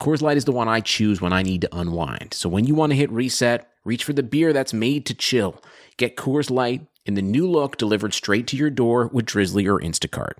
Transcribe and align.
Coors 0.00 0.22
Light 0.22 0.38
is 0.38 0.46
the 0.46 0.52
one 0.52 0.66
I 0.66 0.80
choose 0.80 1.20
when 1.20 1.34
I 1.34 1.42
need 1.42 1.60
to 1.60 1.76
unwind. 1.76 2.32
So 2.32 2.48
when 2.48 2.64
you 2.64 2.74
want 2.74 2.90
to 2.90 2.96
hit 2.96 3.10
reset, 3.10 3.68
reach 3.84 4.02
for 4.02 4.14
the 4.14 4.22
beer 4.22 4.54
that's 4.54 4.72
made 4.72 5.04
to 5.06 5.14
chill. 5.14 5.62
Get 5.98 6.16
Coors 6.16 6.50
Light 6.50 6.86
in 7.04 7.14
the 7.14 7.22
new 7.22 7.46
look 7.46 7.76
delivered 7.76 8.14
straight 8.14 8.46
to 8.46 8.56
your 8.56 8.70
door 8.70 9.10
with 9.12 9.26
Drizzly 9.26 9.66
or 9.66 9.78
Instacart. 9.78 10.38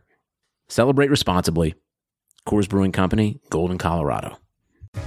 Celebrate 0.70 1.11
responsibly. 1.11 1.75
Coors 2.48 2.70
Brewing 2.70 2.92
Company, 2.92 3.41
Golden, 3.50 3.77
Colorado. 3.77 4.39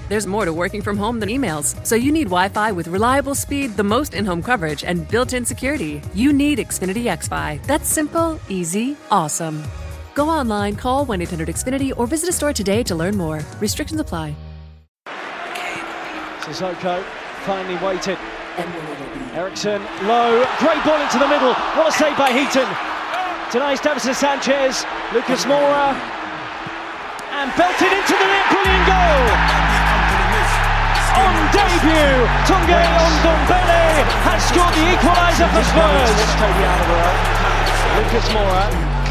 There's 0.08 0.28
more 0.28 0.46
to 0.46 0.54
working 0.54 0.84
from 0.84 0.98
home 0.98 1.20
than 1.20 1.30
emails, 1.30 1.84
so 1.84 1.96
you 1.96 2.12
need 2.12 2.26
Wi 2.26 2.50
Fi 2.50 2.72
with 2.72 2.88
reliable 2.88 3.34
speed, 3.34 3.76
the 3.76 3.84
most 3.84 4.14
in 4.14 4.24
home 4.24 4.44
coverage, 4.44 4.84
and 4.84 5.08
built 5.08 5.34
in 5.34 5.46
security. 5.46 6.00
You 6.14 6.32
need 6.32 6.60
Xfinity 6.60 7.06
XFi. 7.06 7.66
That's 7.66 7.90
simple, 7.90 8.40
easy, 8.50 8.98
awesome. 9.10 9.64
Go 10.16 10.30
online, 10.30 10.76
call 10.76 11.06
1 11.06 11.22
800 11.22 11.48
Xfinity, 11.50 11.92
or 11.98 12.06
visit 12.06 12.30
a 12.30 12.34
store 12.34 12.54
today 12.54 12.84
to 12.84 12.96
learn 12.96 13.18
more. 13.18 13.42
Restrictions 13.60 14.00
apply. 14.00 14.36
Sissoko 16.42 17.04
finally 17.46 17.84
waited. 17.84 18.18
Eriksen 19.34 19.82
low, 20.06 20.46
great 20.60 20.78
ball 20.86 21.02
into 21.02 21.18
the 21.18 21.28
middle. 21.28 21.54
What 21.74 21.88
a 21.88 21.92
save 21.92 22.16
by 22.16 22.30
Heaton. 22.30 22.70
Denies 23.52 23.82
Davinson 23.82 24.14
Sanchez, 24.14 24.86
Lucas 25.14 25.46
Moura, 25.46 25.98
and 27.34 27.50
belted 27.58 27.90
into 27.90 28.14
the 28.14 28.28
net. 28.30 28.46
Brilliant 28.54 28.86
goal. 28.86 29.26
On 31.18 31.34
debut, 31.50 32.14
Tanguy 32.46 32.86
Ndombele 33.18 34.06
has 34.30 34.42
scored 34.46 34.74
the 34.78 34.86
equaliser 34.94 35.50
for 35.50 35.64
Spurs. 35.66 36.18
Lucas 37.98 38.30
Moura 38.30 38.93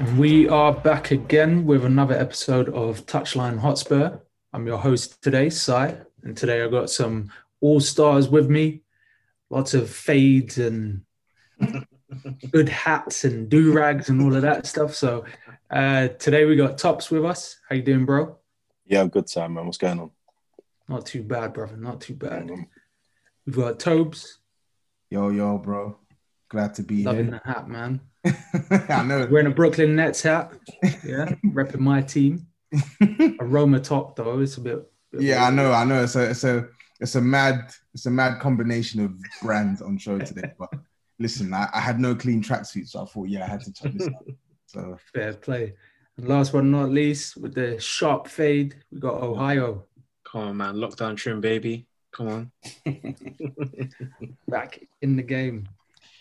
We 0.00 0.48
are 0.48 0.72
back 0.72 1.10
again 1.10 1.66
with 1.66 1.84
another 1.84 2.14
episode 2.14 2.70
of 2.70 3.04
Touchline 3.04 3.58
Hotspur. 3.58 4.18
I'm 4.54 4.66
your 4.66 4.78
host 4.78 5.22
today, 5.22 5.50
Sai, 5.50 5.94
and 6.22 6.34
today 6.34 6.62
I've 6.62 6.70
got 6.70 6.88
some 6.88 7.30
all 7.60 7.80
stars 7.80 8.26
with 8.26 8.48
me. 8.48 8.80
Lots 9.50 9.74
of 9.74 9.90
fades 9.90 10.56
and 10.56 11.02
good 12.50 12.70
hats 12.70 13.24
and 13.24 13.50
do 13.50 13.74
rags 13.74 14.08
and 14.08 14.22
all 14.22 14.34
of 14.34 14.40
that 14.40 14.66
stuff. 14.66 14.94
So 14.94 15.26
uh, 15.70 16.08
today 16.08 16.46
we 16.46 16.56
got 16.56 16.78
Tops 16.78 17.10
with 17.10 17.26
us. 17.26 17.58
How 17.68 17.76
you 17.76 17.82
doing, 17.82 18.06
bro? 18.06 18.38
Yeah, 18.86 19.02
I'm 19.02 19.08
good, 19.08 19.28
Sam, 19.28 19.52
man. 19.52 19.66
What's 19.66 19.76
going 19.76 20.00
on? 20.00 20.10
Not 20.88 21.04
too 21.04 21.22
bad, 21.22 21.52
brother. 21.52 21.76
Not 21.76 22.00
too 22.00 22.14
bad. 22.14 22.50
We've 23.44 23.56
got 23.56 23.78
Tobes. 23.78 24.38
Yo, 25.10 25.28
yo, 25.28 25.58
bro. 25.58 25.98
Glad 26.48 26.74
to 26.76 26.82
be 26.82 27.04
Loving 27.04 27.26
here. 27.26 27.32
Loving 27.32 27.40
the 27.44 27.52
hat, 27.52 27.68
man. 27.68 28.00
I 28.88 29.02
know. 29.02 29.26
Wearing 29.30 29.46
a 29.46 29.50
Brooklyn 29.50 29.96
Nets 29.96 30.22
hat. 30.22 30.52
Yeah, 31.04 31.34
repping 31.46 31.80
my 31.80 32.02
team. 32.02 32.46
Aroma 33.40 33.80
top 33.80 34.16
though. 34.16 34.40
It's 34.40 34.56
a 34.56 34.60
bit. 34.60 34.90
bit 35.12 35.22
Yeah, 35.22 35.44
I 35.44 35.50
know. 35.50 35.72
I 35.72 35.84
know. 35.84 36.02
It's 36.02 36.16
a, 36.16 36.30
it's 36.30 36.44
a, 36.44 36.68
it's 37.00 37.14
a 37.14 37.20
mad, 37.20 37.72
it's 37.94 38.06
a 38.06 38.10
mad 38.10 38.40
combination 38.40 39.04
of 39.04 39.14
brands 39.42 39.82
on 39.82 39.98
show 39.98 40.18
today. 40.18 40.52
But 40.58 40.70
listen, 41.18 41.52
I, 41.52 41.68
I 41.72 41.80
had 41.80 41.98
no 41.98 42.14
clean 42.14 42.42
tracksuit, 42.42 42.88
so 42.88 43.02
I 43.02 43.06
thought, 43.06 43.28
yeah, 43.28 43.44
I 43.44 43.48
had 43.48 43.60
to 43.62 43.72
check 43.72 43.92
this 43.92 44.08
out. 44.08 44.26
So 44.66 44.98
Fair 45.12 45.34
play. 45.34 45.74
And 46.16 46.28
last 46.28 46.52
but 46.52 46.64
not 46.64 46.90
least, 46.90 47.36
with 47.36 47.54
the 47.54 47.80
sharp 47.80 48.28
fade, 48.28 48.76
we 48.92 49.00
got 49.00 49.14
Ohio 49.14 49.84
Come 50.30 50.42
on, 50.42 50.56
man. 50.58 50.74
Lockdown 50.76 51.16
trim, 51.16 51.40
baby. 51.40 51.86
Come 52.12 52.28
on. 52.28 52.52
back 54.48 54.80
in 55.02 55.16
the 55.16 55.22
game. 55.22 55.68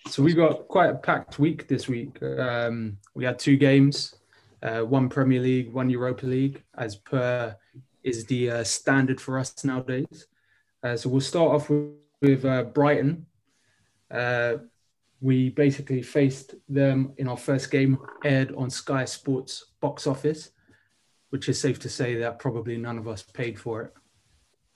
So 0.09 0.23
we 0.23 0.33
got 0.33 0.67
quite 0.67 0.89
a 0.89 0.95
packed 0.95 1.37
week 1.37 1.67
this 1.67 1.87
week. 1.87 2.21
Um, 2.23 2.97
we 3.13 3.23
had 3.23 3.37
two 3.37 3.57
games, 3.57 4.15
uh, 4.63 4.79
one 4.79 5.07
Premier 5.07 5.39
League, 5.39 5.71
one 5.71 5.87
Europa 5.87 6.25
League, 6.25 6.63
as 6.77 6.95
per 6.95 7.55
is 8.03 8.25
the 8.25 8.49
uh, 8.49 8.63
standard 8.63 9.21
for 9.21 9.37
us 9.37 9.63
nowadays. 9.63 10.25
Uh, 10.83 10.97
so 10.97 11.09
we'll 11.09 11.21
start 11.21 11.51
off 11.51 11.69
with, 11.69 11.91
with 12.21 12.43
uh, 12.43 12.63
Brighton. 12.63 13.27
Uh, 14.09 14.55
we 15.21 15.49
basically 15.49 16.01
faced 16.01 16.55
them 16.67 17.13
in 17.17 17.27
our 17.27 17.37
first 17.37 17.69
game, 17.69 17.99
aired 18.23 18.51
on 18.55 18.69
Sky 18.69 19.05
Sports 19.05 19.65
box 19.79 20.07
office, 20.07 20.49
which 21.29 21.49
is 21.49 21.59
safe 21.59 21.77
to 21.79 21.89
say 21.89 22.15
that 22.15 22.39
probably 22.39 22.77
none 22.77 22.97
of 22.97 23.07
us 23.07 23.21
paid 23.21 23.59
for 23.59 23.83
it. 23.83 23.93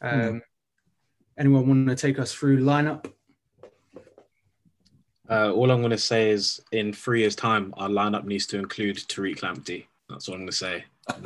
Um, 0.02 0.44
Anyone 1.36 1.68
want 1.68 1.88
to 1.88 1.96
take 1.96 2.20
us 2.20 2.32
through 2.32 2.60
lineup? 2.60 3.12
Uh, 5.30 5.52
all 5.54 5.72
I'm 5.72 5.80
going 5.80 5.92
to 5.92 5.98
say 5.98 6.30
is 6.32 6.62
in 6.72 6.92
three 6.94 7.22
years' 7.22 7.36
time, 7.36 7.74
our 7.78 7.88
lineup 7.90 8.26
needs 8.26 8.46
to 8.48 8.60
include 8.60 8.98
Tariq 8.98 9.40
Lamptey. 9.40 9.86
That's 10.10 10.28
all 10.28 10.36
I'm 10.36 10.42
going 10.42 10.50
to 10.50 10.56
say. 10.56 10.84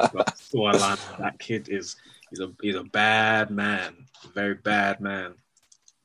All 0.56 0.68
I 0.70 0.98
that 1.20 1.38
kid 1.38 1.70
is 1.70 1.98
he's 2.32 2.40
a 2.40 2.52
he's 2.64 2.74
a 2.76 2.84
bad 2.84 3.52
man, 3.52 3.94
a 4.26 4.28
very 4.30 4.56
bad 4.56 5.00
man. 5.00 5.36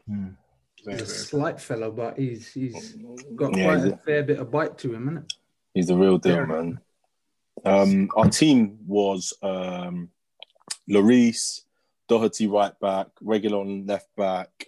Hmm. 0.06 0.26
Very, 0.84 0.98
He's 0.98 1.02
a 1.02 1.04
very- 1.06 1.18
slight 1.18 1.58
fellow, 1.60 1.90
but 1.90 2.18
he's 2.18 2.52
he's 2.52 2.96
got 3.34 3.56
Yeah, 3.56 3.64
quite 3.64 3.76
he's 3.76 3.84
a 3.86 3.94
a- 3.94 3.96
fair 3.96 4.22
bit 4.24 4.40
of 4.40 4.50
bite 4.50 4.76
to 4.78 4.92
him, 4.94 5.08
isn't 5.08 5.16
it? 5.24 5.32
He's 5.72 5.86
the 5.86 5.96
real 5.96 6.18
deal, 6.18 6.34
Yeah. 6.36 6.44
man. 6.44 6.80
Um, 7.64 8.10
our 8.14 8.28
team 8.28 8.78
was 8.86 9.32
um, 9.42 10.10
Lloris, 10.86 11.62
Doherty 12.10 12.46
right 12.48 12.78
back, 12.78 13.06
Reguilon 13.24 13.88
left 13.88 14.14
back, 14.16 14.66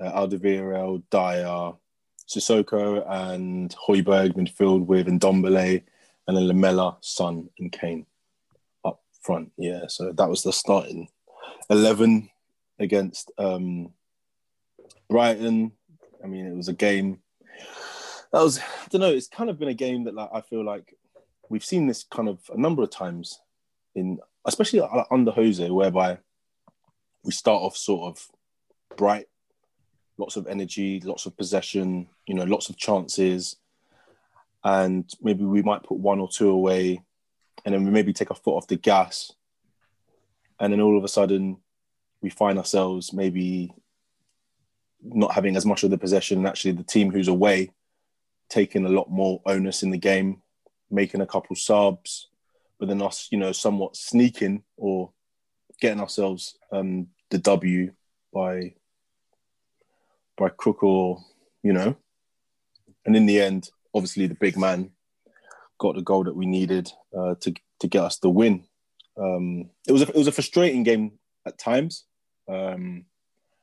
uh, 0.00 0.10
Alderweireld, 0.12 1.02
Dier, 1.10 1.74
Sissoko, 2.30 3.04
and 3.08 3.74
Højbjerg 3.88 4.34
midfield 4.34 4.86
with 4.86 5.08
Ndombele, 5.08 5.82
and 6.28 6.36
then 6.36 6.46
Lamela, 6.46 6.96
Son, 7.00 7.48
and 7.58 7.72
Kane 7.72 8.06
up 8.84 9.00
front. 9.20 9.50
Yeah, 9.58 9.88
so 9.88 10.12
that 10.12 10.28
was 10.28 10.44
the 10.44 10.52
starting 10.52 11.08
eleven 11.68 12.30
against 12.78 13.32
um, 13.36 13.92
Brighton. 15.08 15.72
I 16.22 16.28
mean, 16.28 16.46
it 16.46 16.56
was 16.56 16.68
a 16.68 16.72
game. 16.72 17.18
That 18.32 18.42
was, 18.42 18.60
I 18.60 18.86
don't 18.90 19.00
know. 19.00 19.12
It's 19.12 19.26
kind 19.26 19.50
of 19.50 19.58
been 19.58 19.68
a 19.68 19.74
game 19.74 20.04
that, 20.04 20.14
like, 20.14 20.30
I 20.32 20.40
feel 20.40 20.64
like 20.64 20.96
we've 21.48 21.64
seen 21.64 21.88
this 21.88 22.04
kind 22.04 22.28
of 22.28 22.38
a 22.54 22.56
number 22.56 22.82
of 22.84 22.90
times 22.90 23.40
in, 23.96 24.20
especially 24.44 24.82
under 25.10 25.32
Jose, 25.32 25.68
whereby 25.68 26.18
we 27.24 27.32
start 27.32 27.60
off 27.60 27.76
sort 27.76 28.08
of 28.08 28.28
bright, 28.96 29.26
lots 30.20 30.36
of 30.36 30.46
energy, 30.46 31.00
lots 31.00 31.26
of 31.26 31.36
possession, 31.36 32.06
you 32.26 32.34
know, 32.34 32.44
lots 32.44 32.68
of 32.68 32.76
chances, 32.76 33.56
and 34.62 35.10
maybe 35.20 35.44
we 35.44 35.62
might 35.62 35.82
put 35.82 35.98
one 35.98 36.20
or 36.20 36.28
two 36.28 36.50
away, 36.50 37.02
and 37.64 37.74
then 37.74 37.84
we 37.84 37.90
maybe 37.90 38.12
take 38.12 38.30
a 38.30 38.34
foot 38.34 38.56
off 38.56 38.68
the 38.68 38.76
gas, 38.76 39.32
and 40.60 40.72
then 40.72 40.80
all 40.80 40.96
of 40.96 41.04
a 41.04 41.08
sudden, 41.08 41.56
we 42.22 42.30
find 42.30 42.58
ourselves 42.58 43.12
maybe 43.12 43.74
not 45.02 45.32
having 45.32 45.56
as 45.56 45.64
much 45.64 45.82
of 45.82 45.90
the 45.90 45.98
possession, 45.98 46.38
and 46.38 46.46
actually 46.46 46.72
the 46.72 46.84
team 46.84 47.10
who's 47.10 47.28
away 47.28 47.72
taking 48.50 48.84
a 48.84 48.88
lot 48.88 49.10
more 49.10 49.40
onus 49.46 49.82
in 49.82 49.90
the 49.90 49.98
game, 49.98 50.42
making 50.90 51.22
a 51.22 51.26
couple 51.26 51.56
subs, 51.56 52.28
but 52.78 52.88
then 52.88 53.00
us, 53.00 53.28
you 53.30 53.38
know, 53.38 53.52
somewhat 53.52 53.96
sneaking 53.96 54.62
or 54.76 55.10
getting 55.80 56.00
ourselves 56.00 56.58
um, 56.72 57.06
the 57.30 57.38
W 57.38 57.92
by 58.34 58.74
by 60.40 60.48
crook 60.48 60.82
or 60.82 61.22
you 61.62 61.72
know, 61.72 61.94
and 63.04 63.14
in 63.14 63.26
the 63.26 63.40
end, 63.40 63.70
obviously 63.94 64.26
the 64.26 64.34
big 64.34 64.56
man 64.56 64.90
got 65.78 65.94
the 65.94 66.02
goal 66.02 66.24
that 66.24 66.34
we 66.34 66.46
needed 66.46 66.90
uh, 67.16 67.34
to 67.42 67.54
to 67.80 67.86
get 67.86 68.02
us 68.02 68.18
the 68.18 68.30
win. 68.30 68.64
Um, 69.16 69.70
it 69.86 69.92
was 69.92 70.02
a, 70.02 70.08
it 70.08 70.16
was 70.16 70.26
a 70.26 70.32
frustrating 70.32 70.82
game 70.82 71.12
at 71.46 71.58
times. 71.58 72.04
Um, 72.48 73.04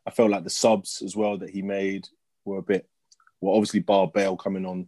I 0.05 0.11
felt 0.11 0.31
like 0.31 0.43
the 0.43 0.49
subs 0.49 1.01
as 1.03 1.15
well 1.15 1.37
that 1.39 1.49
he 1.49 1.61
made 1.61 2.07
were 2.45 2.59
a 2.59 2.63
bit 2.63 2.87
well, 3.41 3.55
obviously 3.55 3.81
Bar 3.81 4.07
Bale 4.13 4.37
coming 4.37 4.65
on 4.65 4.87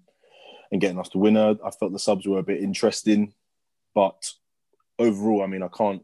and 0.71 0.81
getting 0.81 0.99
us 0.99 1.09
the 1.09 1.17
winner. 1.17 1.55
I 1.65 1.71
felt 1.71 1.91
the 1.91 1.99
subs 1.99 2.27
were 2.27 2.39
a 2.39 2.43
bit 2.43 2.63
interesting, 2.63 3.33
but 3.95 4.31
overall, 4.97 5.43
I 5.43 5.47
mean, 5.47 5.63
I 5.63 5.67
can't 5.67 6.03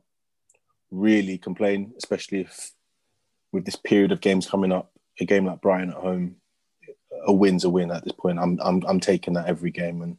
really 0.92 1.38
complain, 1.38 1.94
especially 1.98 2.42
if 2.42 2.72
with 3.52 3.66
this 3.66 3.76
period 3.76 4.12
of 4.12 4.22
games 4.22 4.48
coming 4.48 4.72
up, 4.72 4.92
a 5.20 5.26
game 5.26 5.46
like 5.46 5.62
Brighton 5.62 5.90
at 5.90 5.98
home, 5.98 6.36
a 7.26 7.34
win's 7.34 7.64
a 7.64 7.70
win 7.70 7.92
at 7.92 8.04
this 8.04 8.14
point. 8.14 8.40
I'm 8.40 8.60
I'm 8.62 8.84
I'm 8.88 9.00
taking 9.00 9.34
that 9.34 9.48
every 9.48 9.72
game 9.72 10.02
and 10.02 10.18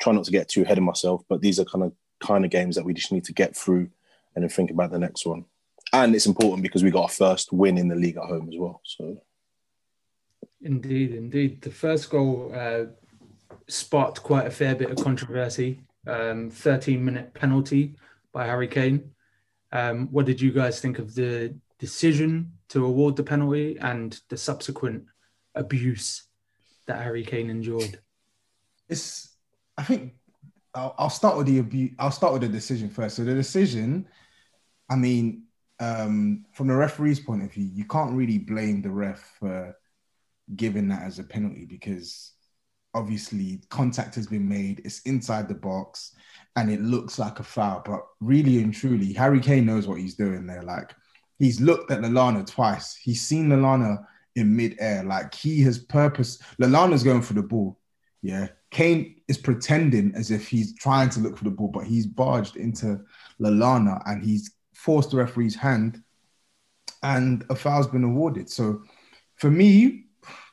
try 0.00 0.12
not 0.12 0.24
to 0.24 0.30
get 0.30 0.48
too 0.48 0.62
ahead 0.62 0.78
of 0.78 0.84
myself. 0.84 1.22
But 1.28 1.40
these 1.40 1.58
are 1.58 1.64
kind 1.64 1.84
of 1.84 1.92
kind 2.20 2.44
of 2.44 2.50
games 2.50 2.76
that 2.76 2.84
we 2.84 2.94
just 2.94 3.12
need 3.12 3.24
to 3.24 3.32
get 3.32 3.56
through 3.56 3.88
and 4.34 4.42
then 4.42 4.48
think 4.48 4.70
about 4.70 4.90
the 4.90 4.98
next 4.98 5.26
one. 5.26 5.44
And 5.92 6.14
it's 6.14 6.26
important 6.26 6.62
because 6.62 6.84
we 6.84 6.90
got 6.90 7.02
our 7.02 7.08
first 7.08 7.52
win 7.52 7.78
in 7.78 7.88
the 7.88 7.94
league 7.94 8.16
at 8.16 8.24
home 8.24 8.48
as 8.48 8.58
well. 8.58 8.80
So 8.84 9.22
Indeed, 10.60 11.14
indeed. 11.14 11.62
The 11.62 11.70
first 11.70 12.10
goal 12.10 12.52
uh, 12.54 12.86
sparked 13.68 14.22
quite 14.22 14.46
a 14.46 14.50
fair 14.50 14.74
bit 14.74 14.90
of 14.90 15.02
controversy. 15.02 15.80
Um, 16.06 16.50
13 16.50 17.04
minute 17.04 17.34
penalty 17.34 17.96
by 18.32 18.46
Harry 18.46 18.68
Kane. 18.68 19.12
Um, 19.72 20.08
what 20.10 20.26
did 20.26 20.40
you 20.40 20.50
guys 20.50 20.80
think 20.80 20.98
of 20.98 21.14
the 21.14 21.54
decision 21.78 22.52
to 22.70 22.84
award 22.84 23.16
the 23.16 23.22
penalty 23.22 23.78
and 23.80 24.20
the 24.28 24.36
subsequent 24.36 25.04
abuse 25.54 26.24
that 26.86 27.02
Harry 27.02 27.24
Kane 27.24 27.50
endured? 27.50 27.98
It's, 28.88 29.36
I 29.76 29.84
think, 29.84 30.14
I'll, 30.74 30.94
I'll 30.98 31.10
start 31.10 31.36
with 31.36 31.46
the 31.46 31.58
abuse. 31.58 31.92
I'll 31.98 32.10
start 32.10 32.32
with 32.32 32.42
the 32.42 32.48
decision 32.48 32.90
first. 32.90 33.16
So 33.16 33.24
the 33.24 33.34
decision, 33.34 34.06
I 34.90 34.96
mean, 34.96 35.44
um, 35.80 36.44
from 36.52 36.68
the 36.68 36.74
referee's 36.74 37.20
point 37.20 37.42
of 37.42 37.52
view, 37.52 37.68
you 37.72 37.84
can't 37.84 38.14
really 38.14 38.38
blame 38.38 38.82
the 38.82 38.90
ref 38.90 39.36
for 39.38 39.76
giving 40.56 40.88
that 40.88 41.02
as 41.02 41.18
a 41.18 41.24
penalty 41.24 41.66
because 41.66 42.32
obviously 42.94 43.60
contact 43.68 44.14
has 44.14 44.26
been 44.26 44.48
made, 44.48 44.80
it's 44.84 45.00
inside 45.02 45.48
the 45.48 45.54
box, 45.54 46.14
and 46.56 46.70
it 46.70 46.80
looks 46.80 47.18
like 47.18 47.38
a 47.38 47.44
foul. 47.44 47.82
But 47.84 48.00
really 48.20 48.62
and 48.62 48.74
truly, 48.74 49.12
Harry 49.12 49.40
Kane 49.40 49.66
knows 49.66 49.86
what 49.86 50.00
he's 50.00 50.14
doing 50.14 50.46
there. 50.46 50.62
Like 50.62 50.94
he's 51.38 51.60
looked 51.60 51.90
at 51.90 52.00
Lallana 52.00 52.46
twice. 52.46 52.96
He's 52.96 53.22
seen 53.22 53.48
Lallana 53.48 54.04
in 54.36 54.54
midair. 54.54 55.04
Like 55.04 55.34
he 55.34 55.60
has 55.62 55.78
purpose. 55.78 56.38
Lallana's 56.60 57.02
going 57.02 57.22
for 57.22 57.34
the 57.34 57.42
ball. 57.42 57.78
Yeah. 58.22 58.48
Kane 58.70 59.20
is 59.28 59.38
pretending 59.38 60.12
as 60.14 60.30
if 60.30 60.48
he's 60.48 60.74
trying 60.74 61.08
to 61.10 61.20
look 61.20 61.38
for 61.38 61.44
the 61.44 61.50
ball, 61.50 61.68
but 61.68 61.84
he's 61.86 62.06
barged 62.06 62.56
into 62.56 63.00
Lallana 63.40 64.02
and 64.06 64.22
he's 64.22 64.50
forced 64.78 65.10
the 65.10 65.16
referee's 65.16 65.56
hand, 65.56 66.02
and 67.02 67.44
a 67.50 67.54
foul's 67.54 67.88
been 67.88 68.04
awarded. 68.04 68.48
So 68.48 68.82
for 69.36 69.50
me, 69.50 70.04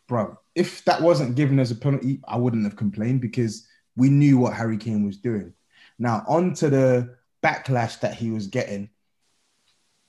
bro, 0.07 0.37
if 0.55 0.83
that 0.85 1.01
wasn't 1.01 1.35
given 1.35 1.59
as 1.59 1.71
a 1.71 1.75
penalty, 1.75 2.21
I 2.27 2.37
wouldn't 2.37 2.63
have 2.63 2.75
complained 2.75 3.21
because 3.21 3.67
we 3.95 4.09
knew 4.09 4.37
what 4.37 4.53
Harry 4.53 4.77
Kane 4.77 5.05
was 5.05 5.17
doing. 5.17 5.53
Now, 5.99 6.23
on 6.27 6.53
to 6.55 6.69
the 6.69 7.15
backlash 7.43 7.99
that 7.99 8.15
he 8.15 8.31
was 8.31 8.47
getting. 8.47 8.89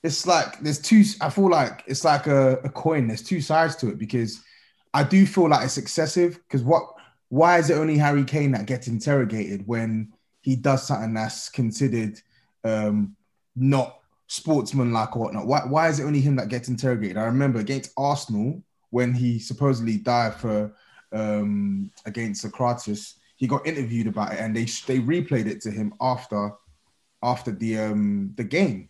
It's 0.03 0.25
like 0.25 0.59
there's 0.59 0.79
two, 0.79 1.03
I 1.21 1.29
feel 1.29 1.49
like 1.49 1.83
it's 1.87 2.05
like 2.05 2.27
a, 2.27 2.57
a 2.63 2.69
coin, 2.69 3.07
there's 3.07 3.23
two 3.23 3.41
sides 3.41 3.75
to 3.77 3.89
it 3.89 3.97
because 3.97 4.41
I 4.93 5.03
do 5.03 5.25
feel 5.25 5.49
like 5.49 5.65
it's 5.65 5.77
excessive 5.77 6.39
because 6.47 6.63
what 6.63 6.83
why 7.29 7.57
is 7.57 7.69
it 7.69 7.75
only 7.75 7.97
Harry 7.97 8.23
Kane 8.23 8.51
that 8.51 8.67
gets 8.67 8.87
interrogated 8.87 9.67
when 9.67 10.13
he 10.41 10.55
does 10.55 10.87
something 10.87 11.13
that's 11.13 11.49
considered 11.49 12.21
um, 12.63 13.15
not 13.55 13.99
sportsmanlike 14.27 15.15
or 15.15 15.23
whatnot? 15.23 15.45
Why, 15.45 15.59
why 15.61 15.89
is 15.89 15.99
it 15.99 16.05
only 16.05 16.21
him 16.21 16.37
that 16.37 16.47
gets 16.47 16.69
interrogated? 16.69 17.17
I 17.17 17.25
remember 17.25 17.59
against 17.59 17.91
Arsenal, 17.97 18.63
when 18.91 19.13
he 19.13 19.39
supposedly 19.39 19.97
died 19.97 20.35
for 20.35 20.73
um, 21.11 21.91
against 22.05 22.45
Sokratis, 22.45 23.15
he 23.35 23.45
got 23.47 23.67
interviewed 23.67 24.07
about 24.07 24.33
it, 24.33 24.39
and 24.39 24.55
they 24.55 24.63
they 24.63 24.99
replayed 24.99 25.47
it 25.47 25.61
to 25.61 25.71
him 25.71 25.93
after 25.99 26.51
after 27.21 27.51
the 27.51 27.77
um, 27.77 28.33
the 28.35 28.43
game, 28.43 28.89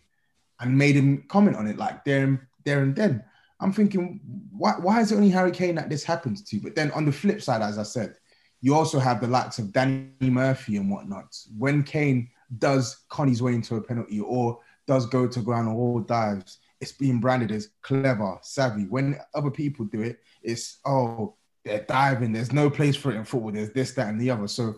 and 0.60 0.76
made 0.76 0.96
him 0.96 1.24
comment 1.28 1.56
on 1.56 1.66
it 1.66 1.76
like 1.76 2.04
there 2.04 2.24
and 2.24 2.38
there 2.64 2.82
and 2.82 2.94
then. 2.94 3.24
I'm 3.60 3.72
thinking, 3.72 4.20
why 4.50 4.74
why 4.80 5.00
is 5.00 5.12
it 5.12 5.16
only 5.16 5.30
Harry 5.30 5.50
Kane 5.50 5.74
that 5.76 5.90
this 5.90 6.04
happens 6.04 6.42
to? 6.42 6.60
But 6.60 6.76
then 6.76 6.90
on 6.92 7.04
the 7.04 7.12
flip 7.12 7.42
side, 7.42 7.62
as 7.62 7.78
I 7.78 7.82
said, 7.82 8.16
you 8.60 8.74
also 8.74 8.98
have 8.98 9.20
the 9.20 9.26
likes 9.26 9.58
of 9.58 9.72
Danny 9.72 10.10
Murphy 10.20 10.76
and 10.76 10.90
whatnot. 10.90 11.36
When 11.56 11.82
Kane 11.82 12.30
does 12.58 13.04
con 13.08 13.28
his 13.28 13.42
way 13.42 13.54
into 13.54 13.76
a 13.76 13.82
penalty 13.82 14.20
or 14.20 14.60
does 14.86 15.06
go 15.06 15.26
to 15.26 15.40
ground 15.40 15.68
or 15.68 16.00
dives, 16.00 16.58
it's 16.80 16.92
being 16.92 17.20
branded 17.20 17.50
as 17.52 17.70
clever, 17.82 18.38
savvy. 18.42 18.84
When 18.84 19.18
other 19.34 19.50
people 19.50 19.84
do 19.84 20.02
it, 20.02 20.20
it's 20.42 20.78
oh, 20.84 21.34
they're 21.64 21.84
diving. 21.88 22.32
There's 22.32 22.52
no 22.52 22.70
place 22.70 22.96
for 22.96 23.10
it 23.12 23.16
in 23.16 23.24
football. 23.24 23.52
There's 23.52 23.70
this, 23.70 23.92
that, 23.92 24.08
and 24.08 24.20
the 24.20 24.30
other. 24.30 24.48
So 24.48 24.76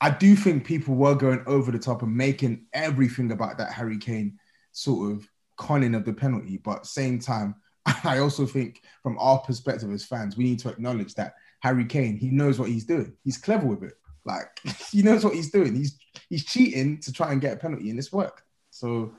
I 0.00 0.10
do 0.10 0.34
think 0.34 0.64
people 0.64 0.94
were 0.94 1.14
going 1.14 1.42
over 1.46 1.70
the 1.70 1.78
top 1.78 2.02
and 2.02 2.16
making 2.16 2.66
everything 2.72 3.32
about 3.32 3.58
that 3.58 3.72
Harry 3.72 3.98
Kane 3.98 4.38
sort 4.72 5.12
of 5.12 5.28
conning 5.56 5.94
of 5.94 6.04
the 6.04 6.12
penalty. 6.12 6.58
But 6.58 6.86
same 6.86 7.18
time, 7.18 7.54
I 8.04 8.18
also 8.18 8.46
think 8.46 8.82
from 9.02 9.18
our 9.18 9.38
perspective 9.38 9.90
as 9.92 10.04
fans, 10.04 10.36
we 10.36 10.44
need 10.44 10.58
to 10.60 10.68
acknowledge 10.68 11.14
that 11.14 11.34
Harry 11.60 11.84
Kane, 11.84 12.16
he 12.16 12.30
knows 12.30 12.58
what 12.58 12.68
he's 12.68 12.84
doing. 12.84 13.14
He's 13.24 13.38
clever 13.38 13.66
with 13.66 13.82
it. 13.82 13.94
Like 14.24 14.48
he 14.90 15.02
knows 15.02 15.24
what 15.24 15.34
he's 15.34 15.50
doing. 15.50 15.74
He's 15.74 15.98
he's 16.28 16.44
cheating 16.44 17.00
to 17.00 17.12
try 17.12 17.32
and 17.32 17.40
get 17.40 17.54
a 17.54 17.56
penalty, 17.56 17.90
and 17.90 17.98
it's 17.98 18.12
worked. 18.12 18.42
So 18.70 19.12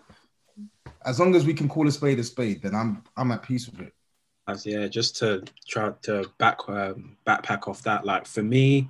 as 1.06 1.20
long 1.20 1.36
as 1.36 1.46
we 1.46 1.54
can 1.54 1.68
call 1.68 1.88
a 1.88 1.92
spade 1.92 2.20
a 2.20 2.24
spade, 2.24 2.62
then 2.62 2.76
I'm 2.76 3.04
I'm 3.18 3.32
at 3.32 3.44
peace 3.44 3.68
with 3.68 3.82
it. 3.82 3.94
As 4.48 4.66
yeah, 4.66 4.88
just 4.88 5.18
to 5.18 5.44
try 5.68 5.92
to 6.04 6.30
back 6.38 6.68
um, 6.68 7.18
backpack 7.28 7.68
off 7.68 7.84
that, 7.84 8.06
like 8.06 8.26
for 8.26 8.44
me, 8.44 8.90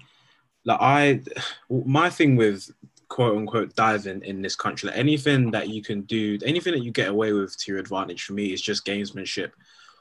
like 0.66 0.80
I, 0.82 1.22
my 1.70 2.10
thing 2.10 2.36
with 2.36 2.70
quote 3.12 3.38
unquote 3.38 3.76
diving 3.76 4.24
in 4.24 4.42
this 4.42 4.56
country, 4.56 4.88
like 4.88 4.98
anything 4.98 5.52
that 5.52 5.68
you 5.68 5.82
can 5.82 6.02
do, 6.04 6.40
anything 6.46 6.72
that 6.72 6.84
you 6.84 6.92
get 6.92 7.10
away 7.10 7.34
with 7.34 7.58
to 7.58 7.70
your 7.70 7.80
advantage 7.82 8.24
for 8.24 8.32
me 8.32 8.54
is 8.54 8.62
just 8.62 8.86
gamesmanship. 8.86 9.52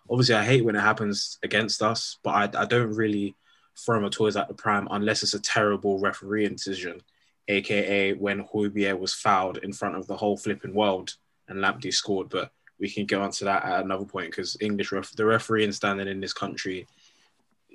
Obviously, 0.08 0.36
I 0.36 0.44
hate 0.44 0.64
when 0.64 0.76
it 0.76 0.80
happens 0.80 1.36
against 1.42 1.82
us, 1.82 2.18
but 2.22 2.30
I, 2.56 2.62
I 2.62 2.64
don't 2.66 2.94
really 2.94 3.34
throw 3.76 4.00
my 4.00 4.10
toys 4.10 4.36
at 4.36 4.46
the 4.46 4.54
prime 4.54 4.86
unless 4.92 5.24
it's 5.24 5.34
a 5.34 5.40
terrible 5.40 5.98
referee 5.98 6.48
decision, 6.50 7.00
aka 7.48 8.12
when 8.12 8.44
Højbjerg 8.44 9.00
was 9.00 9.12
fouled 9.12 9.58
in 9.58 9.72
front 9.72 9.96
of 9.96 10.06
the 10.06 10.16
whole 10.16 10.36
flipping 10.36 10.72
world 10.72 11.16
and 11.48 11.58
Lamptey 11.58 11.92
scored, 11.92 12.28
but 12.28 12.52
we 12.78 12.88
can 12.88 13.06
get 13.06 13.20
onto 13.20 13.44
that 13.44 13.64
at 13.64 13.84
another 13.84 14.04
point 14.04 14.30
because 14.30 14.56
English 14.60 14.92
ref- 14.92 15.16
the 15.16 15.24
refereeing 15.24 15.72
standing 15.72 16.06
in 16.06 16.20
this 16.20 16.32
country, 16.32 16.86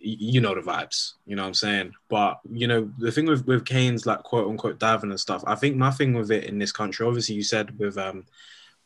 you 0.06 0.42
know 0.42 0.56
the 0.56 0.62
vibes. 0.62 1.14
You 1.26 1.36
know 1.36 1.44
what 1.44 1.50
I'm 1.50 1.54
saying? 1.54 1.94
But 2.10 2.40
you 2.50 2.68
know 2.68 2.92
the 2.98 3.12
thing 3.12 3.26
with 3.26 3.46
with 3.46 3.66
Kane's 3.66 4.06
like 4.06 4.24
quote 4.24 4.48
unquote 4.48 4.80
diving 4.80 5.10
and 5.10 5.20
stuff. 5.20 5.44
I 5.48 5.56
think 5.56 5.76
my 5.76 5.92
thing 5.92 6.14
with 6.14 6.32
it 6.32 6.46
in 6.46 6.60
this 6.60 6.72
country, 6.72 7.06
obviously, 7.06 7.36
you 7.36 7.44
said 7.44 7.78
with 7.80 7.98
um 7.98 8.26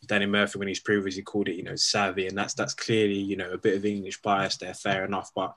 Danny 0.05 0.25
Murphy 0.25 0.59
when 0.59 0.67
he's 0.67 0.79
previously 0.79 1.21
called 1.21 1.49
it, 1.49 1.55
you 1.55 1.63
know, 1.63 1.75
savvy, 1.75 2.27
and 2.27 2.37
that's 2.37 2.53
that's 2.53 2.73
clearly 2.73 3.17
you 3.17 3.35
know 3.35 3.51
a 3.51 3.57
bit 3.57 3.75
of 3.75 3.85
English 3.85 4.21
bias 4.21 4.57
there. 4.57 4.73
Fair 4.73 5.05
enough, 5.05 5.31
but 5.35 5.55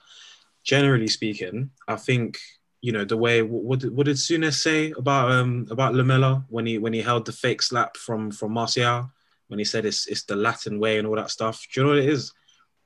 generally 0.64 1.08
speaking, 1.08 1.70
I 1.86 1.96
think 1.96 2.38
you 2.80 2.92
know 2.92 3.04
the 3.04 3.16
way 3.16 3.42
what 3.42 3.80
did, 3.80 3.94
what 3.96 4.06
did 4.06 4.16
Souness 4.16 4.54
say 4.54 4.92
about 4.98 5.30
um 5.30 5.68
about 5.70 5.94
Lamela 5.94 6.44
when 6.48 6.66
he 6.66 6.78
when 6.78 6.92
he 6.92 7.02
held 7.02 7.26
the 7.26 7.32
fake 7.32 7.62
slap 7.62 7.96
from 7.96 8.30
from 8.30 8.52
Martial 8.52 9.10
when 9.48 9.58
he 9.58 9.64
said 9.64 9.84
it's 9.84 10.06
it's 10.06 10.24
the 10.24 10.34
Latin 10.34 10.80
way 10.80 10.98
and 10.98 11.06
all 11.06 11.16
that 11.16 11.30
stuff. 11.30 11.64
Do 11.72 11.80
you 11.80 11.86
know 11.86 11.92
what 11.92 12.02
it 12.02 12.08
is? 12.08 12.32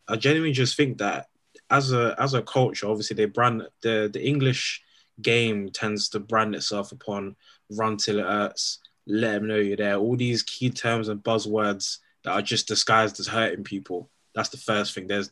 I 0.09 0.17
genuinely 0.17 0.53
just 0.53 0.77
think 0.77 0.99
that 0.99 1.29
as 1.71 1.93
a 1.93 2.15
as 2.19 2.35
a 2.35 2.43
culture, 2.43 2.89
obviously 2.89 3.17
they 3.17 3.27
brand 3.27 3.63
the 3.83 4.11
the 4.13 4.25
English 4.25 4.83
game 5.23 5.71
tends 5.71 6.09
to 6.11 6.21
brand 6.21 6.55
itself 6.55 6.93
upon 6.93 7.37
run 7.71 7.97
till 7.97 8.19
it 8.19 8.27
hurts, 8.27 8.79
let 9.07 9.33
them 9.33 9.49
know 9.49 9.57
you're 9.57 9.77
there. 9.77 9.97
All 9.97 10.17
these 10.17 10.43
key 10.43 10.71
terms 10.71 11.09
and 11.09 11.23
buzzwords 11.23 11.99
that 12.25 12.33
are 12.33 12.43
just 12.43 12.69
disguised 12.69 13.21
as 13.21 13.27
hurting 13.27 13.65
people. 13.65 14.11
That's 14.35 14.49
the 14.51 14.57
first 14.57 14.95
thing. 14.95 15.07
There's, 15.07 15.31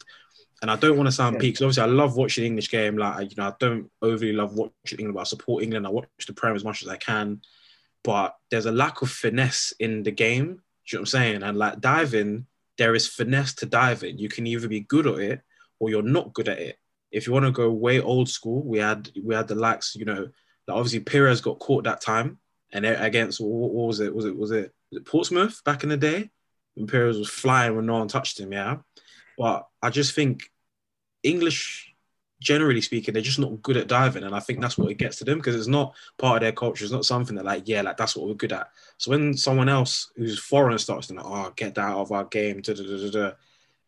and 0.63 0.71
I 0.71 0.77
don't 0.77 0.97
want 0.97 1.09
to 1.09 1.13
sound 1.13 1.39
peak. 1.39 1.57
Obviously, 1.57 1.83
I 1.83 1.87
love 1.87 2.17
watching 2.17 2.45
English 2.45 2.71
game. 2.71 2.97
Like 2.97 3.31
you 3.31 3.37
know, 3.37 3.49
I 3.49 3.53
don't 3.59 3.91
overly 4.01 4.33
love 4.33 4.55
watching 4.55 4.99
England, 4.99 5.15
but 5.15 5.21
I 5.21 5.25
support 5.25 5.63
England. 5.63 5.87
I 5.87 5.91
watch 5.91 6.09
the 6.27 6.33
Prem 6.33 6.57
as 6.57 6.65
much 6.65 6.83
as 6.83 6.89
I 6.89 6.97
can. 6.97 7.43
But 8.03 8.37
there's 8.51 8.67
a 8.67 8.73
lack 8.73 9.03
of 9.03 9.11
finesse 9.11 9.73
in 9.79 10.03
the 10.03 10.11
game. 10.11 10.45
Do 10.45 10.49
you 10.49 10.99
know 10.99 11.01
what 11.01 11.01
I'm 11.01 11.07
saying? 11.07 11.43
And 11.43 11.59
like 11.59 11.81
diving, 11.81 12.47
there 12.79 12.95
is 12.95 13.09
finesse 13.09 13.55
to 13.57 13.67
diving. 13.67 14.19
You 14.19 14.29
can 14.29 14.47
either 14.47 14.69
be 14.69 14.81
good 14.81 15.07
at 15.07 15.19
it 15.19 15.41
or 15.85 15.91
you're 15.91 16.03
not 16.03 16.33
good 16.33 16.49
at 16.49 16.59
it. 16.59 16.79
If 17.13 17.27
you 17.27 17.33
want 17.33 17.45
to 17.45 17.53
go 17.53 17.71
way 17.71 18.01
old 18.01 18.29
school, 18.29 18.63
we 18.65 18.79
had 18.79 19.11
we 19.23 19.35
had 19.35 19.49
the 19.49 19.55
likes, 19.55 19.95
you 19.95 20.05
know, 20.05 20.29
like 20.67 20.77
obviously 20.77 21.01
Pires 21.01 21.41
got 21.41 21.59
caught 21.59 21.85
that 21.85 22.01
time, 22.01 22.39
and 22.73 22.87
against 22.87 23.41
what, 23.41 23.73
was 23.73 24.01
it? 24.01 24.15
Was 24.15 24.25
it 24.25 24.37
was 24.37 24.51
it, 24.51 24.73
was 24.91 25.01
it 25.01 25.07
Portsmouth 25.07 25.63
back 25.65 25.83
in 25.83 25.91
the 25.91 25.97
day? 25.97 26.31
When 26.75 26.87
Pires 26.87 27.19
was 27.19 27.29
flying 27.29 27.77
when 27.77 27.87
no 27.87 27.99
one 27.99 28.09
touched 28.09 28.41
him, 28.41 28.53
yeah. 28.53 28.79
But 29.39 29.67
I 29.83 29.91
just 29.91 30.15
think 30.15 30.51
English, 31.23 31.95
generally 32.41 32.81
speaking, 32.81 33.15
they're 33.15 33.23
just 33.23 33.39
not 33.39 33.63
good 33.63 33.77
at 33.77 33.87
diving, 33.87 34.25
and 34.25 34.35
I 34.35 34.41
think 34.41 34.61
that's 34.61 34.79
what 34.79 34.91
it 34.91 34.99
gets 34.99 35.19
to 35.19 35.25
them 35.25 35.39
because 35.39 35.55
it's 35.55 35.69
not 35.69 35.95
part 36.19 36.39
of 36.39 36.41
their 36.41 36.53
culture. 36.53 36.85
It's 36.85 36.93
not 36.93 37.05
something 37.05 37.37
that 37.37 37.45
like, 37.45 37.69
yeah, 37.69 37.83
like 37.83 37.97
that's 37.97 38.17
what 38.17 38.27
we're 38.27 38.35
good 38.35 38.53
at. 38.53 38.71
So 38.97 39.11
when 39.11 39.37
someone 39.37 39.69
else 39.69 40.11
who's 40.17 40.39
foreign 40.39 40.79
starts 40.79 41.09
to 41.09 41.15
like, 41.15 41.27
oh, 41.27 41.53
get 41.55 41.75
that 41.77 41.91
out 41.91 42.01
of 42.01 42.13
our 42.13 42.25
game, 42.25 42.61
da, 42.61 42.75
da, 42.75 42.83
da, 42.83 43.11
da, 43.11 43.33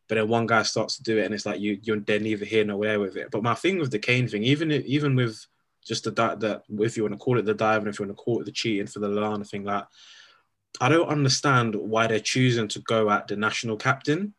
but 0.08 0.16
then 0.16 0.28
one 0.28 0.46
guy 0.46 0.62
starts 0.62 0.96
to 0.96 1.02
do 1.02 1.18
it, 1.18 1.24
and 1.24 1.34
it's 1.34 1.46
like 1.46 1.60
you 1.60 1.78
you're 1.82 2.00
they're 2.00 2.20
neither 2.20 2.44
here 2.44 2.64
nor 2.64 2.84
there 2.84 3.00
with 3.00 3.16
it. 3.16 3.30
But 3.30 3.42
my 3.42 3.54
thing 3.54 3.78
with 3.78 3.90
the 3.90 3.98
Kane 3.98 4.28
thing, 4.28 4.42
even 4.44 4.70
even 4.72 5.16
with 5.16 5.46
just 5.84 6.04
the 6.04 6.10
that 6.10 6.62
if 6.68 6.96
you 6.96 7.02
want 7.02 7.14
to 7.14 7.18
call 7.18 7.38
it 7.38 7.44
the 7.44 7.54
dive, 7.54 7.80
and 7.80 7.88
if 7.88 7.98
you 7.98 8.06
want 8.06 8.16
to 8.16 8.22
call 8.22 8.40
it 8.40 8.44
the 8.44 8.52
cheating 8.52 8.86
for 8.86 9.00
the 9.00 9.08
Lallana 9.08 9.48
thing, 9.48 9.64
like 9.64 9.84
I 10.80 10.88
don't 10.88 11.08
understand 11.08 11.74
why 11.74 12.06
they're 12.06 12.20
choosing 12.20 12.68
to 12.68 12.80
go 12.80 13.10
at 13.10 13.28
the 13.28 13.36
national 13.36 13.76
captain. 13.76 14.34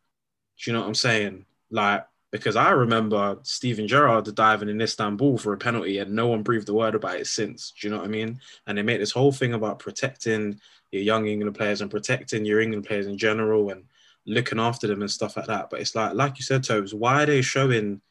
Do 0.59 0.71
you 0.71 0.73
know 0.73 0.81
what 0.81 0.87
I'm 0.87 0.95
saying? 0.95 1.45
Like 1.69 2.05
because 2.31 2.55
I 2.55 2.71
remember 2.71 3.37
Steven 3.43 3.87
Gerrard 3.87 4.33
diving 4.35 4.69
in 4.69 4.81
Istanbul 4.81 5.37
for 5.37 5.53
a 5.53 5.57
penalty 5.57 5.99
and 5.99 6.11
no 6.11 6.27
one 6.27 6.43
breathed 6.43 6.67
a 6.69 6.73
word 6.73 6.95
about 6.95 7.19
it 7.19 7.27
since. 7.27 7.71
Do 7.71 7.87
you 7.87 7.91
know 7.91 7.99
what 7.99 8.05
I 8.05 8.09
mean? 8.09 8.39
And 8.65 8.77
they 8.77 8.81
made 8.81 8.99
this 8.99 9.11
whole 9.11 9.31
thing 9.31 9.53
about 9.53 9.79
protecting 9.79 10.59
your 10.91 11.03
young 11.03 11.25
England 11.27 11.55
players 11.55 11.81
and 11.81 11.91
protecting 11.91 12.45
your 12.45 12.59
England 12.59 12.85
players 12.85 13.07
in 13.07 13.17
general 13.17 13.69
and 13.69 13.85
looking 14.27 14.59
after 14.59 14.85
them 14.85 15.01
and 15.01 15.09
stuff 15.09 15.37
like 15.37 15.47
that. 15.47 15.69
But 15.69 15.79
it's 15.79 15.95
like, 15.95 16.13
like 16.13 16.37
you 16.37 16.43
said, 16.43 16.63
Tobes, 16.63 16.93
why 16.93 17.23
are 17.23 17.25
they 17.25 17.41
showing 17.41 18.01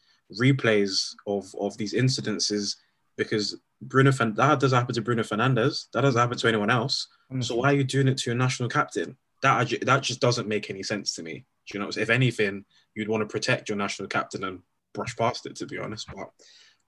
replays 0.41 1.15
of 1.27 1.55
of 1.61 1.77
these 1.77 1.95
incidences? 1.95 2.77
Because 3.17 3.57
Bruno 3.81 4.11
that 4.11 4.61
does 4.61 4.73
happen 4.73 4.95
to 4.95 5.03
Bruno 5.03 5.23
Fernandes. 5.23 5.87
That 5.93 6.01
doesn't 6.01 6.21
happen 6.21 6.39
to 6.39 6.49
anyone 6.49 6.71
else. 6.71 7.07
Mm-hmm. 7.31 7.43
So 7.43 7.57
why 7.57 7.73
are 7.73 7.77
you 7.77 7.85
doing 7.85 8.09
it 8.09 8.19
to 8.19 8.31
your 8.31 8.37
national 8.37 8.69
captain? 8.69 9.17
That 9.43 9.73
that 9.83 10.03
just 10.03 10.21
doesn't 10.21 10.49
make 10.49 10.71
any 10.71 10.83
sense 10.83 11.15
to 11.15 11.23
me. 11.23 11.45
Do 11.69 11.79
you 11.79 11.85
know? 11.85 11.91
If 11.95 12.11
anything, 12.11 12.65
you'd 12.95 13.09
want 13.09 13.23
to 13.23 13.33
protect 13.33 13.69
your 13.69 13.79
national 13.79 14.09
captain 14.09 14.45
and 14.45 14.61
brush 14.95 15.15
past 15.17 15.47
it. 15.47 15.57
To 15.57 15.67
be 15.67 15.79
honest, 15.79 16.09
but 16.15 16.31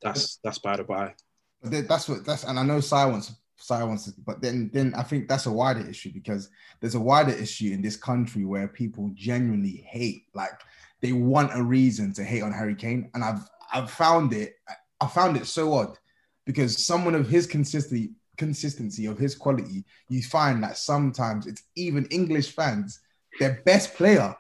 that's 0.01 0.39
that's 0.43 0.59
by 0.59 0.77
the 0.77 0.85
by. 0.85 1.15
That's 1.63 2.09
what 2.09 2.25
that's, 2.25 2.45
and 2.45 2.59
I 2.59 2.63
know 2.63 2.81
silence 2.81 3.33
silence, 3.59 4.07
but 4.27 4.41
then 4.41 4.71
then 4.73 4.95
I 4.97 5.03
think 5.03 5.29
that's 5.29 5.47
a 5.47 5.53
wider 5.53 5.87
issue 5.87 6.13
because 6.13 6.51
there's 6.81 6.95
a 6.95 7.01
wider 7.01 7.33
issue 7.33 7.73
in 7.73 7.83
this 7.83 7.97
country 7.97 8.45
where 8.45 8.69
people 8.69 9.11
genuinely 9.15 9.85
hate, 9.87 10.25
like 10.35 10.61
they 11.01 11.13
want 11.13 11.51
a 11.55 11.63
reason 11.63 12.13
to 12.15 12.25
hate 12.25 12.43
on 12.43 12.53
Harry 12.53 12.75
Kane, 12.75 13.11
and 13.15 13.25
I've 13.25 13.49
I've 13.73 13.91
found 13.91 14.33
it 14.33 14.57
I 15.01 15.07
found 15.07 15.37
it 15.37 15.47
so 15.47 15.75
odd 15.75 15.99
because 16.47 16.85
someone 16.85 17.15
of 17.15 17.29
his 17.29 17.47
consistency 17.47 18.13
consistency 18.37 19.07
of 19.07 19.19
his 19.19 19.35
quality, 19.35 19.85
you 20.09 20.23
find 20.23 20.63
that 20.63 20.79
sometimes 20.79 21.47
it's 21.47 21.65
even 21.75 22.07
English 22.07 22.53
fans, 22.53 23.01
their 23.41 23.61
best 23.67 23.95
player, 23.95 24.35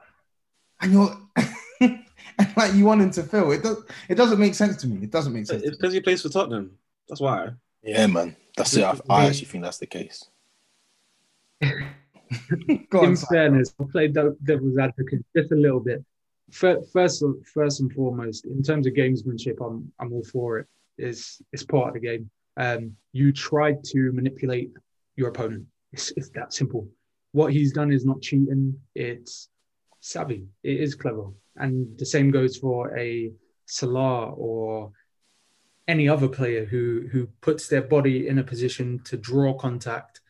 and 0.80 0.92
you're 0.92 1.16
and 1.80 2.56
like 2.56 2.74
you 2.74 2.84
want 2.84 3.02
him 3.02 3.10
to 3.10 3.22
fail. 3.22 3.50
It 3.50 3.62
does 3.62 3.84
it 4.08 4.14
doesn't 4.14 4.38
make 4.38 4.54
sense 4.54 4.76
to 4.82 4.86
me. 4.86 5.02
It 5.02 5.10
doesn't 5.10 5.32
make 5.32 5.46
sense. 5.46 5.62
It's 5.62 5.76
because 5.76 5.92
he 5.92 6.00
plays 6.00 6.22
for 6.22 6.28
Tottenham. 6.28 6.78
That's 7.08 7.20
why. 7.20 7.50
Yeah, 7.82 8.06
man. 8.06 8.36
That's 8.56 8.76
it. 8.76 8.84
I, 8.84 8.98
I 9.08 9.26
actually 9.26 9.46
think 9.46 9.64
that's 9.64 9.78
the 9.78 9.86
case. 9.86 10.24
in 11.60 13.16
fairness, 13.16 13.74
I'll 13.78 13.86
play 13.86 14.08
devil's 14.08 14.78
advocate 14.78 15.24
just 15.36 15.52
a 15.52 15.56
little 15.56 15.80
bit. 15.80 16.04
First, 16.50 16.92
first 16.92 17.80
and 17.80 17.92
foremost, 17.92 18.46
in 18.46 18.62
terms 18.62 18.86
of 18.86 18.94
gamesmanship, 18.94 19.64
I'm 19.64 19.92
I'm 19.98 20.12
all 20.12 20.24
for 20.24 20.58
it. 20.58 20.66
It's 20.96 21.40
it's 21.52 21.64
part 21.64 21.88
of 21.88 21.94
the 21.94 22.00
game. 22.00 22.30
Um, 22.56 22.96
you 23.12 23.32
tried 23.32 23.84
to 23.84 24.12
manipulate 24.12 24.72
your 25.16 25.28
opponent. 25.28 25.66
It's, 25.92 26.12
it's 26.16 26.30
that 26.30 26.52
simple. 26.52 26.88
What 27.32 27.52
he's 27.52 27.72
done 27.72 27.92
is 27.92 28.04
not 28.04 28.20
cheating. 28.20 28.78
It's 28.94 29.48
savvy. 30.00 30.46
It 30.62 30.80
is 30.80 30.94
clever. 30.94 31.28
And 31.56 31.96
the 31.98 32.06
same 32.06 32.30
goes 32.30 32.56
for 32.56 32.96
a 32.96 33.32
Salah 33.66 34.30
or 34.30 34.92
any 35.88 36.08
other 36.08 36.28
player 36.28 36.66
who 36.66 37.08
who 37.10 37.26
puts 37.40 37.66
their 37.66 37.82
body 37.82 38.28
in 38.28 38.38
a 38.38 38.44
position 38.44 39.00
to 39.04 39.16
draw 39.16 39.54
contact. 39.54 40.20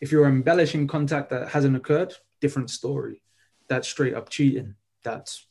If 0.00 0.12
you're 0.12 0.28
embellishing 0.28 0.88
contact 0.88 1.30
that 1.30 1.48
hasn't 1.48 1.76
occurred, 1.76 2.12
different 2.40 2.70
story. 2.70 3.22
That's 3.68 3.88
straight 3.88 4.14
up 4.14 4.28
cheating. 4.28 4.74
That's 5.02 5.46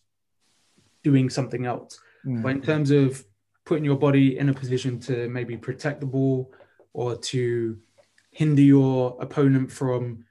doing 1.03 1.29
something 1.29 1.65
else. 1.65 1.99
Mm. 2.25 2.43
But 2.43 2.49
in 2.49 2.61
terms 2.61 2.91
of 2.91 3.25
putting 3.65 3.85
your 3.85 3.97
body 3.97 4.37
in 4.37 4.49
a 4.49 4.53
position 4.53 4.99
to 4.99 5.27
maybe 5.29 5.57
protect 5.57 6.01
the 6.01 6.05
ball 6.05 6.53
or 6.93 7.15
to 7.15 7.77
hinder 8.31 8.61
your 8.61 9.17
opponent 9.19 9.71
from 9.71 10.25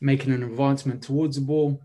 making 0.00 0.32
an 0.32 0.42
advancement 0.42 1.02
towards 1.02 1.36
the 1.36 1.42
ball, 1.42 1.82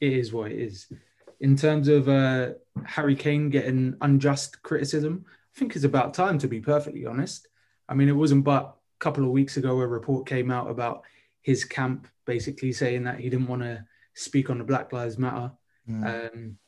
it 0.00 0.12
is 0.12 0.32
what 0.32 0.50
it 0.50 0.58
is. 0.58 0.92
In 1.40 1.56
terms 1.56 1.88
of 1.88 2.08
uh, 2.08 2.50
Harry 2.84 3.16
Kane 3.16 3.48
getting 3.48 3.96
unjust 4.00 4.62
criticism, 4.62 5.24
I 5.54 5.58
think 5.58 5.76
it's 5.76 5.84
about 5.84 6.14
time 6.14 6.38
to 6.38 6.48
be 6.48 6.60
perfectly 6.60 7.06
honest. 7.06 7.48
I 7.88 7.94
mean, 7.94 8.08
it 8.08 8.12
wasn't 8.16 8.44
but 8.44 8.64
a 8.64 8.98
couple 8.98 9.24
of 9.24 9.30
weeks 9.30 9.56
ago 9.56 9.80
a 9.80 9.86
report 9.86 10.26
came 10.26 10.50
out 10.50 10.70
about 10.70 11.02
his 11.42 11.64
camp 11.64 12.08
basically 12.24 12.72
saying 12.72 13.04
that 13.04 13.20
he 13.20 13.28
didn't 13.28 13.46
want 13.46 13.62
to 13.62 13.84
speak 14.14 14.50
on 14.50 14.58
the 14.58 14.64
Black 14.64 14.92
Lives 14.92 15.18
Matter, 15.18 15.52
mm. 15.88 16.32
um, 16.34 16.58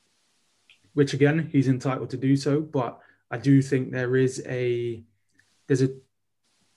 which 0.94 1.14
again 1.14 1.48
he's 1.50 1.68
entitled 1.68 2.10
to 2.10 2.16
do 2.16 2.36
so. 2.36 2.60
But 2.60 2.98
I 3.30 3.38
do 3.38 3.60
think 3.62 3.90
there 3.90 4.16
is 4.16 4.42
a 4.46 5.02
there's 5.66 5.82
a 5.82 5.96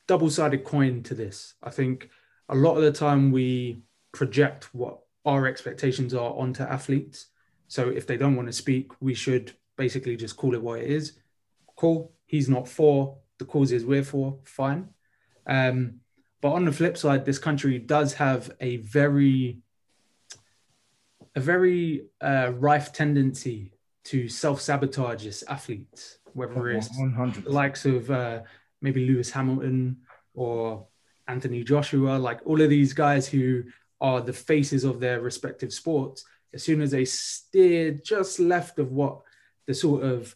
double-sided 0.07 0.63
coin 0.63 1.03
to 1.03 1.13
this. 1.13 1.53
I 1.61 1.69
think 1.69 2.09
a 2.47 2.55
lot 2.55 2.77
of 2.77 2.81
the 2.81 2.91
time 2.91 3.31
we 3.31 3.83
project 4.11 4.73
what 4.73 4.99
our 5.25 5.45
expectations 5.45 6.15
are 6.15 6.33
onto 6.33 6.63
athletes. 6.63 7.27
So 7.67 7.89
if 7.89 8.07
they 8.07 8.17
don't 8.17 8.35
want 8.35 8.47
to 8.47 8.53
speak, 8.53 8.93
we 8.99 9.13
should 9.13 9.53
basically 9.77 10.15
just 10.15 10.37
call 10.37 10.55
it 10.55 10.61
what 10.61 10.79
it 10.79 10.89
is. 10.89 11.18
Cool. 11.79 12.12
He's 12.25 12.50
not 12.50 12.67
for 12.67 13.19
the 13.38 13.45
causes 13.45 13.86
we're 13.86 14.03
for. 14.03 14.38
Fine. 14.43 14.89
Um, 15.48 16.01
but 16.41 16.50
on 16.50 16.65
the 16.65 16.74
flip 16.74 16.98
side, 16.98 17.24
this 17.24 17.39
country 17.39 17.79
does 17.79 18.15
have 18.15 18.51
a 18.59 18.77
very, 18.77 19.59
a 21.38 21.39
very 21.39 22.07
uh, 22.19 22.51
rife 22.55 22.91
tendency 22.91 23.71
to 24.03 24.27
self-sabotage 24.27 25.25
its 25.25 25.41
athletes, 25.43 26.17
whether 26.33 26.69
it's 26.69 26.89
100 26.98 27.45
the 27.45 27.50
likes 27.50 27.86
of 27.86 28.12
uh, 28.12 28.41
maybe 28.81 29.07
Lewis 29.07 29.31
Hamilton 29.31 30.00
or 30.33 30.86
Anthony 31.29 31.63
Joshua, 31.63 32.17
like 32.17 32.41
all 32.43 32.59
of 32.62 32.69
these 32.69 32.91
guys 32.91 33.25
who 33.25 33.63
are 34.01 34.19
the 34.19 34.33
faces 34.33 34.83
of 34.83 35.00
their 35.00 35.21
respective 35.21 35.71
sports, 35.71 36.25
as 36.53 36.62
soon 36.62 36.81
as 36.81 36.91
they 36.91 37.05
steer 37.05 37.91
just 37.91 38.38
left 38.38 38.79
of 38.79 38.91
what 38.91 39.21
the 39.65 39.74
sort 39.74 40.03
of 40.03 40.36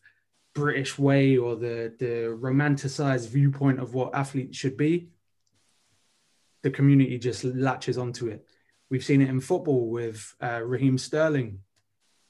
British 0.54 0.98
way 1.00 1.38
or 1.38 1.56
the 1.56 1.94
the 2.00 2.38
romanticized 2.40 3.30
viewpoint 3.30 3.80
of 3.80 3.94
what 3.94 4.14
athletes 4.14 4.58
should 4.58 4.78
be, 4.78 5.10
the 6.62 6.70
community 6.70 7.18
just 7.18 7.44
latches 7.44 7.98
onto 7.98 8.28
it. 8.28 8.46
We've 8.90 9.04
seen 9.04 9.22
it 9.22 9.30
in 9.30 9.40
football 9.40 9.90
with 9.90 10.36
uh, 10.42 10.62
Raheem 10.64 10.98
Sterling. 10.98 11.60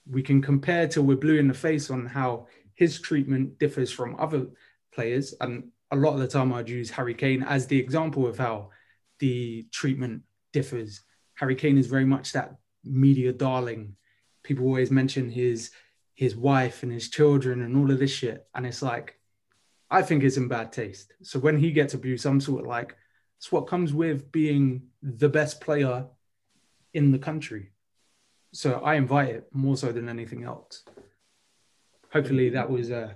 We 0.10 0.22
can 0.22 0.42
compare 0.42 0.88
till 0.88 1.04
we're 1.04 1.18
blue 1.18 1.38
in 1.38 1.48
the 1.48 1.54
face 1.54 1.90
on 1.90 2.06
how 2.06 2.48
his 2.74 3.00
treatment 3.00 3.60
differs 3.60 3.92
from 3.92 4.16
other 4.20 4.48
players, 4.94 5.34
and 5.42 5.70
a 5.92 5.96
lot 5.96 6.14
of 6.14 6.20
the 6.20 6.28
time 6.28 6.54
I'd 6.54 6.70
use 6.70 6.90
Harry 6.92 7.14
Kane 7.14 7.44
as 7.44 7.68
the 7.68 7.80
example 7.80 8.26
of 8.26 8.38
how 8.38 8.70
the 9.20 9.68
treatment 9.72 10.24
differs 10.52 11.02
Harry 11.36 11.56
Kane 11.56 11.78
is 11.78 11.88
very 11.88 12.06
much 12.06 12.32
that 12.34 12.56
media 12.84 13.34
darling. 13.34 13.96
People 14.44 14.66
always 14.66 14.92
mention 14.92 15.30
his 15.30 15.72
his 16.16 16.36
wife 16.36 16.84
and 16.84 16.92
his 16.92 17.10
children 17.10 17.62
and 17.62 17.76
all 17.76 17.92
of 17.92 18.00
this 18.00 18.12
shit, 18.12 18.48
and 18.54 18.66
it's 18.66 18.82
like, 18.82 19.20
I 19.90 20.02
think 20.02 20.24
it's 20.24 20.38
in 20.38 20.48
bad 20.48 20.72
taste. 20.72 21.14
So 21.22 21.40
when 21.40 21.58
he 21.58 21.72
gets 21.72 21.94
abused, 21.94 22.26
I'm 22.26 22.42
sort 22.42 22.62
of 22.62 22.68
like, 22.68 22.96
it's 23.38 23.52
what 23.52 23.68
comes 23.68 23.94
with 23.94 24.32
being 24.32 24.84
the 25.02 25.30
best 25.30 25.60
player 25.60 26.06
in 26.94 27.12
the 27.12 27.20
country. 27.20 27.72
So 28.54 28.82
I 28.82 28.96
invite 28.96 29.30
it 29.30 29.50
more 29.52 29.76
so 29.76 29.92
than 29.92 30.08
anything 30.08 30.44
else. 30.44 30.84
Hopefully 32.12 32.50
that 32.50 32.70
was 32.70 32.92
uh, 32.92 33.14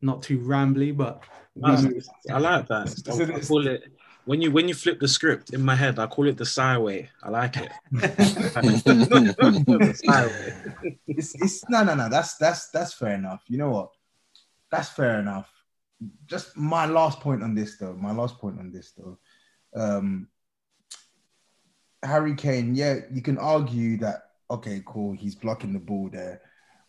not 0.00 0.22
too 0.22 0.38
rambly, 0.38 0.96
but 0.96 1.24
I 1.64 2.38
like 2.38 2.68
that. 2.68 2.94
I 3.08 3.40
call 3.40 3.66
it 3.66 3.84
when 4.28 4.42
you 4.42 4.50
when 4.50 4.68
you 4.68 4.74
flip 4.74 5.00
the 5.00 5.08
script 5.08 5.54
in 5.54 5.62
my 5.62 5.74
head, 5.74 5.98
I 5.98 6.06
call 6.06 6.28
it 6.28 6.36
the 6.36 6.44
Skyway. 6.44 7.08
I 7.22 7.30
like 7.30 7.56
it. 7.56 7.72
It's, 11.06 11.34
it's 11.34 11.66
no 11.70 11.82
no 11.82 11.94
no 11.94 12.10
that's 12.10 12.36
that's 12.36 12.68
that's 12.68 12.92
fair 12.92 13.14
enough. 13.14 13.42
You 13.48 13.56
know 13.56 13.70
what? 13.70 13.92
That's 14.70 14.90
fair 14.90 15.18
enough. 15.18 15.50
Just 16.26 16.58
my 16.58 16.84
last 16.84 17.20
point 17.20 17.42
on 17.42 17.54
this 17.54 17.78
though 17.78 17.94
my 17.94 18.12
last 18.12 18.38
point 18.38 18.58
on 18.58 18.70
this 18.70 18.92
though. 18.92 19.18
Um 19.74 20.28
harry 22.04 22.36
kane 22.36 22.76
yeah 22.76 23.00
you 23.10 23.20
can 23.20 23.36
argue 23.38 23.96
that 23.96 24.30
okay 24.48 24.80
cool 24.86 25.12
he's 25.12 25.34
blocking 25.34 25.72
the 25.72 25.80
ball 25.80 26.08
there 26.12 26.40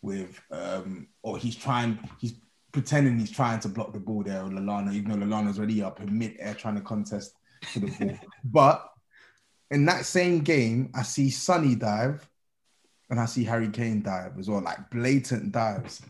with 0.04 0.40
um 0.52 1.08
or 1.24 1.36
he's 1.36 1.56
trying 1.56 1.98
he's 2.20 2.36
pretending 2.72 3.18
he's 3.18 3.32
trying 3.32 3.60
to 3.60 3.70
block 3.70 3.94
the 3.94 4.00
ball 4.00 4.24
there 4.24 4.44
with 4.44 4.54
Lallana, 4.54 4.94
even 4.94 5.20
though 5.20 5.26
Lallana's 5.26 5.58
already 5.58 5.82
up 5.82 6.00
in 6.02 6.18
mid-air 6.18 6.54
trying 6.54 6.76
to 6.76 6.82
contest 6.82 7.34
for 7.64 7.80
the 7.80 7.88
ball 7.88 8.18
but 8.46 8.86
in 9.72 9.86
that 9.86 10.06
same 10.06 10.40
game 10.40 10.90
i 10.96 11.04
see 11.04 11.30
Sonny 11.30 11.76
dive 11.76 12.28
and 13.10 13.20
I 13.20 13.26
see 13.26 13.44
Harry 13.44 13.70
Kane 13.70 14.02
dive 14.02 14.38
as 14.38 14.50
well, 14.50 14.62
like 14.62 14.90
blatant 14.90 15.52
dives. 15.52 16.02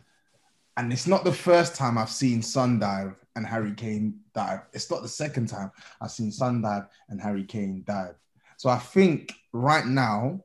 And 0.78 0.92
it's 0.92 1.08
not 1.08 1.24
the 1.24 1.32
first 1.32 1.76
time 1.76 1.98
I've 1.98 2.10
seen 2.10 2.42
Son 2.42 2.80
dive 2.80 3.16
and 3.36 3.46
Harry 3.46 3.74
Kane 3.74 4.20
dive. 4.34 4.62
It's 4.74 4.90
not 4.92 5.02
the 5.02 5.08
second 5.08 5.48
time 5.48 5.72
I've 6.02 6.12
seen 6.12 6.32
Son 6.32 6.62
dive 6.62 6.84
and 7.10 7.22
Harry 7.22 7.44
Kane 7.44 7.84
dive. 7.86 8.16
So 8.58 8.70
I 8.70 8.78
think 8.78 9.34
right 9.54 9.86
now 9.86 10.42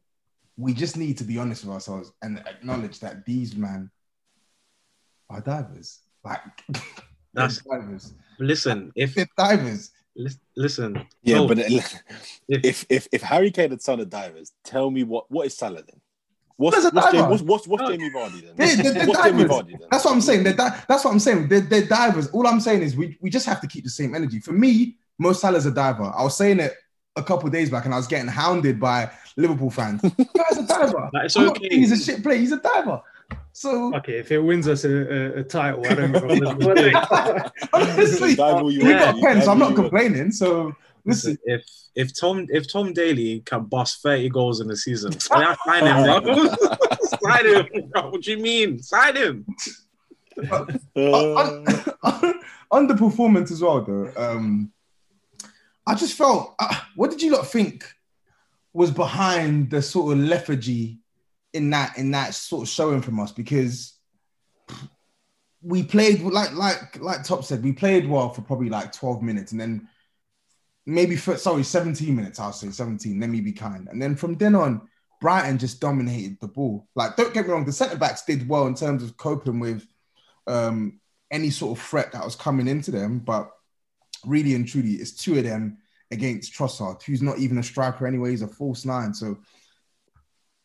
we 0.57 0.73
just 0.75 0.97
need 0.97 1.19
to 1.19 1.25
be 1.25 1.39
honest 1.39 1.65
with 1.65 1.75
ourselves 1.75 2.13
and 2.23 2.39
acknowledge 2.47 3.01
that 3.01 3.25
these 3.27 3.57
men 3.57 3.91
are 5.31 5.41
divers. 5.41 6.01
Like 6.25 6.41
That's- 7.35 7.61
divers. 7.63 8.15
Listen, 8.39 8.93
if 8.97 9.15
They're 9.15 9.29
divers. 9.39 9.93
lis- 10.17 10.39
listen, 10.57 11.07
Yeah, 11.23 11.37
no, 11.37 11.49
but 11.49 11.59
uh, 11.61 11.63
if- 11.67 12.03
if 12.49 12.87
if 12.89 13.09
if 13.13 13.23
Harry 13.23 13.51
Kane 13.51 13.71
and 13.73 13.81
Son 13.81 14.01
are 14.01 14.05
divers, 14.05 14.53
tell 14.65 14.91
me 14.91 15.05
what 15.05 15.31
what 15.31 15.47
is 15.47 15.57
Salah 15.57 15.83
then? 15.83 16.01
What's 16.57 16.77
What's 16.85 16.95
what's. 16.95 17.13
Jamie, 17.13 17.29
what's, 17.29 17.43
what's, 17.43 17.67
what's 17.69 17.91
Jamie 17.91 18.11
Vardy 18.11 18.43
then? 18.43 18.53
They're, 18.57 18.77
they're- 18.77 18.93
they're 18.93 19.07
what's 19.07 19.23
Jamie 19.23 19.43
divers. 19.45 19.57
Vardy 19.63 19.79
then? 19.79 19.89
That's 19.91 20.05
what 20.05 20.13
I'm 20.15 20.21
saying. 20.21 20.45
They're 20.45 20.53
di- 20.55 20.81
that's 20.89 21.05
what 21.05 21.11
I'm 21.13 21.19
saying. 21.19 21.49
They're, 21.49 21.61
they're 21.61 21.87
divers. 21.87 22.29
All 22.31 22.47
I'm 22.47 22.61
saying 22.61 22.83
is 22.83 22.97
we, 22.97 23.17
we 23.21 23.29
just 23.31 23.47
have 23.47 23.61
to 23.61 23.67
keep 23.67 23.85
the 23.85 23.91
same 23.91 24.15
energy. 24.15 24.39
For 24.41 24.53
me, 24.53 24.97
Mo 25.19 25.33
Salah's 25.33 25.67
a 25.67 25.71
diver. 25.73 26.13
I 26.17 26.23
was 26.23 26.37
saying 26.37 26.61
it 26.61 26.75
a 27.17 27.23
couple 27.23 27.47
of 27.47 27.53
days 27.53 27.71
back, 27.71 27.85
and 27.85 27.95
I 27.95 27.97
was 27.97 28.07
getting 28.09 28.29
hounded 28.29 28.79
by 28.81 29.11
Liverpool 29.37 29.71
fans. 29.71 30.01
Guy's 30.37 30.59
a 30.59 30.67
diver. 30.67 31.11
That 31.13 31.27
is 31.27 31.37
okay. 31.37 31.69
he's 31.71 31.93
a 31.93 31.97
shit 31.97 32.23
player. 32.23 32.39
He's 32.39 32.53
a 32.53 32.59
diver. 32.61 33.01
So 33.53 33.95
Okay, 33.97 34.19
if 34.19 34.33
it 34.33 34.41
wins 34.41 34.67
us 34.67 34.85
a, 34.85 34.91
a, 34.91 35.41
a 35.41 35.45
title, 35.45 35.87
I 35.87 35.95
don't 35.95 36.13
know. 36.13 37.51
honestly, 37.73 38.35
Dive 38.35 38.57
all 38.57 38.65
we 38.65 38.79
want, 38.79 38.99
got 38.99 39.17
you 39.17 39.23
pen, 39.23 39.43
so 39.43 39.53
I'm 39.53 39.59
not 39.59 39.75
complaining. 39.77 40.33
So 40.33 40.73
listen, 41.05 41.33
Listen, 41.33 41.39
if 41.45 41.65
if 41.95 42.19
Tom 42.19 42.47
if 42.51 42.71
Tom 42.71 42.93
Daley 42.93 43.41
can 43.41 43.65
bust 43.65 44.03
30 44.03 44.29
goals 44.31 44.61
in 44.61 44.71
a 44.71 44.77
season, 44.77 45.13
yeah, 45.37 45.55
sign 45.65 45.87
him, 45.87 46.23
bro. 46.23 46.35
sign 47.23 47.47
him. 47.47 47.67
What 47.93 48.23
do 48.23 48.31
you 48.31 48.39
mean? 48.39 48.83
Sign 48.83 49.17
him. 49.17 49.47
Uh, 50.51 50.67
on, 50.97 52.35
on 52.73 52.87
the 52.89 52.97
performance 52.97 53.53
as 53.53 53.63
well, 53.63 53.81
though, 53.83 54.11
um, 54.17 54.73
I 55.87 55.95
just 55.95 56.17
felt. 56.17 56.57
Uh, 56.59 56.75
what 56.97 57.11
did 57.11 57.23
you 57.23 57.31
lot 57.31 57.47
think 57.47 57.85
was 58.73 58.91
behind 58.91 59.71
the 59.71 59.81
sort 59.81 60.13
of 60.13 60.19
lethargy 60.19 60.99
in 61.55 61.71
that 61.71 61.97
in 61.97 62.11
that 62.11 62.35
sort 62.35 62.65
of 62.65 62.69
showing 62.69 63.01
from 63.01 63.19
us? 63.19 63.33
Because 63.33 63.97
we 65.63 65.83
played 65.83 66.21
like 66.21 66.53
like 66.53 67.01
like 67.01 67.25
Top 67.25 67.45
said, 67.45 67.65
we 67.65 67.73
played 67.73 68.07
well 68.09 68.29
for 68.29 68.43
probably 68.43 68.69
like 68.69 68.93
12 68.93 69.23
minutes, 69.23 69.53
and 69.53 69.61
then 69.61 69.89
maybe 70.85 71.17
for 71.17 71.39
sorry 71.39 71.63
17 71.63 72.15
minutes. 72.15 72.39
I'll 72.39 72.53
say 72.53 72.71
17. 72.71 73.19
Let 73.19 73.31
me 73.31 73.41
be 73.41 73.53
kind, 73.53 73.89
and 73.89 74.03
then 74.03 74.15
from 74.15 74.35
then 74.35 74.55
on. 74.55 74.89
Brighton 75.21 75.57
just 75.57 75.81
dominated 75.81 76.37
the 76.39 76.49
ball. 76.49 76.87
Like, 76.95 77.17
don't 77.17 77.33
get 77.33 77.47
me 77.47 77.53
wrong, 77.53 77.65
the 77.65 77.73
centre 77.73 77.97
backs 77.97 78.27
did 78.27 78.47
well 78.47 78.67
in 78.67 78.75
terms 78.75 79.03
of 79.03 79.17
coping 79.17 79.59
with 79.59 79.87
um, 80.47 81.01
any 81.31 81.49
sort 81.49 81.79
of 81.79 81.83
threat 81.83 82.13
that 82.13 82.23
was 82.23 82.37
coming 82.37 82.69
into 82.69 82.91
them. 82.91 83.21
But 83.21 83.51
really 84.27 84.55
and 84.55 84.69
truly, 84.69 84.93
it's 84.93 85.13
two 85.13 85.39
of 85.39 85.45
them 85.45 85.79
against 86.11 86.53
Trossard, 86.53 87.03
who's 87.03 87.23
not 87.23 87.39
even 87.39 87.59
a 87.59 87.63
striker 87.63 88.07
anyway, 88.07 88.31
he's 88.31 88.43
a 88.43 88.49
false 88.49 88.85
nine. 88.85 89.15
So, 89.15 89.39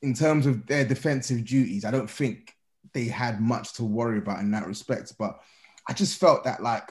in 0.02 0.14
terms 0.14 0.46
of 0.46 0.66
their 0.68 0.86
defensive 0.86 1.46
duties, 1.46 1.86
I 1.86 1.92
don't 1.92 2.10
think 2.10 2.56
they 2.94 3.06
had 3.06 3.42
much 3.42 3.74
to 3.74 3.84
worry 3.84 4.18
about 4.18 4.40
in 4.40 4.52
that 4.52 4.68
respect. 4.68 5.14
But 5.18 5.40
I 5.88 5.94
just 5.94 6.20
felt 6.20 6.44
that, 6.46 6.62
like, 6.62 6.90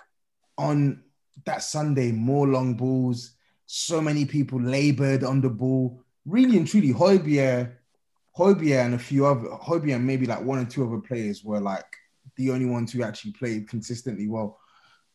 on 0.56 1.02
that 1.46 1.62
Sunday, 1.62 2.12
more 2.12 2.46
long 2.46 2.74
balls, 2.74 3.32
so 3.66 4.00
many 4.00 4.24
people 4.24 4.60
labored 4.60 5.24
on 5.24 5.40
the 5.40 5.50
ball. 5.50 6.02
Really 6.26 6.56
and 6.56 6.66
truly, 6.66 6.92
Højbjerg, 6.92 7.72
Højbjerg 8.36 8.84
and 8.84 8.94
a 8.94 8.98
few 8.98 9.26
other, 9.26 9.48
Højbjerg 9.48 9.96
and 9.96 10.06
maybe 10.06 10.26
like 10.26 10.42
one 10.42 10.58
or 10.58 10.64
two 10.64 10.86
other 10.86 11.00
players 11.00 11.44
were 11.44 11.60
like 11.60 11.86
the 12.36 12.50
only 12.50 12.66
ones 12.66 12.92
who 12.92 13.02
actually 13.02 13.32
played 13.32 13.68
consistently 13.68 14.28
well 14.28 14.58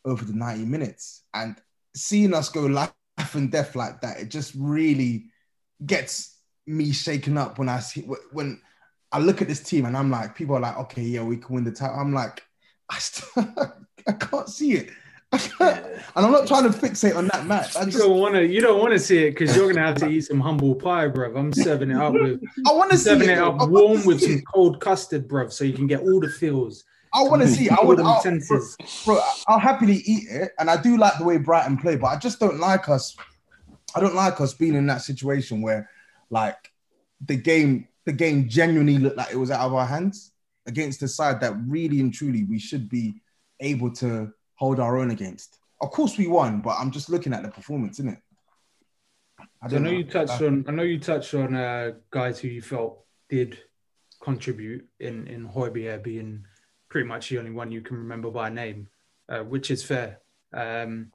over 0.06 0.26
the 0.26 0.34
90 0.34 0.66
minutes. 0.66 1.24
And 1.34 1.56
seeing 1.96 2.34
us 2.34 2.50
go 2.50 2.62
life 2.62 2.92
and 3.34 3.52
death 3.52 3.76
like 3.76 4.02
that, 4.02 4.20
it 4.20 4.30
just 4.30 4.54
really 4.56 5.26
gets 5.86 6.33
me 6.66 6.92
shaken 6.92 7.38
up 7.38 7.60
when 7.60 7.70
I 7.70 7.80
see 7.80 8.02
when 8.32 8.62
I 9.12 9.20
look 9.20 9.42
at 9.42 9.48
this 9.48 9.62
team 9.62 9.86
and 9.86 9.96
I'm 9.96 10.10
like, 10.10 10.36
people 10.36 10.56
are 10.56 10.60
like, 10.62 10.78
okay, 10.78 11.02
yeah, 11.04 11.24
we 11.24 11.38
can 11.38 11.54
win 11.56 11.64
the 11.64 11.72
title. 11.72 11.98
I'm 12.00 12.14
like, 12.14 12.42
I, 12.90 12.98
still, 13.00 13.46
I 14.08 14.12
can't 14.14 14.50
see 14.50 14.74
it. 14.74 14.90
I 15.32 15.38
can't. 15.38 15.86
And 16.16 16.26
I'm 16.26 16.32
not 16.32 16.48
trying 16.48 16.64
to 16.72 16.78
fixate 16.78 17.16
on 17.16 17.28
that 17.28 17.46
match. 17.48 17.76
I 17.76 17.82
You 17.82 17.86
just 17.88 17.98
don't 18.00 18.20
want 18.20 18.36
to. 18.36 18.46
You 18.46 18.62
don't 18.62 18.80
want 18.80 18.94
to 18.94 19.00
see 19.00 19.26
it 19.26 19.32
because 19.32 19.56
you're 19.56 19.72
gonna 19.72 19.86
have 19.86 19.98
to 19.98 20.08
eat 20.08 20.22
some 20.22 20.40
humble 20.40 20.76
pie, 20.76 21.08
bruv. 21.08 21.38
I'm 21.38 21.52
serving 21.54 21.90
it 21.92 21.98
up 21.98 22.14
with 22.14 22.40
I 22.68 22.72
want 22.74 22.92
to 22.92 22.98
see 22.98 23.06
serving 23.06 23.30
it. 23.30 23.34
it 23.34 23.40
up 23.40 23.68
warm 23.70 24.06
with 24.06 24.20
see 24.20 24.28
some 24.28 24.38
it. 24.40 24.44
cold 24.54 24.80
custard, 24.80 25.28
bruv, 25.28 25.52
so 25.52 25.64
you 25.64 25.74
can 25.74 25.88
get 25.88 26.02
all 26.02 26.20
the 26.20 26.30
feels. 26.30 26.84
I 27.16 27.24
want 27.24 27.42
to 27.44 27.48
see. 27.48 27.70
I 27.70 27.76
all 27.76 27.88
would. 27.88 28.00
them 28.00 28.08
I'll, 28.08 28.22
senses. 28.22 28.76
bro, 29.06 29.20
I'll 29.48 29.60
happily 29.60 29.98
eat 30.06 30.28
it, 30.30 30.52
and 30.60 30.70
I 30.70 30.80
do 30.82 30.98
like 30.98 31.18
the 31.18 31.24
way 31.24 31.38
Brighton 31.38 31.78
play, 31.78 31.96
but 31.96 32.08
I 32.08 32.18
just 32.18 32.40
don't 32.40 32.60
like 32.60 32.90
us. 32.90 33.16
I 33.96 34.00
don't 34.00 34.16
like 34.16 34.42
us 34.42 34.54
being 34.56 34.74
in 34.76 34.86
that 34.88 35.02
situation 35.02 35.62
where, 35.62 35.90
like, 36.30 36.72
the 37.26 37.36
game, 37.36 37.88
the 38.06 38.12
game 38.12 38.50
genuinely 38.50 38.98
looked 38.98 39.18
like 39.18 39.32
it 39.32 39.38
was 39.38 39.52
out 39.52 39.66
of 39.68 39.74
our 39.74 39.86
hands 39.86 40.34
against 40.66 41.00
the 41.00 41.08
side 41.08 41.42
that 41.42 41.54
really 41.68 42.00
and 42.00 42.14
truly 42.14 42.44
we 42.44 42.60
should 42.60 42.90
be 42.90 43.16
able 43.60 43.92
to 43.92 44.32
hold 44.56 44.80
our 44.80 44.98
own 44.98 45.12
against. 45.12 45.60
Of 45.82 45.92
course, 45.92 46.18
we 46.18 46.28
won, 46.28 46.62
but 46.62 46.78
I'm 46.80 46.92
just 46.92 47.10
looking 47.10 47.34
at 47.34 47.44
the 47.44 47.50
performance, 47.50 48.00
isn't 48.00 48.14
it? 48.14 48.20
I 49.62 49.70
So 49.70 49.76
I 49.76 49.80
know 49.80 49.92
you 49.92 50.04
touched 50.04 50.42
on. 50.42 50.66
I 50.68 50.72
know 50.72 50.84
you 50.84 51.00
touched 51.00 51.34
on 51.34 51.56
uh, 51.56 51.92
guys 52.12 52.40
who 52.40 52.48
you 52.48 52.62
felt 52.62 53.04
did 53.30 53.58
contribute 54.22 54.88
in 55.00 55.28
in 55.28 55.48
Højbjerg 55.48 56.04
being 56.04 56.46
pretty 56.90 57.08
much 57.08 57.30
the 57.30 57.40
only 57.40 57.52
one 57.52 57.72
you 57.72 57.82
can 57.82 57.98
remember 57.98 58.32
by 58.32 58.50
name, 58.50 58.88
uh, 59.30 59.40
which 59.40 59.72
is 59.72 59.84
fair. 59.84 60.20
Um, 60.54 61.12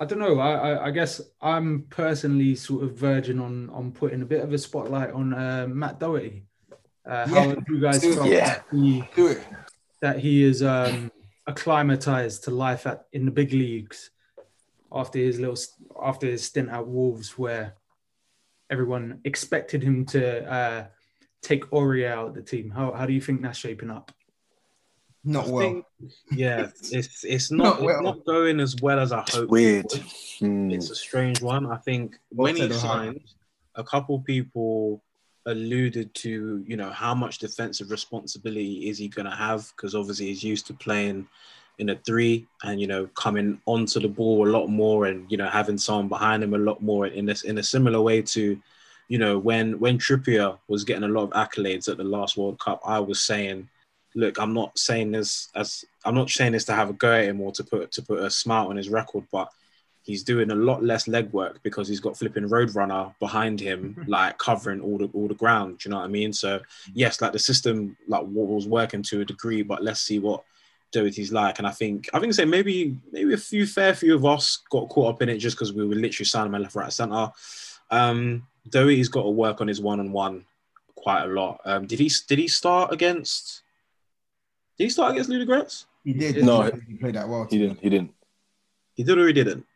I 0.00 0.06
don't 0.06 0.18
know. 0.18 0.38
I, 0.40 0.86
I, 0.86 0.90
guess 0.90 1.20
I'm 1.42 1.82
personally 1.90 2.54
sort 2.54 2.84
of 2.84 2.96
verging 2.96 3.38
on 3.38 3.68
on 3.68 3.92
putting 3.92 4.22
a 4.22 4.24
bit 4.24 4.42
of 4.42 4.50
a 4.50 4.56
spotlight 4.56 5.10
on 5.12 5.34
uh, 5.34 5.66
Matt 5.68 6.00
Doherty. 6.00 6.46
Uh, 7.04 7.28
how 7.28 7.34
Yeah. 7.42 7.48
have 7.48 7.64
you 7.68 7.80
guys 7.80 8.02
felt 8.02 8.26
Yeah. 8.26 8.46
that 8.46 8.64
he 8.72 9.04
that 10.00 10.18
he 10.18 10.42
is 10.42 10.62
um, 10.62 11.12
acclimatized 11.46 12.44
to 12.44 12.50
life 12.50 12.86
at 12.86 13.06
in 13.12 13.26
the 13.26 13.30
big 13.30 13.52
leagues 13.52 14.10
after 14.90 15.18
his 15.18 15.38
little 15.38 15.58
after 16.02 16.26
his 16.26 16.44
stint 16.44 16.70
at 16.70 16.86
Wolves, 16.86 17.36
where 17.38 17.74
everyone 18.70 19.20
expected 19.24 19.82
him 19.82 20.06
to 20.06 20.50
uh, 20.50 20.86
take 21.42 21.64
Aurier 21.72 22.10
out 22.10 22.28
of 22.28 22.34
the 22.34 22.42
team. 22.42 22.70
How 22.70 22.92
how 22.92 23.04
do 23.04 23.12
you 23.12 23.20
think 23.20 23.42
that's 23.42 23.58
shaping 23.58 23.90
up? 23.90 24.12
Not 25.24 25.46
I 25.46 25.50
well. 25.50 25.60
think- 25.72 25.84
yeah, 26.32 26.68
it's 26.92 27.24
it's 27.24 27.50
Not 27.50 27.64
not 27.80 27.82
well. 27.82 27.98
it's 27.98 28.04
not 28.04 28.24
going 28.24 28.60
as 28.60 28.76
well 28.80 28.98
as 28.98 29.12
I 29.12 29.24
hoped. 29.28 29.50
weird. 29.50 29.84
it 29.86 29.92
would. 29.92 30.02
Hmm. 30.38 30.70
It's 30.70 30.90
a 30.90 30.94
strange 30.94 31.42
one. 31.42 31.66
I 31.70 31.76
think 31.76 32.18
Well 32.32 32.44
when 32.44 32.56
he 32.56 32.62
said, 32.62 32.72
signed, 32.74 33.20
a 33.74 33.84
couple 33.84 34.18
people 34.20 35.02
alluded 35.46 36.12
to, 36.14 36.64
you 36.66 36.76
know, 36.76 36.90
how 36.90 37.14
much 37.14 37.38
defensive 37.38 37.90
responsibility 37.90 38.88
is 38.88 38.98
he 38.98 39.08
going 39.08 39.26
to 39.26 39.34
have? 39.34 39.70
Because 39.76 39.94
obviously 39.94 40.26
he's 40.26 40.42
used 40.44 40.66
to 40.68 40.74
playing 40.74 41.26
in 41.78 41.88
a 41.90 41.96
three 41.96 42.46
and, 42.62 42.80
you 42.80 42.86
know, 42.86 43.06
coming 43.14 43.58
onto 43.66 44.00
the 44.00 44.08
ball 44.08 44.46
a 44.46 44.50
lot 44.50 44.66
more 44.68 45.06
and, 45.06 45.30
you 45.30 45.38
know, 45.38 45.48
having 45.48 45.78
someone 45.78 46.08
behind 46.08 46.42
him 46.42 46.52
a 46.54 46.58
lot 46.58 46.82
more 46.82 47.06
in 47.06 47.24
this 47.26 47.42
in 47.42 47.56
a 47.58 47.62
similar 47.62 48.00
way 48.02 48.20
to, 48.22 48.58
you 49.08 49.18
know, 49.18 49.38
when 49.38 49.78
when 49.80 49.98
Trippier 49.98 50.58
was 50.68 50.84
getting 50.84 51.04
a 51.04 51.08
lot 51.08 51.24
of 51.24 51.30
accolades 51.30 51.88
at 51.90 51.96
the 51.96 52.04
last 52.04 52.36
World 52.36 52.58
Cup, 52.60 52.80
I 52.84 53.00
was 53.00 53.20
saying, 53.22 53.68
look, 54.14 54.40
I'm 54.40 54.52
not 54.52 54.78
saying 54.78 55.12
this 55.12 55.48
as 55.54 55.84
I'm 56.04 56.14
not 56.14 56.30
saying 56.30 56.52
this 56.52 56.64
to 56.66 56.72
have 56.72 56.90
a 56.90 56.94
go 56.94 57.12
at 57.12 57.24
him 57.24 57.40
or 57.40 57.52
to 57.52 57.64
put 57.64 57.92
to 57.92 58.02
put 58.02 58.20
a 58.20 58.30
smile 58.30 58.68
on 58.68 58.76
his 58.76 58.88
record, 58.88 59.24
but 59.32 59.50
he's 60.02 60.22
doing 60.22 60.50
a 60.50 60.54
lot 60.54 60.82
less 60.82 61.06
legwork 61.06 61.56
because 61.62 61.86
he's 61.86 62.00
got 62.00 62.16
flipping 62.16 62.48
Roadrunner 62.48 63.14
behind 63.20 63.60
him, 63.60 64.04
like 64.06 64.38
covering 64.38 64.80
all 64.80 64.98
the 64.98 65.10
all 65.12 65.28
the 65.28 65.34
ground. 65.34 65.78
Do 65.78 65.88
you 65.88 65.90
know 65.90 65.98
what 65.98 66.06
I 66.06 66.08
mean? 66.08 66.32
So 66.32 66.60
yes, 66.94 67.20
like 67.20 67.32
the 67.32 67.38
system 67.38 67.96
like 68.08 68.24
was 68.26 68.66
working 68.66 69.02
to 69.04 69.20
a 69.20 69.24
degree, 69.24 69.62
but 69.62 69.82
let's 69.82 70.00
see 70.00 70.18
what 70.18 70.44
Doherty's 70.92 71.32
like, 71.32 71.58
and 71.58 71.66
I 71.66 71.70
think 71.70 72.08
I 72.12 72.18
think 72.18 72.34
say 72.34 72.44
maybe 72.44 72.96
maybe 73.12 73.34
a 73.34 73.38
few 73.38 73.66
fair 73.66 73.94
few 73.94 74.14
of 74.14 74.24
us 74.24 74.58
got 74.70 74.88
caught 74.88 75.14
up 75.14 75.22
in 75.22 75.28
it 75.28 75.38
just 75.38 75.56
because 75.56 75.72
we 75.72 75.86
were 75.86 75.94
literally 75.94 76.26
signing 76.26 76.50
my 76.50 76.58
left, 76.58 76.74
right, 76.74 76.92
center. 76.92 77.30
Um, 77.90 78.46
Doherty's 78.68 79.08
got 79.08 79.22
to 79.22 79.30
work 79.30 79.60
on 79.60 79.68
his 79.68 79.80
one 79.80 80.00
on 80.00 80.12
one 80.12 80.44
quite 80.96 81.24
a 81.24 81.28
lot. 81.28 81.60
Um, 81.64 81.86
did 81.86 81.98
he 81.98 82.10
did 82.26 82.38
he 82.38 82.48
start 82.48 82.92
against? 82.92 83.62
Did 84.80 84.84
he 84.86 84.90
start 84.90 85.12
against 85.12 85.28
Ludogorets? 85.28 85.84
He 86.04 86.14
did. 86.14 86.42
No. 86.42 86.62
he 86.88 86.94
played 86.94 87.14
that 87.14 87.28
well. 87.28 87.46
He 87.50 87.58
didn't. 87.58 87.80
He 87.80 87.90
didn't. 87.90 88.14
He 88.94 89.02
did 89.02 89.18
or 89.18 89.26
he 89.26 89.34
didn't. 89.34 89.66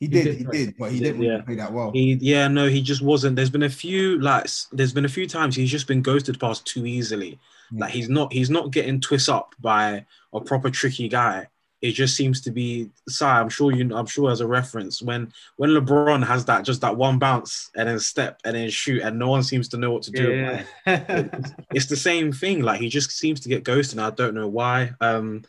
He 0.00 0.06
He 0.06 0.08
did. 0.08 0.24
did 0.24 0.38
He 0.38 0.44
play. 0.44 0.64
did, 0.64 0.74
but 0.78 0.90
he 0.90 0.96
He 0.96 1.00
didn't 1.04 1.20
did, 1.20 1.26
really 1.26 1.36
yeah. 1.36 1.42
play 1.44 1.54
that 1.56 1.70
well. 1.70 1.90
He, 1.92 2.14
yeah, 2.14 2.48
no, 2.48 2.66
he 2.66 2.80
just 2.80 3.02
wasn't. 3.02 3.36
There's 3.36 3.50
been 3.50 3.64
a 3.64 3.68
few 3.68 4.18
like, 4.18 4.46
there's 4.72 4.94
been 4.94 5.04
a 5.04 5.08
few 5.10 5.26
times 5.28 5.54
he's 5.54 5.70
just 5.70 5.86
been 5.86 6.00
ghosted 6.00 6.40
past 6.40 6.64
too 6.66 6.86
easily. 6.86 7.38
Yeah. 7.70 7.80
Like 7.80 7.90
he's 7.90 8.08
not, 8.08 8.32
he's 8.32 8.48
not 8.48 8.70
getting 8.70 9.02
twist 9.02 9.28
up 9.28 9.54
by 9.60 10.06
a 10.32 10.40
proper 10.40 10.70
tricky 10.70 11.10
guy. 11.10 11.48
It 11.80 11.92
just 11.92 12.16
seems 12.16 12.40
to 12.42 12.50
be. 12.50 12.90
Sorry, 13.08 13.40
I'm 13.40 13.48
sure 13.48 13.72
you. 13.72 13.94
I'm 13.94 14.06
sure 14.06 14.30
as 14.30 14.40
a 14.40 14.46
reference 14.46 15.00
when 15.00 15.32
when 15.56 15.70
LeBron 15.70 16.26
has 16.26 16.44
that 16.46 16.64
just 16.64 16.80
that 16.80 16.96
one 16.96 17.18
bounce 17.18 17.70
and 17.76 17.88
then 17.88 18.00
step 18.00 18.40
and 18.44 18.56
then 18.56 18.68
shoot 18.70 19.02
and 19.02 19.18
no 19.18 19.28
one 19.28 19.42
seems 19.44 19.68
to 19.68 19.76
know 19.76 19.92
what 19.92 20.02
to 20.02 20.10
do. 20.10 20.62
Yeah. 20.86 21.28
it's 21.72 21.86
the 21.86 21.96
same 21.96 22.32
thing. 22.32 22.62
Like 22.62 22.80
he 22.80 22.88
just 22.88 23.12
seems 23.12 23.40
to 23.40 23.48
get 23.48 23.64
ghosted. 23.64 23.98
And 23.98 24.06
I 24.06 24.10
don't 24.10 24.34
know 24.34 24.48
why. 24.48 24.90
Um, 25.00 25.44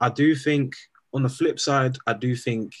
I 0.00 0.08
do 0.08 0.34
think 0.36 0.74
on 1.12 1.22
the 1.22 1.28
flip 1.28 1.58
side, 1.58 1.96
I 2.06 2.12
do 2.12 2.36
think 2.36 2.74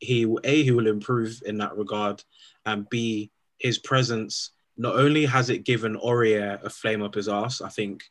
he 0.00 0.26
will 0.26 0.40
a 0.44 0.62
he 0.62 0.70
will 0.70 0.86
improve 0.86 1.42
in 1.46 1.58
that 1.58 1.76
regard, 1.76 2.22
and 2.66 2.88
b 2.88 3.30
his 3.58 3.78
presence 3.78 4.50
not 4.76 4.94
only 4.94 5.26
has 5.26 5.50
it 5.50 5.64
given 5.64 5.96
Aurier 5.96 6.62
a 6.62 6.70
flame 6.70 7.02
up 7.02 7.14
his 7.14 7.28
ass. 7.28 7.60
I 7.60 7.68
think 7.68 8.04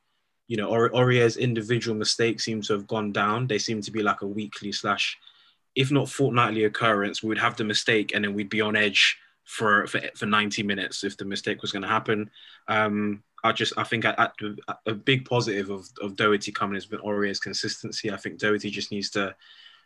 you 0.47 0.57
know 0.57 0.69
Aur- 0.69 0.95
Aurier's 0.95 1.37
individual 1.37 1.97
mistakes 1.97 2.45
seem 2.45 2.61
to 2.63 2.73
have 2.73 2.87
gone 2.87 3.11
down. 3.11 3.47
They 3.47 3.59
seem 3.59 3.81
to 3.81 3.91
be 3.91 4.01
like 4.01 4.21
a 4.21 4.27
weekly 4.27 4.71
slash, 4.71 5.17
if 5.75 5.91
not 5.91 6.09
fortnightly 6.09 6.63
occurrence. 6.63 7.21
We 7.21 7.29
would 7.29 7.37
have 7.37 7.57
the 7.57 7.63
mistake 7.63 8.13
and 8.13 8.23
then 8.23 8.33
we'd 8.33 8.49
be 8.49 8.61
on 8.61 8.75
edge 8.75 9.17
for 9.43 9.87
for, 9.87 10.01
for 10.15 10.25
90 10.25 10.63
minutes 10.63 11.03
if 11.03 11.17
the 11.17 11.25
mistake 11.25 11.61
was 11.61 11.71
going 11.71 11.83
to 11.83 11.87
happen. 11.87 12.29
Um, 12.67 13.23
I 13.43 13.51
just 13.51 13.73
I 13.77 13.83
think 13.83 14.05
at, 14.05 14.19
at 14.19 14.33
a 14.85 14.93
big 14.93 15.25
positive 15.25 15.69
of, 15.69 15.87
of 16.01 16.15
Doherty 16.15 16.51
coming 16.51 16.75
has 16.75 16.85
been 16.85 16.99
Aurier's 16.99 17.39
consistency. 17.39 18.11
I 18.11 18.17
think 18.17 18.39
Doherty 18.39 18.69
just 18.69 18.91
needs 18.91 19.09
to 19.11 19.35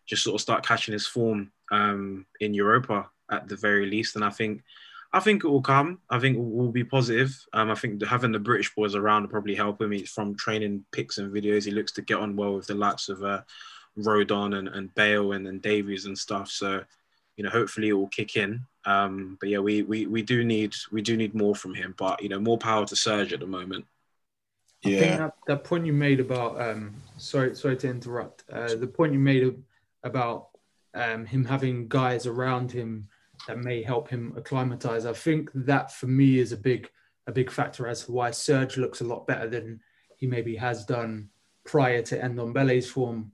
just 0.06 0.24
sort 0.24 0.36
of 0.36 0.42
start 0.42 0.66
catching 0.66 0.94
his 0.94 1.08
form 1.08 1.52
um, 1.72 2.26
in 2.40 2.54
Europa 2.54 3.10
at 3.30 3.48
the 3.48 3.56
very 3.56 3.86
least, 3.86 4.16
and 4.16 4.26
I 4.26 4.30
think 4.30 4.64
I 5.14 5.20
think 5.20 5.44
it 5.44 5.48
will 5.50 5.62
come. 5.62 6.00
I 6.10 6.20
think 6.20 6.38
it 6.38 6.42
will 6.42 6.72
be 6.72 6.86
positive. 6.86 7.38
Um, 7.52 7.70
I 7.70 7.76
think 7.76 8.04
having 8.04 8.32
the 8.32 8.40
British 8.40 8.74
boys 8.74 8.96
around 8.96 9.24
will 9.24 9.30
probably 9.30 9.56
help 9.56 9.82
him. 9.82 9.92
He's 9.92 10.10
from 10.10 10.36
training 10.36 10.86
pics 10.92 11.18
and 11.18 11.34
videos. 11.34 11.66
He 11.66 11.72
looks 11.72 11.92
to 11.94 12.02
get 12.02 12.20
on 12.20 12.36
well 12.36 12.56
with 12.56 12.68
the 12.68 12.76
likes 12.76 13.10
of 13.10 13.22
uh, 13.24 13.42
Rodon 13.98 14.58
and, 14.58 14.70
and 14.70 14.94
Bale 14.96 15.34
and, 15.34 15.48
and 15.48 15.62
Davies 15.62 16.06
and 16.06 16.18
stuff. 16.18 16.50
So, 16.50 16.84
you 17.36 17.44
know, 17.44 17.50
hopefully 17.50 17.90
it 17.90 17.94
will 17.94 18.08
kick 18.08 18.38
in. 18.38 18.62
Um, 18.86 19.38
but 19.40 19.50
yeah, 19.50 19.60
we, 19.60 19.82
we 19.84 20.06
we 20.06 20.22
do 20.22 20.44
need 20.46 20.74
we 20.92 21.02
do 21.02 21.18
need 21.18 21.36
more 21.36 21.56
from 21.56 21.74
him. 21.74 21.94
But 21.98 22.24
you 22.24 22.30
know, 22.30 22.40
more 22.40 22.58
power 22.58 22.86
to 22.86 22.96
Serge 22.96 23.34
at 23.34 23.42
the 23.42 23.48
moment. 23.48 23.86
I 24.84 24.90
think 24.90 25.02
Yeah. 25.02 25.18
that, 25.18 25.36
that 25.46 25.64
point 25.64 25.86
you 25.86 25.94
made 25.94 26.20
about 26.20 26.60
um 26.60 26.96
sorry 27.18 27.56
sorry 27.56 27.78
to 27.78 27.88
interrupt 27.90 28.44
uh, 28.52 28.74
the 28.76 28.88
point 28.88 29.14
you 29.14 29.20
made 29.20 29.62
about 30.04 30.48
um, 30.96 31.26
him 31.26 31.46
having 31.46 31.88
guys 31.88 32.26
around 32.26 32.72
him 32.72 33.08
that 33.48 33.60
may 33.60 33.82
help 33.82 34.10
him 34.10 34.34
acclimatize. 34.38 35.06
I 35.06 35.14
think 35.14 35.50
that 35.54 35.92
for 35.92 36.08
me 36.08 36.40
is 36.40 36.52
a 36.52 36.58
big 36.58 36.90
a 37.28 37.32
big 37.32 37.52
factor 37.52 37.88
as 37.88 38.06
to 38.06 38.12
why 38.12 38.32
Serge 38.32 38.78
looks 38.78 39.02
a 39.02 39.06
lot 39.06 39.28
better 39.28 39.48
than 39.48 39.80
he 40.18 40.26
maybe 40.26 40.56
has 40.56 40.86
done 40.86 41.30
prior 41.66 42.02
to 42.02 42.20
Ndombele's 42.20 42.90
form 42.90 43.32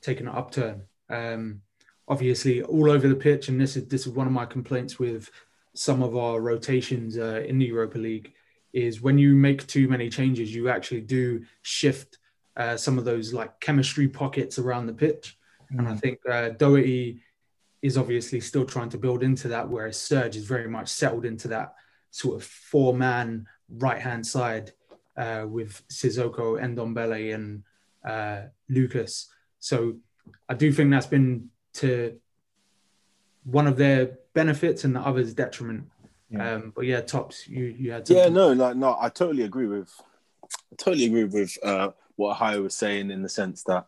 taking 0.00 0.26
an 0.26 0.34
upturn. 0.34 0.82
Um, 1.08 1.62
obviously 2.08 2.62
all 2.62 2.90
over 2.90 3.06
the 3.06 3.14
pitch 3.14 3.48
and 3.48 3.60
this 3.60 3.76
is 3.76 3.86
this 3.86 4.06
is 4.06 4.12
one 4.12 4.26
of 4.26 4.32
my 4.32 4.44
complaints 4.44 4.98
with 4.98 5.30
some 5.74 6.02
of 6.02 6.16
our 6.16 6.40
rotations 6.40 7.16
uh, 7.16 7.42
in 7.46 7.58
the 7.58 7.66
Europa 7.66 7.98
League 7.98 8.32
is 8.72 9.02
when 9.02 9.18
you 9.18 9.34
make 9.34 9.66
too 9.66 9.88
many 9.88 10.08
changes, 10.08 10.54
you 10.54 10.68
actually 10.68 11.00
do 11.00 11.44
shift 11.62 12.18
uh, 12.56 12.76
some 12.76 12.98
of 12.98 13.04
those 13.04 13.32
like 13.32 13.58
chemistry 13.60 14.08
pockets 14.08 14.58
around 14.58 14.86
the 14.86 14.92
pitch. 14.92 15.38
And 15.70 15.88
I 15.88 15.94
think 15.94 16.18
uh, 16.30 16.50
Doherty 16.50 17.22
is 17.82 17.98
obviously 17.98 18.40
still 18.40 18.64
trying 18.64 18.88
to 18.90 18.98
build 18.98 19.22
into 19.22 19.48
that, 19.48 19.68
whereas 19.68 19.98
Serge 19.98 20.36
is 20.36 20.46
very 20.46 20.68
much 20.68 20.88
settled 20.88 21.24
into 21.24 21.48
that 21.48 21.74
sort 22.10 22.36
of 22.36 22.44
four 22.44 22.94
man 22.94 23.46
right 23.68 24.00
hand 24.00 24.26
side 24.26 24.72
uh, 25.16 25.44
with 25.48 25.82
Sissoko, 25.88 26.60
Ndombele, 26.60 27.34
and 27.34 27.64
uh, 28.04 28.48
Lucas. 28.68 29.28
So 29.58 29.96
I 30.48 30.54
do 30.54 30.72
think 30.72 30.90
that's 30.90 31.06
been 31.06 31.50
to 31.74 32.18
one 33.44 33.66
of 33.66 33.76
their 33.76 34.18
benefits 34.34 34.84
and 34.84 34.94
the 34.94 35.00
other's 35.00 35.34
detriment. 35.34 35.88
Yeah. 36.30 36.54
Um, 36.54 36.72
but 36.74 36.86
yeah, 36.86 37.00
tops, 37.00 37.48
you 37.48 37.64
you 37.64 37.92
had 37.92 38.08
Yeah, 38.08 38.28
no, 38.28 38.52
like 38.52 38.76
no, 38.76 38.96
I 38.98 39.08
totally 39.08 39.42
agree 39.42 39.66
with, 39.66 39.92
I 40.44 40.76
totally 40.78 41.06
agree 41.06 41.24
with 41.24 41.58
uh, 41.62 41.90
what 42.16 42.30
Ohio 42.30 42.62
was 42.62 42.74
saying 42.74 43.10
in 43.10 43.22
the 43.22 43.28
sense 43.28 43.64
that 43.64 43.86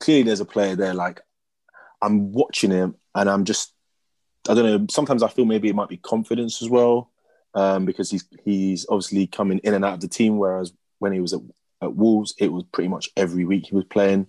clearly 0.00 0.22
there's 0.22 0.40
a 0.40 0.46
player 0.46 0.76
there. 0.76 0.94
Like 0.94 1.20
I'm 2.00 2.32
watching 2.32 2.70
him, 2.70 2.96
and 3.14 3.28
I'm 3.28 3.44
just, 3.44 3.72
I 4.48 4.54
don't 4.54 4.64
know. 4.64 4.86
Sometimes 4.90 5.22
I 5.22 5.28
feel 5.28 5.44
maybe 5.44 5.68
it 5.68 5.74
might 5.74 5.88
be 5.88 5.96
confidence 5.96 6.62
as 6.62 6.68
well, 6.68 7.10
um, 7.54 7.84
because 7.84 8.10
he's 8.10 8.24
he's 8.44 8.86
obviously 8.88 9.26
coming 9.26 9.58
in 9.58 9.74
and 9.74 9.84
out 9.84 9.94
of 9.94 10.00
the 10.00 10.08
team. 10.08 10.38
Whereas 10.38 10.72
when 10.98 11.12
he 11.12 11.20
was 11.20 11.32
at, 11.32 11.40
at 11.82 11.94
Wolves, 11.94 12.34
it 12.38 12.52
was 12.52 12.64
pretty 12.72 12.88
much 12.88 13.10
every 13.16 13.44
week 13.44 13.66
he 13.66 13.74
was 13.74 13.84
playing, 13.84 14.28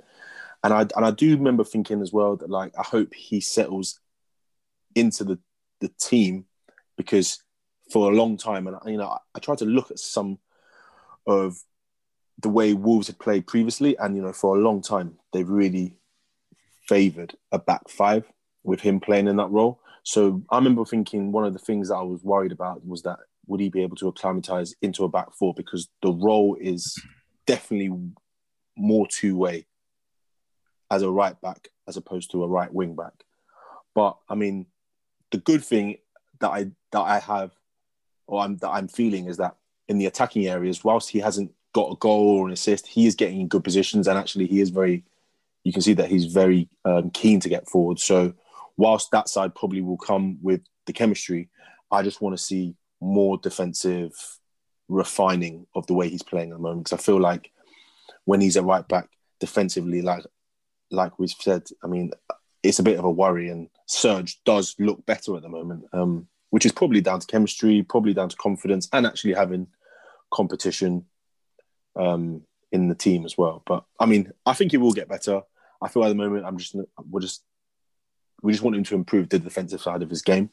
and 0.63 0.73
I 0.73 0.81
and 0.81 1.05
I 1.05 1.11
do 1.11 1.35
remember 1.35 1.63
thinking 1.63 2.01
as 2.01 2.11
well 2.11 2.35
that 2.37 2.49
like 2.49 2.73
I 2.77 2.83
hope 2.83 3.13
he 3.13 3.41
settles 3.41 3.99
into 4.95 5.23
the 5.23 5.39
the 5.79 5.89
team 5.99 6.45
because 6.97 7.41
for 7.91 8.11
a 8.11 8.15
long 8.15 8.37
time, 8.37 8.67
and 8.67 8.77
you 8.85 8.97
know, 8.97 9.07
I, 9.07 9.17
I 9.35 9.39
tried 9.39 9.59
to 9.59 9.65
look 9.65 9.91
at 9.91 9.99
some 9.99 10.39
of 11.27 11.59
the 12.41 12.49
way 12.49 12.73
Wolves 12.73 13.07
had 13.07 13.19
played 13.19 13.47
previously, 13.47 13.97
and 13.97 14.15
you 14.15 14.21
know, 14.21 14.33
for 14.33 14.55
a 14.55 14.59
long 14.59 14.81
time 14.81 15.17
they've 15.33 15.47
really 15.47 15.98
favoured 16.89 17.35
a 17.51 17.59
back 17.59 17.87
five 17.87 18.25
with 18.63 18.81
him 18.81 18.99
playing 18.99 19.27
in 19.27 19.37
that 19.37 19.51
role. 19.51 19.79
So 20.03 20.41
I 20.49 20.57
remember 20.57 20.83
thinking 20.85 21.31
one 21.31 21.45
of 21.45 21.53
the 21.53 21.59
things 21.59 21.89
that 21.89 21.95
I 21.95 22.01
was 22.01 22.23
worried 22.23 22.51
about 22.51 22.85
was 22.85 23.03
that 23.03 23.19
would 23.45 23.59
he 23.59 23.69
be 23.69 23.83
able 23.83 23.95
to 23.97 24.07
acclimatise 24.07 24.73
into 24.81 25.03
a 25.03 25.09
back 25.09 25.33
four 25.37 25.53
because 25.53 25.87
the 26.01 26.11
role 26.11 26.57
is 26.59 26.99
definitely 27.45 27.95
more 28.75 29.07
two 29.07 29.37
way 29.37 29.67
as 30.89 31.03
a 31.03 31.11
right 31.11 31.39
back 31.41 31.69
as 31.87 31.95
opposed 31.95 32.31
to 32.31 32.43
a 32.43 32.47
right 32.47 32.73
wing 32.73 32.95
back. 32.95 33.23
But 33.93 34.17
I 34.27 34.35
mean, 34.35 34.65
the 35.31 35.37
good 35.37 35.63
thing 35.63 35.97
that 36.39 36.49
I 36.49 36.71
that 36.91 37.01
I 37.01 37.19
have 37.19 37.51
or 38.25 38.41
I'm 38.41 38.57
that 38.57 38.69
I'm 38.69 38.87
feeling 38.87 39.27
is 39.27 39.37
that 39.37 39.57
in 39.87 39.99
the 39.99 40.05
attacking 40.07 40.47
areas, 40.47 40.83
whilst 40.83 41.09
he 41.09 41.19
hasn't 41.19 41.51
got 41.73 41.91
a 41.91 41.97
goal 41.97 42.39
or 42.39 42.47
an 42.47 42.53
assist, 42.53 42.87
he 42.87 43.05
is 43.05 43.15
getting 43.15 43.41
in 43.41 43.47
good 43.47 43.63
positions 43.63 44.07
and 44.07 44.17
actually 44.17 44.47
he 44.47 44.59
is 44.59 44.69
very 44.69 45.03
you 45.69 45.73
can 45.73 45.83
see 45.83 45.93
that 45.93 46.09
he's 46.09 46.25
very 46.25 46.67
um, 46.83 47.11
keen 47.11 47.39
to 47.39 47.47
get 47.47 47.69
forward. 47.69 47.99
So 47.99 48.33
whilst 48.75 49.11
that 49.11 49.29
side 49.29 49.53
probably 49.53 49.81
will 49.81 49.99
come 49.99 50.39
with 50.41 50.61
the 50.87 50.93
chemistry, 50.93 51.47
I 51.91 52.01
just 52.01 52.21
want 52.21 52.35
to 52.35 52.43
see 52.43 52.73
more 52.99 53.37
defensive 53.37 54.13
refining 54.87 55.67
of 55.75 55.85
the 55.85 55.93
way 55.93 56.09
he's 56.09 56.23
playing 56.23 56.49
at 56.49 56.55
the 56.55 56.63
moment. 56.63 56.85
Because 56.85 56.99
I 56.99 57.03
feel 57.03 57.19
like 57.19 57.51
when 58.25 58.41
he's 58.41 58.55
a 58.55 58.63
right 58.63 58.87
back 58.87 59.09
defensively, 59.39 60.01
like 60.01 60.25
like 60.89 61.19
we've 61.19 61.29
said, 61.29 61.67
I 61.83 61.87
mean, 61.87 62.13
it's 62.63 62.79
a 62.79 62.83
bit 62.83 62.97
of 62.97 63.05
a 63.05 63.11
worry. 63.11 63.49
And 63.49 63.69
Serge 63.85 64.41
does 64.45 64.75
look 64.79 65.05
better 65.05 65.35
at 65.35 65.43
the 65.43 65.49
moment, 65.49 65.85
um, 65.93 66.27
which 66.49 66.65
is 66.65 66.71
probably 66.71 67.01
down 67.01 67.19
to 67.19 67.27
chemistry, 67.27 67.83
probably 67.83 68.15
down 68.15 68.29
to 68.29 68.35
confidence, 68.37 68.89
and 68.91 69.05
actually 69.05 69.35
having 69.35 69.67
competition 70.33 71.05
um, 71.95 72.41
in 72.71 72.87
the 72.87 72.95
team 72.95 73.23
as 73.23 73.37
well. 73.37 73.61
But 73.67 73.83
I 73.99 74.07
mean, 74.07 74.31
I 74.47 74.53
think 74.53 74.71
he 74.71 74.77
will 74.77 74.93
get 74.93 75.07
better. 75.07 75.43
I 75.81 75.87
feel 75.87 76.03
at 76.03 76.09
the 76.09 76.15
moment, 76.15 76.45
I'm 76.45 76.57
just 76.57 76.75
we're 77.09 77.21
just 77.21 77.43
we 78.41 78.51
just 78.51 78.63
want 78.63 78.75
him 78.75 78.83
to 78.85 78.95
improve 78.95 79.29
the 79.29 79.39
defensive 79.39 79.81
side 79.81 80.01
of 80.01 80.09
his 80.09 80.21
game. 80.21 80.49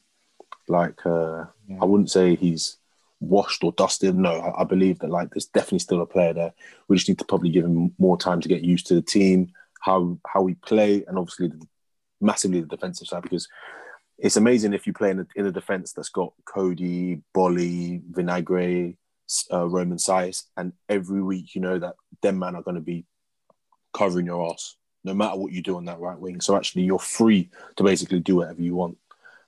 Like 0.67 1.05
uh, 1.05 1.45
Yeah. 1.67 1.79
I 1.81 1.85
wouldn't 1.85 2.11
say 2.11 2.35
he's 2.35 2.77
washed 3.19 3.63
or 3.63 3.71
dusted. 3.71 4.15
No, 4.15 4.31
I, 4.31 4.61
I 4.61 4.63
believe 4.63 4.99
that 4.99 5.09
like 5.09 5.29
there's 5.31 5.45
definitely 5.45 5.79
still 5.79 6.01
a 6.01 6.05
player 6.05 6.33
there. 6.33 6.53
We 6.87 6.97
just 6.97 7.09
need 7.09 7.19
to 7.19 7.25
probably 7.25 7.49
give 7.49 7.65
him 7.65 7.93
more 7.97 8.17
time 8.17 8.41
to 8.41 8.49
get 8.49 8.61
used 8.61 8.87
to 8.87 8.95
the 8.95 9.01
team, 9.01 9.51
how 9.81 10.19
how 10.27 10.41
we 10.41 10.55
play, 10.55 11.03
and 11.07 11.17
obviously 11.17 11.47
the, 11.47 11.67
massively 12.19 12.61
the 12.61 12.67
defensive 12.67 13.07
side 13.07 13.23
because 13.23 13.47
it's 14.17 14.37
amazing 14.37 14.73
if 14.73 14.87
you 14.87 14.93
play 14.93 15.11
in 15.11 15.19
a, 15.19 15.27
in 15.35 15.45
a 15.45 15.51
defense 15.51 15.93
that's 15.93 16.09
got 16.09 16.33
Coady, 16.45 17.21
Boly, 17.35 18.01
Vinagre, 18.11 18.97
uh, 19.53 19.67
Romain 19.67 19.99
Saiss, 19.99 20.45
and 20.55 20.73
every 20.89 21.21
week 21.21 21.53
you 21.53 21.61
know 21.61 21.77
that 21.77 21.95
them 22.21 22.39
man 22.39 22.55
are 22.55 22.63
going 22.63 22.75
to 22.75 22.81
be 22.81 23.05
covering 23.93 24.25
your 24.25 24.51
ass 24.51 24.75
no 25.07 25.13
matter 25.13 25.37
what 25.37 25.51
you 25.51 25.61
do 25.61 25.77
on 25.77 25.85
that 25.85 25.99
right 25.99 26.19
wing. 26.19 26.41
So 26.41 26.55
actually, 26.55 26.83
you're 26.83 26.99
free 26.99 27.49
to 27.77 27.83
basically 27.83 28.19
do 28.19 28.35
whatever 28.37 28.61
you 28.61 28.75
want. 28.75 28.97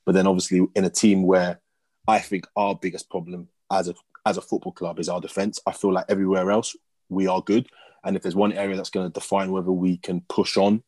But 0.06 0.14
then 0.16 0.26
obviously, 0.26 0.66
in 0.76 0.86
a 0.86 0.90
team 0.90 1.24
where 1.24 1.60
I 2.08 2.20
think 2.20 2.48
our 2.56 2.76
biggest 2.76 3.10
problem 3.10 3.50
as 3.72 3.88
a 3.88 3.94
as 4.26 4.38
a 4.38 4.42
football 4.42 4.74
club 4.74 5.00
is 5.00 5.10
our 5.10 5.22
defense, 5.22 5.60
I 5.66 5.72
feel 5.72 5.94
like 5.94 6.06
everywhere 6.10 6.52
else 6.52 6.76
we 7.10 7.28
are 7.28 7.42
good, 7.42 7.68
And 8.04 8.16
if 8.16 8.22
there's 8.22 8.36
one 8.36 8.54
area 8.54 8.76
that's 8.76 8.90
going 8.90 9.08
to 9.08 9.14
define 9.14 9.52
whether 9.52 9.72
we 9.72 9.98
can 9.98 10.22
push 10.22 10.58
on 10.58 10.84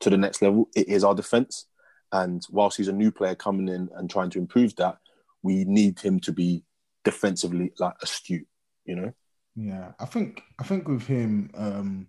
to 0.00 0.10
the 0.10 0.16
next 0.16 0.42
level, 0.42 0.68
it 0.74 0.88
is 0.88 1.04
our 1.04 1.14
defense. 1.14 1.66
And 2.12 2.44
whilst 2.50 2.76
he's 2.76 2.88
a 2.88 2.92
new 2.92 3.10
player 3.10 3.34
coming 3.34 3.68
in 3.68 3.88
and 3.96 4.10
trying 4.10 4.30
to 4.30 4.38
improve 4.38 4.76
that, 4.76 4.98
we 5.42 5.64
need 5.64 6.00
him 6.00 6.20
to 6.20 6.32
be 6.32 6.64
defensively 7.04 7.72
like 7.78 7.94
astute, 8.02 8.46
you 8.84 8.96
know? 8.96 9.12
Yeah, 9.54 9.92
I 9.98 10.04
think 10.06 10.42
I 10.58 10.64
think 10.64 10.88
with 10.88 11.06
him, 11.06 11.50
um, 11.56 12.08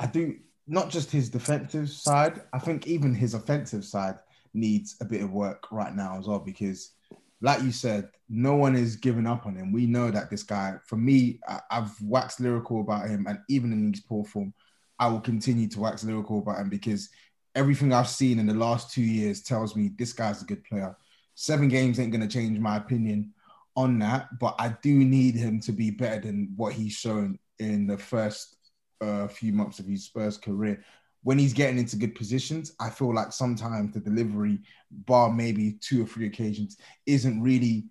I 0.00 0.06
do 0.06 0.36
not 0.66 0.90
just 0.90 1.10
his 1.10 1.28
defensive 1.28 1.88
side. 1.90 2.42
I 2.52 2.58
think 2.58 2.86
even 2.86 3.14
his 3.14 3.34
offensive 3.34 3.84
side 3.84 4.16
needs 4.54 4.96
a 5.00 5.04
bit 5.04 5.22
of 5.22 5.32
work 5.32 5.70
right 5.70 5.94
now 5.94 6.18
as 6.18 6.26
well 6.26 6.38
because, 6.38 6.92
like 7.40 7.62
you 7.62 7.72
said, 7.72 8.08
no 8.28 8.54
one 8.56 8.74
is 8.74 8.96
giving 8.96 9.26
up 9.26 9.46
on 9.46 9.54
him. 9.54 9.72
We 9.72 9.86
know 9.86 10.10
that 10.10 10.30
this 10.30 10.42
guy. 10.42 10.74
For 10.86 10.96
me, 10.96 11.40
I, 11.48 11.60
have 11.70 11.94
waxed 12.02 12.40
lyrical 12.40 12.80
about 12.80 13.08
him, 13.08 13.26
and 13.28 13.38
even 13.48 13.72
in 13.72 13.92
his 13.92 14.00
poor 14.00 14.24
form, 14.24 14.52
I 14.98 15.08
will 15.08 15.20
continue 15.20 15.68
to 15.68 15.80
wax 15.80 16.02
lyrical 16.02 16.38
about 16.38 16.58
him 16.58 16.68
because 16.68 17.10
everything 17.54 17.92
I've 17.92 18.08
seen 18.08 18.38
in 18.38 18.46
the 18.46 18.54
last 18.54 18.92
two 18.92 19.02
years 19.02 19.42
tells 19.42 19.76
me 19.76 19.92
this 19.96 20.12
guy's 20.12 20.42
a 20.42 20.46
good 20.46 20.64
player. 20.64 20.96
Seven 21.34 21.68
games 21.68 22.00
ain't 22.00 22.12
going 22.12 22.26
to 22.26 22.32
change 22.32 22.58
my 22.58 22.76
opinion 22.76 23.32
on 23.76 23.98
that, 23.98 24.38
but 24.40 24.54
I 24.58 24.74
do 24.82 24.92
need 24.92 25.34
him 25.34 25.60
to 25.60 25.72
be 25.72 25.90
better 25.90 26.20
than 26.20 26.52
what 26.56 26.72
he's 26.72 26.94
shown 26.94 27.38
in 27.58 27.86
the 27.86 27.98
first 27.98 28.55
uh, 29.00 29.28
few 29.28 29.52
months 29.52 29.78
of 29.78 29.86
his 29.86 30.04
Spurs 30.04 30.36
career. 30.36 30.82
When 31.22 31.38
he's 31.38 31.52
getting 31.52 31.78
into 31.78 31.96
good 31.96 32.14
positions, 32.14 32.74
I 32.78 32.90
feel 32.90 33.12
like 33.12 33.32
sometimes 33.32 33.92
the 33.92 34.00
delivery, 34.00 34.60
bar 34.90 35.32
maybe 35.32 35.78
two 35.80 36.02
or 36.02 36.06
three 36.06 36.26
occasions, 36.26 36.76
isn't 37.06 37.42
really 37.42 37.86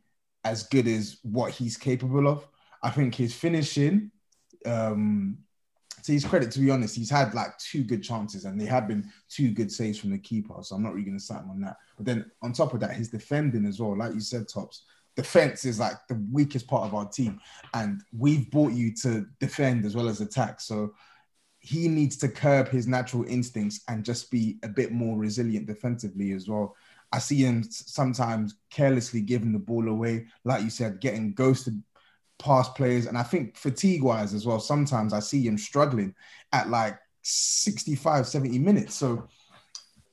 as 0.46 0.64
good 0.64 0.88
as 0.88 1.18
what 1.24 1.52
he's 1.52 1.76
capable 1.76 2.28
of. 2.28 2.48
I 2.82 2.92
think 2.92 3.16
his 3.16 3.34
finishing, 3.34 4.12
um, 4.66 5.40
to 6.04 6.12
his 6.12 6.24
credit, 6.24 6.52
to 6.52 6.60
be 6.60 6.70
honest, 6.70 6.96
he's 6.96 7.10
had 7.10 7.34
like 7.34 7.58
two 7.58 7.84
good 7.84 8.04
chances 8.04 8.46
and 8.46 8.62
they 8.62 8.66
have 8.66 8.88
been 8.88 9.12
two 9.28 9.52
good 9.52 9.72
saves 9.72 9.98
from 9.98 10.12
the 10.12 10.20
keeper. 10.20 10.54
So 10.62 10.76
I'm 10.76 10.84
not 10.84 10.94
really 10.94 11.06
going 11.06 11.18
to 11.18 11.24
cite 11.24 11.42
him 11.42 11.50
on 11.50 11.62
that. 11.62 11.78
But 11.98 12.06
then 12.06 12.32
on 12.44 12.54
top 12.54 12.74
of 12.74 12.80
that, 12.82 12.96
his 12.96 13.10
defending 13.10 13.66
as 13.66 13.80
well, 13.80 13.98
like 13.98 14.14
you 14.14 14.20
said, 14.20 14.48
Tops, 14.48 14.86
defense 15.16 15.66
is 15.66 15.80
like 15.80 15.96
the 16.08 16.22
weakest 16.32 16.68
part 16.68 16.84
of 16.84 16.94
our 16.94 17.08
team, 17.08 17.40
and 17.74 18.02
we've 18.18 18.50
brought 18.52 18.74
you 18.74 18.94
to 19.04 19.26
defend 19.40 19.86
as 19.86 19.96
well 19.96 20.10
as 20.10 20.22
attack. 20.22 20.62
So 20.62 20.94
he 21.60 21.88
needs 21.88 22.16
to 22.18 22.30
curb 22.30 22.70
his 22.70 22.86
natural 22.86 23.26
instincts 23.26 23.82
and 23.88 24.06
just 24.06 24.30
be 24.30 24.60
a 24.62 24.68
bit 24.68 24.92
more 24.92 25.18
resilient 25.18 25.66
defensively 25.66 26.32
as 26.34 26.48
well. 26.48 26.76
I 27.12 27.18
see 27.18 27.38
him 27.38 27.64
sometimes 27.64 28.56
carelessly 28.70 29.22
giving 29.22 29.52
the 29.52 29.60
ball 29.60 29.88
away, 29.88 30.28
like 30.44 30.64
you 30.64 30.70
said, 30.70 31.00
getting 31.00 31.34
ghosted 31.34 31.82
past 32.38 32.76
players. 32.76 33.08
And 33.08 33.18
I 33.18 33.24
think 33.24 33.58
fatigue 33.58 34.04
wise 34.04 34.34
as 34.34 34.46
well, 34.46 34.60
sometimes 34.60 35.14
I 35.14 35.20
see 35.20 35.48
him 35.48 35.58
struggling 35.58 36.14
at 36.52 36.70
like 36.70 37.00
65, 37.24 38.28
70 38.28 38.60
minutes. 38.60 38.96
So 38.96 39.28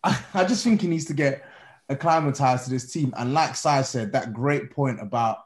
I, 0.03 0.19
I 0.35 0.45
just 0.45 0.65
think 0.65 0.81
he 0.81 0.88
needs 0.88 1.07
to 1.07 1.15
get 1.15 1.45
acclimatized 1.92 2.64
to 2.64 2.70
this 2.70 2.92
team. 2.92 3.12
And 3.16 3.33
like 3.35 3.55
Sai 3.55 3.83
said, 3.83 4.12
that 4.12 4.33
great 4.33 4.70
point 4.70 5.00
about 5.00 5.38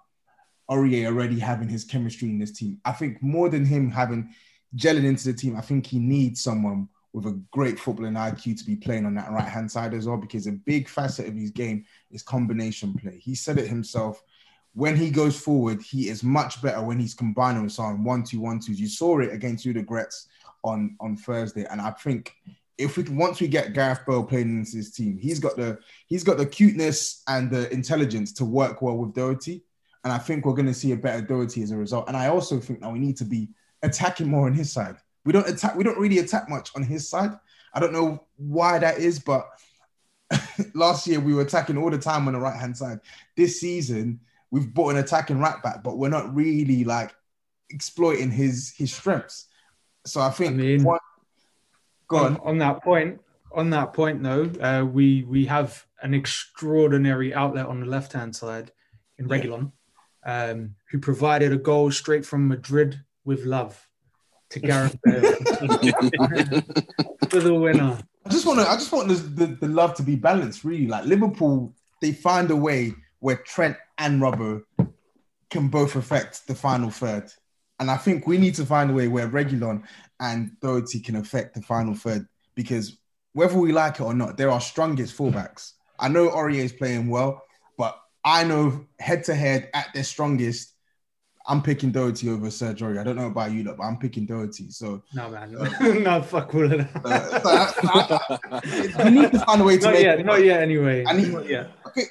Aurier 0.70 1.06
already 1.06 1.38
having 1.38 1.68
his 1.68 1.85
chemistry 1.85 2.28
in 2.28 2.38
this 2.38 2.52
team. 2.52 2.80
I 2.85 2.92
think 2.92 3.22
more 3.22 3.48
than 3.48 3.64
him 3.64 3.90
having 3.90 4.35
gelling 4.76 5.04
into 5.04 5.24
the 5.32 5.35
team, 5.35 5.56
I 5.56 5.61
think 5.61 5.87
he 5.87 5.98
needs 5.98 6.42
someone 6.42 6.88
with 7.12 7.26
a 7.26 7.40
great 7.50 7.76
footballing 7.76 8.12
IQ 8.12 8.59
to 8.59 8.64
be 8.64 8.76
playing 8.76 9.06
on 9.06 9.14
that 9.14 9.30
right 9.30 9.48
hand 9.48 9.70
side 9.70 9.94
as 9.94 10.06
well, 10.06 10.18
because 10.18 10.46
a 10.46 10.52
big 10.52 10.88
facet 10.88 11.28
of 11.28 11.35
his 11.35 11.50
game 11.50 11.85
is 12.11 12.22
combination 12.22 12.92
play. 12.94 13.18
He 13.18 13.35
said 13.35 13.59
it 13.59 13.68
himself. 13.68 14.22
When 14.74 14.96
he 14.96 15.11
goes 15.11 15.40
forward, 15.40 15.80
he 15.80 16.11
is 16.11 16.22
much 16.22 16.61
better 16.61 16.82
when 16.82 16.98
he's 16.98 17.14
combining 17.14 17.62
with 17.62 17.72
someone 17.72 18.04
one 18.04 18.22
two 18.22 18.40
one 18.40 18.61
twos. 18.61 18.78
You 18.78 18.88
saw 18.88 19.20
it 19.20 19.32
against 19.32 19.64
Ludogorets 19.64 20.26
on 20.62 20.96
on 21.00 21.16
Thursday, 21.16 21.64
and 21.70 21.80
I 21.80 21.92
think 21.92 22.35
if 22.79 22.97
we 22.97 23.05
once 23.05 23.41
we 23.41 23.49
get 23.49 23.73
Gareth 23.73 24.01
Bale 24.07 24.25
playing 24.25 24.59
into 24.59 24.77
his 24.77 24.93
team, 24.93 25.19
he's 25.19 25.39
got 25.39 25.57
the 25.57 25.79
he's 26.07 26.25
got 26.25 26.37
the 26.37 26.47
cuteness 26.47 27.23
and 27.29 27.51
the 27.51 27.73
intelligence 27.73 28.33
to 28.35 28.45
work 28.45 28.83
well 28.83 28.97
with 28.97 29.15
Doherty. 29.15 29.62
And 30.05 30.12
I 30.12 30.19
think 30.19 30.45
we're 30.45 30.55
going 30.55 30.67
to 30.67 30.75
see 30.75 30.93
a 30.93 30.97
better 30.97 31.21
Doherty 31.21 31.62
as 31.62 31.71
a 31.73 31.77
result. 31.77 32.07
And 32.07 32.17
I 32.17 32.29
also 32.29 32.61
think 32.61 32.81
that 32.81 32.93
we 32.93 32.99
need 32.99 33.17
to 33.17 33.25
be 33.25 33.49
attacking 33.83 34.29
more 34.29 34.47
on 34.47 34.55
his 34.55 34.71
side. 34.71 34.97
We 35.25 35.33
don't 35.33 35.49
attack, 35.49 35.75
we 35.75 35.83
don't 35.83 35.99
really 35.99 36.19
attack 36.19 36.49
much 36.49 36.71
on 36.77 36.83
his 36.83 37.09
side. 37.09 37.33
I 37.75 37.81
don't 37.81 37.93
know 37.93 38.25
why 38.37 38.79
that 38.79 38.99
is, 38.99 39.19
but 39.19 39.49
last 40.75 41.07
year 41.07 41.19
we 41.19 41.35
were 41.35 41.43
attacking 41.43 41.77
all 41.77 41.91
the 41.91 41.99
time 41.99 42.29
on 42.29 42.35
the 42.35 42.41
right 42.41 42.59
hand 42.59 42.77
side. 42.77 43.01
This 43.37 43.61
season, 43.61 44.21
we've 44.51 44.73
bought 44.73 44.91
an 44.91 44.99
attacking 44.99 45.41
right 45.41 45.61
back, 45.62 45.83
but 45.83 45.99
we're 45.99 46.09
not 46.09 46.35
really 46.35 46.85
like 46.85 47.15
exploiting 47.71 48.31
his 48.31 48.73
his 48.77 48.93
strengths. 48.93 49.47
So 50.05 50.21
I 50.21 50.31
think 50.31 50.53
I 50.53 50.57
mean, 50.57 50.85
one, 50.85 51.01
Go 52.09 52.19
on. 52.19 52.37
on. 52.37 52.40
on 52.40 52.59
that 52.59 52.83
point. 52.83 53.21
On 53.53 53.71
that 53.71 53.95
point, 53.95 54.23
though, 54.23 54.51
uh, 54.61 54.85
we 54.85 55.23
we 55.23 55.47
have 55.47 55.87
an 56.03 56.12
extraordinary 56.12 57.33
outlet 57.33 57.66
on 57.66 57.81
the 57.81 57.87
left 57.87 58.12
hand 58.12 58.37
side 58.37 58.71
in 59.19 59.29
Reguilon, 59.29 59.73
um, 60.27 60.75
who 60.90 60.99
provided 60.99 61.53
a 61.53 61.57
goal 61.57 61.90
straight 61.90 62.27
from 62.27 62.49
Madrid 62.49 63.01
with 63.25 63.45
love 63.45 63.88
to 64.51 64.61
Gareth 64.61 64.99
Bale 65.05 65.23
for 67.31 67.40
the 67.40 67.55
winner. 67.55 67.99
I 68.25 68.29
just 68.29 68.47
want 68.47 68.61
to. 68.61 68.69
I 68.69 68.75
just 68.75 68.92
want 68.92 69.09
the, 69.09 69.14
the, 69.14 69.47
the 69.47 69.69
love 69.69 69.95
to 69.95 70.03
be 70.03 70.16
balanced. 70.16 70.64
Really, 70.64 70.87
like 70.87 71.05
Liverpool, 71.05 71.75
they 72.01 72.12
find 72.12 72.51
a 72.51 72.57
way 72.57 72.95
where 73.21 73.37
Trent 73.37 73.77
and 73.99 74.21
Robbo 74.21 74.62
can 75.51 75.69
both 75.69 75.97
affect 75.97 76.47
the 76.47 76.55
final 76.55 76.90
third. 76.90 77.31
And 77.79 77.91
I 77.91 77.97
think 77.97 78.27
we 78.27 78.39
need 78.39 78.55
to 78.57 78.67
find 78.67 78.91
a 78.91 78.95
way 78.95 79.09
where 79.09 79.29
Regulon 79.29 79.83
and 80.21 80.59
Doherty 80.61 81.01
can 81.01 81.17
affect 81.17 81.55
the 81.55 81.62
final 81.62 81.95
third 81.95 82.27
because 82.55 82.97
whether 83.33 83.59
we 83.59 83.73
like 83.73 83.97
it 83.97 84.03
or 84.03 84.15
not, 84.15 84.37
they're 84.37 84.51
our 84.51 84.61
strongest 84.61 85.17
fullbacks. 85.17 85.73
I 85.99 86.09
know 86.09 86.31
Aurier 86.31 86.65
is 86.65 86.73
playing 86.73 87.09
well, 87.09 87.43
but 87.77 87.99
I 88.25 88.45
know 88.45 88.87
head 88.99 89.25
to 89.25 89.35
head 89.35 89.69
at 89.75 89.89
their 89.93 90.05
strongest, 90.05 90.73
I'm 91.49 91.62
picking 91.62 91.93
Doherty 91.93 92.29
over 92.29 92.51
Serge 92.51 92.81
Aurier. 92.81 93.01
I 93.01 93.05
don't 93.05 93.17
know 93.17 93.29
about 93.29 93.53
you, 93.53 93.62
but 93.62 93.81
I'm 93.83 93.99
picking 93.99 94.27
Doherty. 94.27 94.71
So 94.71 95.03
no, 95.15 95.31
man, 95.31 95.53
no, 96.03 96.23
fuck 96.23 96.55
all 96.55 96.65
of 96.65 96.71
that. 96.71 96.91
Uh, 97.05 97.41
so 97.41 97.51
I, 97.51 98.99
I, 98.99 99.05
we 99.05 99.11
need 99.11 99.33
to 99.33 99.39
find 99.41 99.61
a 99.61 99.65
way 99.65 99.79
to 99.79 99.85
not 99.85 99.93
make 99.95 100.05
yet, 100.05 100.21
it 100.21 100.27
not 100.27 100.43
yet. 100.43 100.62
Anyway, 100.62 101.05
I 101.07 101.12
need, 101.12 101.33
not 101.33 101.49
yet. 101.49 101.71
Okay, 101.87 102.05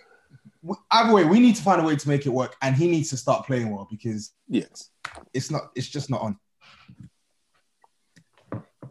either 0.91 1.13
way, 1.13 1.25
we 1.25 1.39
need 1.39 1.55
to 1.55 1.61
find 1.61 1.81
a 1.81 1.83
way 1.83 1.95
to 1.95 2.07
make 2.07 2.25
it 2.25 2.29
work, 2.29 2.55
and 2.61 2.75
he 2.75 2.89
needs 2.89 3.09
to 3.11 3.17
start 3.17 3.45
playing 3.45 3.69
well 3.71 3.87
because 3.89 4.33
yes, 4.47 4.89
it's 5.33 5.51
not, 5.51 5.71
it's 5.75 5.87
just 5.87 6.09
not 6.09 6.21
on. 6.21 6.37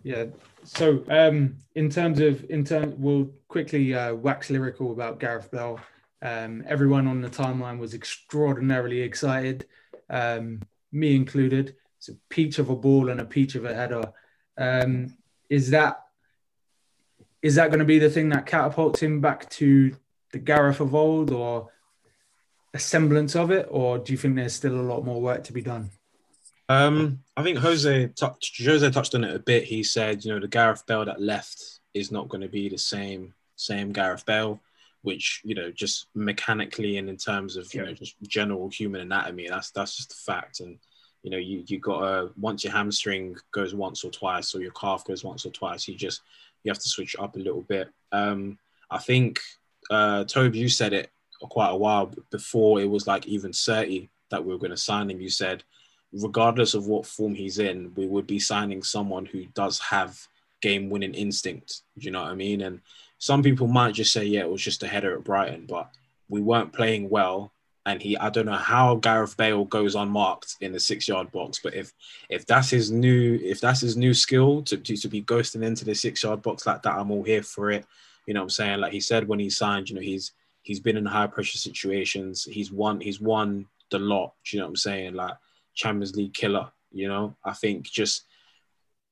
Yeah. 0.02 0.26
So, 0.64 1.02
um, 1.08 1.56
in 1.74 1.90
terms 1.90 2.20
of 2.20 2.48
in 2.50 2.64
terms, 2.64 2.94
we'll 2.98 3.30
quickly 3.48 3.94
uh, 3.94 4.14
wax 4.14 4.50
lyrical 4.50 4.92
about 4.92 5.18
Gareth 5.18 5.50
Bale. 5.50 5.80
Um, 6.22 6.64
everyone 6.66 7.06
on 7.06 7.20
the 7.20 7.28
timeline 7.28 7.78
was 7.78 7.92
extraordinarily 7.92 9.00
excited, 9.00 9.66
um, 10.08 10.62
me 10.92 11.16
included. 11.16 11.76
It's 11.98 12.08
a 12.08 12.14
peach 12.28 12.58
of 12.58 12.70
a 12.70 12.76
ball 12.76 13.08
and 13.08 13.20
a 13.20 13.24
peach 13.24 13.54
of 13.54 13.64
a 13.64 13.74
header. 13.74 14.12
Um, 14.56 15.16
is 15.50 15.70
that 15.70 16.00
is 17.42 17.56
that 17.56 17.68
going 17.68 17.80
to 17.80 17.84
be 17.84 17.98
the 17.98 18.08
thing 18.08 18.30
that 18.30 18.46
catapults 18.46 19.00
him 19.00 19.20
back 19.20 19.50
to 19.50 19.94
the 20.34 20.40
Gareth 20.40 20.80
of 20.80 20.94
old, 20.94 21.30
or 21.30 21.70
a 22.74 22.78
semblance 22.78 23.36
of 23.36 23.52
it, 23.52 23.68
or 23.70 23.98
do 23.98 24.12
you 24.12 24.18
think 24.18 24.34
there's 24.34 24.52
still 24.52 24.74
a 24.74 24.82
lot 24.82 25.04
more 25.04 25.22
work 25.22 25.44
to 25.44 25.52
be 25.52 25.62
done? 25.62 25.90
Um, 26.68 27.20
I 27.36 27.44
think 27.44 27.58
Jose 27.58 28.08
touched 28.08 28.60
Jose 28.62 28.90
touched 28.90 29.14
on 29.14 29.22
it 29.22 29.34
a 29.34 29.38
bit. 29.38 29.62
He 29.62 29.84
said, 29.84 30.24
you 30.24 30.32
know, 30.32 30.40
the 30.40 30.48
Gareth 30.48 30.84
Bale 30.86 31.04
that 31.04 31.22
left 31.22 31.80
is 31.94 32.10
not 32.10 32.28
going 32.28 32.40
to 32.40 32.48
be 32.48 32.68
the 32.68 32.78
same 32.78 33.32
same 33.54 33.92
Gareth 33.92 34.26
Bale, 34.26 34.60
which 35.02 35.40
you 35.44 35.54
know, 35.54 35.70
just 35.70 36.08
mechanically 36.14 36.96
and 36.96 37.08
in 37.08 37.16
terms 37.16 37.56
of 37.56 37.72
you 37.72 37.80
yeah. 37.80 37.86
know 37.88 37.94
just 37.94 38.16
general 38.26 38.68
human 38.68 39.02
anatomy, 39.02 39.48
that's 39.48 39.70
that's 39.70 39.96
just 39.96 40.12
a 40.12 40.16
fact. 40.16 40.58
And 40.58 40.78
you 41.22 41.30
know, 41.30 41.38
you 41.38 41.62
you 41.68 41.78
got 41.78 42.00
to 42.00 42.32
once 42.36 42.64
your 42.64 42.72
hamstring 42.72 43.36
goes 43.52 43.72
once 43.72 44.02
or 44.02 44.10
twice, 44.10 44.52
or 44.52 44.60
your 44.60 44.72
calf 44.72 45.04
goes 45.04 45.22
once 45.22 45.46
or 45.46 45.50
twice, 45.50 45.86
you 45.86 45.94
just 45.94 46.22
you 46.64 46.70
have 46.70 46.80
to 46.80 46.88
switch 46.88 47.14
up 47.20 47.36
a 47.36 47.38
little 47.38 47.62
bit. 47.62 47.88
Um, 48.10 48.58
I 48.90 48.98
think 48.98 49.40
uh, 49.90 50.24
Toby, 50.24 50.58
you 50.58 50.68
said 50.68 50.92
it 50.92 51.10
quite 51.40 51.70
a 51.70 51.76
while 51.76 52.12
before 52.30 52.80
it 52.80 52.88
was 52.88 53.06
like 53.06 53.26
even 53.26 53.52
30 53.52 54.08
that 54.30 54.44
we 54.44 54.52
were 54.52 54.58
going 54.58 54.70
to 54.70 54.76
sign 54.76 55.10
him. 55.10 55.20
You 55.20 55.28
said 55.28 55.62
regardless 56.12 56.74
of 56.74 56.86
what 56.86 57.06
form 57.06 57.34
he's 57.34 57.58
in, 57.58 57.92
we 57.96 58.06
would 58.06 58.26
be 58.26 58.38
signing 58.38 58.82
someone 58.82 59.26
who 59.26 59.44
does 59.54 59.78
have 59.80 60.26
game 60.60 60.88
winning 60.88 61.14
instinct. 61.14 61.82
You 61.96 62.10
know 62.10 62.22
what 62.22 62.30
I 62.30 62.34
mean? 62.34 62.62
And 62.62 62.80
some 63.18 63.42
people 63.42 63.66
might 63.66 63.94
just 63.94 64.12
say, 64.12 64.24
yeah, 64.24 64.40
it 64.40 64.50
was 64.50 64.62
just 64.62 64.82
a 64.82 64.88
header 64.88 65.16
at 65.16 65.24
Brighton, 65.24 65.66
but 65.66 65.90
we 66.28 66.40
weren't 66.40 66.72
playing 66.72 67.10
well. 67.10 67.52
And 67.86 68.00
he, 68.00 68.16
I 68.16 68.30
don't 68.30 68.46
know 68.46 68.52
how 68.52 68.94
Gareth 68.96 69.36
Bale 69.36 69.64
goes 69.64 69.94
unmarked 69.94 70.56
in 70.62 70.72
the 70.72 70.80
six 70.80 71.06
yard 71.06 71.30
box, 71.32 71.60
but 71.62 71.74
if 71.74 71.92
if 72.30 72.46
that's 72.46 72.70
his 72.70 72.90
new 72.90 73.38
if 73.42 73.60
that's 73.60 73.82
his 73.82 73.94
new 73.94 74.14
skill 74.14 74.62
to, 74.62 74.78
to, 74.78 74.96
to 74.96 75.08
be 75.08 75.20
ghosting 75.22 75.62
into 75.62 75.84
the 75.84 75.94
six 75.94 76.22
yard 76.22 76.40
box 76.40 76.66
like 76.66 76.82
that, 76.82 76.94
I'm 76.94 77.10
all 77.10 77.22
here 77.22 77.42
for 77.42 77.70
it. 77.70 77.84
You 78.26 78.34
know 78.34 78.40
what 78.40 78.44
I'm 78.44 78.50
saying? 78.50 78.80
Like 78.80 78.92
he 78.92 79.00
said 79.00 79.28
when 79.28 79.38
he 79.38 79.50
signed, 79.50 79.88
you 79.88 79.94
know, 79.94 80.00
he's 80.00 80.32
he's 80.62 80.80
been 80.80 80.96
in 80.96 81.06
high 81.06 81.26
pressure 81.26 81.58
situations. 81.58 82.44
He's 82.44 82.72
won 82.72 83.00
he's 83.00 83.20
won 83.20 83.66
the 83.90 83.98
lot. 83.98 84.34
You 84.50 84.60
know 84.60 84.66
what 84.66 84.70
I'm 84.70 84.76
saying? 84.76 85.14
Like 85.14 85.34
Champions 85.74 86.16
League 86.16 86.34
killer. 86.34 86.70
You 86.92 87.08
know, 87.08 87.36
I 87.44 87.52
think 87.52 87.84
just 87.84 88.24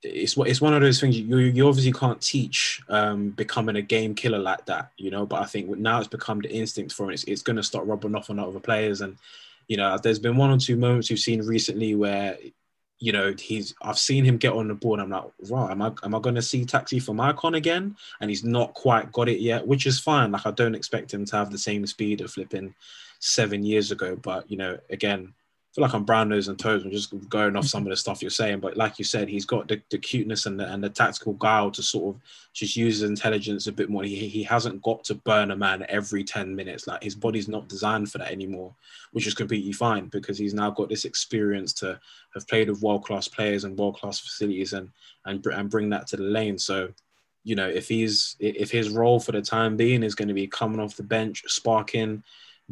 it's 0.03 0.37
it's 0.37 0.61
one 0.61 0.75
of 0.75 0.81
those 0.81 1.01
things 1.01 1.19
you 1.19 1.37
you 1.39 1.69
obviously 1.69 1.93
can't 1.93 2.21
teach 2.21 2.83
um, 2.89 3.31
becoming 3.31 3.77
a 3.77 3.83
game 3.83 4.15
killer 4.15 4.39
like 4.39 4.65
that, 4.67 4.91
you 4.97 5.11
know. 5.11 5.27
But 5.27 5.43
I 5.43 5.47
think 5.47 5.69
now 5.79 5.99
it's 5.99 6.09
become 6.09 6.41
the 6.41 6.51
instinct 6.51 6.93
for 6.93 7.05
him. 7.05 7.11
It's, 7.11 7.25
it's 7.25 7.43
going 7.43 7.57
to 7.57 7.63
start 7.63 7.87
rubbing 7.87 8.15
off 8.15 8.31
on 8.31 8.39
other 8.39 8.61
players, 8.61 9.01
and 9.01 9.17
you 9.69 9.77
know, 9.77 9.97
there's 10.03 10.19
been 10.19 10.37
one 10.37 10.51
or 10.51 10.59
two 10.59 10.77
moments 10.77 11.11
we've 11.11 11.19
seen 11.19 11.43
recently 11.43 11.95
where 11.95 12.37
you 13.03 13.11
know 13.11 13.35
he's 13.37 13.75
I've 13.83 13.99
seen 13.99 14.25
him 14.25 14.37
get 14.37 14.53
on 14.53 14.69
the 14.69 14.75
board. 14.75 15.01
I'm 15.01 15.11
like, 15.11 15.25
right, 15.51 15.73
am 15.73 15.83
I 15.83 15.93
am 16.05 16.15
I 16.15 16.21
going 16.21 16.37
to 16.37 16.43
see 16.43 16.65
Taxi 16.65 17.01
from 17.01 17.21
Icon 17.21 17.57
again? 17.57 17.97
And 18.21 18.31
he's 18.31 18.45
not 18.45 18.75
quite 18.75 19.11
got 19.11 19.29
it 19.29 19.41
yet, 19.41 19.67
which 19.67 19.87
is 19.87 19.99
fine. 19.99 20.31
Like 20.31 20.47
I 20.47 20.53
don't 20.53 20.77
expect 20.77 21.13
him 21.13 21.25
to 21.25 21.37
have 21.37 21.51
the 21.51 21.59
same 21.59 21.85
speed 21.87 22.21
of 22.21 22.31
flipping 22.31 22.75
seven 23.19 23.65
years 23.65 23.91
ago, 23.91 24.15
but 24.15 24.49
you 24.49 24.57
know, 24.57 24.79
again 24.89 25.35
feel 25.75 25.83
like 25.83 25.95
I'm 25.95 26.05
brown 26.05 26.29
nose 26.29 26.49
and 26.49 26.59
toes. 26.59 26.85
I'm 26.85 26.91
just 26.91 27.11
going 27.31 27.57
off 27.57 27.65
mm-hmm. 27.65 27.69
some 27.69 27.85
of 27.85 27.91
the 27.91 27.97
stuff 27.97 28.21
you're 28.21 28.31
saying, 28.31 28.61
but 28.61 28.77
like 28.77 28.99
you 28.99 29.07
said, 29.07 29.27
he's 29.27 29.47
got 29.47 29.69
the, 29.69 29.81
the 29.91 29.97
cuteness 29.97 30.45
and 30.45 30.61
the, 30.61 30.71
and 30.71 30.85
the 30.85 30.91
tactical 30.91 31.33
guile 31.35 31.71
to 31.71 31.83
sort 31.83 32.15
of 32.15 32.21
just 32.53 32.77
use 32.77 33.01
his 33.01 33.09
intelligence 33.09 33.67
a 33.67 33.73
bit 33.73 33.89
more. 33.89 34.05
He, 34.05 34.29
he 34.29 34.43
hasn't 34.43 34.83
got 34.83 35.03
to 35.05 35.15
burn 35.15 35.51
a 35.51 35.57
man 35.57 35.87
every 35.89 36.25
10 36.25 36.55
minutes. 36.55 36.87
Like 36.87 37.03
his 37.03 37.15
body's 37.15 37.49
not 37.49 37.69
designed 37.69 38.13
for 38.13 38.19
that 38.19 38.31
anymore, 38.31 38.75
which 39.13 39.27
is 39.27 39.33
completely 39.33 39.73
fine 39.73 40.09
because 40.09 40.37
he's 40.37 40.53
now 40.53 40.71
got 40.71 40.91
this 40.91 41.07
experience 41.07 41.73
to 41.75 41.99
have 42.35 42.47
played 42.49 42.69
with 42.69 42.83
world 42.83 43.05
class 43.05 43.27
players 43.27 43.65
and 43.65 43.79
world 43.79 43.97
class 43.97 44.21
facilities 44.21 44.75
and, 44.75 44.91
and 45.25 45.45
and 45.47 45.71
bring 45.71 45.89
that 45.91 46.07
to 46.09 46.19
the 46.19 46.23
lane. 46.23 46.59
So, 46.59 46.91
you 47.45 47.55
know, 47.55 47.69
if 47.69 47.89
he's 47.89 48.37
if 48.39 48.71
his 48.71 48.91
role 48.91 49.21
for 49.21 49.33
the 49.33 49.41
time 49.41 49.79
being 49.79 50.03
is 50.03 50.15
going 50.15 50.29
to 50.29 50.35
be 50.35 50.47
coming 50.47 50.81
off 50.81 50.97
the 50.97 51.03
bench, 51.03 51.45
sparking 51.47 52.23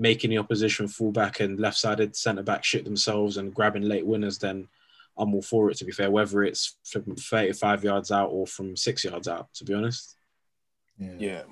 making 0.00 0.30
the 0.30 0.38
opposition 0.38 0.88
fullback 0.88 1.40
and 1.40 1.60
left-sided 1.60 2.16
centre 2.16 2.42
back 2.42 2.64
shit 2.64 2.84
themselves 2.84 3.36
and 3.36 3.54
grabbing 3.54 3.82
late 3.82 4.06
winners, 4.06 4.38
then 4.38 4.66
I'm 5.18 5.34
all 5.34 5.42
for 5.42 5.70
it. 5.70 5.76
To 5.76 5.84
be 5.84 5.92
fair, 5.92 6.10
whether 6.10 6.42
it's 6.42 6.76
from 6.84 7.14
35 7.14 7.84
yards 7.84 8.10
out 8.10 8.30
or 8.30 8.46
from 8.46 8.76
six 8.76 9.04
yards 9.04 9.28
out, 9.28 9.52
to 9.54 9.64
be 9.64 9.74
honest. 9.74 10.16
Yeah, 10.98 11.12
yeah. 11.18 11.42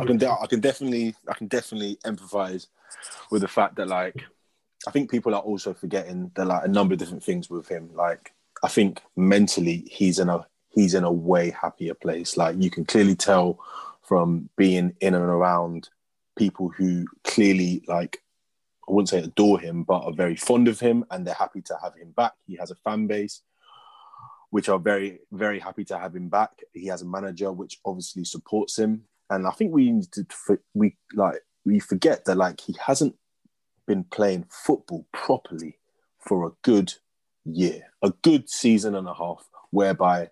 I 0.00 0.04
can. 0.04 0.16
De- 0.16 0.30
I 0.30 0.46
can 0.46 0.60
definitely. 0.60 1.14
I 1.28 1.34
can 1.34 1.46
definitely 1.48 1.98
empathise 2.04 2.66
with 3.30 3.42
the 3.42 3.48
fact 3.48 3.76
that 3.76 3.88
like 3.88 4.24
I 4.86 4.90
think 4.90 5.10
people 5.10 5.34
are 5.34 5.40
also 5.40 5.74
forgetting 5.74 6.30
that 6.34 6.46
like 6.46 6.64
a 6.64 6.68
number 6.68 6.94
of 6.94 6.98
different 6.98 7.24
things 7.24 7.50
with 7.50 7.68
him. 7.68 7.90
Like 7.94 8.32
I 8.62 8.68
think 8.68 9.02
mentally 9.16 9.84
he's 9.90 10.18
in 10.18 10.28
a 10.28 10.46
he's 10.70 10.94
in 10.94 11.04
a 11.04 11.12
way 11.12 11.50
happier 11.50 11.94
place. 11.94 12.36
Like 12.36 12.56
you 12.58 12.70
can 12.70 12.84
clearly 12.84 13.16
tell 13.16 13.58
from 14.02 14.48
being 14.56 14.94
in 15.00 15.14
and 15.14 15.24
around 15.24 15.90
people 16.38 16.70
who 16.70 17.04
clearly 17.24 17.82
like 17.86 18.22
I 18.88 18.92
wouldn't 18.92 19.10
say 19.10 19.18
adore 19.18 19.60
him, 19.60 19.82
but 19.82 20.04
are 20.04 20.12
very 20.12 20.36
fond 20.36 20.66
of 20.66 20.80
him 20.80 21.04
and 21.10 21.26
they're 21.26 21.34
happy 21.34 21.60
to 21.62 21.76
have 21.82 21.94
him 21.94 22.12
back. 22.12 22.32
He 22.46 22.56
has 22.56 22.70
a 22.70 22.76
fan 22.76 23.06
base 23.06 23.42
which 24.50 24.70
are 24.70 24.78
very, 24.78 25.20
very 25.30 25.58
happy 25.58 25.84
to 25.84 25.98
have 25.98 26.16
him 26.16 26.30
back. 26.30 26.50
He 26.72 26.86
has 26.86 27.02
a 27.02 27.06
manager 27.06 27.52
which 27.52 27.78
obviously 27.84 28.24
supports 28.24 28.78
him. 28.78 29.02
And 29.28 29.46
I 29.46 29.50
think 29.50 29.72
we 29.72 29.90
need 29.90 30.10
to 30.12 30.26
we 30.72 30.96
like 31.12 31.42
we 31.66 31.80
forget 31.80 32.24
that 32.24 32.36
like 32.36 32.62
he 32.62 32.74
hasn't 32.82 33.14
been 33.86 34.04
playing 34.04 34.46
football 34.48 35.06
properly 35.12 35.78
for 36.18 36.46
a 36.46 36.52
good 36.62 36.94
year, 37.44 37.82
a 38.02 38.12
good 38.22 38.48
season 38.48 38.94
and 38.94 39.06
a 39.06 39.12
half, 39.12 39.46
whereby 39.70 40.30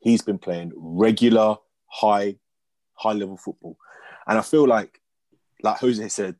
he's 0.00 0.22
been 0.22 0.38
playing 0.38 0.72
regular, 0.74 1.56
high, 1.86 2.36
high 2.94 3.12
level 3.12 3.36
football. 3.36 3.78
And 4.26 4.38
I 4.38 4.42
feel 4.42 4.66
like 4.66 5.00
like 5.62 5.78
Jose 5.78 6.08
said, 6.08 6.36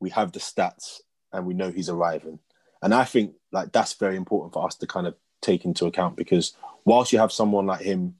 we 0.00 0.10
have 0.10 0.32
the 0.32 0.40
stats 0.40 1.00
and 1.32 1.46
we 1.46 1.54
know 1.54 1.70
he's 1.70 1.88
arriving. 1.88 2.38
And 2.82 2.94
I 2.94 3.04
think 3.04 3.34
like 3.52 3.72
that's 3.72 3.94
very 3.94 4.16
important 4.16 4.52
for 4.52 4.66
us 4.66 4.76
to 4.76 4.86
kind 4.86 5.06
of 5.06 5.14
take 5.42 5.64
into 5.64 5.86
account 5.86 6.16
because 6.16 6.54
whilst 6.84 7.12
you 7.12 7.18
have 7.18 7.32
someone 7.32 7.66
like 7.66 7.80
him 7.80 8.16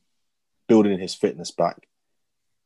building 0.68 0.98
his 0.98 1.14
fitness 1.14 1.50
back, 1.50 1.86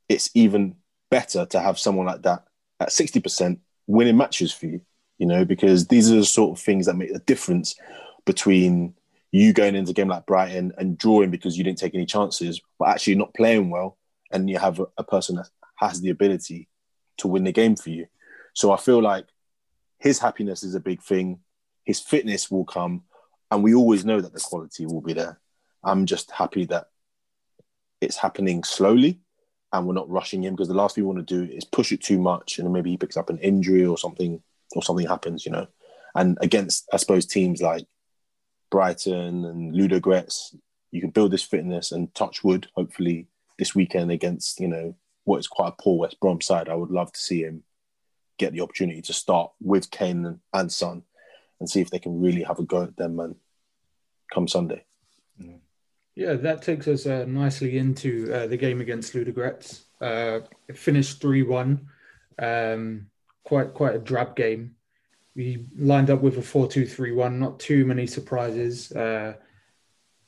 it's 0.08 0.30
even 0.34 0.76
better 1.10 1.46
to 1.46 1.60
have 1.60 1.78
someone 1.78 2.06
like 2.06 2.22
that 2.22 2.44
at 2.80 2.88
60% 2.88 3.58
winning 3.86 4.16
matches 4.16 4.52
for 4.52 4.66
you, 4.66 4.80
you 5.18 5.26
know, 5.26 5.44
because 5.44 5.86
these 5.86 6.10
are 6.10 6.16
the 6.16 6.24
sort 6.24 6.58
of 6.58 6.64
things 6.64 6.86
that 6.86 6.96
make 6.96 7.12
the 7.12 7.20
difference 7.20 7.76
between 8.24 8.94
you 9.30 9.52
going 9.52 9.74
into 9.74 9.90
a 9.90 9.94
game 9.94 10.08
like 10.08 10.26
Brighton 10.26 10.72
and 10.78 10.98
drawing 10.98 11.30
because 11.30 11.56
you 11.56 11.64
didn't 11.64 11.78
take 11.78 11.94
any 11.94 12.06
chances, 12.06 12.60
but 12.78 12.88
actually 12.88 13.16
not 13.16 13.34
playing 13.34 13.70
well. 13.70 13.98
And 14.30 14.48
you 14.50 14.58
have 14.58 14.80
a, 14.80 14.86
a 14.98 15.04
person 15.04 15.36
that 15.36 15.48
has 15.76 16.00
the 16.00 16.10
ability 16.10 16.68
to 17.18 17.28
win 17.28 17.44
the 17.44 17.52
game 17.52 17.76
for 17.76 17.90
you. 17.90 18.06
So 18.54 18.72
I 18.72 18.76
feel 18.76 19.02
like 19.02 19.26
his 19.98 20.18
happiness 20.18 20.62
is 20.62 20.74
a 20.74 20.80
big 20.80 21.02
thing. 21.02 21.40
His 21.84 22.00
fitness 22.00 22.50
will 22.50 22.64
come, 22.64 23.02
and 23.50 23.62
we 23.62 23.74
always 23.74 24.04
know 24.04 24.20
that 24.20 24.32
the 24.32 24.40
quality 24.40 24.86
will 24.86 25.00
be 25.00 25.12
there. 25.12 25.38
I'm 25.82 26.06
just 26.06 26.30
happy 26.30 26.64
that 26.66 26.88
it's 28.00 28.16
happening 28.16 28.64
slowly 28.64 29.20
and 29.72 29.86
we're 29.86 29.94
not 29.94 30.08
rushing 30.08 30.44
him 30.44 30.54
because 30.54 30.68
the 30.68 30.74
last 30.74 30.94
thing 30.94 31.04
we 31.04 31.12
want 31.12 31.26
to 31.26 31.46
do 31.46 31.52
is 31.52 31.64
push 31.64 31.92
it 31.92 32.02
too 32.02 32.18
much 32.18 32.58
and 32.58 32.72
maybe 32.72 32.90
he 32.90 32.96
picks 32.96 33.16
up 33.16 33.28
an 33.28 33.38
injury 33.38 33.84
or 33.84 33.98
something 33.98 34.40
or 34.74 34.82
something 34.82 35.06
happens, 35.06 35.44
you 35.44 35.52
know. 35.52 35.66
And 36.14 36.38
against, 36.40 36.88
I 36.92 36.96
suppose, 36.96 37.26
teams 37.26 37.60
like 37.60 37.86
Brighton 38.70 39.44
and 39.44 39.74
Ludogorets, 39.74 40.54
you 40.92 41.00
can 41.00 41.10
build 41.10 41.32
this 41.32 41.42
fitness 41.42 41.90
and 41.90 42.14
touch 42.14 42.44
wood, 42.44 42.68
hopefully, 42.74 43.26
this 43.58 43.74
weekend 43.74 44.12
against, 44.12 44.60
you 44.60 44.68
know, 44.68 44.94
what 45.24 45.38
is 45.38 45.48
quite 45.48 45.68
a 45.68 45.82
poor 45.82 45.98
West 45.98 46.20
Brom 46.20 46.40
side, 46.40 46.68
I 46.68 46.74
would 46.74 46.90
love 46.90 47.12
to 47.12 47.20
see 47.20 47.42
him 47.42 47.62
get 48.38 48.52
the 48.52 48.60
opportunity 48.60 49.02
to 49.02 49.12
start 49.12 49.52
with 49.60 49.90
Kane 49.90 50.40
and 50.52 50.72
Son 50.72 51.02
and 51.60 51.68
see 51.68 51.80
if 51.80 51.90
they 51.90 51.98
can 51.98 52.20
really 52.20 52.42
have 52.42 52.58
a 52.58 52.64
go 52.64 52.82
at 52.82 52.96
them 52.96 53.16
man 53.16 53.36
come 54.32 54.48
Sunday. 54.48 54.84
Yeah, 56.16 56.34
that 56.34 56.62
takes 56.62 56.86
us 56.86 57.06
uh, 57.06 57.24
nicely 57.26 57.76
into 57.76 58.32
uh, 58.32 58.46
the 58.46 58.56
game 58.56 58.80
against 58.80 59.14
Ludogorets. 59.14 59.82
Uh, 60.00 60.40
finished 60.72 61.20
3 61.20 61.42
1. 61.42 61.88
Um, 62.38 63.06
quite, 63.42 63.74
quite 63.74 63.96
a 63.96 63.98
drab 63.98 64.36
game. 64.36 64.76
We 65.34 65.66
lined 65.76 66.10
up 66.10 66.20
with 66.20 66.38
a 66.38 66.42
4 66.42 66.68
2 66.68 66.86
3 66.86 67.12
1, 67.12 67.38
not 67.40 67.58
too 67.58 67.84
many 67.84 68.06
surprises. 68.06 68.92
Uh, 68.92 69.34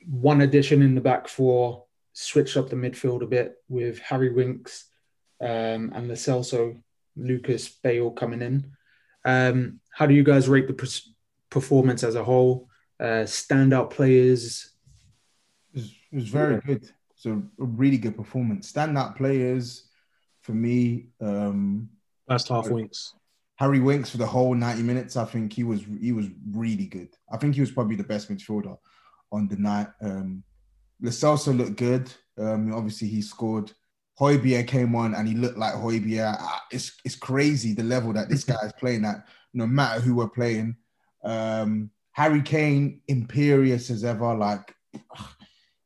one 0.09 0.41
addition 0.41 0.83
in 0.83 0.95
the 0.95 1.01
back 1.01 1.29
four, 1.29 1.85
switched 2.18 2.57
up 2.57 2.70
the 2.70 2.76
midfield 2.76 3.22
a 3.22 3.26
bit 3.26 3.57
with 3.68 3.98
Harry 3.98 4.33
Winks 4.33 4.87
um, 5.42 5.92
and 5.94 6.09
Lo 6.09 6.14
Celso 6.14 6.81
Lucas 7.14 7.68
Bale 7.68 8.11
coming 8.11 8.40
in. 8.40 8.72
Um, 9.26 9.81
how 9.92 10.07
do 10.07 10.14
you 10.14 10.22
guys 10.24 10.48
rate 10.48 10.66
the 10.66 11.02
performance 11.50 12.02
as 12.02 12.14
a 12.14 12.24
whole? 12.24 12.70
Uh, 12.98 13.24
standout 13.26 13.90
players? 13.90 14.72
It 15.74 15.81
was, 15.81 15.90
it 16.12 16.14
was 16.14 16.29
very 16.29 16.61
good. 16.62 16.90
It's 17.14 17.26
a, 17.26 17.35
a, 17.35 17.42
really 17.59 17.98
good 17.98 18.16
performance. 18.16 18.72
Standout 18.72 19.16
players 19.16 19.88
for 20.40 20.52
me. 20.52 21.09
Um, 21.20 21.90
Last 22.29 22.48
half 22.48 22.70
Winks. 22.70 23.14
Harry 23.57 23.81
Winks 23.81 24.09
for 24.09 24.16
the 24.16 24.26
whole 24.26 24.55
90 24.55 24.83
minutes. 24.83 25.16
I 25.18 25.26
think 25.26 25.52
he 25.52 25.64
was 25.64 25.85
he 26.00 26.12
was 26.12 26.29
really 26.50 26.87
good. 26.87 27.11
I 27.31 27.37
think 27.37 27.55
he 27.55 27.61
was 27.61 27.70
probably 27.70 27.96
the 27.96 28.05
best 28.05 28.31
midfielder 28.31 28.79
on 29.33 29.48
the 29.48 29.57
night. 29.57 29.88
Um, 30.00 30.44
Lo 31.01 31.11
Celso 31.11 31.57
looked 31.57 31.77
good. 31.77 32.13
Um, 32.39 32.73
obviously, 32.75 33.09
he 33.09 33.23
scored. 33.23 33.73
Højbjerg 34.19 34.67
came 34.67 34.95
on 34.95 35.15
and 35.15 35.29
he 35.29 35.35
looked 35.35 35.59
like 35.59 35.75
Højbjerg. 35.75 36.37
Ah, 36.39 36.63
it's 36.71 36.99
it's 37.05 37.17
crazy 37.17 37.75
the 37.75 37.83
level 37.83 38.13
that 38.15 38.29
this 38.29 38.45
guy 38.45 38.59
is 38.65 38.73
playing 38.79 39.05
at. 39.05 39.27
No 39.53 39.67
matter 39.67 40.01
who 40.01 40.17
we're 40.17 40.29
playing, 40.29 40.77
um, 41.25 41.91
Harry 42.13 42.43
Kane, 42.43 43.01
imperious 43.09 43.91
as 43.91 44.05
ever. 44.05 44.35
Like 44.35 44.75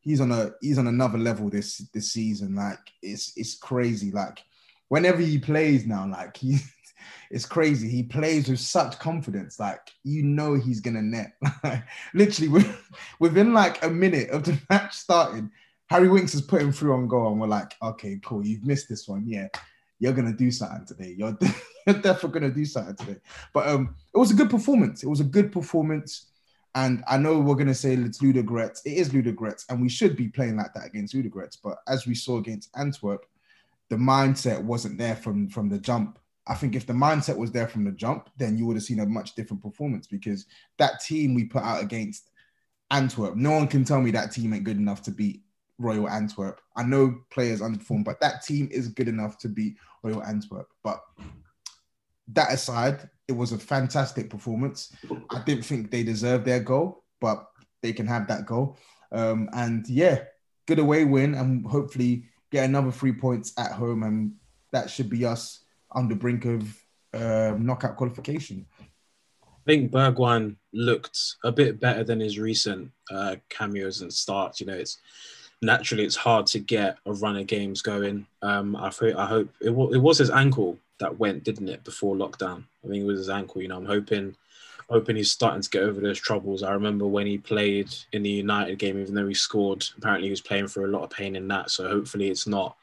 he's 0.01 0.21
on 0.21 0.33
a 0.33 0.53
he's 0.61 0.79
on 0.79 0.87
another 0.87 1.19
level 1.19 1.51
this 1.51 1.79
this 1.93 2.13
season. 2.13 2.55
Like 2.55 2.79
it's 3.03 3.33
it's 3.37 3.59
crazy. 3.59 4.11
Like 4.11 4.43
whenever 4.89 5.21
he 5.21 5.39
plays 5.39 5.87
now, 5.87 6.09
like 6.09 6.37
he 6.37 6.59
it's 7.31 7.47
crazy. 7.47 7.89
He 7.89 8.03
plays 8.03 8.49
with 8.49 8.61
such 8.61 8.99
confidence, 8.99 9.61
like 9.61 9.81
you 10.05 10.23
know 10.23 10.55
he's 10.55 10.81
gonna 10.81 11.03
net. 11.03 11.33
Literally, 12.15 12.65
within 13.19 13.53
like 13.53 13.85
a 13.85 13.89
minute 13.89 14.31
of 14.31 14.45
the 14.45 14.59
match 14.69 14.95
starting, 14.95 15.51
Harry 15.87 16.09
Winks 16.09 16.35
is 16.35 16.43
putting 16.43 16.73
through 16.73 16.95
on 16.95 17.09
goal, 17.09 17.33
and 17.33 17.41
we're 17.41 17.47
like, 17.47 17.75
okay, 17.83 18.19
cool, 18.25 18.47
you've 18.47 18.65
missed 18.65 18.89
this 18.89 19.09
one. 19.09 19.25
Yeah, 19.27 19.49
you're 19.99 20.13
gonna 20.13 20.33
do 20.33 20.51
something 20.51 20.87
today. 20.87 21.15
You're, 21.17 21.37
you're 21.87 22.01
definitely 22.01 22.41
gonna 22.41 22.55
do 22.55 22.65
something 22.65 22.97
today. 22.97 23.21
But 23.53 23.69
um, 23.69 23.95
it 24.15 24.19
was 24.19 24.31
a 24.31 24.35
good 24.35 24.51
performance. 24.51 25.03
It 25.03 25.09
was 25.09 25.21
a 25.21 25.25
good 25.25 25.53
performance. 25.53 26.27
And 26.75 27.03
I 27.09 27.17
know 27.17 27.41
we're 27.41 27.57
gonna 27.57 27.75
say 27.75 27.95
it's 27.95 28.23
Ludogorets. 28.23 28.81
It 28.85 28.93
is 28.93 29.11
Ludogorets, 29.11 29.65
and 29.69 29.81
we 29.81 29.89
should 29.89 30.17
be 30.17 30.29
playing 30.29 30.57
like 30.57 30.73
that 30.75 30.87
against 30.87 31.15
Ludogorets. 31.15 31.59
But 31.63 31.79
as 31.89 32.07
we 32.07 32.15
saw 32.15 32.39
against 32.39 32.71
Antwerp, 32.77 33.27
the 33.89 33.97
mindset 33.97 34.63
wasn't 34.63 34.97
there 34.97 35.17
from 35.17 35.49
from 35.49 35.69
the 35.69 35.79
jump. 35.79 36.19
I 36.47 36.55
think 36.55 36.75
if 36.75 36.87
the 36.87 36.93
mindset 36.93 37.37
was 37.37 37.53
there 37.53 37.69
from 37.69 37.85
the 37.85 37.93
jump, 37.93 38.31
then 38.37 38.57
you 38.57 38.67
would 38.67 38.77
have 38.77 38.83
seen 38.83 39.01
a 39.01 39.07
much 39.07 39.35
different 39.35 39.63
performance 39.63 40.07
because 40.07 40.47
that 40.79 41.01
team 41.01 41.35
we 41.35 41.45
put 41.45 41.63
out 41.63 41.83
against 41.83 42.31
Antwerp, 42.91 43.37
no 43.37 43.53
one 43.53 43.69
can 43.69 43.85
tell 43.85 44.01
me 44.01 44.11
that 44.11 44.33
team 44.33 44.53
ain't 44.53 44.65
good 44.65 44.77
enough 44.77 45.03
to 45.03 45.11
beat 45.11 45.43
Royal 45.79 46.09
Antwerp. 46.09 46.61
I 46.77 46.83
know 46.83 47.21
players 47.31 47.61
underperform, 47.61 48.05
but 48.05 48.21
that 48.21 48.45
team 48.45 48.69
is 48.71 48.89
good 48.89 49.09
enough 49.09 49.39
to 49.39 49.49
beat 49.49 49.77
Royal 50.03 50.23
Antwerp. 50.23 50.69
But 50.83 51.01
that 52.33 52.53
aside, 52.53 53.09
it 53.29 53.33
was 53.33 53.53
a 53.53 53.59
fantastic 53.59 54.29
performance. 54.29 54.95
I 55.31 55.43
didn't 55.43 55.65
think 55.65 55.91
they 55.91 56.03
deserved 56.03 56.45
their 56.45 56.61
goal, 56.61 57.05
but 57.21 57.47
they 57.83 57.93
can 57.93 58.07
have 58.07 58.27
that 58.29 58.47
goal. 58.47 58.79
Um, 59.13 59.49
and 59.53 59.87
yeah, 59.89 60.25
good 60.67 60.79
away 60.79 61.05
win 61.05 61.35
and 61.35 61.67
hopefully 61.67 62.25
get 62.51 62.65
another 62.65 62.91
three 62.91 63.13
points 63.13 63.53
at 63.59 63.73
home, 63.73 64.03
and 64.03 64.35
that 64.73 64.91
should 64.91 65.09
be 65.09 65.25
us 65.25 65.61
on 65.93 66.09
the 66.09 66.15
brink 66.15 66.45
of 66.45 66.83
uh, 67.15 67.55
knockout 67.59 67.97
qualification. 67.97 68.67
I 69.43 69.63
think 69.67 69.93
Bergwijn 69.93 70.57
looked 70.73 71.19
a 71.45 71.53
bit 71.53 71.81
better 71.81 72.03
than 72.03 72.21
his 72.21 72.39
recent 72.39 72.91
uh, 73.11 73.37
cameos 73.49 74.01
and 74.01 74.13
starts. 74.13 74.61
You 74.61 74.67
know, 74.67 74.75
it's 74.75 74.99
naturally 75.63 76.05
it's 76.05 76.17
hard 76.17 76.47
to 76.49 76.59
get 76.59 76.99
a 77.07 77.13
run 77.13 77.37
of 77.37 77.47
games 77.47 77.83
going. 77.83 78.27
Um, 78.43 78.75
I, 78.75 78.91
I 79.17 79.27
hope 79.27 79.51
it, 79.61 79.67
w- 79.67 79.93
it 79.93 79.99
was 79.99 80.19
his 80.19 80.31
ankle 80.31 80.79
that 80.99 81.19
went, 81.19 81.45
didn't 81.45 81.69
it, 81.69 81.85
before 81.85 82.17
lockdown? 82.17 82.65
I 82.85 82.89
think 82.89 83.03
it 83.03 83.07
was 83.07 83.19
his 83.19 83.31
ankle. 83.31 83.61
You 83.61 83.69
know, 83.69 83.77
I'm 83.77 83.87
hoping 83.87 84.37
hoping 84.89 85.15
he's 85.15 85.31
starting 85.31 85.63
to 85.63 85.71
get 85.71 85.85
over 85.85 86.01
those 86.01 86.19
troubles. 86.19 86.65
I 86.65 86.73
remember 86.73 87.07
when 87.07 87.27
he 87.27 87.39
played 87.39 87.95
in 88.13 88.23
the 88.23 88.31
United 88.31 88.79
game, 88.79 88.99
even 88.99 89.15
though 89.15 89.29
he 89.29 89.35
scored, 89.35 89.85
apparently 89.97 90.27
he 90.27 90.33
was 90.33 90.41
playing 90.41 90.67
for 90.67 90.85
a 90.85 90.89
lot 90.89 91.05
of 91.05 91.11
pain 91.11 91.37
in 91.37 91.47
that. 91.49 91.71
So 91.71 91.89
hopefully 91.89 92.29
it's 92.29 92.49
not 92.49 92.77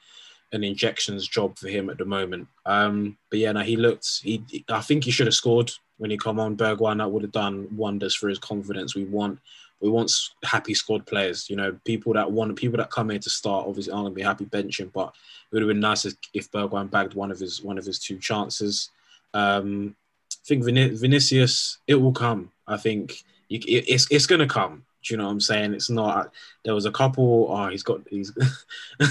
an 0.53 0.63
injections 0.63 1.27
job 1.27 1.57
for 1.57 1.67
him 1.67 1.89
at 1.89 1.97
the 1.97 2.05
moment. 2.05 2.47
Um, 2.65 3.17
but 3.29 3.39
yeah, 3.39 3.51
no, 3.51 3.61
he 3.61 3.75
looked. 3.75 4.21
He, 4.23 4.43
I 4.69 4.81
think 4.81 5.03
he 5.03 5.11
should 5.11 5.27
have 5.27 5.33
scored 5.33 5.71
when 5.97 6.11
he 6.11 6.17
come 6.17 6.39
on. 6.39 6.55
Bergwijn 6.57 6.99
that 6.99 7.11
would 7.11 7.23
have 7.23 7.31
done 7.31 7.67
wonders 7.75 8.15
for 8.15 8.29
his 8.29 8.39
confidence. 8.39 8.95
We 8.95 9.05
want, 9.05 9.39
we 9.81 9.89
want 9.89 10.11
happy 10.43 10.73
squad 10.73 11.05
players. 11.05 11.49
You 11.49 11.57
know, 11.57 11.77
people 11.85 12.13
that 12.13 12.31
want, 12.31 12.55
people 12.55 12.77
that 12.77 12.91
come 12.91 13.09
here 13.09 13.19
to 13.19 13.29
start. 13.29 13.67
Obviously, 13.67 13.93
aren't 13.93 14.05
gonna 14.05 14.15
be 14.15 14.21
happy 14.21 14.45
benching, 14.45 14.91
but 14.93 15.09
it 15.09 15.55
would 15.55 15.61
have 15.63 15.69
been 15.69 15.79
nice 15.79 16.05
if 16.33 16.51
Bergwijn 16.51 16.89
bagged 16.89 17.13
one 17.13 17.31
of 17.31 17.39
his 17.39 17.61
one 17.61 17.77
of 17.77 17.85
his 17.85 17.99
two 17.99 18.17
chances. 18.17 18.89
Um, 19.33 19.95
I 20.31 20.45
think 20.47 20.63
Vin- 20.63 20.95
Vinicius, 20.95 21.79
it 21.87 21.95
will 21.95 22.13
come. 22.13 22.51
I 22.65 22.77
think 22.77 23.23
you, 23.49 23.59
it, 23.59 23.85
it's 23.87 24.07
it's 24.09 24.25
gonna 24.25 24.47
come. 24.47 24.85
Do 25.07 25.13
you 25.13 25.17
know 25.17 25.25
what 25.25 25.31
I'm 25.31 25.39
saying? 25.39 25.73
It's 25.73 25.89
not. 25.89 26.33
There 26.65 26.75
was 26.75 26.85
a 26.85 26.91
couple. 26.91 27.47
Oh, 27.49 27.69
he's 27.69 27.83
got. 27.83 28.01
He's. 28.09 28.33
there 28.99 29.07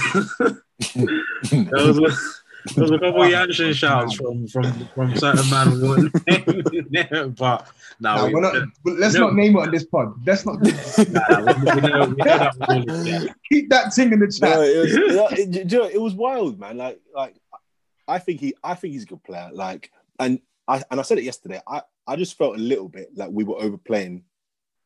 was. 1.51 1.99
A, 1.99 2.11
there 2.75 2.83
was 2.83 2.91
a 2.91 2.99
couple 2.99 3.23
of 3.23 3.31
Janssen 3.31 3.73
shouts 3.73 4.17
from 4.17 4.47
from 4.49 4.89
from 4.89 5.17
certain 5.17 5.49
man, 5.49 6.11
but 7.39 7.69
no, 8.01 8.29
nah, 8.29 8.41
not, 8.41 8.69
let's 8.85 9.15
no. 9.15 9.21
not 9.21 9.35
name 9.35 9.57
it 9.57 9.61
on 9.61 9.71
this 9.71 9.85
pod. 9.85 10.15
Let's 10.27 10.45
not. 10.45 10.61
nah, 10.61 10.65
we, 10.65 10.73
we 10.73 11.81
know, 11.89 12.07
we 12.09 12.17
know 12.17 13.03
that 13.05 13.35
Keep 13.51 13.71
that 13.71 13.95
thing 13.95 14.13
in 14.13 14.19
the 14.19 14.27
chat. 14.27 14.51
No, 14.51 14.63
it, 14.63 14.79
was, 14.79 15.39
it, 15.39 15.73
it 15.73 16.01
was 16.01 16.15
wild, 16.15 16.59
man. 16.59 16.77
Like 16.77 17.01
like 17.15 17.37
I 18.09 18.19
think 18.19 18.41
he 18.41 18.55
I 18.63 18.75
think 18.75 18.93
he's 18.95 19.05
a 19.05 19.07
good 19.07 19.23
player. 19.23 19.51
Like 19.53 19.93
and 20.19 20.41
I 20.67 20.83
and 20.91 21.01
I 21.01 21.05
said 21.05 21.19
it 21.19 21.25
yesterday. 21.25 21.61
I 21.67 21.83
I 22.07 22.17
just 22.17 22.37
felt 22.37 22.57
a 22.57 22.61
little 22.61 22.89
bit 22.89 23.11
like 23.17 23.31
we 23.31 23.45
were 23.45 23.57
overplaying 23.57 24.25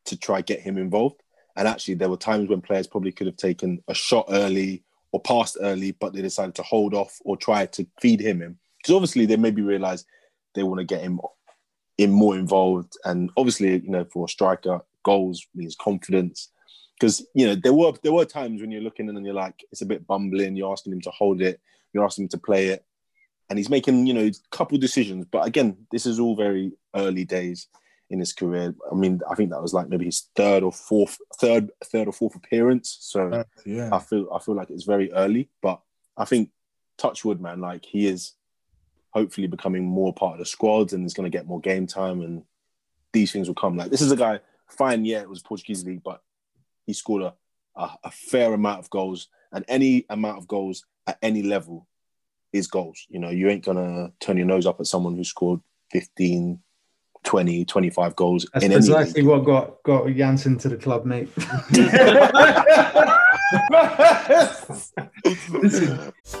to 0.05 0.17
try 0.17 0.41
get 0.41 0.59
him 0.59 0.77
involved. 0.77 1.21
And 1.55 1.67
actually, 1.67 1.95
there 1.95 2.09
were 2.09 2.17
times 2.17 2.49
when 2.49 2.61
players 2.61 2.87
probably 2.87 3.11
could 3.11 3.27
have 3.27 3.37
taken 3.37 3.83
a 3.87 3.93
shot 3.93 4.25
early 4.29 4.83
or 5.11 5.19
passed 5.19 5.57
early, 5.61 5.91
but 5.91 6.13
they 6.13 6.21
decided 6.21 6.55
to 6.55 6.63
hold 6.63 6.93
off 6.93 7.19
or 7.25 7.35
try 7.35 7.65
to 7.65 7.85
feed 7.99 8.21
him 8.21 8.41
in. 8.41 8.57
Because 8.77 8.95
obviously, 8.95 9.25
they 9.25 9.35
maybe 9.35 9.61
realize 9.61 10.05
they 10.55 10.63
want 10.63 10.79
to 10.79 10.85
get 10.85 11.01
him 11.01 11.19
in 11.97 12.11
more 12.11 12.37
involved. 12.37 12.93
And 13.05 13.29
obviously, 13.37 13.79
you 13.79 13.89
know, 13.89 14.05
for 14.05 14.25
a 14.25 14.29
striker, 14.29 14.81
goals 15.03 15.45
means 15.53 15.75
confidence. 15.75 16.49
Because 16.99 17.25
you 17.33 17.47
know, 17.47 17.55
there 17.55 17.73
were 17.73 17.93
there 18.03 18.13
were 18.13 18.25
times 18.25 18.61
when 18.61 18.71
you're 18.71 18.81
looking 18.81 19.09
and 19.09 19.25
you're 19.25 19.33
like, 19.33 19.63
it's 19.71 19.81
a 19.81 19.87
bit 19.87 20.07
bumbling. 20.07 20.55
You're 20.55 20.71
asking 20.71 20.93
him 20.93 21.01
to 21.01 21.11
hold 21.11 21.41
it. 21.41 21.59
You're 21.93 22.05
asking 22.05 22.25
him 22.25 22.29
to 22.29 22.37
play 22.37 22.67
it, 22.67 22.85
and 23.49 23.59
he's 23.59 23.69
making 23.69 24.07
you 24.07 24.13
know 24.13 24.27
a 24.27 24.55
couple 24.55 24.77
decisions. 24.77 25.25
But 25.29 25.45
again, 25.45 25.75
this 25.91 26.05
is 26.05 26.19
all 26.19 26.35
very 26.35 26.71
early 26.95 27.25
days 27.25 27.67
in 28.11 28.19
his 28.19 28.33
career. 28.33 28.75
I 28.91 28.93
mean, 28.93 29.21
I 29.29 29.35
think 29.35 29.49
that 29.49 29.61
was 29.61 29.73
like 29.73 29.87
maybe 29.87 30.05
his 30.05 30.27
third 30.35 30.63
or 30.63 30.71
fourth, 30.71 31.17
third, 31.39 31.71
third 31.85 32.07
or 32.07 32.11
fourth 32.11 32.35
appearance. 32.35 32.97
So 32.99 33.29
uh, 33.29 33.43
yeah, 33.65 33.89
I 33.91 33.99
feel 33.99 34.27
I 34.33 34.39
feel 34.39 34.53
like 34.53 34.69
it's 34.69 34.83
very 34.83 35.11
early, 35.13 35.49
but 35.61 35.81
I 36.17 36.25
think 36.25 36.51
Touchwood, 36.97 37.39
man, 37.39 37.61
like 37.61 37.85
he 37.85 38.05
is 38.05 38.33
hopefully 39.11 39.47
becoming 39.47 39.85
more 39.85 40.13
part 40.13 40.33
of 40.33 40.39
the 40.39 40.45
squad 40.45 40.93
and 40.93 41.05
is 41.05 41.13
going 41.13 41.29
to 41.29 41.35
get 41.35 41.47
more 41.47 41.61
game 41.61 41.87
time, 41.87 42.21
and 42.21 42.43
these 43.13 43.31
things 43.31 43.47
will 43.47 43.55
come. 43.55 43.77
Like 43.77 43.89
this 43.89 44.01
is 44.01 44.11
a 44.11 44.17
guy. 44.17 44.41
Fine, 44.67 45.05
yeah, 45.05 45.21
it 45.21 45.29
was 45.29 45.41
Portuguese 45.41 45.85
league, 45.85 46.03
but 46.03 46.21
he 46.85 46.93
scored 46.93 47.23
a, 47.23 47.33
a, 47.75 47.89
a 48.05 48.11
fair 48.11 48.53
amount 48.53 48.79
of 48.79 48.89
goals, 48.89 49.29
and 49.53 49.63
any 49.69 50.05
amount 50.09 50.37
of 50.37 50.47
goals 50.47 50.85
at 51.07 51.17
any 51.21 51.43
level 51.43 51.87
is 52.51 52.67
goals. 52.67 53.05
You 53.07 53.19
know, 53.19 53.29
you 53.29 53.49
ain't 53.49 53.63
gonna 53.63 54.11
turn 54.19 54.35
your 54.35 54.45
nose 54.47 54.65
up 54.65 54.81
at 54.81 54.87
someone 54.87 55.15
who 55.15 55.23
scored 55.23 55.61
15, 55.91 56.59
20, 57.23 57.65
25 57.65 58.15
goals. 58.15 58.45
That's 58.53 58.65
in 58.65 58.71
precisely 58.71 59.23
what 59.23 59.45
got 59.45 59.83
got 59.83 60.07
Janssen 60.07 60.57
to 60.59 60.69
the 60.69 60.77
club, 60.77 61.05
mate. 61.05 61.29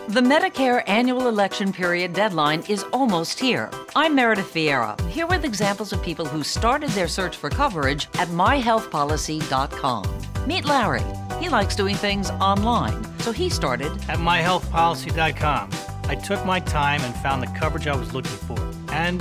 the 0.07 0.21
Medicare 0.21 0.83
annual 0.87 1.27
election 1.27 1.73
period 1.73 2.13
deadline 2.13 2.63
is 2.69 2.83
almost 2.93 3.39
here. 3.39 3.69
I'm 3.95 4.15
Meredith 4.15 4.53
Vieira, 4.53 4.99
here 5.09 5.27
with 5.27 5.43
examples 5.43 5.91
of 5.91 6.01
people 6.01 6.25
who 6.25 6.43
started 6.43 6.89
their 6.91 7.07
search 7.07 7.35
for 7.35 7.49
coverage 7.49 8.07
at 8.15 8.29
myhealthpolicy.com. 8.29 10.05
Meet 10.47 10.65
Larry. 10.65 11.03
He 11.39 11.49
likes 11.49 11.75
doing 11.75 11.95
things 11.95 12.29
online, 12.31 13.03
so 13.19 13.31
he 13.31 13.49
started 13.49 13.91
at 14.09 14.19
myhealthpolicy.com. 14.19 15.69
I 16.05 16.15
took 16.15 16.45
my 16.45 16.59
time 16.59 17.01
and 17.01 17.13
found 17.15 17.43
the 17.43 17.47
coverage 17.59 17.87
I 17.87 17.95
was 17.95 18.13
looking 18.13 18.31
for. 18.31 18.59
And 18.91 19.19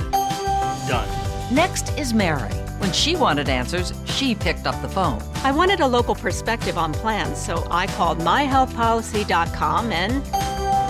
done. 0.91 1.20
Next 1.51 1.88
is 1.98 2.14
Mary. 2.14 2.53
When 2.78 2.92
she 2.92 3.16
wanted 3.16 3.48
answers, 3.48 3.92
she 4.05 4.36
picked 4.36 4.68
up 4.68 4.80
the 4.82 4.88
phone. 4.88 5.20
I 5.42 5.51
wanted 5.51 5.80
a 5.80 5.86
local 5.86 6.14
perspective 6.14 6.78
on 6.78 6.92
plans, 6.92 7.38
so 7.38 7.66
I 7.72 7.88
called 7.88 8.20
myhealthpolicy.com 8.20 9.90
and 9.90 10.24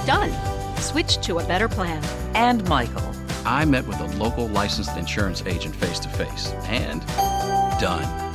done. 0.06 0.76
Switched 0.76 1.22
to 1.22 1.38
a 1.38 1.44
better 1.46 1.66
plan. 1.66 2.04
And 2.34 2.68
Michael. 2.68 3.10
I 3.46 3.64
met 3.64 3.86
with 3.86 4.00
a 4.00 4.16
local 4.18 4.48
licensed 4.48 4.98
insurance 4.98 5.42
agent 5.46 5.74
face 5.74 5.98
to 6.00 6.08
face 6.10 6.48
and 6.66 7.00
done. 7.80 8.19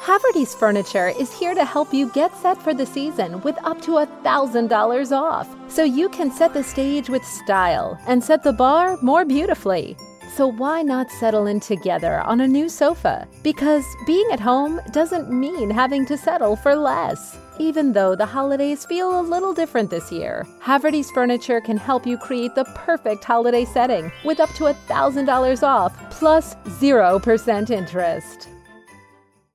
Haverty's 0.00 0.54
Furniture 0.54 1.08
is 1.08 1.30
here 1.30 1.54
to 1.54 1.62
help 1.62 1.92
you 1.92 2.08
get 2.12 2.34
set 2.34 2.56
for 2.56 2.72
the 2.72 2.86
season 2.86 3.38
with 3.42 3.62
up 3.64 3.82
to 3.82 3.90
$1,000 3.90 5.12
off, 5.12 5.46
so 5.68 5.84
you 5.84 6.08
can 6.08 6.30
set 6.30 6.54
the 6.54 6.64
stage 6.64 7.10
with 7.10 7.22
style 7.22 8.00
and 8.06 8.24
set 8.24 8.42
the 8.42 8.54
bar 8.54 8.96
more 9.02 9.26
beautifully. 9.26 9.98
So 10.34 10.46
why 10.46 10.80
not 10.80 11.10
settle 11.10 11.46
in 11.46 11.60
together 11.60 12.20
on 12.20 12.40
a 12.40 12.48
new 12.48 12.70
sofa? 12.70 13.28
Because 13.42 13.84
being 14.06 14.26
at 14.32 14.40
home 14.40 14.80
doesn't 14.90 15.30
mean 15.30 15.68
having 15.68 16.06
to 16.06 16.16
settle 16.16 16.56
for 16.56 16.74
less. 16.74 17.36
Even 17.58 17.92
though 17.92 18.16
the 18.16 18.24
holidays 18.24 18.86
feel 18.86 19.20
a 19.20 19.28
little 19.34 19.52
different 19.52 19.90
this 19.90 20.10
year, 20.10 20.46
Haverty's 20.62 21.10
Furniture 21.10 21.60
can 21.60 21.76
help 21.76 22.06
you 22.06 22.16
create 22.16 22.54
the 22.54 22.64
perfect 22.74 23.22
holiday 23.22 23.66
setting 23.66 24.10
with 24.24 24.40
up 24.40 24.48
to 24.54 24.64
$1,000 24.64 25.62
off 25.62 25.92
plus 26.10 26.54
0% 26.80 27.68
interest. 27.68 28.48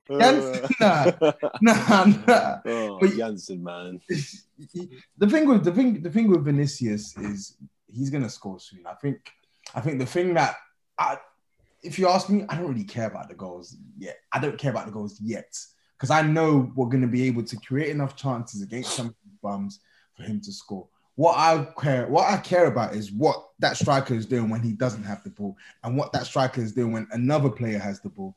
Janssen, 0.08 0.68
nah, 0.80 1.12
nah, 1.60 2.04
nah. 2.26 2.58
Oh, 2.66 2.98
but 3.00 3.10
Janssen, 3.16 3.62
man. 3.62 4.00
The 5.18 5.28
thing 5.28 5.46
with 5.46 5.64
the 5.64 5.72
thing, 5.72 6.02
the 6.02 6.10
thing 6.10 6.30
with 6.30 6.44
Vinicius 6.44 7.16
is 7.18 7.58
he's 7.92 8.08
gonna 8.08 8.30
score 8.30 8.58
soon. 8.58 8.86
I 8.86 8.94
think. 8.94 9.18
I 9.74 9.80
think 9.80 9.98
the 9.98 10.06
thing 10.06 10.34
that 10.34 10.56
I, 10.98 11.18
if 11.82 11.98
you 11.98 12.08
ask 12.08 12.30
me, 12.30 12.44
I 12.48 12.56
don't 12.56 12.68
really 12.68 12.84
care 12.84 13.08
about 13.08 13.28
the 13.28 13.34
goals 13.34 13.76
yet. 13.98 14.18
I 14.32 14.38
don't 14.38 14.56
care 14.56 14.70
about 14.70 14.86
the 14.86 14.92
goals 14.92 15.20
yet 15.20 15.58
because 15.96 16.10
I 16.10 16.22
know 16.22 16.72
we're 16.74 16.88
gonna 16.88 17.06
be 17.06 17.26
able 17.26 17.42
to 17.44 17.56
create 17.56 17.90
enough 17.90 18.16
chances 18.16 18.62
against 18.62 18.94
some 18.94 19.14
bums 19.42 19.80
for 20.16 20.22
him 20.22 20.40
to 20.42 20.52
score. 20.52 20.86
What 21.16 21.36
I 21.36 21.66
care, 21.80 22.06
what 22.06 22.30
I 22.30 22.36
care 22.38 22.66
about 22.66 22.94
is 22.94 23.10
what 23.10 23.50
that 23.58 23.76
striker 23.76 24.14
is 24.14 24.26
doing 24.26 24.50
when 24.50 24.62
he 24.62 24.72
doesn't 24.72 25.04
have 25.04 25.22
the 25.24 25.30
ball, 25.30 25.56
and 25.82 25.96
what 25.96 26.12
that 26.12 26.26
striker 26.26 26.60
is 26.60 26.72
doing 26.72 26.92
when 26.92 27.08
another 27.12 27.50
player 27.50 27.78
has 27.78 28.00
the 28.00 28.08
ball 28.08 28.36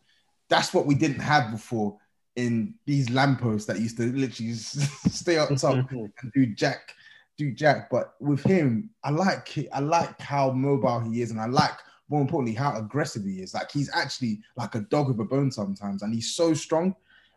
that's 0.50 0.74
what 0.74 0.86
we 0.86 0.96
didn't 0.96 1.20
have 1.20 1.52
before 1.52 1.98
in 2.36 2.74
these 2.86 3.10
lampposts 3.10 3.68
that 3.68 3.80
used 3.80 3.98
to 3.98 4.12
literally 4.14 4.54
stay 4.54 5.38
up 5.38 5.56
top 5.56 5.92
and 5.92 6.32
do 6.34 6.46
jack, 6.48 6.96
do 7.38 7.52
jack. 7.52 7.90
But 7.90 8.16
with 8.20 8.44
him, 8.44 8.90
I 9.04 9.12
like 9.12 9.56
I 9.74 9.80
like 9.80 10.20
how 10.20 10.52
mobile 10.52 11.00
he 11.00 11.22
is, 11.22 11.32
and 11.32 11.40
I 11.40 11.46
like 11.46 11.78
more 12.10 12.22
importantly 12.22 12.56
how 12.56 12.76
aggressive 12.78 13.24
he 13.24 13.42
is. 13.42 13.54
Like 13.54 13.72
he's 13.72 13.90
actually 13.94 14.42
like 14.56 14.76
a 14.76 14.82
dog 14.82 15.08
with 15.08 15.20
a 15.20 15.24
bone 15.24 15.52
sometimes, 15.52 16.02
and 16.02 16.14
he's 16.14 16.34
so 16.36 16.54
strong. 16.54 16.96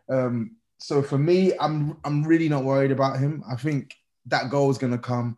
Um, 0.09 0.55
so 0.79 1.01
for 1.01 1.17
me, 1.17 1.53
I'm 1.59 1.97
I'm 2.03 2.23
really 2.23 2.49
not 2.49 2.63
worried 2.63 2.91
about 2.91 3.19
him. 3.19 3.43
I 3.49 3.55
think 3.55 3.95
that 4.27 4.49
goal 4.49 4.71
is 4.71 4.77
gonna 4.77 4.97
come. 4.97 5.37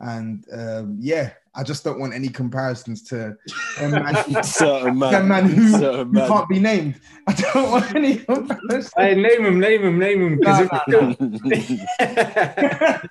And 0.00 0.44
um, 0.52 0.96
yeah, 0.98 1.32
I 1.54 1.62
just 1.62 1.84
don't 1.84 2.00
want 2.00 2.14
any 2.14 2.28
comparisons 2.28 3.02
to 3.08 3.36
a 3.82 3.88
man, 3.88 4.14
Certain 4.42 4.98
man. 4.98 5.14
a 5.14 5.22
man 5.26 5.44
who, 5.46 5.68
Certain 5.78 6.14
who 6.14 6.26
can't 6.26 6.48
be 6.48 6.58
named. 6.58 6.98
I 7.26 7.32
don't 7.34 7.70
want 7.70 7.94
any 7.94 8.16
comparisons. 8.16 8.92
Hey, 8.96 9.14
name 9.14 9.44
him, 9.44 9.60
name 9.60 9.82
him, 9.82 9.98
name 9.98 10.22
him. 10.22 10.40
'cause 10.40 10.60
Nah, 10.60 10.80
if- 10.88 11.80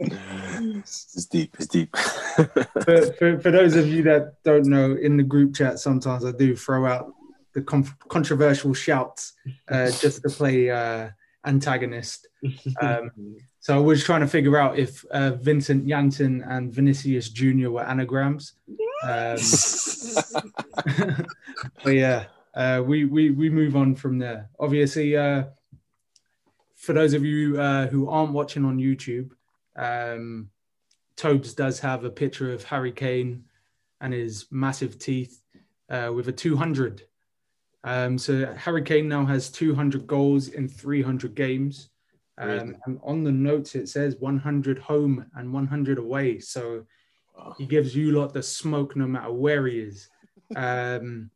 it's 0.00 1.26
deep. 1.26 1.56
It's 1.58 1.66
deep. 1.68 1.94
for, 2.36 3.12
for, 3.18 3.38
for 3.40 3.50
those 3.50 3.76
of 3.76 3.86
you 3.88 4.02
that 4.04 4.34
don't 4.44 4.66
know, 4.66 4.94
in 4.96 5.16
the 5.16 5.22
group 5.22 5.54
chat, 5.54 5.78
sometimes 5.78 6.24
I 6.24 6.32
do 6.32 6.56
throw 6.56 6.86
out 6.86 7.12
the 7.54 7.62
con- 7.62 7.86
controversial 8.08 8.72
shouts 8.74 9.34
uh, 9.68 9.90
just 9.90 10.22
to 10.22 10.28
play 10.30 10.70
uh, 10.70 11.10
antagonist. 11.44 12.28
Um, 12.80 13.10
so 13.70 13.76
I 13.76 13.78
was 13.78 14.02
trying 14.02 14.22
to 14.22 14.26
figure 14.26 14.56
out 14.56 14.80
if 14.80 15.04
uh, 15.12 15.30
Vincent 15.30 15.86
Janssen 15.86 16.42
and 16.42 16.74
Vinicius 16.74 17.28
Jr. 17.28 17.70
were 17.70 17.84
anagrams. 17.84 18.54
Um, 19.04 19.36
but 21.84 21.90
yeah, 21.90 22.24
uh, 22.52 22.82
we, 22.84 23.04
we 23.04 23.30
we 23.30 23.48
move 23.48 23.76
on 23.76 23.94
from 23.94 24.18
there. 24.18 24.50
Obviously, 24.58 25.16
uh, 25.16 25.44
for 26.74 26.94
those 26.94 27.14
of 27.14 27.24
you 27.24 27.60
uh, 27.60 27.86
who 27.86 28.08
aren't 28.08 28.32
watching 28.32 28.64
on 28.64 28.78
YouTube, 28.78 29.30
um, 29.76 30.50
Tobes 31.14 31.54
does 31.54 31.78
have 31.78 32.02
a 32.02 32.10
picture 32.10 32.52
of 32.52 32.64
Harry 32.64 32.90
Kane 32.90 33.44
and 34.00 34.12
his 34.12 34.46
massive 34.50 34.98
teeth 34.98 35.42
uh, 35.88 36.10
with 36.12 36.26
a 36.26 36.32
200. 36.32 37.02
Um, 37.84 38.18
so 38.18 38.52
Harry 38.56 38.82
Kane 38.82 39.08
now 39.08 39.24
has 39.26 39.48
200 39.48 40.08
goals 40.08 40.48
in 40.48 40.66
300 40.66 41.36
games. 41.36 41.90
Um, 42.40 42.76
and 42.86 42.98
on 43.02 43.22
the 43.22 43.32
notes, 43.32 43.74
it 43.74 43.88
says 43.88 44.16
100 44.18 44.78
home 44.78 45.26
and 45.34 45.52
100 45.52 45.98
away. 45.98 46.38
So 46.38 46.86
he 47.58 47.66
gives 47.66 47.94
you 47.94 48.12
lot 48.12 48.32
the 48.32 48.42
smoke 48.42 48.96
no 48.96 49.06
matter 49.06 49.32
where 49.32 49.66
he 49.66 49.80
is. 49.80 50.08
Um, 50.56 51.30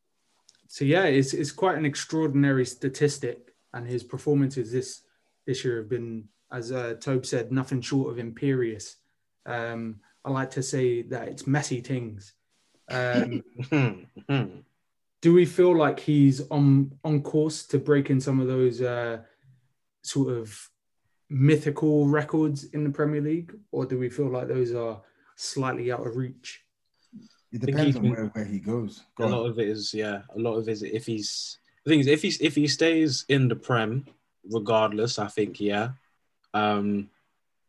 so 0.66 0.84
yeah, 0.84 1.04
it's, 1.04 1.34
it's 1.34 1.52
quite 1.52 1.76
an 1.76 1.84
extraordinary 1.84 2.64
statistic. 2.64 3.54
And 3.72 3.86
his 3.86 4.02
performances 4.02 4.72
this 4.72 5.02
this 5.46 5.64
year 5.64 5.78
have 5.78 5.90
been, 5.90 6.24
as 6.52 6.72
uh, 6.72 6.94
Tobe 7.00 7.26
said, 7.26 7.52
nothing 7.52 7.82
short 7.82 8.10
of 8.10 8.18
imperious. 8.18 8.96
Um, 9.44 9.96
I 10.24 10.30
like 10.30 10.50
to 10.52 10.62
say 10.62 11.02
that 11.02 11.28
it's 11.28 11.46
messy 11.46 11.80
things. 11.80 12.32
Um, 12.88 13.42
do 15.20 15.32
we 15.34 15.44
feel 15.44 15.76
like 15.76 16.00
he's 16.00 16.40
on 16.50 16.92
on 17.04 17.22
course 17.22 17.66
to 17.66 17.78
break 17.78 18.10
in 18.10 18.20
some 18.20 18.40
of 18.40 18.46
those 18.46 18.80
uh, 18.80 19.18
sort 20.02 20.32
of 20.32 20.70
mythical 21.34 22.06
records 22.06 22.64
in 22.64 22.84
the 22.84 22.90
Premier 22.90 23.20
League, 23.20 23.52
or 23.72 23.84
do 23.84 23.98
we 23.98 24.08
feel 24.08 24.28
like 24.28 24.46
those 24.46 24.72
are 24.72 25.02
slightly 25.34 25.90
out 25.90 26.06
of 26.06 26.16
reach? 26.16 26.62
It 27.52 27.60
depends 27.60 27.96
on 27.96 28.08
where, 28.08 28.26
where 28.26 28.44
he 28.44 28.60
goes. 28.60 29.02
a 29.18 29.24
on. 29.24 29.32
lot 29.32 29.46
of 29.46 29.58
it 29.58 29.68
is 29.68 29.92
yeah. 29.92 30.22
A 30.34 30.38
lot 30.38 30.54
of 30.54 30.68
it 30.68 30.72
is 30.72 30.82
if 30.84 31.06
he's 31.06 31.58
the 31.84 31.90
thing 31.90 32.00
is 32.00 32.06
if 32.06 32.22
he's 32.22 32.40
if 32.40 32.54
he 32.54 32.68
stays 32.68 33.24
in 33.28 33.48
the 33.48 33.56
prem, 33.56 34.06
regardless, 34.50 35.18
I 35.18 35.26
think 35.26 35.60
yeah. 35.60 35.90
Um, 36.54 37.10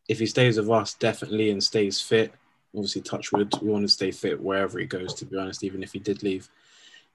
if 0.08 0.20
he 0.20 0.28
stays 0.28 0.58
with 0.58 0.70
us, 0.70 0.94
definitely 0.94 1.50
and 1.50 1.64
stays 1.64 2.00
fit. 2.00 2.34
Obviously, 2.76 3.02
touchwood, 3.02 3.52
we 3.62 3.70
want 3.70 3.84
to 3.84 3.92
stay 3.92 4.12
fit 4.12 4.40
wherever 4.40 4.78
he 4.78 4.86
goes. 4.86 5.14
To 5.16 5.26
be 5.26 5.38
honest, 5.38 5.64
even 5.64 5.82
if 5.82 5.92
he 5.92 6.00
did 6.00 6.22
leave, 6.22 6.50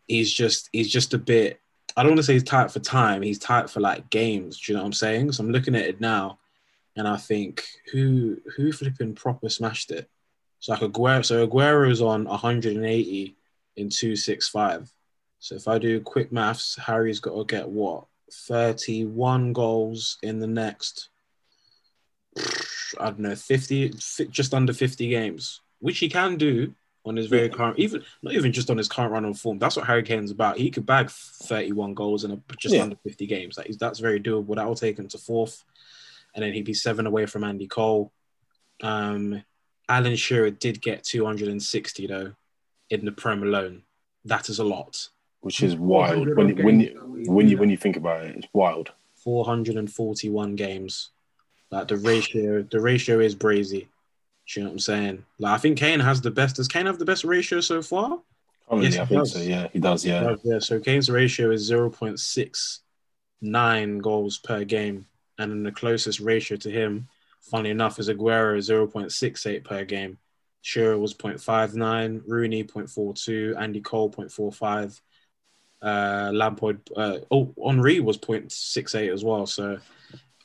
he's 0.09 0.33
just 0.33 0.69
he's 0.73 0.91
just 0.91 1.15
a 1.15 1.19
bit. 1.19 1.61
I 1.97 2.03
don't 2.03 2.13
want 2.13 2.19
to 2.19 2.25
say 2.25 2.33
he's 2.33 2.43
tight 2.43 2.73
for 2.73 2.81
time. 2.81 3.23
He's 3.23 3.39
tight 3.39 3.71
for 3.71 3.79
like 3.79 4.11
games. 4.11 4.61
Do 4.61 4.73
you 4.73 4.77
know 4.77 4.83
what 4.83 4.87
I'm 4.87 4.93
saying? 4.93 5.33
So 5.33 5.45
I'm 5.45 5.51
looking 5.51 5.77
at 5.77 5.87
it 5.87 6.01
now, 6.01 6.40
and 7.01 7.09
I 7.09 7.17
think 7.17 7.65
who 7.91 8.37
who 8.57 8.73
flipping 8.73 9.15
proper 9.15 9.49
smashed 9.49 9.91
it. 9.91 10.09
So 10.59 10.73
like 10.73 10.83
Aguero, 10.83 11.25
so 11.25 11.47
Aguero's 11.47 12.03
on 12.03 12.25
180 12.25 13.37
in 13.77 13.89
265. 13.89 14.91
So 15.39 15.55
if 15.55 15.67
I 15.67 15.79
do 15.79 15.99
quick 16.03 16.31
maths, 16.31 16.77
Harry's 16.77 17.19
got 17.21 17.35
to 17.37 17.45
get 17.47 17.67
what 17.71 18.05
31 18.31 19.55
goals 19.55 20.19
in 20.23 20.41
the 20.41 20.47
next 20.47 21.09
I 23.01 23.07
don't 23.07 23.21
know 23.21 23.35
50 23.35 23.95
just 24.31 24.53
under 24.53 24.75
50 24.75 25.09
games, 25.09 25.63
which 25.79 25.99
he 25.99 26.09
can 26.11 26.37
do 26.37 26.75
on 27.07 27.17
his 27.17 27.29
very 27.29 27.49
current 27.49 27.79
even 27.79 28.05
not 28.23 28.35
even 28.35 28.53
just 28.53 28.69
on 28.69 28.77
his 28.77 28.89
current 28.89 29.13
run 29.13 29.25
of 29.25 29.39
form. 29.39 29.59
That's 29.59 29.77
what 29.77 29.87
Harry 29.87 30.03
Kane's 30.03 30.31
about. 30.31 30.59
He 30.59 30.71
could 30.71 30.85
bag 30.85 31.09
31 31.09 31.95
goals 31.95 32.25
in 32.25 32.33
a, 32.33 32.39
just 32.59 32.75
Yeah. 32.75 32.83
under 32.83 32.97
50 32.97 33.27
games. 33.27 33.57
Like, 33.57 33.71
that's 33.79 34.01
very 34.01 34.21
doable. 34.21 34.55
That 34.57 34.67
will 34.67 34.75
take 34.75 34.99
him 34.99 35.09
to 35.09 35.17
fourth, 35.17 35.65
and 36.35 36.45
then 36.45 36.53
he'd 36.53 36.65
be 36.65 36.75
seven 36.75 37.07
away 37.07 37.27
from 37.27 37.45
Andy 37.45 37.67
Cole. 37.67 38.13
Um, 38.83 39.43
Alan 39.89 40.17
Shearer 40.17 40.51
did 40.51 40.81
get 40.81 41.05
260 41.05 42.07
though 42.07 42.33
in 42.91 43.05
the 43.05 43.13
Prem 43.13 43.43
alone. 43.43 43.83
That 44.25 44.49
is 44.49 44.59
a 44.59 44.65
lot. 44.65 45.09
Which 45.41 45.63
is 45.63 45.77
wild 45.77 46.29
when 46.37 46.49
you, 46.49 46.55
when 46.65 46.81
you 46.81 47.25
when 47.27 47.49
you 47.49 47.57
when 47.57 47.71
you 47.71 47.77
think 47.79 47.97
about 47.97 48.27
it. 48.27 48.37
It's 48.37 48.49
wild. 48.53 48.91
441 49.25 50.57
games. 50.57 51.11
Like 51.71 51.89
the 51.89 51.97
ratio, 51.97 52.63
the 52.63 52.81
ratio 52.81 53.21
is 53.21 53.35
brazy. 53.35 53.87
Do 54.47 54.61
you 54.61 54.63
know 54.63 54.69
what 54.71 54.75
I'm 54.75 54.79
saying? 54.81 55.25
Like 55.39 55.55
I 55.55 55.59
think 55.59 55.79
Kane 55.79 56.01
has 56.01 56.21
the 56.21 56.31
best. 56.31 56.57
Does 56.57 56.69
Kane 56.69 56.87
have 56.87 56.99
the 56.99 57.05
best 57.05 57.25
ratio 57.25 57.61
so 57.61 57.81
far? 57.81 58.19
Currently, 58.69 58.89
Yes, 58.91 58.99
I 58.99 59.05
think 59.07 59.21
does. 59.21 59.33
so. 59.33 59.39
Yeah, 59.41 59.69
he 59.73 59.79
does. 59.79 60.05
Yeah. 60.05 60.25
Uh, 60.25 60.37
yeah, 60.45 60.59
so 60.59 60.79
Kane's 60.79 61.09
ratio 61.11 61.51
is 61.51 61.71
0.69 61.71 64.03
goals 64.03 64.39
per 64.39 64.65
game. 64.65 65.07
And 65.41 65.51
then 65.51 65.63
the 65.63 65.73
closest 65.73 66.21
ratio 66.21 66.59
to 66.59 66.71
him, 66.71 67.09
funny 67.41 67.71
enough, 67.71 67.99
is 67.99 68.11
Aguero 68.11 68.59
0.68 68.59 69.65
per 69.65 69.85
game. 69.87 70.19
Shearer 70.61 70.99
was 70.99 71.15
0.59, 71.15 72.23
Rooney 72.27 72.63
0.42, 72.63 73.59
Andy 73.59 73.81
Cole 73.81 74.11
0.45, 74.11 75.01
uh, 75.81 76.31
Lampard, 76.35 76.81
uh, 76.95 77.21
oh, 77.31 77.55
Henry 77.67 78.01
was 78.01 78.19
0.68 78.19 79.11
as 79.11 79.25
well. 79.25 79.47
So 79.47 79.79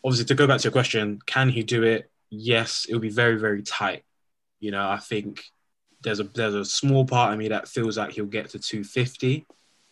obviously, 0.01 0.25
to 0.27 0.35
go 0.35 0.47
back 0.47 0.61
to 0.61 0.63
your 0.63 0.71
question, 0.71 1.19
can 1.25 1.49
he 1.49 1.63
do 1.63 1.83
it? 1.83 2.09
Yes, 2.29 2.85
it 2.87 2.93
will 2.93 3.01
be 3.01 3.09
very, 3.09 3.37
very 3.37 3.63
tight. 3.63 4.05
You 4.61 4.71
know, 4.71 4.89
I 4.89 4.99
think 4.99 5.43
there's 6.03 6.21
a 6.21 6.23
there's 6.23 6.53
a 6.53 6.63
small 6.63 7.03
part 7.03 7.33
of 7.33 7.39
me 7.39 7.49
that 7.49 7.67
feels 7.67 7.97
like 7.97 8.13
he'll 8.13 8.25
get 8.25 8.51
to 8.51 8.59
250, 8.59 9.45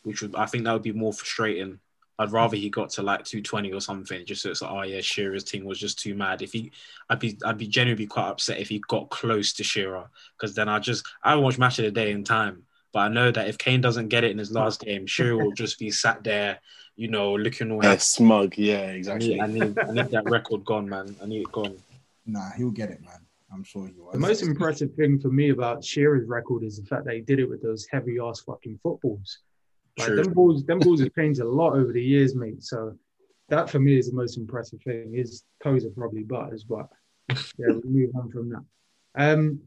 which 0.04 0.22
would 0.22 0.34
I 0.36 0.46
think 0.46 0.64
that 0.64 0.72
would 0.72 0.82
be 0.82 0.94
more 0.94 1.12
frustrating. 1.12 1.80
I'd 2.24 2.32
rather 2.32 2.56
he 2.56 2.70
got 2.70 2.90
to 2.92 3.04
like 3.04 3.26
220 3.26 3.72
or 3.72 3.82
something, 3.82 4.26
just 4.26 4.42
so 4.42 4.50
it's 4.50 4.62
like, 4.62 4.72
oh 4.72 4.82
yeah, 4.84 5.02
Shearer's 5.02 5.44
team 5.44 5.66
was 5.66 5.80
just 5.80 6.00
too 6.00 6.16
mad. 6.16 6.42
If 6.42 6.54
he, 6.54 6.72
I'd 7.10 7.20
be 7.20 7.38
I'd 7.46 7.58
be 7.58 7.68
genuinely 7.68 8.08
quite 8.08 8.30
upset 8.30 8.60
if 8.60 8.70
he 8.70 8.82
got 8.88 9.10
close 9.10 9.54
to 9.54 9.64
Shearer, 9.64 10.10
because 10.38 10.56
then 10.56 10.70
I 10.70 10.80
just 10.80 11.06
I 11.24 11.30
haven't 11.30 11.44
watched 11.44 11.60
match 11.60 11.80
of 11.80 11.86
the 11.86 11.92
day 11.92 12.12
in 12.12 12.24
time, 12.24 12.64
but 12.92 13.00
I 13.00 13.08
know 13.10 13.32
that 13.32 13.48
if 13.48 13.58
Kane 13.58 13.82
doesn't 13.82 14.08
get 14.08 14.24
it 14.24 14.32
in 14.32 14.38
his 14.38 14.52
last 14.52 14.82
game, 14.82 15.06
Shearer 15.06 15.38
will 15.38 15.52
just 15.52 15.78
be 15.78 15.92
sat 15.92 16.24
there, 16.24 16.60
you 16.96 17.10
know, 17.10 17.34
looking 17.34 17.72
all 17.72 17.84
Yeah, 17.84 17.98
smug. 17.98 18.58
Yeah, 18.58 18.82
I 18.82 18.88
need, 18.88 18.98
exactly. 18.98 19.42
I 19.42 19.48
need 19.48 19.78
I 19.78 19.92
need 19.92 20.12
that 20.12 20.26
record 20.26 20.66
gone, 20.66 20.90
man. 20.90 21.16
I 21.22 21.26
need 21.26 21.42
it 21.42 21.52
gone. 21.52 21.78
Nah, 22.26 22.52
he'll 22.52 22.72
get 22.72 22.90
it, 22.90 23.02
man. 23.02 23.20
I'm 23.54 23.64
sure 23.64 23.86
he 23.86 23.94
will. 23.94 24.12
The 24.12 24.18
most 24.18 24.42
impressive 24.42 24.94
thing 24.96 25.20
for 25.20 25.28
me 25.28 25.50
about 25.50 25.84
Shearer's 25.84 26.28
record 26.28 26.64
is 26.64 26.80
the 26.80 26.86
fact 26.86 27.06
that 27.06 27.14
he 27.14 27.22
did 27.22 27.40
it 27.40 27.50
with 27.50 27.62
those 27.62 27.86
heavy 27.92 28.18
ass 28.20 28.40
fucking 28.40 28.80
footballs. 28.82 29.40
Like 29.98 30.08
True. 30.08 30.24
them 30.24 30.34
balls, 30.34 30.66
them 30.66 30.80
balls 30.80 31.02
have 31.02 31.14
changed 31.14 31.40
a 31.40 31.48
lot 31.48 31.74
over 31.74 31.94
the 31.94 32.02
years, 32.02 32.36
mate. 32.36 32.64
So 32.64 32.98
that 33.50 33.70
for 33.70 33.80
me 33.80 33.98
is 33.98 34.10
the 34.10 34.16
most 34.16 34.38
impressive 34.38 34.82
thing. 34.82 35.14
His 35.14 35.44
toes 35.64 35.86
are 35.86 35.92
probably 35.92 36.24
butters, 36.24 36.64
but 36.64 36.88
yeah, 37.30 37.68
we 37.68 37.82
move 37.86 38.12
on 38.16 38.32
from 38.32 38.50
that. 38.50 38.64
Um, 39.16 39.60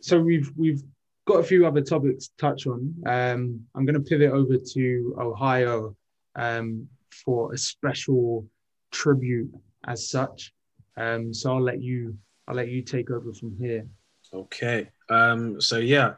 so 0.00 0.20
we've 0.20 0.52
we've 0.56 0.82
got 1.26 1.40
a 1.40 1.44
few 1.44 1.66
other 1.66 1.80
topics 1.80 2.28
to 2.28 2.36
touch 2.38 2.66
on. 2.66 2.94
Um, 3.06 3.60
I'm 3.74 3.84
going 3.84 3.94
to 3.94 4.08
pivot 4.08 4.30
over 4.30 4.56
to 4.56 5.16
Ohio 5.18 5.96
um, 6.36 6.88
for 7.10 7.52
a 7.52 7.58
special 7.58 8.46
tribute 8.92 9.50
as 9.86 10.08
such. 10.08 10.52
Um, 10.96 11.34
so 11.34 11.54
I'll 11.54 11.62
let 11.62 11.82
you 11.82 12.16
I'll 12.46 12.54
let 12.54 12.68
you 12.68 12.82
take 12.82 13.10
over 13.10 13.32
from 13.32 13.56
here. 13.58 13.86
Okay. 14.32 14.88
Um, 15.10 15.60
so 15.60 15.78
yeah, 15.78 16.14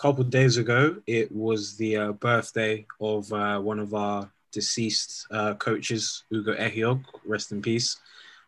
couple 0.00 0.22
of 0.22 0.30
days 0.30 0.56
ago, 0.56 0.96
it 1.06 1.30
was 1.30 1.76
the 1.76 1.96
uh, 1.96 2.12
birthday 2.12 2.86
of 3.00 3.30
uh, 3.32 3.60
one 3.60 3.78
of 3.78 3.92
our 3.92 4.30
deceased 4.50 5.26
uh, 5.30 5.54
coaches, 5.54 6.24
Ugo 6.32 6.54
Ehiogu. 6.54 7.04
Rest 7.26 7.52
in 7.52 7.60
peace. 7.60 7.98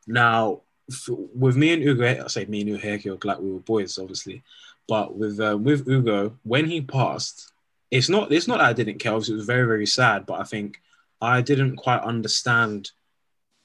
Now, 0.07 0.63
f- 0.91 1.11
with 1.35 1.57
me 1.57 1.75
and 1.75 1.83
Ugo, 1.83 2.25
I 2.25 2.27
say 2.29 2.47
me 2.47 2.63
and 2.63 2.71
Ugo 2.71 2.83
Ehiogu 2.83 3.25
like 3.25 3.39
we 3.39 3.53
were 3.53 3.61
boys, 3.61 3.99
obviously, 3.99 4.43
but 4.89 5.15
with 5.15 5.39
uh, 5.41 5.59
with 5.59 5.87
Ugo, 5.87 6.39
when 6.43 6.65
he 6.65 6.81
passed, 6.81 7.53
it's 7.91 8.09
not 8.09 8.33
it's 8.33 8.49
not 8.49 8.59
that 8.59 8.71
I 8.71 8.73
didn't 8.73 8.99
care. 8.99 9.13
Obviously, 9.13 9.35
it 9.35 9.37
was 9.37 9.47
very 9.47 9.67
very 9.67 9.87
sad, 9.87 10.25
but 10.25 10.41
I 10.41 10.45
think 10.45 10.81
I 11.21 11.43
didn't 11.43 11.77
quite 11.77 12.01
understand 12.01 12.93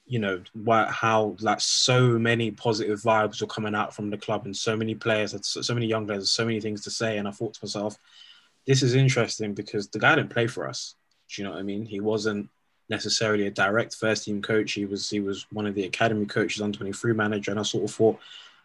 you 0.08 0.18
know 0.18 0.40
how 0.88 1.36
like 1.40 1.60
so 1.60 2.18
many 2.18 2.50
positive 2.50 3.00
vibes 3.00 3.40
were 3.40 3.46
coming 3.46 3.74
out 3.74 3.94
from 3.94 4.10
the 4.10 4.16
club 4.16 4.44
and 4.46 4.56
so 4.56 4.76
many 4.76 4.94
players 4.94 5.32
had 5.32 5.44
so, 5.44 5.60
so 5.60 5.74
many 5.74 5.86
young 5.86 6.06
players 6.06 6.32
so 6.32 6.44
many 6.44 6.60
things 6.60 6.82
to 6.82 6.90
say. 6.90 7.18
And 7.18 7.28
i 7.28 7.30
thought 7.30 7.54
to 7.54 7.64
myself 7.64 7.98
this 8.66 8.82
is 8.82 8.94
interesting 8.94 9.54
because 9.54 9.88
the 9.88 9.98
guy 9.98 10.14
didn't 10.14 10.30
play 10.30 10.46
for 10.46 10.68
us. 10.68 10.94
Do 11.28 11.40
you 11.40 11.46
know 11.46 11.54
what 11.54 11.60
i 11.60 11.62
mean? 11.62 11.84
He 11.84 12.00
wasn't 12.00 12.48
necessarily 12.88 13.46
a 13.46 13.50
direct 13.50 13.94
first 13.94 14.24
team 14.24 14.40
coach. 14.42 14.72
He 14.72 14.86
was 14.86 15.10
he 15.10 15.20
was 15.20 15.46
one 15.52 15.66
of 15.66 15.74
the 15.74 15.84
academy 15.84 16.26
coaches 16.26 16.62
on 16.62 16.72
23 16.72 17.12
manager. 17.12 17.50
And 17.50 17.60
i 17.60 17.62
sort 17.62 17.84
of 17.84 17.90
thought 17.90 18.18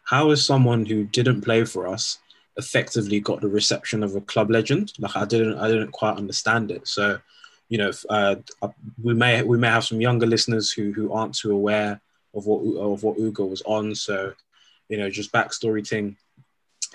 how 0.04 0.30
is 0.30 0.44
someone 0.44 0.84
who 0.84 1.04
didn't 1.04 1.40
play 1.40 1.64
for 1.64 1.88
us 1.88 2.18
effectively 2.56 3.20
got 3.20 3.40
the 3.40 3.48
reception 3.48 4.02
of 4.02 4.14
a 4.14 4.20
club 4.20 4.50
legend? 4.50 4.92
Like 4.98 5.16
I 5.16 5.24
didn't, 5.24 5.58
I 5.58 5.68
didn't 5.68 5.92
quite 5.92 6.16
understand 6.16 6.70
it. 6.70 6.86
So, 6.86 7.18
you 7.74 7.78
know, 7.78 7.90
uh, 8.08 8.36
we 9.02 9.14
may 9.14 9.42
we 9.42 9.58
may 9.58 9.66
have 9.66 9.84
some 9.84 10.00
younger 10.00 10.26
listeners 10.26 10.70
who 10.70 10.92
who 10.92 11.12
aren't 11.12 11.34
too 11.34 11.50
aware 11.50 12.00
of 12.32 12.46
what 12.46 12.60
of 12.78 13.02
what 13.02 13.18
Ugo 13.18 13.46
was 13.46 13.62
on. 13.62 13.96
So, 13.96 14.32
you 14.88 14.96
know, 14.96 15.10
just 15.10 15.32
backstory 15.32 15.84
thing. 15.84 16.16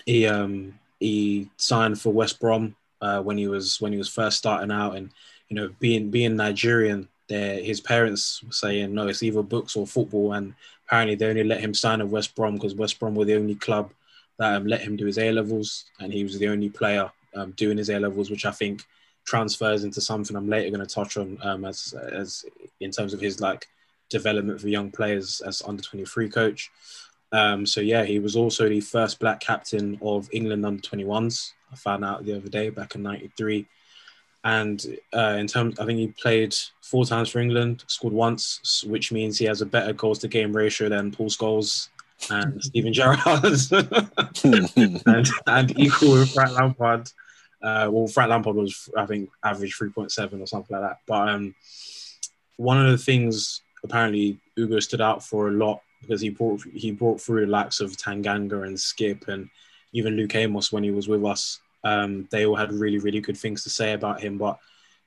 He 0.06 0.26
um 0.26 0.80
he 0.98 1.50
signed 1.58 2.00
for 2.00 2.14
West 2.14 2.40
Brom 2.40 2.78
uh, 3.02 3.22
when 3.22 3.38
he 3.38 3.50
was 3.50 3.82
when 3.82 3.92
he 3.92 3.98
was 3.98 4.08
first 4.08 4.38
starting 4.38 4.72
out, 4.72 4.96
and 4.96 5.10
you 5.50 5.58
know, 5.58 5.70
being 5.82 6.10
being 6.12 6.38
Nigerian, 6.38 7.10
his 7.28 7.82
parents 7.82 8.42
were 8.42 8.54
saying 8.54 8.94
no, 8.94 9.10
it's 9.10 9.22
either 9.22 9.44
books 9.44 9.76
or 9.76 9.86
football, 9.86 10.32
and 10.32 10.54
apparently 10.88 11.16
they 11.16 11.28
only 11.28 11.44
let 11.44 11.60
him 11.60 11.74
sign 11.74 12.00
at 12.00 12.08
West 12.08 12.36
Brom 12.36 12.54
because 12.54 12.74
West 12.74 13.02
Brom 13.02 13.16
were 13.16 13.26
the 13.26 13.36
only 13.36 13.56
club 13.56 13.92
that 14.38 14.56
um, 14.56 14.66
let 14.66 14.80
him 14.80 14.96
do 14.96 15.08
his 15.08 15.18
A 15.18 15.30
levels, 15.34 15.92
and 16.00 16.14
he 16.14 16.24
was 16.24 16.40
the 16.40 16.48
only 16.48 16.70
player 16.70 17.12
um, 17.36 17.52
doing 17.58 17.78
his 17.78 17.90
A 17.90 18.00
levels, 18.00 18.30
which 18.30 18.46
I 18.46 18.52
think 18.52 18.86
transfers 19.30 19.84
into 19.84 20.02
something 20.02 20.36
I'm 20.36 20.50
later 20.50 20.76
going 20.76 20.86
to 20.86 20.94
touch 20.94 21.18
on 21.18 21.38
um, 21.44 21.64
as 21.66 21.94
as 22.12 22.46
in 22.80 22.92
terms 22.92 23.14
of 23.14 23.22
his 23.22 23.40
like 23.40 23.68
development 24.10 24.60
for 24.60 24.68
young 24.68 24.90
players 24.90 25.42
as 25.42 25.62
under 25.62 25.84
23 25.84 26.30
coach. 26.30 26.72
Um, 27.32 27.66
so 27.66 27.80
yeah, 27.80 28.04
he 28.04 28.18
was 28.18 28.36
also 28.36 28.68
the 28.68 28.82
first 28.82 29.20
black 29.20 29.40
captain 29.40 30.00
of 30.02 30.28
England 30.34 30.66
under 30.66 30.82
21s. 30.82 31.52
I 31.72 31.76
found 31.76 32.04
out 32.04 32.26
the 32.26 32.36
other 32.36 32.50
day 32.50 32.70
back 32.70 32.96
in 32.96 33.04
'93. 33.04 33.68
And 34.44 34.84
uh, 35.14 35.36
in 35.38 35.48
terms, 35.48 35.80
I 35.80 35.86
think 35.86 36.00
he 36.00 36.08
played 36.08 36.56
four 36.82 37.06
times 37.06 37.30
for 37.30 37.40
England, 37.40 37.84
scored 37.88 38.14
once, 38.14 38.84
which 38.86 39.12
means 39.12 39.38
he 39.38 39.46
has 39.46 39.62
a 39.62 39.66
better 39.66 39.94
goals 39.94 40.20
to 40.20 40.28
game 40.28 40.56
ratio 40.56 40.88
than 40.90 41.12
Paul 41.12 41.30
Scholes 41.30 41.90
and 42.32 42.64
Steven 42.68 42.94
Gerrard, 42.94 43.20
and, 44.44 45.28
and, 45.46 45.80
equal 45.80 46.14
with 46.14 46.32
Frank 46.32 46.54
Lampard. 46.54 47.12
Uh, 47.62 47.89
well, 47.91 48.07
Frank 48.07 48.30
Lampard 48.30 48.55
was, 48.55 48.89
I 48.95 49.05
think, 49.05 49.30
average 49.43 49.78
3.7 49.78 50.41
or 50.41 50.47
something 50.47 50.78
like 50.78 50.89
that. 50.89 50.99
But 51.05 51.30
um, 51.30 51.55
one 52.57 52.84
of 52.84 52.91
the 52.91 52.97
things 52.97 53.62
apparently 53.84 54.39
Ugo 54.57 54.80
stood 54.80 55.01
out 55.01 55.24
for 55.24 55.47
a 55.49 55.51
lot 55.51 55.82
because 56.01 56.22
he 56.22 56.30
brought 56.30 56.62
he 56.74 56.91
brought 56.91 57.20
through 57.20 57.45
the 57.45 57.51
likes 57.51 57.80
of 57.80 57.97
Tanganga 57.97 58.66
and 58.66 58.78
Skipp 58.78 59.28
and 59.28 59.49
even 59.91 60.16
Luke 60.16 60.36
Amos 60.36 60.72
when 60.72 60.84
he 60.84 60.91
was 60.91 61.07
with 61.07 61.26
us 61.26 61.60
um, 61.84 62.28
they 62.32 62.45
all 62.45 62.55
had 62.55 62.72
really, 62.72 62.97
really 62.97 63.22
good 63.22 63.38
things 63.38 63.64
to 63.64 63.70
say 63.70 63.93
about 63.93 64.22
him. 64.22 64.38
But 64.38 64.57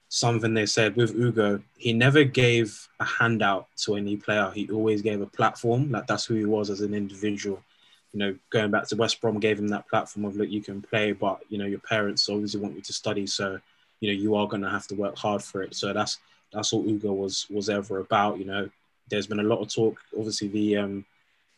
something 0.08 0.54
they 0.54 0.66
said 0.66 0.96
with 0.96 1.14
Ugo, 1.14 1.62
he 1.76 1.92
never 1.92 2.24
gave 2.24 2.88
a 3.00 3.04
handout 3.04 3.68
to 3.78 3.96
any 3.96 4.16
player. 4.16 4.50
He 4.54 4.68
always 4.70 5.02
gave 5.02 5.20
a 5.20 5.26
platform. 5.26 5.90
Like 5.90 6.06
that's 6.06 6.24
who 6.24 6.34
he 6.34 6.44
was 6.44 6.70
as 6.70 6.80
an 6.80 6.94
individual. 6.94 7.62
You 8.12 8.18
know, 8.18 8.36
going 8.50 8.70
back 8.70 8.86
to 8.88 8.96
West 8.96 9.20
Brom, 9.20 9.40
gave 9.40 9.58
him 9.58 9.68
that 9.68 9.88
platform 9.88 10.26
of 10.26 10.36
look, 10.36 10.50
you 10.50 10.62
can 10.62 10.82
play, 10.82 11.12
but 11.12 11.40
you 11.48 11.58
know, 11.58 11.64
your 11.64 11.80
parents 11.80 12.28
obviously 12.28 12.60
want 12.60 12.74
you 12.74 12.82
to 12.82 12.92
study, 12.92 13.26
so 13.26 13.58
you 14.00 14.08
know, 14.08 14.20
you 14.20 14.34
are 14.34 14.48
going 14.48 14.62
to 14.62 14.70
have 14.70 14.86
to 14.88 14.94
work 14.94 15.16
hard 15.16 15.42
for 15.42 15.62
it. 15.62 15.74
So 15.74 15.92
that's 15.92 16.18
that's 16.52 16.72
all 16.72 16.86
Ugo 16.88 17.12
was 17.12 17.46
was 17.50 17.70
ever 17.70 18.00
about. 18.00 18.38
You 18.38 18.44
know, 18.44 18.70
there's 19.08 19.26
been 19.26 19.40
a 19.40 19.44
lot 19.44 19.60
of 19.60 19.72
talk. 19.72 19.98
Obviously, 20.16 20.48
the 20.48 20.76
um, 20.76 21.04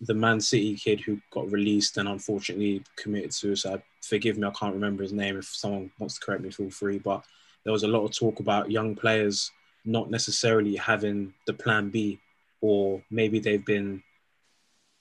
the 0.01 0.15
Man 0.15 0.41
City 0.41 0.75
kid 0.77 1.01
who 1.01 1.19
got 1.31 1.51
released 1.51 1.97
and 1.97 2.09
unfortunately 2.09 2.85
committed 2.97 3.33
suicide. 3.33 3.83
Forgive 4.03 4.39
me, 4.39 4.47
I 4.47 4.51
can't 4.51 4.75
remember 4.75 5.03
his 5.03 5.13
name. 5.13 5.39
If 5.39 5.47
someone 5.47 5.91
wants 5.99 6.19
to 6.19 6.25
correct 6.25 6.43
me, 6.43 6.51
feel 6.51 6.71
free. 6.71 6.99
But 6.99 7.25
there 7.65 7.73
was 7.73 7.83
a 7.83 7.89
lot 7.89 8.05
of 8.05 8.13
talk 8.13 8.41
about 8.41 8.71
young 8.71 8.95
players 8.95 9.51
not 9.85 10.11
necessarily 10.11 10.77
having 10.77 11.35
the 11.47 11.53
plan 11.53 11.91
B, 11.91 12.19
or 12.61 13.03
maybe 13.11 13.39
they've 13.39 13.65
been 13.65 14.03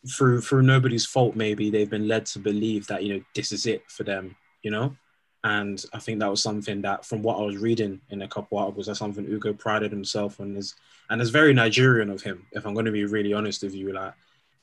through 0.10 0.41
through 0.41 0.64
nobody's 0.64 1.06
fault. 1.06 1.36
Maybe 1.36 1.70
they've 1.70 1.89
been 1.89 2.08
led 2.08 2.26
to 2.28 2.39
believe 2.39 2.88
that 2.88 3.04
you 3.04 3.14
know 3.14 3.24
this 3.36 3.51
is 3.51 3.66
it 3.66 3.89
for 3.89 4.04
them. 4.04 4.36
You 4.62 4.72
know, 4.72 4.95
and 5.43 5.84
I 5.93 5.99
think 5.99 6.20
that 6.20 6.30
was 6.30 6.41
something 6.41 6.82
that, 6.84 7.06
from 7.06 7.22
what 7.22 7.38
I 7.38 7.41
was 7.41 7.58
reading 7.58 7.99
in 8.10 8.22
a 8.22 8.28
couple 8.28 8.58
articles, 8.58 8.86
that's 8.86 8.99
something 8.99 9.26
Ugo 9.26 9.54
prided 9.54 9.91
himself 9.91 10.39
on. 10.39 10.56
Is 10.56 10.76
and 11.10 11.22
it's 11.22 11.32
very 11.32 11.54
Nigerian 11.54 12.10
of 12.10 12.22
him. 12.22 12.45
If 12.54 12.66
I'm 12.66 12.74
going 12.74 12.86
to 12.86 12.91
be 12.91 13.06
really 13.06 13.34
honest 13.34 13.64
with 13.64 13.76
you, 13.76 13.91
like 13.91 14.14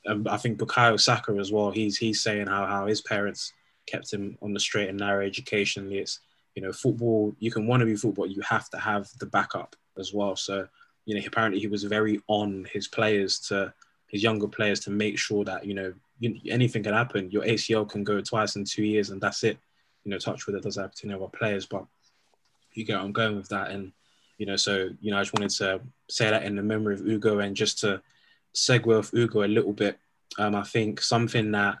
um, 0.07 0.25
I 0.27 0.37
think 0.37 0.59
Bukayo 0.59 0.99
Saka 0.99 1.33
as 1.33 1.51
well. 1.51 1.71
He's 1.71 1.97
he's 1.97 2.21
saying 2.21 2.47
how 2.47 2.65
how 2.65 2.87
his 2.87 3.01
parents 3.01 3.53
kept 3.85 4.11
him 4.11 4.37
on 4.41 4.53
the 4.53 4.59
straight 4.59 4.89
and 4.89 4.97
narrow 4.97 5.25
educationally. 5.25 5.99
It's 5.99 6.19
you 6.55 6.61
know 6.61 6.73
football. 6.73 7.35
You 7.39 7.51
can 7.51 7.67
want 7.67 7.81
to 7.81 7.85
be 7.85 7.95
football. 7.95 8.25
You 8.25 8.41
have 8.41 8.69
to 8.71 8.77
have 8.77 9.07
the 9.19 9.27
backup 9.27 9.75
as 9.99 10.13
well. 10.13 10.35
So 10.35 10.67
you 11.05 11.15
know 11.15 11.21
apparently 11.25 11.59
he 11.59 11.67
was 11.67 11.83
very 11.83 12.21
on 12.27 12.67
his 12.71 12.87
players 12.87 13.39
to 13.49 13.71
his 14.11 14.21
younger 14.21 14.47
players 14.47 14.81
to 14.81 14.91
make 14.91 15.17
sure 15.17 15.43
that 15.45 15.65
you 15.65 15.73
know 15.73 15.93
anything 16.47 16.83
can 16.83 16.93
happen. 16.93 17.31
Your 17.31 17.43
ACL 17.43 17.89
can 17.89 18.03
go 18.03 18.21
twice 18.21 18.55
in 18.55 18.65
two 18.65 18.83
years 18.83 19.09
and 19.09 19.21
that's 19.21 19.43
it. 19.43 19.57
You 20.03 20.11
know, 20.11 20.17
touch 20.17 20.45
with 20.45 20.55
it 20.55 20.63
does 20.63 20.75
happen 20.75 21.09
to 21.09 21.15
other 21.15 21.27
players, 21.27 21.65
but 21.65 21.85
you 22.73 22.83
get 22.85 22.99
I'm 22.99 23.11
going 23.11 23.35
with 23.35 23.49
that 23.49 23.71
and 23.71 23.91
you 24.37 24.45
know 24.45 24.55
so 24.55 24.89
you 25.01 25.11
know 25.11 25.17
I 25.17 25.21
just 25.21 25.33
wanted 25.33 25.51
to 25.51 25.81
say 26.09 26.29
that 26.29 26.43
in 26.43 26.55
the 26.55 26.63
memory 26.63 26.93
of 26.93 27.05
Ugo 27.05 27.39
and 27.39 27.55
just 27.55 27.79
to 27.79 28.01
segue 28.53 28.85
with 28.85 29.13
Ugo 29.13 29.43
a 29.43 29.47
little 29.47 29.73
bit. 29.73 29.97
Um, 30.37 30.55
I 30.55 30.63
think 30.63 31.01
something 31.01 31.51
that 31.51 31.77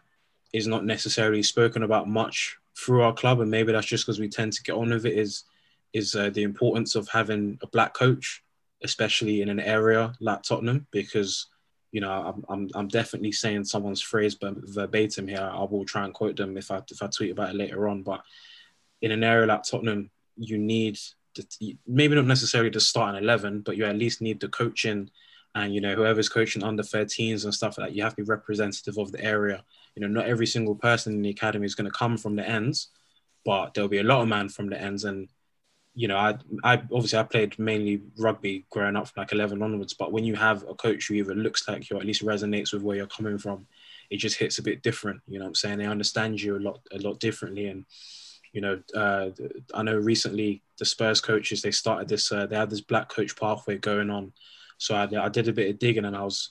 is 0.53 0.67
not 0.67 0.85
necessarily 0.85 1.43
spoken 1.43 1.83
about 1.83 2.09
much 2.09 2.57
through 2.77 3.03
our 3.03 3.13
club, 3.13 3.41
and 3.41 3.51
maybe 3.51 3.71
that's 3.71 3.87
just 3.87 4.05
because 4.05 4.19
we 4.19 4.29
tend 4.29 4.53
to 4.53 4.63
get 4.63 4.75
on 4.75 4.89
with 4.89 5.05
it, 5.05 5.17
is 5.17 5.43
is 5.93 6.15
uh, 6.15 6.29
the 6.29 6.43
importance 6.43 6.95
of 6.95 7.07
having 7.09 7.59
a 7.61 7.67
black 7.67 7.93
coach, 7.93 8.43
especially 8.83 9.41
in 9.41 9.49
an 9.49 9.59
area 9.59 10.13
like 10.21 10.41
Tottenham, 10.41 10.87
because 10.91 11.47
you 11.91 12.01
know 12.01 12.11
I'm 12.11 12.45
I'm, 12.49 12.69
I'm 12.73 12.87
definitely 12.87 13.31
saying 13.31 13.65
someone's 13.65 14.01
phrase 14.01 14.35
but 14.35 14.55
verbatim 14.57 15.27
here. 15.27 15.49
I 15.51 15.63
will 15.63 15.85
try 15.85 16.05
and 16.05 16.13
quote 16.13 16.37
them 16.37 16.57
if 16.57 16.71
I 16.71 16.81
if 16.89 17.01
I 17.01 17.07
tweet 17.07 17.31
about 17.31 17.51
it 17.51 17.57
later 17.57 17.87
on. 17.87 18.03
But 18.03 18.21
in 19.01 19.11
an 19.11 19.23
area 19.23 19.47
like 19.47 19.63
Tottenham, 19.63 20.09
you 20.37 20.57
need 20.57 20.99
the, 21.35 21.77
maybe 21.87 22.15
not 22.15 22.25
necessarily 22.25 22.71
to 22.71 22.79
start 22.79 23.15
an 23.15 23.23
eleven, 23.23 23.61
but 23.61 23.77
you 23.77 23.85
at 23.85 23.97
least 23.97 24.21
need 24.21 24.39
the 24.39 24.47
coaching 24.47 25.09
and 25.55 25.73
you 25.73 25.81
know 25.81 25.95
whoever's 25.95 26.29
coaching 26.29 26.63
under 26.63 26.83
13s 26.83 27.43
and 27.43 27.53
stuff 27.53 27.77
like 27.77 27.89
that 27.89 27.95
you 27.95 28.03
have 28.03 28.15
to 28.15 28.23
be 28.23 28.29
representative 28.29 28.97
of 28.97 29.11
the 29.11 29.23
area 29.23 29.63
you 29.95 30.01
know 30.01 30.07
not 30.07 30.27
every 30.27 30.45
single 30.45 30.75
person 30.75 31.13
in 31.13 31.21
the 31.21 31.29
academy 31.29 31.65
is 31.65 31.75
going 31.75 31.89
to 31.89 31.97
come 31.97 32.17
from 32.17 32.35
the 32.35 32.47
ends 32.47 32.87
but 33.43 33.73
there'll 33.73 33.89
be 33.89 33.99
a 33.99 34.03
lot 34.03 34.21
of 34.21 34.27
man 34.27 34.47
from 34.47 34.69
the 34.69 34.81
ends 34.81 35.03
and 35.03 35.27
you 35.93 36.07
know 36.07 36.17
I, 36.17 36.37
I 36.63 36.73
obviously 36.75 37.19
i 37.19 37.23
played 37.23 37.57
mainly 37.59 38.01
rugby 38.17 38.65
growing 38.69 38.95
up 38.95 39.07
from 39.07 39.21
like 39.21 39.31
11 39.31 39.61
onwards 39.61 39.93
but 39.93 40.11
when 40.11 40.23
you 40.23 40.35
have 40.35 40.63
a 40.63 40.73
coach 40.73 41.07
who 41.07 41.15
either 41.15 41.35
looks 41.35 41.67
like 41.67 41.89
you 41.89 41.97
or 41.97 41.99
at 41.99 42.05
least 42.05 42.25
resonates 42.25 42.73
with 42.73 42.81
where 42.81 42.97
you're 42.97 43.07
coming 43.07 43.37
from 43.37 43.67
it 44.09 44.17
just 44.17 44.37
hits 44.37 44.57
a 44.57 44.63
bit 44.63 44.81
different 44.83 45.21
you 45.27 45.39
know 45.39 45.45
i'm 45.45 45.55
saying 45.55 45.77
they 45.77 45.85
understand 45.85 46.41
you 46.41 46.57
a 46.57 46.59
lot 46.59 46.79
a 46.93 46.97
lot 46.99 47.19
differently 47.19 47.67
and 47.67 47.85
you 48.53 48.61
know 48.61 48.81
uh, 48.95 49.29
i 49.73 49.83
know 49.83 49.97
recently 49.97 50.61
the 50.79 50.85
spurs 50.85 51.19
coaches 51.21 51.61
they 51.61 51.71
started 51.71 52.07
this 52.07 52.31
uh, 52.31 52.45
they 52.45 52.55
had 52.55 52.69
this 52.69 52.81
black 52.81 53.09
coach 53.09 53.35
pathway 53.35 53.77
going 53.77 54.09
on 54.09 54.31
so 54.81 54.95
I, 54.95 55.07
I 55.23 55.29
did 55.29 55.47
a 55.47 55.53
bit 55.53 55.69
of 55.69 55.77
digging 55.77 56.05
and 56.05 56.17
I 56.17 56.23
was, 56.23 56.49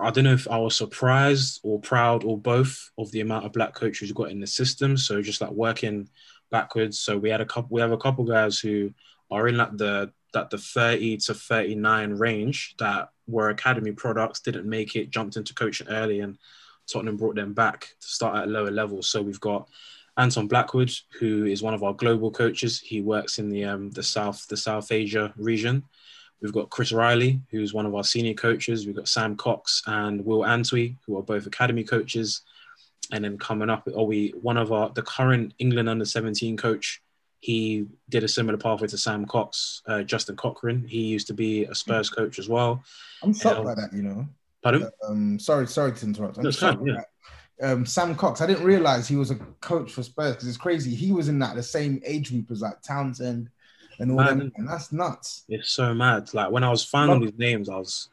I 0.00 0.10
don't 0.10 0.24
know 0.24 0.32
if 0.32 0.48
I 0.48 0.56
was 0.56 0.74
surprised 0.74 1.60
or 1.62 1.78
proud 1.78 2.24
or 2.24 2.38
both 2.38 2.90
of 2.96 3.10
the 3.10 3.20
amount 3.20 3.44
of 3.44 3.52
black 3.52 3.74
coaches 3.74 4.08
we 4.08 4.14
got 4.14 4.30
in 4.30 4.40
the 4.40 4.46
system. 4.46 4.96
So 4.96 5.20
just 5.20 5.42
like 5.42 5.50
working 5.50 6.08
backwards. 6.50 6.98
So 6.98 7.18
we 7.18 7.30
had 7.30 7.40
a 7.40 7.46
couple, 7.46 7.68
we 7.70 7.80
have 7.80 7.92
a 7.92 7.98
couple 7.98 8.24
guys 8.24 8.58
who 8.58 8.92
are 9.30 9.48
in 9.48 9.56
like 9.56 9.76
the, 9.76 10.12
that 10.34 10.50
the 10.50 10.58
30 10.58 11.16
to 11.18 11.34
39 11.34 12.12
range 12.12 12.74
that 12.78 13.10
were 13.26 13.50
academy 13.50 13.92
products, 13.92 14.40
didn't 14.40 14.68
make 14.68 14.96
it, 14.96 15.10
jumped 15.10 15.36
into 15.36 15.54
coaching 15.54 15.88
early 15.88 16.20
and 16.20 16.38
Tottenham 16.86 17.16
brought 17.16 17.36
them 17.36 17.52
back 17.52 17.94
to 18.00 18.06
start 18.06 18.36
at 18.36 18.48
lower 18.48 18.70
levels. 18.70 19.08
So 19.08 19.22
we've 19.22 19.40
got 19.40 19.68
Anton 20.16 20.48
Blackwood, 20.48 20.92
who 21.20 21.44
is 21.44 21.62
one 21.62 21.74
of 21.74 21.84
our 21.84 21.92
global 21.92 22.30
coaches. 22.30 22.80
He 22.80 23.00
works 23.00 23.38
in 23.38 23.48
the 23.48 23.64
um, 23.64 23.90
the 23.90 24.02
South 24.02 24.46
the 24.48 24.56
South 24.56 24.90
Asia 24.90 25.32
region. 25.36 25.84
We've 26.40 26.52
got 26.52 26.70
Chris 26.70 26.92
Riley, 26.92 27.40
who's 27.50 27.74
one 27.74 27.86
of 27.86 27.94
our 27.94 28.04
senior 28.04 28.34
coaches. 28.34 28.86
We've 28.86 28.96
got 28.96 29.08
Sam 29.08 29.36
Cox 29.36 29.82
and 29.86 30.24
Will 30.24 30.40
Antwi, 30.40 30.96
who 31.04 31.16
are 31.18 31.22
both 31.22 31.46
academy 31.46 31.84
coaches. 31.84 32.42
And 33.12 33.24
then 33.24 33.38
coming 33.38 33.70
up, 33.70 33.88
are 33.88 34.02
we 34.02 34.34
one 34.40 34.56
of 34.56 34.72
our 34.72 34.90
the 34.90 35.02
current 35.02 35.54
England 35.58 35.88
under 35.88 36.04
17 36.04 36.56
coach? 36.56 37.02
He 37.40 37.86
did 38.08 38.24
a 38.24 38.28
similar 38.28 38.58
pathway 38.58 38.88
to 38.88 38.98
Sam 38.98 39.24
Cox, 39.24 39.82
uh, 39.86 40.02
Justin 40.02 40.36
Cochrane. 40.36 40.84
He 40.86 41.02
used 41.02 41.28
to 41.28 41.34
be 41.34 41.64
a 41.64 41.74
Spurs 41.74 42.10
coach 42.10 42.38
as 42.38 42.48
well. 42.48 42.82
I'm 43.22 43.32
shocked 43.32 43.60
um, 43.60 43.64
by 43.64 43.74
that, 43.76 43.92
you 43.92 44.02
know. 44.02 44.26
Pardon? 44.62 44.90
Um, 45.06 45.38
sorry, 45.38 45.68
sorry 45.68 45.92
to 45.92 46.06
interrupt. 46.06 46.38
I'm 46.38 46.50
shocked 46.50 46.82
yeah. 46.84 47.02
Um, 47.60 47.86
Sam 47.86 48.14
Cox. 48.14 48.40
I 48.40 48.46
didn't 48.46 48.64
realize 48.64 49.08
he 49.08 49.16
was 49.16 49.30
a 49.30 49.36
coach 49.60 49.92
for 49.92 50.02
Spurs 50.02 50.34
because 50.34 50.48
it's 50.48 50.56
crazy. 50.56 50.94
He 50.94 51.12
was 51.12 51.28
in 51.28 51.38
that 51.40 51.54
the 51.54 51.62
same 51.62 52.00
age 52.04 52.30
group 52.30 52.50
as 52.50 52.60
like 52.60 52.82
Townsend, 52.82 53.50
and 53.98 54.10
all 54.10 54.18
Man, 54.18 54.52
And 54.56 54.68
that's 54.68 54.92
nuts. 54.92 55.44
It's 55.48 55.70
so 55.70 55.94
mad. 55.94 56.32
Like 56.34 56.50
when 56.50 56.64
I 56.64 56.70
was 56.70 56.84
finding 56.84 57.20
these 57.20 57.38
names, 57.38 57.68
I 57.68 57.76
was 57.76 58.08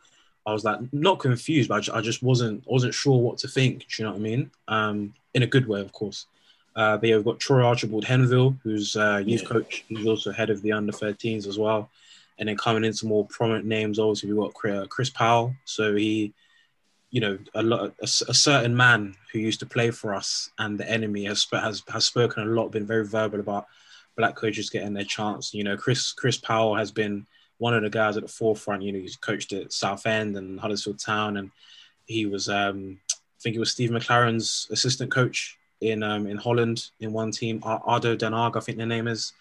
I 0.45 0.53
was 0.53 0.63
like 0.63 0.79
not 0.93 1.19
confused, 1.19 1.69
but 1.69 1.75
I 1.75 1.79
just, 1.79 1.97
I 1.97 2.01
just 2.01 2.23
wasn't 2.23 2.63
wasn't 2.67 2.93
sure 2.93 3.19
what 3.19 3.37
to 3.39 3.47
think. 3.47 3.79
Do 3.79 3.85
you 3.97 4.05
know 4.05 4.11
what 4.11 4.19
I 4.19 4.21
mean? 4.21 4.51
Um, 4.67 5.13
in 5.33 5.43
a 5.43 5.47
good 5.47 5.67
way, 5.67 5.81
of 5.81 5.91
course. 5.91 6.27
Uh, 6.75 6.97
but 6.97 7.07
yeah, 7.07 7.15
we've 7.15 7.25
got 7.25 7.39
Troy 7.39 7.63
Archibald 7.63 8.05
Henville, 8.05 8.57
who's 8.63 8.95
uh, 8.95 9.23
youth 9.25 9.43
yeah. 9.43 9.47
coach. 9.47 9.85
He's 9.87 10.05
also 10.05 10.31
head 10.31 10.49
of 10.49 10.61
the 10.61 10.73
under 10.73 10.91
13s 10.91 11.47
as 11.47 11.57
well. 11.57 11.89
And 12.37 12.49
then 12.49 12.57
coming 12.57 12.83
in 12.83 12.93
some 12.93 13.07
more 13.07 13.25
prominent 13.25 13.65
names, 13.65 13.97
obviously 13.97 14.31
we've 14.31 14.53
got 14.53 14.89
Chris 14.89 15.09
Powell. 15.09 15.55
So 15.63 15.95
he 15.95 16.33
you 17.15 17.21
know, 17.21 17.37
a 17.53 17.63
lot, 17.63 17.93
a, 18.01 18.03
a, 18.03 18.33
certain 18.33 18.75
man 18.75 19.15
who 19.31 19.39
used 19.39 19.61
to 19.61 19.65
play 19.65 19.89
for 19.89 20.13
us 20.13 20.49
and 20.59 20.77
the 20.77 20.89
enemy 20.91 21.23
has 21.23 21.47
has 21.53 21.81
has 21.87 22.03
spoken 22.03 22.43
a 22.43 22.51
lot, 22.51 22.73
been 22.73 22.85
very 22.85 23.05
verbal 23.05 23.39
about 23.39 23.67
black 24.17 24.35
coaches 24.35 24.69
getting 24.69 24.93
their 24.93 25.05
chance. 25.05 25.53
You 25.53 25.63
know, 25.63 25.77
Chris 25.77 26.11
Chris 26.11 26.37
Powell 26.37 26.75
has 26.75 26.91
been 26.91 27.25
one 27.57 27.73
of 27.73 27.83
the 27.83 27.89
guys 27.89 28.17
at 28.17 28.23
the 28.23 28.29
forefront. 28.29 28.83
You 28.83 28.91
know, 28.91 28.99
he's 28.99 29.15
coached 29.15 29.53
at 29.53 29.73
Southend 29.73 30.35
and 30.37 30.59
Huddersfield 30.59 30.99
Town, 30.99 31.37
and 31.37 31.51
he 32.05 32.25
was, 32.25 32.49
um, 32.49 32.99
I 33.11 33.41
think, 33.41 33.53
he 33.53 33.59
was 33.59 33.71
Steve 33.71 33.91
McClaren's 33.91 34.67
assistant 34.71 35.11
coach 35.11 35.57
in 35.81 36.03
um, 36.03 36.27
in 36.27 36.37
Holland 36.37 36.89
in 36.99 37.13
one 37.13 37.31
team. 37.31 37.61
Ardo 37.63 38.15
Den 38.15 38.33
I 38.33 38.49
think 38.59 38.77
their 38.77 38.87
name 38.87 39.07
is. 39.07 39.33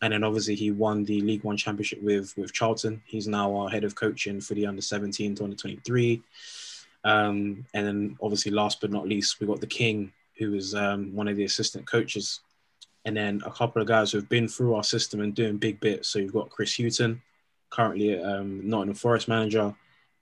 And 0.00 0.12
then 0.12 0.22
obviously 0.22 0.54
he 0.54 0.70
won 0.70 1.04
the 1.04 1.20
League 1.22 1.42
One 1.42 1.56
championship 1.56 2.02
with 2.02 2.36
with 2.36 2.52
Charlton. 2.52 3.02
He's 3.04 3.26
now 3.26 3.54
our 3.56 3.68
head 3.68 3.84
of 3.84 3.94
coaching 3.94 4.40
for 4.40 4.54
the 4.54 4.66
under 4.66 4.82
17 4.82 5.34
to 5.36 5.44
under 5.44 5.56
23. 5.56 6.22
Um, 7.04 7.64
and 7.74 7.86
then 7.86 8.16
obviously 8.22 8.52
last 8.52 8.80
but 8.80 8.90
not 8.90 9.08
least, 9.08 9.40
we 9.40 9.46
got 9.46 9.60
the 9.60 9.66
King, 9.66 10.12
who 10.38 10.54
is 10.54 10.74
um, 10.74 11.14
one 11.14 11.28
of 11.28 11.36
the 11.36 11.44
assistant 11.44 11.86
coaches. 11.86 12.40
And 13.04 13.16
then 13.16 13.42
a 13.44 13.50
couple 13.50 13.80
of 13.80 13.88
guys 13.88 14.12
who 14.12 14.18
have 14.18 14.28
been 14.28 14.48
through 14.48 14.74
our 14.74 14.84
system 14.84 15.20
and 15.20 15.34
doing 15.34 15.56
big 15.56 15.80
bits. 15.80 16.08
So 16.08 16.18
you've 16.18 16.32
got 16.32 16.50
Chris 16.50 16.76
Hughton, 16.76 17.22
currently 17.70 18.20
um, 18.20 18.68
Nottingham 18.68 18.94
Forest 18.94 19.28
manager. 19.28 19.74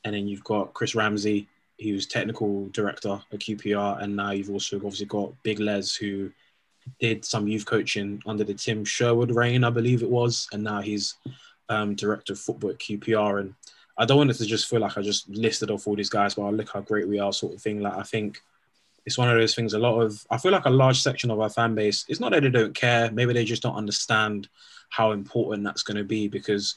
And 0.05 0.15
then 0.15 0.29
you've 0.29 0.45
got 0.45 0.75
Chris 0.75 0.95
Ramsey, 0.95 1.49
who's 1.81 2.07
technical 2.07 2.67
director 2.69 3.21
at 3.33 3.41
QPR. 3.41 4.03
And 4.03 4.17
now 4.17 4.31
you've 4.31 4.51
also 4.51 4.77
obviously 4.77 5.07
got 5.07 5.33
Big 5.43 5.61
Les, 5.61 5.95
who 5.95 6.31
did 7.01 7.25
some 7.25 7.49
youth 7.49 7.67
coaching 7.67 8.23
under 8.27 8.45
the 8.45 8.55
Tim 8.55 8.85
Sherwood 8.85 9.35
reign, 9.35 9.65
I 9.65 9.71
believe 9.71 10.03
it 10.03 10.11
was, 10.11 10.49
and 10.53 10.63
now 10.63 10.81
he's 10.81 11.15
um, 11.69 11.95
director 11.95 12.35
of 12.35 12.39
football 12.39 12.71
at 12.71 12.79
QPR. 12.79 13.41
And 13.41 13.55
I 13.99 14.05
don't 14.05 14.19
want 14.19 14.31
it 14.31 14.35
to 14.35 14.47
just 14.47 14.69
feel 14.69 14.81
like 14.81 14.97
I 14.97 15.03
just 15.03 15.29
listed 15.29 15.71
off 15.71 15.87
all 15.87 15.97
these 15.97 16.11
guys, 16.11 16.35
but 16.35 16.53
look 16.53 16.73
how 16.73 16.81
great 16.81 17.09
we 17.09 17.19
are, 17.19 17.33
sort 17.33 17.55
of 17.55 17.63
thing. 17.63 17.81
Like 17.81 17.95
I 17.95 18.03
think 18.03 18.41
it's 19.05 19.19
one 19.19 19.31
of 19.31 19.37
those 19.37 19.55
things. 19.55 19.75
A 19.75 19.79
lot 19.79 20.01
of 20.01 20.25
I 20.31 20.39
feel 20.39 20.53
like 20.53 20.67
a 20.67 20.71
large 20.71 21.01
section 21.01 21.31
of 21.31 21.41
our 21.41 21.49
fan 21.49 21.75
base. 21.75 22.05
It's 22.09 22.21
not 22.21 22.33
that 22.33 22.43
they 22.43 22.51
don't 22.51 22.75
care. 22.75 23.11
Maybe 23.11 23.33
they 23.33 23.45
just 23.45 23.63
don't 23.63 23.77
understand 23.77 24.49
how 24.91 25.13
important 25.13 25.65
that's 25.65 25.83
going 25.83 25.97
to 25.97 26.05
be 26.05 26.29
because 26.29 26.77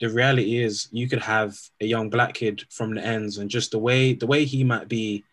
the 0.00 0.08
reality 0.08 0.58
is 0.58 0.88
you 0.90 1.08
could 1.08 1.20
have 1.20 1.58
a 1.80 1.84
young 1.84 2.10
black 2.10 2.34
kid 2.34 2.64
from 2.70 2.94
the 2.94 3.04
ends 3.04 3.38
and 3.38 3.50
just 3.50 3.70
the 3.70 3.78
way 3.78 4.14
the 4.14 4.26
way 4.26 4.44
he 4.44 4.64
might 4.64 4.88
be 4.88 5.24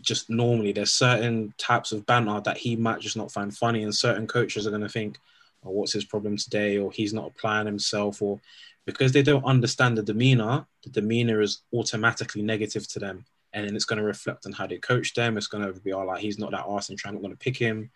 just 0.00 0.28
normally 0.28 0.72
there's 0.72 0.92
certain 0.92 1.54
types 1.56 1.92
of 1.92 2.04
banter 2.04 2.40
that 2.40 2.58
he 2.58 2.76
might 2.76 3.00
just 3.00 3.16
not 3.16 3.32
find 3.32 3.56
funny 3.56 3.82
and 3.82 3.94
certain 3.94 4.26
coaches 4.26 4.66
are 4.66 4.70
going 4.70 4.82
to 4.82 4.88
think 4.88 5.18
oh, 5.64 5.70
what's 5.70 5.92
his 5.92 6.04
problem 6.04 6.36
today? 6.36 6.78
or 6.78 6.92
he's 6.92 7.14
not 7.14 7.26
applying 7.28 7.66
himself 7.66 8.20
or 8.20 8.40
because 8.84 9.12
they 9.12 9.22
don't 9.22 9.44
understand 9.44 9.96
the 9.96 10.02
demeanor 10.02 10.66
the 10.82 10.90
demeanor 10.90 11.40
is 11.40 11.60
automatically 11.72 12.42
negative 12.42 12.86
to 12.88 12.98
them. 12.98 13.24
And 13.54 13.66
then 13.66 13.76
it's 13.76 13.86
going 13.86 13.98
to 13.98 14.04
reflect 14.04 14.44
on 14.44 14.52
how 14.52 14.66
they 14.66 14.76
coach 14.76 15.14
them. 15.14 15.38
It's 15.38 15.46
going 15.46 15.64
to 15.64 15.80
be 15.80 15.92
all 15.92 16.06
like 16.06 16.20
he's 16.20 16.38
not 16.38 16.50
that 16.50 16.66
arse 16.66 16.90
and 16.90 16.98
trying 16.98 17.14
not 17.14 17.22
going 17.22 17.32
to 17.32 17.38
pick 17.38 17.56
him. 17.56 17.90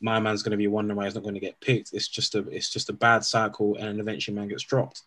My 0.00 0.18
man's 0.18 0.42
going 0.42 0.52
to 0.52 0.56
be 0.56 0.66
wondering 0.66 0.96
why 0.96 1.04
he's 1.04 1.14
not 1.14 1.24
going 1.24 1.34
to 1.34 1.40
get 1.40 1.60
picked. 1.60 1.92
It's 1.92 2.08
just 2.08 2.34
a 2.34 2.38
it's 2.48 2.70
just 2.70 2.88
a 2.88 2.94
bad 2.94 3.22
cycle 3.22 3.76
and 3.76 4.00
eventually 4.00 4.34
man 4.34 4.48
gets 4.48 4.62
dropped 4.62 5.02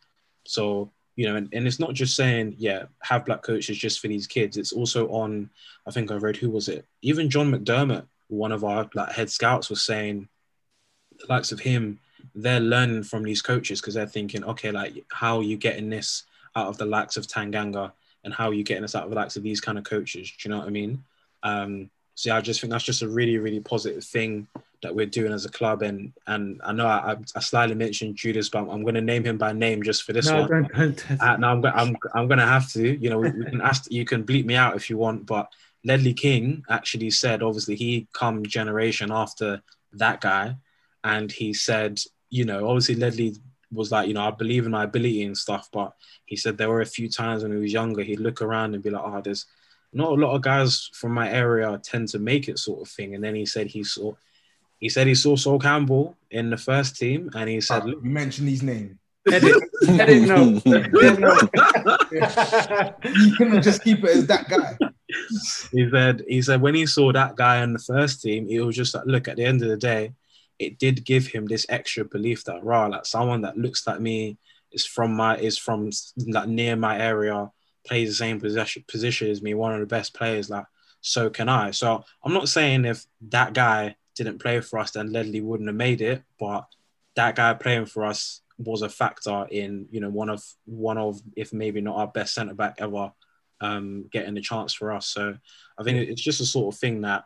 so 0.47 0.91
you 1.17 1.27
know, 1.27 1.35
and, 1.35 1.49
and 1.51 1.67
it's 1.67 1.79
not 1.79 1.95
just 1.95 2.15
saying, 2.15 2.55
yeah, 2.59 2.83
have 3.01 3.25
black 3.25 3.41
coaches 3.41 3.75
just 3.75 3.99
for 3.99 4.07
these 4.07 4.27
kids. 4.27 4.55
It's 4.55 4.71
also 4.71 5.09
on, 5.09 5.49
I 5.85 5.91
think 5.91 6.11
I 6.11 6.15
read, 6.15 6.37
who 6.37 6.51
was 6.51 6.69
it? 6.69 6.85
Even 7.01 7.29
John 7.29 7.51
McDermott, 7.51 8.05
one 8.27 8.51
of 8.51 8.63
our 8.63 8.87
like 8.93 9.11
head 9.11 9.31
scouts, 9.31 9.69
was 9.69 9.81
saying, 9.81 10.27
the 11.19 11.25
likes 11.27 11.51
of 11.51 11.59
him, 11.59 11.99
they're 12.35 12.59
learning 12.59 13.01
from 13.01 13.23
these 13.23 13.41
coaches 13.41 13.81
because 13.81 13.95
they're 13.95 14.05
thinking, 14.05 14.43
okay, 14.43 14.69
like 14.69 15.05
how 15.09 15.37
are 15.37 15.43
you 15.43 15.57
getting 15.57 15.89
this 15.89 16.23
out 16.55 16.67
of 16.67 16.77
the 16.77 16.85
likes 16.85 17.17
of 17.17 17.25
Tanganga 17.25 17.91
and 18.23 18.31
how 18.31 18.49
are 18.49 18.53
you 18.53 18.63
getting 18.63 18.83
this 18.83 18.93
out 18.93 19.05
of 19.05 19.09
the 19.09 19.15
likes 19.15 19.35
of 19.37 19.41
these 19.41 19.59
kind 19.59 19.79
of 19.79 19.83
coaches? 19.83 20.29
Do 20.29 20.47
you 20.47 20.53
know 20.53 20.59
what 20.59 20.67
I 20.67 20.71
mean? 20.71 21.03
Um, 21.41 21.89
so 22.13 22.29
yeah, 22.29 22.37
I 22.37 22.41
just 22.41 22.61
think 22.61 22.69
that's 22.69 22.83
just 22.83 23.01
a 23.01 23.09
really, 23.09 23.39
really 23.39 23.59
positive 23.59 24.03
thing 24.03 24.47
that 24.83 24.93
we're 24.93 25.05
doing 25.05 25.33
as 25.33 25.45
a 25.45 25.49
club. 25.49 25.81
And 25.81 26.13
and 26.27 26.61
I 26.63 26.71
know 26.71 26.87
I, 26.87 27.15
I 27.35 27.39
slightly 27.39 27.75
mentioned 27.75 28.15
Judas, 28.15 28.49
but 28.49 28.59
I'm, 28.59 28.69
I'm 28.69 28.81
going 28.83 28.95
to 28.95 29.01
name 29.01 29.23
him 29.23 29.37
by 29.37 29.53
name 29.53 29.83
just 29.83 30.03
for 30.03 30.13
this 30.13 30.27
no, 30.27 30.41
one. 30.41 30.47
Don't, 30.47 31.07
don't. 31.07 31.21
Uh, 31.21 31.37
no, 31.37 31.47
I'm, 31.47 31.65
I'm, 31.65 31.97
I'm 32.13 32.27
going 32.27 32.39
to 32.39 32.45
have 32.45 32.71
to. 32.73 32.97
You 32.97 33.09
know, 33.09 33.19
we, 33.19 33.31
we 33.31 33.45
can 33.45 33.61
ask. 33.61 33.91
You 33.91 34.05
can 34.05 34.23
bleep 34.23 34.45
me 34.45 34.55
out 34.55 34.75
if 34.75 34.89
you 34.89 34.97
want, 34.97 35.25
but 35.25 35.51
Ledley 35.83 36.13
King 36.13 36.63
actually 36.69 37.11
said, 37.11 37.41
obviously, 37.41 37.75
he 37.75 38.07
come 38.13 38.43
generation 38.45 39.11
after 39.11 39.61
that 39.93 40.21
guy, 40.21 40.55
and 41.03 41.31
he 41.31 41.53
said, 41.53 41.99
you 42.29 42.45
know, 42.45 42.67
obviously 42.67 42.95
Ledley 42.95 43.35
was 43.71 43.91
like, 43.91 44.07
you 44.07 44.13
know, 44.13 44.25
I 44.25 44.31
believe 44.31 44.65
in 44.65 44.71
my 44.71 44.83
ability 44.83 45.23
and 45.23 45.37
stuff, 45.37 45.69
but 45.71 45.93
he 46.25 46.35
said 46.35 46.57
there 46.57 46.69
were 46.69 46.81
a 46.81 46.85
few 46.85 47.09
times 47.09 47.43
when 47.43 47.51
he 47.51 47.57
was 47.57 47.73
younger, 47.73 48.03
he'd 48.03 48.19
look 48.19 48.41
around 48.41 48.73
and 48.73 48.83
be 48.83 48.89
like, 48.89 49.03
oh, 49.05 49.21
there's 49.21 49.45
not 49.93 50.11
a 50.11 50.15
lot 50.15 50.35
of 50.35 50.41
guys 50.41 50.89
from 50.93 51.13
my 51.13 51.29
area 51.29 51.79
tend 51.83 52.07
to 52.09 52.19
make 52.19 52.47
it 52.47 52.59
sort 52.59 52.81
of 52.81 52.87
thing. 52.89 53.15
And 53.15 53.23
then 53.23 53.35
he 53.35 53.45
said 53.45 53.67
he 53.67 53.83
saw 53.83 54.13
he 54.79 54.89
said 54.89 55.07
he 55.07 55.15
saw 55.15 55.35
Sol 55.35 55.59
Campbell 55.59 56.15
in 56.29 56.49
the 56.49 56.57
first 56.57 56.97
team, 56.97 57.29
and 57.33 57.49
he 57.49 57.57
ah, 57.57 57.61
said, 57.61 57.87
"You 57.87 57.99
mentioned 58.03 58.49
his 58.49 58.63
name." 58.63 58.99
Edit, 59.31 59.63
edit, 59.87 60.21
no. 60.23 60.61
you 63.03 63.35
couldn't 63.35 63.61
just 63.61 63.83
keep 63.83 64.03
it 64.03 64.09
as 64.09 64.27
that 64.27 64.47
guy. 64.47 64.77
He 65.71 65.89
said, 65.89 66.23
he 66.27 66.41
said 66.41 66.61
when 66.61 66.75
he 66.75 66.85
saw 66.85 67.11
that 67.11 67.35
guy 67.35 67.61
in 67.61 67.73
the 67.73 67.79
first 67.79 68.21
team, 68.21 68.47
it 68.49 68.61
was 68.61 68.75
just 68.75 68.95
like, 68.95 69.05
look, 69.05 69.27
at 69.27 69.35
the 69.35 69.43
end 69.43 69.61
of 69.61 69.69
the 69.69 69.77
day, 69.77 70.13
it 70.59 70.79
did 70.79 71.05
give 71.05 71.27
him 71.27 71.45
this 71.45 71.65
extra 71.69 72.05
belief 72.05 72.43
that 72.45 72.63
raw, 72.63 72.87
like 72.87 73.05
someone 73.05 73.41
that 73.41 73.57
looks 73.57 73.85
like 73.85 73.99
me 73.99 74.37
is 74.71 74.85
from 74.85 75.13
my 75.13 75.37
is 75.37 75.57
from 75.57 75.89
like 76.27 76.47
near 76.47 76.75
my 76.75 76.99
area, 76.99 77.51
plays 77.85 78.09
the 78.09 78.15
same 78.15 78.39
position 78.39 78.83
position 78.87 79.29
as 79.29 79.41
me, 79.41 79.53
one 79.53 79.73
of 79.73 79.79
the 79.79 79.85
best 79.85 80.13
players, 80.13 80.49
like 80.49 80.65
so 81.01 81.29
can 81.29 81.49
I. 81.49 81.71
So 81.71 82.03
I'm 82.23 82.33
not 82.33 82.49
saying 82.49 82.85
if 82.85 83.05
that 83.29 83.53
guy 83.53 83.95
didn't 84.17 84.39
play 84.39 84.59
for 84.61 84.79
us, 84.79 84.91
then 84.91 85.11
Ledley 85.11 85.41
wouldn't 85.41 85.69
have 85.69 85.75
made 85.75 86.01
it. 86.01 86.23
But 86.39 86.65
that 87.15 87.35
guy 87.35 87.53
playing 87.53 87.85
for 87.85 88.05
us 88.05 88.41
was 88.57 88.81
a 88.81 88.89
factor 88.89 89.47
in, 89.51 89.87
you 89.91 89.99
know, 89.99 90.09
one 90.09 90.29
of 90.29 90.43
one 90.65 90.97
of, 90.97 91.21
if 91.35 91.53
maybe 91.53 91.81
not 91.81 91.97
our 91.97 92.07
best 92.07 92.33
centre 92.33 92.55
back 92.55 92.75
ever, 92.79 93.11
um, 93.61 94.07
getting 94.11 94.33
the 94.33 94.41
chance 94.41 94.73
for 94.73 94.91
us. 94.91 95.07
So 95.07 95.37
I 95.79 95.83
think 95.83 96.09
it's 96.09 96.21
just 96.21 96.41
a 96.41 96.45
sort 96.45 96.73
of 96.73 96.79
thing 96.79 97.01
that, 97.01 97.25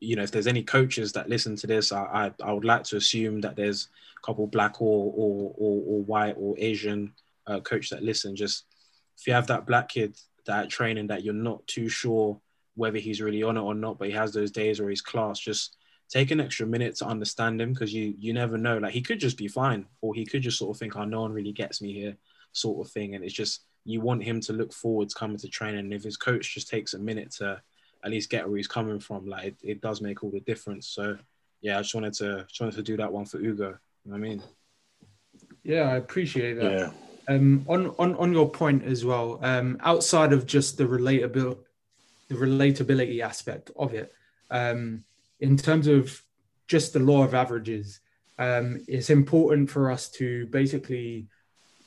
you 0.00 0.16
know, 0.16 0.22
if 0.22 0.30
there's 0.30 0.46
any 0.46 0.62
coaches 0.62 1.12
that 1.12 1.28
listen 1.28 1.56
to 1.56 1.66
this, 1.66 1.92
I 1.92 2.32
I, 2.40 2.48
I 2.48 2.52
would 2.52 2.64
like 2.64 2.84
to 2.84 2.96
assume 2.96 3.40
that 3.40 3.56
there's 3.56 3.88
a 4.22 4.26
couple 4.26 4.46
black 4.46 4.80
or 4.80 5.12
or 5.16 5.54
or, 5.56 5.82
or 5.86 6.02
white 6.02 6.36
or 6.38 6.54
Asian 6.58 7.14
uh, 7.46 7.60
coach 7.60 7.90
that 7.90 8.02
listen. 8.02 8.36
Just 8.36 8.64
if 9.18 9.26
you 9.26 9.32
have 9.32 9.46
that 9.46 9.66
black 9.66 9.88
kid 9.88 10.16
that 10.46 10.68
training 10.68 11.08
that 11.08 11.24
you're 11.24 11.34
not 11.34 11.66
too 11.66 11.88
sure 11.88 12.40
whether 12.74 12.98
he's 12.98 13.22
really 13.22 13.42
on 13.42 13.56
it 13.56 13.60
or 13.60 13.74
not, 13.74 13.98
but 13.98 14.08
he 14.08 14.14
has 14.14 14.32
those 14.32 14.50
days 14.50 14.78
where 14.78 14.90
he's 14.90 15.00
class, 15.00 15.38
just 15.38 15.76
take 16.08 16.30
an 16.30 16.40
extra 16.40 16.66
minute 16.66 16.96
to 16.96 17.06
understand 17.06 17.60
him 17.60 17.72
because 17.72 17.92
you 17.92 18.14
you 18.18 18.32
never 18.32 18.56
know. 18.56 18.78
Like 18.78 18.92
he 18.92 19.02
could 19.02 19.20
just 19.20 19.36
be 19.36 19.48
fine, 19.48 19.86
or 20.00 20.14
he 20.14 20.24
could 20.24 20.42
just 20.42 20.58
sort 20.58 20.74
of 20.74 20.78
think, 20.78 20.96
"Oh, 20.96 21.04
no 21.04 21.22
one 21.22 21.32
really 21.32 21.52
gets 21.52 21.82
me 21.82 21.92
here," 21.92 22.16
sort 22.52 22.86
of 22.86 22.92
thing. 22.92 23.14
And 23.14 23.24
it's 23.24 23.34
just 23.34 23.62
you 23.84 24.00
want 24.00 24.22
him 24.22 24.40
to 24.40 24.52
look 24.52 24.72
forward 24.72 25.08
to 25.08 25.14
coming 25.14 25.38
to 25.38 25.48
training. 25.48 25.80
And 25.80 25.94
if 25.94 26.02
his 26.02 26.16
coach 26.16 26.54
just 26.54 26.68
takes 26.68 26.94
a 26.94 26.98
minute 26.98 27.30
to 27.32 27.60
at 28.04 28.10
least 28.10 28.30
get 28.30 28.46
where 28.46 28.56
he's 28.56 28.68
coming 28.68 29.00
from, 29.00 29.26
like 29.26 29.44
it, 29.44 29.56
it 29.62 29.80
does 29.80 30.00
make 30.00 30.22
all 30.22 30.30
the 30.30 30.40
difference. 30.40 30.88
So 30.88 31.16
yeah, 31.60 31.78
I 31.78 31.82
just 31.82 31.94
wanted 31.94 32.14
to 32.14 32.44
just 32.48 32.60
wanted 32.60 32.76
to 32.76 32.82
do 32.82 32.96
that 32.96 33.12
one 33.12 33.24
for 33.24 33.38
Ugo. 33.38 33.78
You 34.04 34.10
know 34.10 34.16
I 34.16 34.18
mean? 34.18 34.42
Yeah, 35.62 35.82
I 35.82 35.96
appreciate 35.96 36.54
that. 36.60 36.72
Yeah. 36.72 36.90
Um, 37.28 37.64
on 37.68 37.88
on 37.98 38.14
on 38.14 38.32
your 38.32 38.48
point 38.48 38.84
as 38.84 39.04
well. 39.04 39.40
Um, 39.42 39.78
outside 39.80 40.32
of 40.32 40.46
just 40.46 40.78
the 40.78 40.84
relatability, 40.84 41.58
the 42.28 42.34
relatability 42.36 43.20
aspect 43.20 43.70
of 43.76 43.94
it. 43.94 44.12
Um, 44.50 45.04
in 45.40 45.56
terms 45.56 45.86
of 45.86 46.22
just 46.68 46.92
the 46.92 46.98
law 46.98 47.22
of 47.22 47.34
averages, 47.34 48.00
um, 48.38 48.84
it's 48.88 49.10
important 49.10 49.70
for 49.70 49.90
us 49.90 50.08
to 50.10 50.46
basically 50.46 51.26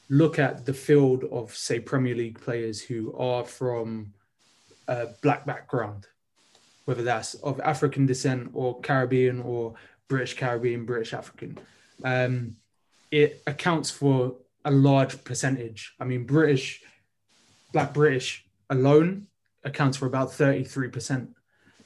look 0.09 0.39
at 0.39 0.65
the 0.65 0.73
field 0.73 1.23
of, 1.31 1.55
say, 1.55 1.79
Premier 1.79 2.15
League 2.15 2.39
players 2.39 2.81
who 2.81 3.15
are 3.17 3.45
from 3.45 4.13
a 4.87 5.07
black 5.21 5.45
background, 5.45 6.07
whether 6.85 7.03
that's 7.03 7.35
of 7.35 7.59
African 7.61 8.05
descent 8.05 8.49
or 8.53 8.79
Caribbean 8.81 9.41
or 9.41 9.75
British 10.07 10.35
Caribbean, 10.35 10.85
British 10.85 11.13
African. 11.13 11.59
Um, 12.03 12.55
it 13.11 13.43
accounts 13.45 13.91
for 13.91 14.35
a 14.65 14.71
large 14.71 15.23
percentage. 15.23 15.93
I 15.99 16.05
mean, 16.05 16.25
British, 16.25 16.81
Black 17.71 17.93
British 17.93 18.45
alone 18.69 19.27
accounts 19.63 19.97
for 19.97 20.07
about 20.07 20.29
33% 20.29 21.29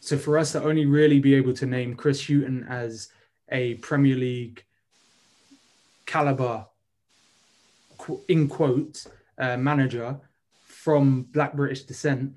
so 0.04 0.18
for 0.18 0.38
us 0.38 0.52
to 0.52 0.62
only 0.62 0.86
really 0.86 1.22
be 1.22 1.34
able 1.34 1.54
to 1.54 1.66
name 1.66 1.96
Chris 1.96 2.28
Hughton 2.28 2.66
as 2.68 3.08
a 3.50 3.76
Premier 3.76 4.18
League 4.18 4.66
caliber, 6.06 6.66
in 8.28 8.50
quotes, 8.50 9.08
uh, 9.38 9.56
manager 9.56 10.20
from 10.66 11.22
Black 11.32 11.54
British 11.54 11.84
descent 11.84 12.34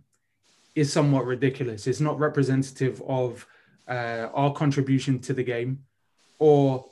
is 0.77 0.93
somewhat 0.93 1.27
ridiculous. 1.27 1.89
It's 1.89 1.99
not 1.99 2.21
representative 2.21 3.03
of 3.09 3.45
uh, 3.89 4.29
our 4.33 4.53
contribution 4.53 5.19
to 5.23 5.33
the 5.33 5.43
game 5.43 5.81
or 6.39 6.85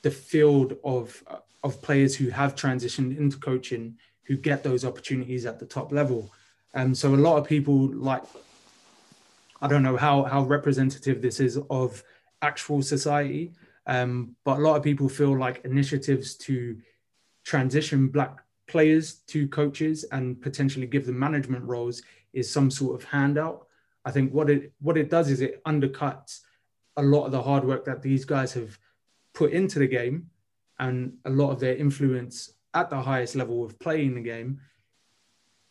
the 0.00 0.10
field 0.10 0.78
of 0.84 1.22
of 1.62 1.82
players 1.82 2.16
who 2.16 2.30
have 2.30 2.54
transitioned 2.54 3.18
into 3.18 3.36
coaching 3.36 3.98
who 4.22 4.38
get 4.38 4.62
those 4.62 4.86
opportunities 4.86 5.44
at 5.44 5.58
the 5.58 5.66
top 5.66 5.92
level. 5.92 6.32
And 6.72 6.88
um, 6.88 6.94
so 6.94 7.14
a 7.14 7.16
lot 7.16 7.36
of 7.36 7.46
people 7.46 7.88
like 7.92 8.22
I 9.64 9.66
don't 9.66 9.82
know 9.82 9.96
how 9.96 10.24
how 10.24 10.42
representative 10.42 11.22
this 11.22 11.40
is 11.40 11.58
of 11.70 12.04
actual 12.42 12.82
society, 12.82 13.52
um, 13.86 14.36
but 14.44 14.58
a 14.58 14.60
lot 14.60 14.76
of 14.76 14.82
people 14.82 15.08
feel 15.08 15.38
like 15.38 15.64
initiatives 15.64 16.34
to 16.48 16.76
transition 17.44 18.08
black 18.08 18.44
players 18.66 19.14
to 19.28 19.48
coaches 19.48 20.04
and 20.12 20.38
potentially 20.42 20.86
give 20.86 21.06
them 21.06 21.18
management 21.18 21.64
roles 21.64 22.02
is 22.34 22.50
some 22.50 22.70
sort 22.70 23.00
of 23.00 23.08
handout. 23.08 23.66
I 24.04 24.10
think 24.10 24.34
what 24.34 24.50
it 24.50 24.70
what 24.80 24.98
it 24.98 25.08
does 25.08 25.30
is 25.30 25.40
it 25.40 25.64
undercuts 25.64 26.40
a 26.98 27.02
lot 27.02 27.24
of 27.24 27.32
the 27.32 27.42
hard 27.42 27.64
work 27.64 27.86
that 27.86 28.02
these 28.02 28.26
guys 28.26 28.52
have 28.52 28.78
put 29.32 29.52
into 29.52 29.78
the 29.78 29.88
game 29.88 30.28
and 30.78 31.14
a 31.24 31.30
lot 31.30 31.52
of 31.52 31.58
their 31.58 31.76
influence 31.76 32.52
at 32.74 32.90
the 32.90 33.00
highest 33.00 33.34
level 33.34 33.64
of 33.64 33.78
playing 33.78 34.14
the 34.14 34.20
game 34.20 34.60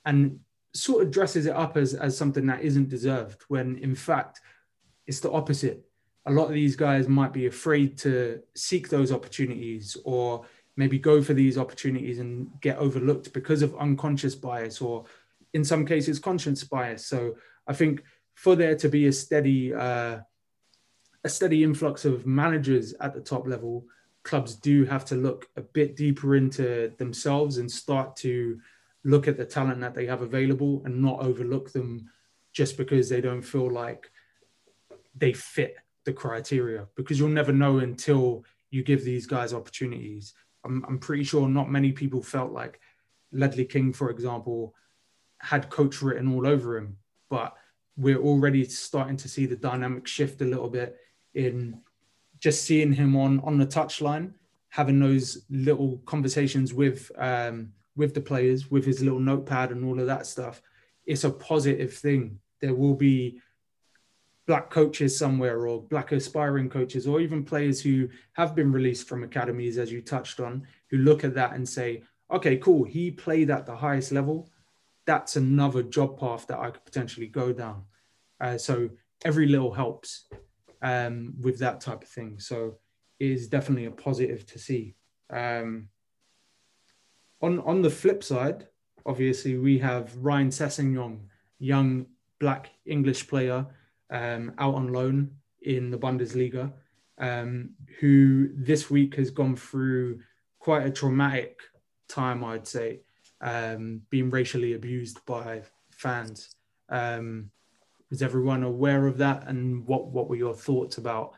and 0.04 0.40
sort 0.74 1.04
of 1.04 1.12
dresses 1.12 1.46
it 1.46 1.56
up 1.56 1.78
as, 1.78 1.94
as 1.94 2.18
something 2.18 2.46
that 2.48 2.62
isn't 2.62 2.90
deserved 2.90 3.44
when 3.48 3.78
in 3.78 3.96
fact 3.96 4.42
it's 5.08 5.20
the 5.20 5.32
opposite. 5.32 5.86
A 6.26 6.32
lot 6.32 6.48
of 6.48 6.54
these 6.54 6.76
guys 6.76 7.08
might 7.08 7.34
be 7.34 7.48
afraid 7.48 7.98
to 8.00 8.42
seek 8.56 8.90
those 8.90 9.12
opportunities 9.12 9.98
or 10.06 10.46
maybe 10.78 10.98
go 10.98 11.22
for 11.22 11.34
these 11.34 11.58
opportunities 11.58 12.20
and 12.20 12.50
get 12.62 12.78
overlooked 12.78 13.34
because 13.34 13.62
of 13.62 13.76
unconscious 13.76 14.34
bias 14.34 14.82
or 14.82 15.06
in 15.54 15.64
some 15.64 15.86
cases 15.86 16.20
conscious 16.20 16.64
bias. 16.64 17.06
So 17.06 17.36
i 17.68 17.74
think 17.74 18.04
for 18.34 18.56
there 18.56 18.76
to 18.76 18.90
be 18.90 19.08
a 19.08 19.12
steady 19.12 19.74
uh, 19.74 20.20
a 21.24 21.30
steady 21.30 21.64
influx 21.64 22.06
of 22.06 22.26
managers 22.26 22.94
at 23.00 23.14
the 23.14 23.22
top 23.22 23.48
level 23.48 23.86
clubs 24.24 24.56
do 24.56 24.86
have 24.86 25.06
to 25.06 25.16
look 25.16 25.48
a 25.58 25.62
bit 25.62 25.96
deeper 25.96 26.36
into 26.36 26.92
themselves 26.98 27.58
and 27.58 27.70
start 27.70 28.16
to 28.16 28.60
look 29.04 29.28
at 29.28 29.38
the 29.38 29.46
talent 29.46 29.82
that 29.82 29.94
they 29.94 30.06
have 30.06 30.22
available 30.22 30.82
and 30.86 31.02
not 31.02 31.22
overlook 31.22 31.72
them 31.72 32.10
just 32.54 32.78
because 32.78 33.10
they 33.10 33.22
don't 33.22 33.42
feel 33.42 33.70
like 33.70 34.10
they 35.16 35.34
fit 35.34 35.76
the 36.06 36.14
criteria 36.14 36.88
because 36.96 37.20
you'll 37.20 37.30
never 37.30 37.52
know 37.52 37.80
until 37.80 38.44
you 38.70 38.84
give 38.84 39.04
these 39.04 39.26
guys 39.26 39.54
opportunities. 39.54 40.34
I'm, 40.66 40.84
I'm 40.88 41.00
pretty 41.00 41.24
sure 41.24 41.48
not 41.48 41.70
many 41.70 41.92
people 41.92 42.22
felt 42.22 42.52
like 42.52 42.80
Ledley 43.32 43.66
King, 43.66 43.94
for 43.94 44.10
example, 44.10 44.74
had 45.40 45.70
coach 45.70 46.02
written 46.02 46.34
all 46.34 46.48
over 46.48 46.78
him, 46.78 46.98
but 47.30 47.54
we're 47.98 48.22
already 48.22 48.64
starting 48.64 49.18
to 49.18 49.28
see 49.28 49.46
the 49.46 49.56
dynamic 49.56 50.08
shift 50.08 50.42
a 50.42 50.46
little 50.46 50.70
bit 50.70 50.98
in 51.34 51.80
just 52.40 52.64
seeing 52.64 52.94
him 52.94 53.16
on 53.16 53.40
on 53.42 53.58
the 53.58 53.66
touchline, 53.66 54.34
having 54.70 55.00
those 55.00 55.46
little 55.50 55.98
conversations 56.06 56.74
with 56.74 57.12
um, 57.18 57.72
with 57.96 58.14
the 58.14 58.22
players, 58.22 58.70
with 58.72 58.86
his 58.86 59.02
little 59.02 59.20
notepad 59.20 59.72
and 59.72 59.86
all 59.86 60.00
of 60.00 60.08
that 60.08 60.26
stuff, 60.26 60.62
it's 61.06 61.24
a 61.24 61.30
positive 61.30 61.94
thing. 61.94 62.40
There 62.62 62.74
will 62.74 62.96
be 62.96 63.42
black 64.46 64.70
coaches 64.70 65.18
somewhere 65.18 65.68
or 65.68 65.82
black 65.82 66.12
aspiring 66.12 66.70
coaches 66.70 67.08
or 67.08 67.22
even 67.22 67.46
players 67.46 67.82
who 67.82 68.10
have 68.34 68.56
been 68.56 68.72
released 68.72 69.08
from 69.08 69.24
academies 69.24 69.78
as 69.78 69.92
you 69.92 70.02
touched 70.02 70.42
on 70.42 70.68
who 70.90 70.98
look 70.98 71.24
at 71.24 71.34
that 71.34 71.54
and 71.54 71.68
say 71.68 72.04
okay 72.30 72.58
cool 72.58 72.84
he 72.84 73.10
played 73.10 73.50
at 73.50 73.66
the 73.66 73.74
highest 73.74 74.12
level 74.12 74.50
that's 75.06 75.38
another 75.38 75.82
job 75.82 76.20
path 76.20 76.46
that 76.46 76.60
i 76.60 76.70
could 76.70 76.84
potentially 76.84 77.28
go 77.28 77.54
down 77.54 77.84
uh, 78.42 78.58
so 78.58 78.90
every 79.24 79.48
little 79.48 79.74
helps 79.74 80.26
um, 80.84 81.34
with 81.42 81.58
that 81.60 81.82
type 81.82 82.04
of 82.04 82.10
thing. 82.10 82.40
So 82.40 82.78
it 83.20 83.32
is 83.32 83.48
definitely 83.48 83.86
a 83.86 83.92
positive 83.92 84.46
to 84.48 84.60
see. 84.60 84.96
Um, 85.30 85.88
on 87.44 87.60
on 87.60 87.82
the 87.82 87.90
flip 87.90 88.24
side, 88.24 88.68
obviously 89.06 89.58
we 89.58 89.78
have 89.80 90.16
Ryan 90.18 90.50
Sessegnon, 90.50 91.20
young 91.60 92.08
black 92.40 92.72
English 92.86 93.28
player 93.28 93.66
um, 94.10 94.54
out 94.58 94.76
on 94.76 94.92
loan 94.92 95.32
in 95.62 95.92
the 95.92 95.98
Bundesliga, 95.98 96.72
um, 97.18 97.72
who 98.00 98.50
this 98.56 98.90
week 98.90 99.16
has 99.16 99.30
gone 99.30 99.56
through 99.56 100.20
quite 100.60 100.86
a 100.86 100.92
traumatic 100.92 101.60
time, 102.08 102.44
I'd 102.44 102.68
say, 102.68 103.02
um, 103.42 104.02
being 104.10 104.30
racially 104.30 104.74
abused 104.74 105.26
by 105.26 105.64
fans. 105.92 106.56
Um, 106.90 107.52
was 108.10 108.22
everyone 108.22 108.64
aware 108.64 109.08
of 109.08 109.18
that? 109.18 109.48
And 109.48 109.86
what, 109.88 110.08
what 110.08 110.30
were 110.30 110.36
your 110.36 110.54
thoughts 110.54 110.98
about 110.98 111.34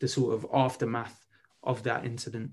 the 0.00 0.08
sort 0.08 0.34
of 0.34 0.46
aftermath 0.52 1.26
of 1.62 1.82
that 1.84 2.04
incident? 2.04 2.50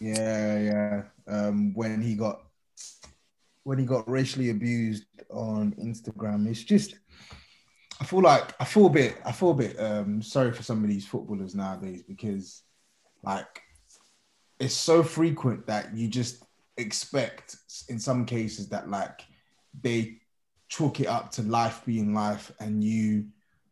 Yeah, 0.00 0.58
yeah. 0.58 1.02
Um, 1.26 1.72
when 1.74 2.00
he 2.00 2.14
got 2.14 2.42
when 3.64 3.78
he 3.78 3.84
got 3.84 4.08
racially 4.08 4.50
abused 4.50 5.04
on 5.30 5.72
Instagram, 5.72 6.48
it's 6.48 6.62
just 6.62 6.96
I 8.00 8.04
feel 8.04 8.20
like 8.20 8.54
I 8.60 8.64
feel 8.64 8.86
a 8.86 8.90
bit 8.90 9.16
I 9.24 9.32
feel 9.32 9.50
a 9.50 9.54
bit 9.54 9.80
um, 9.80 10.20
sorry 10.22 10.52
for 10.52 10.62
some 10.62 10.84
of 10.84 10.90
these 10.90 11.06
footballers 11.06 11.54
nowadays 11.54 12.02
because 12.02 12.62
like 13.22 13.62
it's 14.60 14.74
so 14.74 15.02
frequent 15.02 15.66
that 15.66 15.94
you 15.94 16.08
just 16.08 16.44
expect 16.76 17.56
in 17.88 17.98
some 17.98 18.26
cases 18.26 18.68
that 18.68 18.90
like 18.90 19.22
they 19.82 20.18
chalk 20.68 21.00
it 21.00 21.06
up 21.06 21.30
to 21.30 21.42
life 21.42 21.82
being 21.86 22.12
life 22.12 22.52
and 22.60 22.84
you 22.84 23.26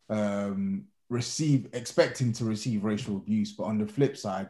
um, 0.08 0.84
receive 1.10 1.68
expecting 1.72 2.32
to 2.32 2.44
receive 2.44 2.84
racial 2.84 3.16
abuse 3.16 3.52
but 3.52 3.64
on 3.64 3.78
the 3.78 3.86
flip 3.86 4.16
side 4.16 4.48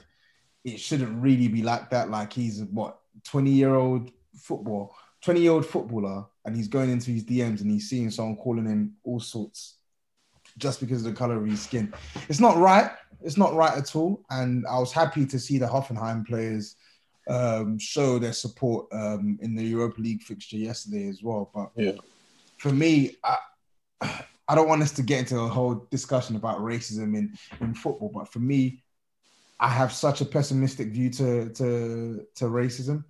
it 0.65 0.81
shouldn't 0.81 1.23
really 1.23 1.49
be 1.49 1.62
like 1.62 1.91
that 1.91 2.11
like 2.11 2.33
he's 2.33 2.62
what 2.65 2.99
20 3.25 3.51
year 3.51 3.75
old 3.75 4.11
football 4.37 4.95
20 5.23 5.41
year 5.41 5.53
old 5.53 5.67
footballer 5.67 6.25
and 6.45 6.57
he's 6.57 6.69
going 6.69 6.91
into 6.91 7.11
his 7.11 7.25
dms 7.25 7.61
and 7.61 7.71
he's 7.71 7.89
seeing 7.89 8.11
someone 8.11 8.37
calling 8.37 8.67
him 8.67 8.95
all 9.05 9.21
sorts 9.21 9.79
just 10.59 10.81
because 10.81 11.05
of 11.05 11.12
the 11.12 11.19
color 11.19 11.37
of 11.37 11.47
his 11.47 11.62
skin 11.62 11.93
it's 12.29 12.41
not 12.41 12.57
right 12.57 12.91
it's 13.23 13.37
not 13.37 13.55
right 13.55 13.77
at 13.77 13.95
all 13.97 14.25
and 14.31 14.65
i 14.67 14.79
was 14.79 14.93
happy 14.93 15.25
to 15.27 15.39
see 15.39 15.59
the 15.59 15.67
hoffenheim 15.67 16.27
players 16.27 16.77
um, 17.29 17.79
show 17.79 18.19
their 18.19 18.33
support 18.33 18.87
um, 18.93 19.39
in 19.41 19.55
the 19.55 19.62
Europa 19.62 20.01
League 20.01 20.23
fixture 20.23 20.57
yesterday 20.57 21.09
as 21.09 21.23
well. 21.23 21.51
But 21.55 21.71
yeah. 21.77 21.93
for 22.59 22.71
me, 22.71 23.17
I, 23.25 23.37
I 24.49 24.55
don't 24.55 24.69
want 24.69 24.83
us 24.83 24.93
to 24.93 25.03
get 25.03 25.21
into 25.21 25.39
a 25.39 25.49
whole 25.49 25.87
discussion 25.91 26.37
about 26.37 26.59
racism 26.59 27.17
in, 27.17 27.37
in 27.61 27.75
football. 27.75 28.11
But 28.12 28.33
for 28.33 28.41
me, 28.41 28.83
I 29.61 29.69
have 29.69 29.93
such 29.93 30.21
a 30.21 30.25
pessimistic 30.25 30.89
view 30.89 31.11
to, 31.11 31.49
to, 31.51 32.27
to 32.35 32.45
racism. 32.45 33.05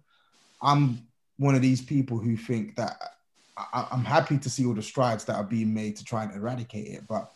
I'm 0.60 1.06
one 1.38 1.54
of 1.54 1.62
these 1.62 1.82
people 1.82 2.18
who 2.18 2.36
think 2.36 2.76
that 2.76 2.96
I, 3.56 3.86
I'm 3.90 4.04
happy 4.04 4.38
to 4.38 4.50
see 4.50 4.66
all 4.66 4.74
the 4.74 4.82
strides 4.82 5.24
that 5.24 5.36
are 5.36 5.44
being 5.44 5.72
made 5.72 5.96
to 5.96 6.04
try 6.04 6.24
and 6.24 6.34
eradicate 6.34 6.88
it. 6.88 7.06
But 7.08 7.30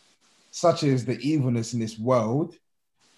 such 0.51 0.83
is 0.83 1.05
the 1.05 1.19
evilness 1.21 1.75
in 1.75 1.81
this 1.81 1.99
world, 1.99 2.55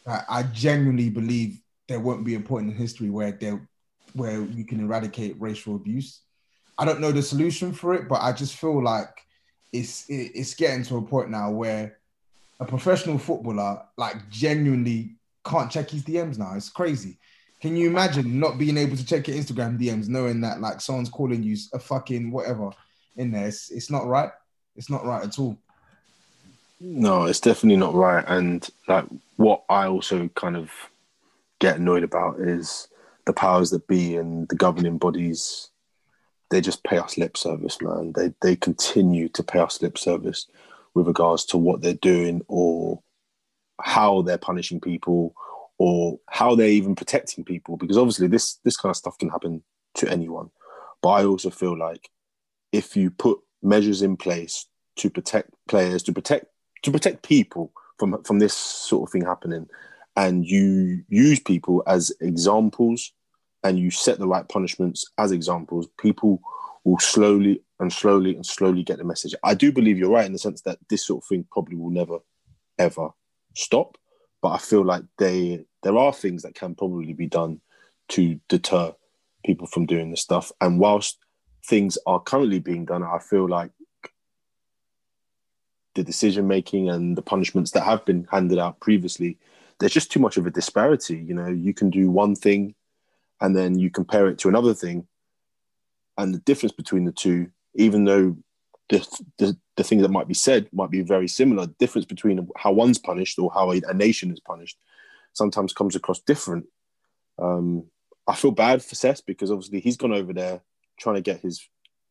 that 0.07 0.25
I 0.29 0.45
genuinely 0.45 1.11
believe 1.11 1.61
there 1.89 2.01
won't 2.01 2.25
be 2.25 2.35
a 2.35 2.41
point 2.41 2.69
in 2.69 2.75
history 2.75 3.11
where 3.11 3.33
there 3.33 3.69
where 4.15 4.43
we 4.43 4.65
can 4.65 4.81
eradicate 4.81 5.41
racial 5.41 5.77
abuse. 5.77 6.23
I 6.79 6.85
don't 6.85 7.01
know 7.01 7.13
the 7.13 7.23
solution 7.23 7.73
for 7.73 7.95
it, 7.95 8.09
but 8.09 8.23
I 8.23 8.33
just 8.33 8.57
feel 8.57 8.83
like 8.83 9.11
it's 9.73 10.07
it's 10.09 10.55
getting 10.55 10.83
to 10.85 10.97
a 10.97 11.03
point 11.03 11.31
now 11.31 11.51
where 11.51 11.99
a 12.59 12.65
professional 12.65 13.19
footballer 13.19 13.83
like 13.97 14.29
genuinely 14.31 15.17
can't 15.45 15.71
check 15.71 15.91
his 15.91 16.03
DMs 16.03 16.39
now. 16.39 16.55
It's 16.55 16.69
crazy. 16.69 17.19
Can 17.61 17.77
you 17.77 17.89
imagine 17.89 18.41
not 18.41 18.59
being 18.59 18.79
able 18.79 18.97
to 18.97 19.05
check 19.05 19.29
your 19.29 19.37
Instagram 19.37 19.79
DMs, 19.79 20.09
knowing 20.09 20.41
that 20.41 20.61
like 20.61 20.81
someone's 20.81 21.11
calling 21.11 21.43
you 21.43 21.57
a 21.75 21.79
fucking 21.79 22.31
whatever 22.31 22.71
in 23.17 23.31
there? 23.31 23.49
It's, 23.49 23.71
it's 23.71 23.91
not 23.91 24.07
right. 24.07 24.31
It's 24.77 24.89
not 24.89 25.05
right 25.05 25.25
at 25.25 25.39
all. 25.39 25.59
No, 26.81 27.25
it's 27.25 27.41
definitely 27.41 27.77
not 27.77 27.95
right. 27.95 28.25
And 28.27 28.67
like 28.89 29.05
what 29.37 29.65
I 29.69 29.87
also 29.87 30.29
kind 30.29 30.57
of 30.57 30.71
get 31.59 31.77
annoyed 31.77 32.03
about 32.03 32.41
is 32.41 32.89
the 33.27 33.35
powers 33.35 33.71
that 33.71 33.87
be 33.87 34.17
and 34.17 34.49
the 34.49 34.57
governing 34.57 34.97
bodies. 34.97 35.69
They 36.51 36.63
just 36.63 36.83
pay 36.83 36.97
us 36.99 37.19
lip 37.19 37.37
service, 37.37 37.81
man. 37.83 38.13
They 38.17 38.33
they 38.41 38.57
continue 38.57 39.29
to 39.31 39.43
pay 39.43 39.61
us 39.61 39.81
lip 39.83 39.99
service 39.99 40.47
with 40.95 41.07
regards 41.07 41.45
to 41.47 41.59
what 41.59 41.83
they're 41.83 41.95
doing 41.95 42.43
or 42.49 43.01
how 43.85 44.23
they're 44.23 44.39
punishing 44.39 44.81
people 44.81 45.35
or 45.79 46.19
how 46.29 46.55
they're 46.55 46.69
even 46.69 46.95
protecting 46.95 47.45
people. 47.45 47.77
Because 47.77 47.97
obviously 47.97 48.27
this 48.27 48.57
this 48.65 48.77
kind 48.77 48.91
of 48.91 48.97
stuff 48.97 49.19
can 49.19 49.31
happen 49.31 49.63
to 49.95 50.11
anyone. 50.11 50.51
But 51.03 51.11
I 51.11 51.25
also 51.25 51.51
feel 51.51 51.77
like 51.77 52.11
if 52.73 52.97
you 52.97 53.11
put 53.11 53.39
measures 53.63 54.03
in 54.03 54.17
place 54.17 54.67
to 54.97 55.11
protect 55.11 55.51
players, 55.69 56.03
to 56.05 56.13
protect 56.13 56.47
to 56.83 56.91
protect 56.91 57.23
people 57.23 57.73
from 57.99 58.23
from 58.25 58.39
this 58.39 58.55
sort 58.55 59.09
of 59.09 59.13
thing 59.13 59.25
happening, 59.25 59.69
and 60.17 60.47
you 60.47 61.03
use 61.09 61.41
people 61.41 61.83
as 61.87 62.13
examples 62.21 63.13
and 63.63 63.79
you 63.79 63.91
set 63.91 64.19
the 64.19 64.29
right 64.29 64.49
punishments 64.49 65.05
as 65.19 65.33
examples, 65.33 65.87
people 65.99 66.41
will 66.85 66.99
slowly 66.99 67.63
and 67.79 67.93
slowly 67.93 68.35
and 68.35 68.45
slowly 68.45 68.83
get 68.83 68.99
the 68.99 69.05
message. 69.05 69.35
I 69.45 69.55
do 69.55 69.71
believe 69.71 69.99
you're 69.99 70.11
right 70.11 70.25
in 70.27 70.33
the 70.33 70.39
sense 70.39 70.63
that 70.63 70.79
this 70.89 71.07
sort 71.07 71.23
of 71.23 71.29
thing 71.29 71.47
probably 71.51 71.77
will 71.77 71.91
never 71.91 72.19
ever 72.79 73.11
stop. 73.55 73.97
But 74.43 74.53
I 74.53 74.59
feel 74.59 74.85
like 74.85 75.05
they 75.19 75.65
there 75.83 75.97
are 75.97 76.13
things 76.13 76.43
that 76.43 76.55
can 76.55 76.75
probably 76.75 77.13
be 77.13 77.27
done 77.27 77.61
to 78.11 78.41
deter 78.49 78.95
people 79.45 79.67
from 79.67 79.87
doing 79.87 80.11
this 80.11 80.23
stuff. 80.23 80.53
And 80.61 80.79
whilst 80.79 81.19
things 81.67 81.99
are 82.07 82.21
currently 82.21 82.59
being 82.59 82.85
done, 82.85 83.03
I 83.03 83.19
feel 83.19 83.49
like 83.49 83.71
the 85.95 86.05
decision 86.05 86.47
making 86.47 86.89
and 86.89 87.17
the 87.17 87.23
punishments 87.23 87.73
that 87.73 87.85
have 87.85 88.05
been 88.05 88.27
handed 88.31 88.59
out 88.59 88.81
previously, 88.81 89.39
there's 89.79 89.93
just 89.93 90.13
too 90.13 90.21
much 90.21 90.37
of 90.37 90.47
a 90.47 90.51
disparity. 90.51 91.19
You 91.19 91.35
know, 91.35 91.49
you 91.49 91.75
can 91.75 91.91
do 91.91 92.11
one 92.11 92.35
thing 92.35 92.75
and 93.41 93.57
then 93.57 93.79
you 93.79 93.91
compare 93.91 94.29
it 94.29 94.39
to 94.39 94.49
another 94.49 94.75
thing, 94.75 95.07
and 96.19 96.35
the 96.35 96.39
difference 96.41 96.73
between 96.73 97.05
the 97.05 97.13
two, 97.13 97.51
even 97.75 98.05
though 98.05 98.37
the, 98.91 98.99
the, 99.39 99.57
the 99.81 99.85
things 99.85 100.03
that 100.03 100.11
might 100.11 100.29
be 100.29 100.35
said 100.35 100.69
might 100.75 100.91
be 100.91 101.01
very 101.01 101.27
similar, 101.27 101.65
the 101.65 101.75
difference 101.79 102.05
between 102.05 102.47
how 102.55 102.71
one's 102.71 102.99
punished 102.99 103.39
or 103.39 103.51
how 103.55 103.73
a, 103.73 103.81
a 103.89 103.95
nation 103.95 104.31
is 104.31 104.39
punished 104.39 104.77
sometimes 105.33 105.73
comes 105.73 105.97
across 105.97 106.21
different. 106.21 106.67
Um, 107.39 107.87
I 108.27 108.35
feel 108.35 108.51
bad 108.51 108.85
for 108.85 108.95
Sess 108.95 109.23
because 109.23 109.51
obviously 109.51 109.81
he's 109.81 109.97
gone 109.97 110.13
over 110.13 110.35
there 110.35 110.61
trying 110.99 111.15
to 111.15 111.23
get 111.23 111.41
his, 111.41 111.67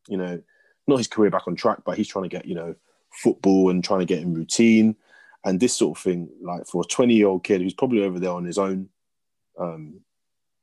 you 0.08 0.16
know, 0.16 0.42
not 0.88 0.98
his 0.98 1.06
career 1.06 1.30
back 1.30 1.46
on 1.46 1.54
track, 1.54 1.82
but 1.84 1.96
he's 1.96 2.08
trying 2.08 2.24
to 2.24 2.28
get, 2.28 2.44
you 2.44 2.56
know, 2.56 2.74
football 3.12 3.70
and 3.70 3.84
trying 3.84 4.00
to 4.00 4.06
get 4.06 4.20
in 4.20 4.34
routine 4.34 4.96
and 5.44 5.60
this 5.60 5.76
sort 5.76 5.96
of 5.96 6.02
thing. 6.02 6.28
Like 6.42 6.66
for 6.66 6.82
a 6.82 6.84
20 6.84 7.14
year 7.14 7.28
old 7.28 7.44
kid 7.44 7.60
who's 7.60 7.74
probably 7.74 8.02
over 8.02 8.18
there 8.18 8.32
on 8.32 8.44
his 8.44 8.58
own, 8.58 8.88
um, 9.60 10.00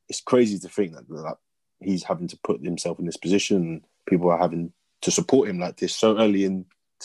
it's 0.10 0.20
crazy 0.20 0.60
to 0.60 0.68
think 0.68 0.94
that, 0.94 1.08
that 1.08 1.38
he's 1.80 2.04
having 2.04 2.28
to 2.28 2.40
put 2.44 2.62
himself 2.62 3.00
in 3.00 3.06
this 3.06 3.16
position. 3.16 3.86
People 4.06 4.30
are 4.30 4.38
having 4.38 4.74
to 5.04 5.12
support 5.12 5.48
him 5.48 5.58
like 5.58 5.78
this 5.78 5.96
so 5.96 6.18
early 6.18 6.44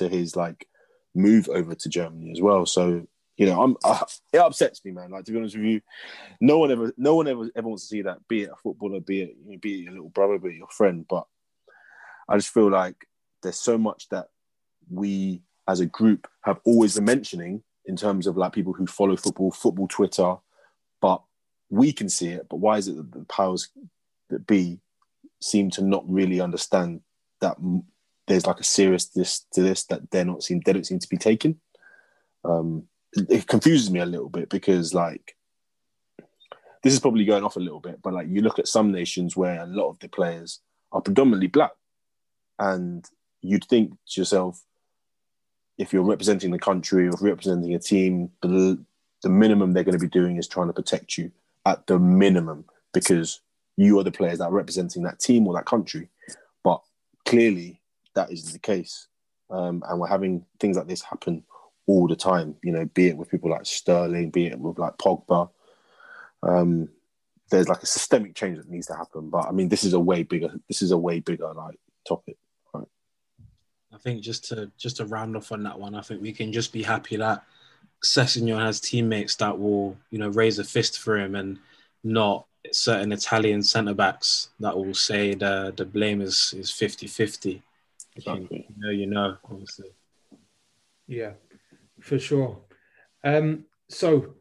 into 0.01 0.15
his 0.15 0.37
like 0.37 0.67
move 1.15 1.49
over 1.49 1.75
to 1.75 1.89
Germany 1.89 2.33
as 2.33 2.41
well. 2.41 2.67
So 2.67 3.07
you 3.37 3.47
know, 3.47 3.63
I'm 3.63 3.77
it 4.33 4.39
upsets 4.39 4.85
me, 4.85 4.93
man. 4.93 5.11
Like 5.11 5.25
to 5.25 5.33
be 5.33 5.39
honest 5.39 5.57
with 5.57 5.65
you, 5.65 5.81
no 6.41 6.59
one 6.59 6.71
ever, 6.71 6.93
no 6.97 7.15
one 7.15 7.29
ever 7.29 7.51
ever 7.57 7.69
wants 7.69 7.85
to 7.85 7.89
see 7.89 8.03
that. 8.03 8.27
Be 8.29 8.43
it 8.43 8.51
a 8.51 8.57
footballer, 8.57 9.01
be 9.01 9.23
it 9.23 9.37
you 9.45 9.53
know, 9.53 9.59
be 9.59 9.75
it 9.75 9.85
your 9.85 9.93
little 9.93 10.11
brother, 10.11 10.39
be 10.39 10.51
it 10.51 10.57
your 10.57 10.69
friend. 10.69 11.07
But 11.09 11.27
I 12.29 12.37
just 12.37 12.53
feel 12.53 12.71
like 12.71 13.07
there's 13.43 13.59
so 13.59 13.79
much 13.79 14.09
that 14.11 14.29
we 14.91 15.43
as 15.67 15.81
a 15.81 15.87
group 15.87 16.29
have 16.43 16.61
always 16.65 16.95
been 16.95 17.05
mentioning 17.05 17.63
in 17.87 17.97
terms 17.97 18.27
of 18.27 18.37
like 18.37 18.53
people 18.53 18.73
who 18.73 18.87
follow 18.87 19.17
football, 19.17 19.51
football 19.51 19.89
Twitter, 19.89 20.37
but 21.01 21.23
we 21.71 21.93
can 21.93 22.09
see 22.09 22.29
it. 22.29 22.47
But 22.49 22.57
why 22.57 22.79
is 22.79 22.89
it 22.89 22.97
that 22.97 23.13
the 23.13 23.25
powers 23.25 23.69
that 24.31 24.47
be 24.47 24.81
seem 25.41 25.71
to 25.71 25.83
not 25.83 26.09
really 26.09 26.41
understand 26.41 27.01
that 27.41 27.57
there's 28.27 28.47
like 28.47 28.61
a 28.61 28.65
seriousness 28.65 29.47
to 29.53 29.63
this 29.63 29.85
that 29.85 30.11
they're 30.11 30.25
not 30.25 30.43
seem 30.43 30.61
they 30.61 30.73
don't 30.73 30.87
seem 30.87 30.99
to 30.99 31.09
be 31.09 31.17
taking. 31.17 31.57
Um, 32.45 32.85
it 33.15 33.47
confuses 33.47 33.91
me 33.91 34.01
a 34.01 34.07
little 34.07 34.29
bit 34.29 34.49
because 34.49 34.95
like 34.95 35.37
this 36.83 36.93
is 36.93 37.01
probably 37.01 37.25
going 37.25 37.45
off 37.45 37.57
a 37.57 37.61
little 37.61 37.81
bit, 37.81 38.01
but 38.03 38.13
like 38.13 38.29
you 38.29 38.41
look 38.41 38.59
at 38.59 38.69
some 38.69 38.91
nations 38.91 39.37
where 39.37 39.63
a 39.63 39.67
lot 39.67 39.91
of 39.91 39.99
the 40.01 40.09
players 40.09 40.61
are 40.91 41.01
predominantly 41.01 41.47
black, 41.47 41.73
and 42.59 43.05
you'd 43.41 43.65
think 43.65 43.93
to 44.09 44.21
yourself, 44.21 44.63
if 45.79 45.93
you're 45.93 46.03
representing 46.03 46.51
the 46.51 46.59
country 46.59 47.09
or 47.09 47.13
representing 47.21 47.75
a 47.75 47.79
team, 47.79 48.31
the, 48.43 48.83
the 49.23 49.29
minimum 49.29 49.73
they're 49.73 49.85
going 49.85 49.99
to 49.99 50.05
be 50.05 50.09
doing 50.09 50.37
is 50.37 50.49
trying 50.49 50.69
to 50.69 50.73
protect 50.73 51.19
you 51.19 51.31
at 51.67 51.87
the 51.87 51.99
minimum 51.99 52.65
because 52.93 53.41
you 53.77 53.99
are 53.99 54.05
the 54.05 54.11
players 54.11 54.39
that 54.39 54.47
are 54.47 54.53
representing 54.53 55.03
that 55.03 55.21
team 55.21 55.47
or 55.47 55.55
that 55.55 55.67
country. 55.67 56.09
But 56.63 56.83
clearly, 57.25 57.81
that 58.15 58.31
is 58.31 58.53
the 58.53 58.59
case, 58.59 59.09
um, 59.51 59.83
and 59.89 60.01
we're 60.01 60.09
having 60.09 60.45
things 60.61 60.77
like 60.77 60.89
this 60.89 61.03
happen 61.03 61.45
all 61.87 62.09
the 62.09 62.17
time. 62.17 62.57
You 62.63 62.73
know, 62.73 62.85
be 62.87 63.09
it 63.09 63.17
with 63.17 63.31
people 63.31 63.51
like 63.51 63.67
Sterling, 63.67 64.31
be 64.31 64.47
it 64.47 64.59
with 64.59 64.79
like 64.79 64.97
Pogba. 64.99 65.51
Um, 66.43 66.89
there's 67.51 67.69
like 67.69 67.83
a 67.83 67.87
systemic 67.87 68.35
change 68.35 68.57
that 68.57 68.69
needs 68.69 68.87
to 68.87 68.97
happen. 68.97 69.31
But 69.31 69.47
I 69.47 69.53
mean, 69.53 69.69
this 69.69 69.85
is 69.85 69.93
a 69.93 70.01
way 70.01 70.23
bigger. 70.23 70.53
This 70.69 70.83
is 70.83 70.91
a 70.91 70.99
way 70.99 71.21
bigger 71.21 71.53
like 71.53 71.79
topic. 72.09 72.37
Right? 72.73 72.87
I 73.93 73.99
think 73.99 74.23
just 74.23 74.49
to 74.49 74.71
just 74.79 74.97
to 74.97 75.07
round 75.07 75.37
off 75.37 75.53
on 75.53 75.63
that 75.65 75.79
one, 75.79 75.95
I 75.95 76.01
think 76.01 76.23
we 76.23 76.33
can 76.33 76.53
just 76.53 76.73
be 76.73 76.83
happy 76.83 77.17
that 77.17 77.45
Sessegnon 78.05 78.59
has 78.59 78.81
teammates 78.81 79.37
that 79.37 79.59
will 79.59 79.97
you 80.11 80.19
know 80.19 80.29
raise 80.29 80.59
a 80.59 80.65
fist 80.65 80.99
for 80.99 81.19
him 81.19 81.35
and 81.35 81.59
not 82.03 82.47
certain 82.73 83.13
Italian 83.13 83.63
centre 83.63 83.95
backs 83.95 84.51
that 84.61 84.77
will 84.77 84.95
say 84.95 85.35
the 85.35 85.73
the 85.77 85.85
blame 85.85 86.21
is 86.21 86.55
is 86.57 86.71
50 86.71 87.07
50. 87.07 87.63
Exactly. 88.17 88.67
You 88.69 88.75
know, 88.79 88.91
you 88.91 89.07
know, 89.07 89.37
obviously. 89.51 89.91
Yeah, 91.07 91.33
for 92.01 92.19
sure. 92.19 92.61
Um, 93.25 93.65
so 93.89 94.35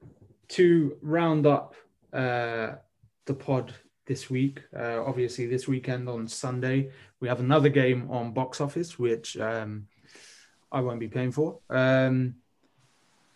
to 0.50 0.98
round 1.02 1.46
up 1.46 1.76
uh, 2.14 2.74
the 3.26 3.34
pod 3.34 3.74
this 4.06 4.30
week, 4.30 4.62
uh, 4.78 5.04
obviously 5.06 5.46
this 5.46 5.68
weekend 5.68 6.10
on 6.10 6.28
Sunday, 6.28 6.92
we 7.20 7.28
have 7.28 7.40
another 7.40 7.70
game 7.70 8.10
on 8.10 8.34
box 8.34 8.60
office, 8.60 9.00
which 9.00 9.38
um, 9.38 9.88
I 10.72 10.82
won't 10.82 11.00
be 11.00 11.08
paying 11.08 11.32
for. 11.32 11.60
Um, 11.70 12.36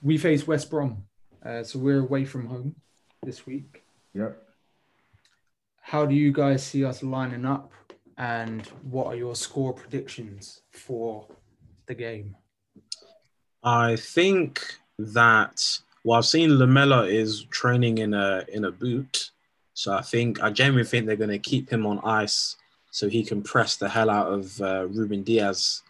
we 0.02 0.18
face 0.18 0.46
West 0.46 0.70
Brom, 0.70 1.04
uh, 1.46 1.64
so 1.64 1.80
we're 1.80 2.02
away 2.02 2.26
from 2.26 2.48
home 2.48 2.76
this 3.24 3.46
week. 3.46 3.84
Yep. 4.14 4.42
How 5.82 6.06
do 6.06 6.16
you 6.16 6.32
guys 6.32 6.64
see 6.64 6.84
us 6.84 7.04
lining 7.04 7.46
up, 7.46 7.72
and 8.18 8.68
what 8.84 9.08
are 9.08 9.16
your 9.16 9.36
score 9.36 9.74
predictions 9.74 10.62
for 10.72 11.28
the 11.88 11.96
game? 11.96 12.36
I 13.64 13.96
think 13.96 14.80
that 15.00 15.80
well, 16.04 16.20
I've 16.20 16.26
seen 16.26 16.58
Lamela 16.60 17.08
is 17.08 17.46
training 17.46 17.98
in 17.98 18.14
a 18.14 18.46
in 18.54 18.66
a 18.66 18.72
boot, 18.72 19.32
so 19.74 19.94
I 19.94 20.02
think 20.02 20.42
I 20.42 20.52
genuinely 20.52 20.88
think 20.88 21.06
they're 21.08 21.16
going 21.16 21.30
to 21.32 21.40
keep 21.40 21.70
him 21.70 21.86
on 21.86 22.00
ice 22.04 22.58
so 22.92 23.10
he 23.10 23.24
can 23.24 23.42
press 23.42 23.76
the 23.76 23.90
hell 23.90 24.10
out 24.10 24.32
of 24.32 24.62
uh, 24.62 24.88
Ruben 24.88 25.24
Dias. 25.24 25.82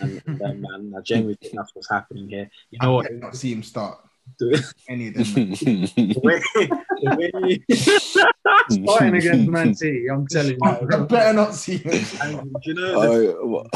And, 0.00 0.22
and 0.26 0.38
then, 0.38 0.60
man, 0.60 0.94
I 0.96 1.00
genuinely 1.00 1.38
think 1.40 1.54
that's 1.56 1.74
what's 1.74 1.90
happening 1.90 2.28
here. 2.28 2.50
You 2.70 2.78
know 2.82 2.90
I 2.90 2.94
what? 2.94 3.12
Not 3.14 3.36
see 3.36 3.52
him 3.52 3.62
start. 3.62 4.03
The 4.38 4.72
any 4.88 5.08
of 5.08 5.14
them. 5.14 5.24
the 5.50 6.20
way, 6.22 6.40
the 6.56 7.62
way, 7.68 8.84
Starting 8.84 9.14
against 9.16 9.48
Man 9.50 9.74
City, 9.74 10.08
I'm 10.10 10.26
telling 10.26 10.52
you. 10.54 10.58
I 10.62 10.96
better 11.04 11.32
not 11.32 11.54
see 11.54 11.78
him. 11.78 12.04
and 12.22 12.56
you 12.64 12.74
know, 12.74 13.00
the, 13.00 13.36
Oh, 13.38 13.46
what? 13.46 13.66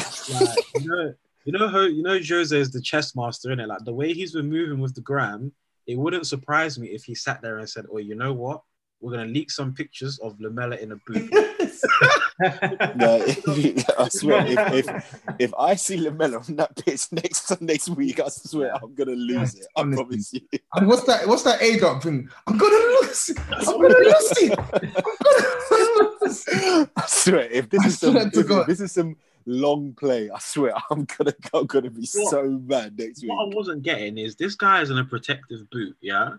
like, 0.41 0.59
you 0.83 0.89
know, 0.91 1.15
you 1.45 1.53
know 1.53 1.69
how 1.69 1.81
you 1.83 2.03
know 2.03 2.19
Jose 2.19 2.57
is 2.59 2.71
the 2.71 2.81
chess 2.81 3.15
master 3.15 3.53
in 3.53 3.61
it. 3.61 3.69
Like 3.69 3.85
the 3.85 3.93
way 3.95 4.13
he's 4.13 4.33
been 4.33 4.49
moving 4.51 4.81
with 4.81 4.95
the 4.95 5.01
gram, 5.01 5.53
it 5.87 5.97
wouldn't 5.99 6.27
surprise 6.27 6.79
me 6.79 6.89
if 6.89 7.05
he 7.05 7.15
sat 7.15 7.41
there 7.43 7.59
and 7.59 7.69
said, 7.69 7.87
"Oh, 7.93 7.99
you 7.99 8.15
know 8.15 8.33
what? 8.33 8.63
We're 9.01 9.13
gonna 9.13 9.27
leak 9.31 9.51
some 9.51 9.73
pictures 9.75 10.19
of 10.19 10.41
Lamela 10.41 10.77
in 10.77 10.93
a 10.93 10.97
boot." 11.07 11.33
No, 12.97 13.25
I 13.99 14.09
swear, 14.11 14.47
if, 14.47 14.87
if 14.87 15.21
if 15.41 15.55
I 15.59 15.75
see 15.75 15.97
Lamela 15.99 16.39
on 16.39 16.57
that 16.57 16.77
pitch 16.77 17.11
next 17.13 17.61
next 17.61 17.89
week, 17.91 18.21
I 18.21 18.29
swear 18.29 18.75
I'm 18.83 18.95
gonna 18.95 19.13
lose 19.13 19.55
it. 19.57 19.67
I 19.77 19.81
Honestly. 19.81 20.05
promise 20.05 20.33
you. 20.33 20.41
And 20.75 20.87
what's 20.89 21.05
that? 21.05 21.27
What's 21.27 21.43
that 21.43 21.61
A 21.63 21.79
dot 21.79 22.03
thing? 22.03 22.29
I'm 22.47 22.57
gonna 22.59 22.75
lose. 22.75 23.31
it. 23.31 23.39
I'm 23.51 23.65
gonna 23.65 23.89
lose 23.89 24.33
it. 24.39 24.59
I'm 24.59 24.69
gonna 25.71 26.11
lose. 26.23 26.45
it. 26.49 26.91
I 26.97 27.07
swear, 27.07 27.41
if 27.51 27.69
this 27.71 27.83
I 27.83 27.87
is 27.89 27.99
some 27.99 28.13
swear 28.13 28.31
to 28.31 28.41
if 28.41 28.47
God. 28.49 28.67
this 28.67 28.81
is 28.81 28.93
some 28.93 29.17
long 29.47 29.95
play, 29.95 30.31
I 30.31 30.39
swear 30.39 30.75
I'm 30.91 31.05
gonna 31.05 31.35
I'm 31.55 31.67
gonna 31.67 31.91
be 31.91 32.07
What? 32.15 32.31
so 32.31 32.45
mad 32.67 32.99
next 32.99 33.23
week. 33.23 33.31
what 33.31 33.53
I 33.53 33.57
wasn't 33.57 33.83
getting 33.83 34.19
is 34.19 34.37
this 34.37 34.55
guy 34.55 34.81
is 34.83 34.91
in 34.91 34.99
a 34.99 35.05
protective 35.05 35.69
boot, 35.71 35.97
yeah. 36.01 36.35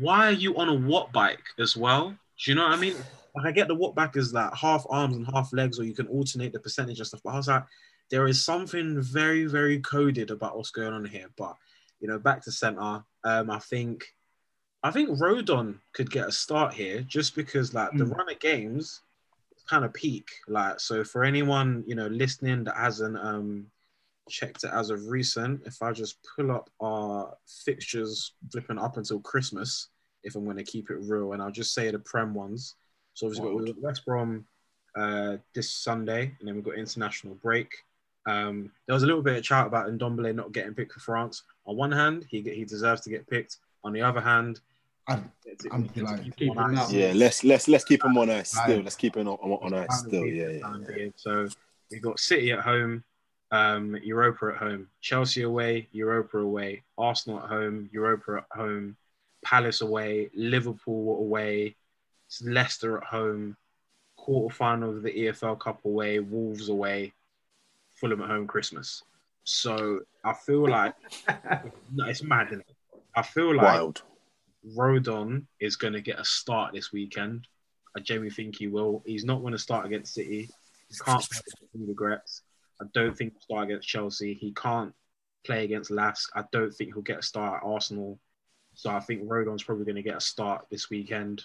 Why 0.00 0.28
are 0.28 0.32
you 0.32 0.56
on 0.56 0.68
a 0.70 0.74
what 0.74 1.12
bike 1.12 1.42
as 1.58 1.76
well? 1.76 2.10
Do 2.42 2.50
you 2.50 2.54
know 2.54 2.64
what 2.64 2.72
I 2.72 2.76
mean? 2.80 2.96
Like 3.34 3.46
I 3.46 3.50
get 3.52 3.68
the 3.68 3.74
watt 3.74 3.94
bike 3.94 4.16
is 4.16 4.32
like 4.32 4.54
half 4.54 4.86
arms 4.88 5.16
and 5.16 5.26
half 5.34 5.52
legs, 5.52 5.78
or 5.78 5.84
you 5.84 5.94
can 5.94 6.06
alternate 6.06 6.52
the 6.52 6.60
percentage 6.60 6.98
and 6.98 7.06
stuff. 7.06 7.20
But 7.24 7.30
I 7.30 7.36
was 7.36 7.48
like, 7.48 7.64
there 8.10 8.26
is 8.28 8.44
something 8.44 9.00
very, 9.02 9.46
very 9.46 9.80
coded 9.80 10.30
about 10.30 10.56
what's 10.56 10.70
going 10.70 10.92
on 10.92 11.04
here. 11.04 11.28
But 11.36 11.56
you 12.00 12.08
know, 12.08 12.18
back 12.18 12.42
to 12.44 12.52
center. 12.52 13.02
Um, 13.24 13.50
I 13.50 13.58
think, 13.58 14.04
I 14.82 14.90
think 14.90 15.08
Rodon 15.18 15.78
could 15.94 16.10
get 16.10 16.28
a 16.28 16.32
start 16.32 16.74
here 16.74 17.00
just 17.02 17.34
because 17.34 17.74
like 17.74 17.90
the 17.92 18.04
Mm. 18.04 18.16
run 18.16 18.30
of 18.30 18.38
games 18.38 19.00
kind 19.68 19.84
of 19.84 19.94
peak. 19.94 20.28
Like 20.46 20.78
so, 20.78 21.02
for 21.02 21.24
anyone 21.24 21.82
you 21.86 21.94
know 21.94 22.06
listening 22.06 22.64
that 22.64 22.76
hasn't 22.76 23.16
um 23.16 23.66
checked 24.28 24.64
it 24.64 24.70
as 24.72 24.90
of 24.90 25.06
recent. 25.06 25.62
If 25.66 25.82
I 25.82 25.92
just 25.92 26.16
pull 26.36 26.50
up 26.50 26.70
our 26.80 27.36
fixtures 27.64 28.32
flipping 28.50 28.78
up 28.78 28.96
until 28.96 29.20
Christmas, 29.20 29.88
if 30.22 30.34
I'm 30.34 30.44
going 30.44 30.56
to 30.56 30.64
keep 30.64 30.88
it 30.90 30.96
real, 31.00 31.32
and 31.32 31.42
I'll 31.42 31.50
just 31.50 31.74
say 31.74 31.90
the 31.90 31.98
Prem 31.98 32.32
ones. 32.34 32.74
So 33.14 33.26
obviously 33.26 33.54
we've 33.54 33.66
got 33.74 33.82
West 33.82 34.04
Brom 34.04 34.44
uh, 34.96 35.36
this 35.54 35.72
Sunday, 35.72 36.34
and 36.38 36.48
then 36.48 36.54
we've 36.56 36.64
got 36.64 36.74
international 36.74 37.34
break. 37.36 37.72
Um, 38.26 38.70
there 38.86 38.94
was 38.94 39.02
a 39.02 39.06
little 39.06 39.22
bit 39.22 39.36
of 39.36 39.42
chat 39.44 39.66
about 39.66 39.86
Ndombele 39.88 40.34
not 40.34 40.52
getting 40.52 40.74
picked 40.74 40.92
for 40.92 41.00
France. 41.00 41.42
On 41.66 41.76
one 41.76 41.92
hand, 41.92 42.26
he 42.28 42.40
he 42.42 42.64
deserves 42.64 43.00
to 43.02 43.10
get 43.10 43.28
picked. 43.28 43.58
On 43.84 43.92
the 43.92 44.00
other 44.02 44.20
hand, 44.20 44.60
I'm, 45.08 45.30
it's- 45.44 45.66
I'm 45.72 45.84
it's- 45.84 45.94
delighted. 45.94 46.26
it's 46.28 46.36
Keep 46.36 46.54
him 46.54 46.58
ice. 46.78 46.92
Yeah, 46.92 47.12
let's 47.14 47.44
let's 47.44 47.68
let's 47.68 47.84
keep 47.84 48.04
him 48.04 48.16
on 48.18 48.30
ice 48.30 48.50
still. 48.50 48.80
Let's 48.80 48.96
keep 48.96 49.16
him 49.16 49.28
on, 49.28 49.36
on, 49.38 49.74
on 49.74 49.80
ice 49.84 50.00
still. 50.00 50.24
Yeah, 50.26 50.48
yeah. 50.48 50.60
time. 50.60 51.12
So 51.16 51.48
we've 51.90 52.02
got 52.02 52.18
City 52.18 52.52
at 52.52 52.60
home, 52.60 53.04
um, 53.50 53.94
Europa 54.02 54.52
at 54.54 54.56
home, 54.58 54.88
Chelsea 55.02 55.42
away, 55.42 55.88
Europa 55.92 56.38
away, 56.38 56.82
Arsenal 56.98 57.40
at 57.40 57.48
home, 57.48 57.90
Europa 57.92 58.38
at 58.38 58.56
home, 58.58 58.96
Palace 59.44 59.82
away, 59.82 60.30
Liverpool 60.34 61.18
away, 61.18 61.76
Leicester 62.42 62.98
at 62.98 63.04
home, 63.04 63.56
quarterfinal 64.18 64.96
of 64.96 65.02
the 65.02 65.10
EFL 65.10 65.58
Cup 65.58 65.84
away, 65.84 66.18
Wolves 66.18 66.68
away, 66.68 67.12
Fulham 67.94 68.22
at 68.22 68.30
home, 68.30 68.46
Christmas. 68.46 69.02
So 69.44 70.00
I 70.24 70.32
feel 70.32 70.68
like 70.68 70.94
no, 71.92 72.06
it's 72.06 72.22
mad. 72.22 72.48
Isn't 72.48 72.60
it? 72.60 72.76
I 73.14 73.22
feel 73.22 73.54
like 73.54 73.64
Wild. 73.64 74.02
Rodon 74.76 75.44
is 75.60 75.76
going 75.76 75.92
to 75.92 76.00
get 76.00 76.18
a 76.18 76.24
start 76.24 76.72
this 76.72 76.92
weekend. 76.92 77.46
I 77.96 78.00
genuinely 78.00 78.34
think 78.34 78.56
he 78.56 78.66
will. 78.66 79.02
He's 79.06 79.24
not 79.24 79.40
going 79.40 79.52
to 79.52 79.58
start 79.58 79.86
against 79.86 80.14
City. 80.14 80.48
He 80.88 80.94
can't 81.04 81.24
play 81.30 81.40
against 81.46 81.96
Ludogorets. 81.96 82.40
I 82.80 82.86
don't 82.92 83.16
think 83.16 83.32
he'll 83.32 83.42
start 83.42 83.68
against 83.68 83.88
Chelsea. 83.88 84.34
He 84.34 84.52
can't 84.52 84.92
play 85.44 85.64
against 85.64 85.90
Lask. 85.90 86.30
I 86.34 86.44
don't 86.50 86.72
think 86.72 86.94
he'll 86.94 87.02
get 87.02 87.20
a 87.20 87.22
start 87.22 87.62
at 87.62 87.68
Arsenal. 87.68 88.18
So 88.74 88.90
I 88.90 89.00
think 89.00 89.24
Rodon's 89.28 89.62
probably 89.62 89.84
going 89.84 89.96
to 89.96 90.02
get 90.02 90.16
a 90.16 90.20
start 90.20 90.66
this 90.70 90.90
weekend, 90.90 91.44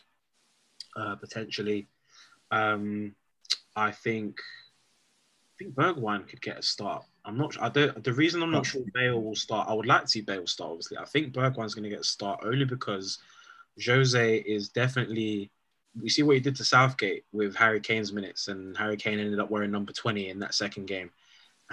uh, 0.96 1.16
potentially. 1.16 1.88
Um, 2.52 3.16
I 3.76 3.92
think 3.92 4.40
I 4.40 5.64
think 5.64 5.76
Bergwijn 5.76 6.28
could 6.28 6.42
get 6.42 6.60
a 6.60 6.64
start. 6.64 7.06
I'm 7.26 7.38
not. 7.38 7.62
I 7.62 7.70
don't. 7.70 8.04
The 8.04 8.14
reason 8.14 8.42
I'm 8.42 8.52
not 8.52 8.66
sure 8.66 8.82
Bale 8.94 9.22
will 9.22 9.36
start. 9.36 9.68
I 9.70 9.74
would 9.74 9.86
like 9.86 10.04
to 10.04 10.08
see 10.08 10.22
Bale 10.22 10.48
start. 10.48 10.72
Obviously, 10.72 10.98
I 10.98 11.06
think 11.06 11.34
Bergwijn's 11.34 11.76
going 11.76 11.84
to 11.84 11.90
get 11.90 12.00
a 12.00 12.04
start 12.04 12.42
only 12.44 12.66
because 12.66 13.20
Jose 13.86 14.38
is 14.38 14.70
definitely. 14.70 15.52
We 16.00 16.10
see 16.10 16.24
what 16.24 16.36
he 16.36 16.40
did 16.40 16.56
to 16.58 16.64
Southgate 16.64 17.26
with 17.32 17.56
Harry 17.56 17.80
Kane's 17.80 18.14
minutes, 18.14 18.48
and 18.48 18.78
Harry 18.78 18.96
Kane 18.96 19.20
ended 19.20 19.40
up 19.40 19.50
wearing 19.50 19.72
number 19.72 19.92
20 19.92 20.30
in 20.30 20.40
that 20.40 20.54
second 20.54 20.86
game. 20.86 21.10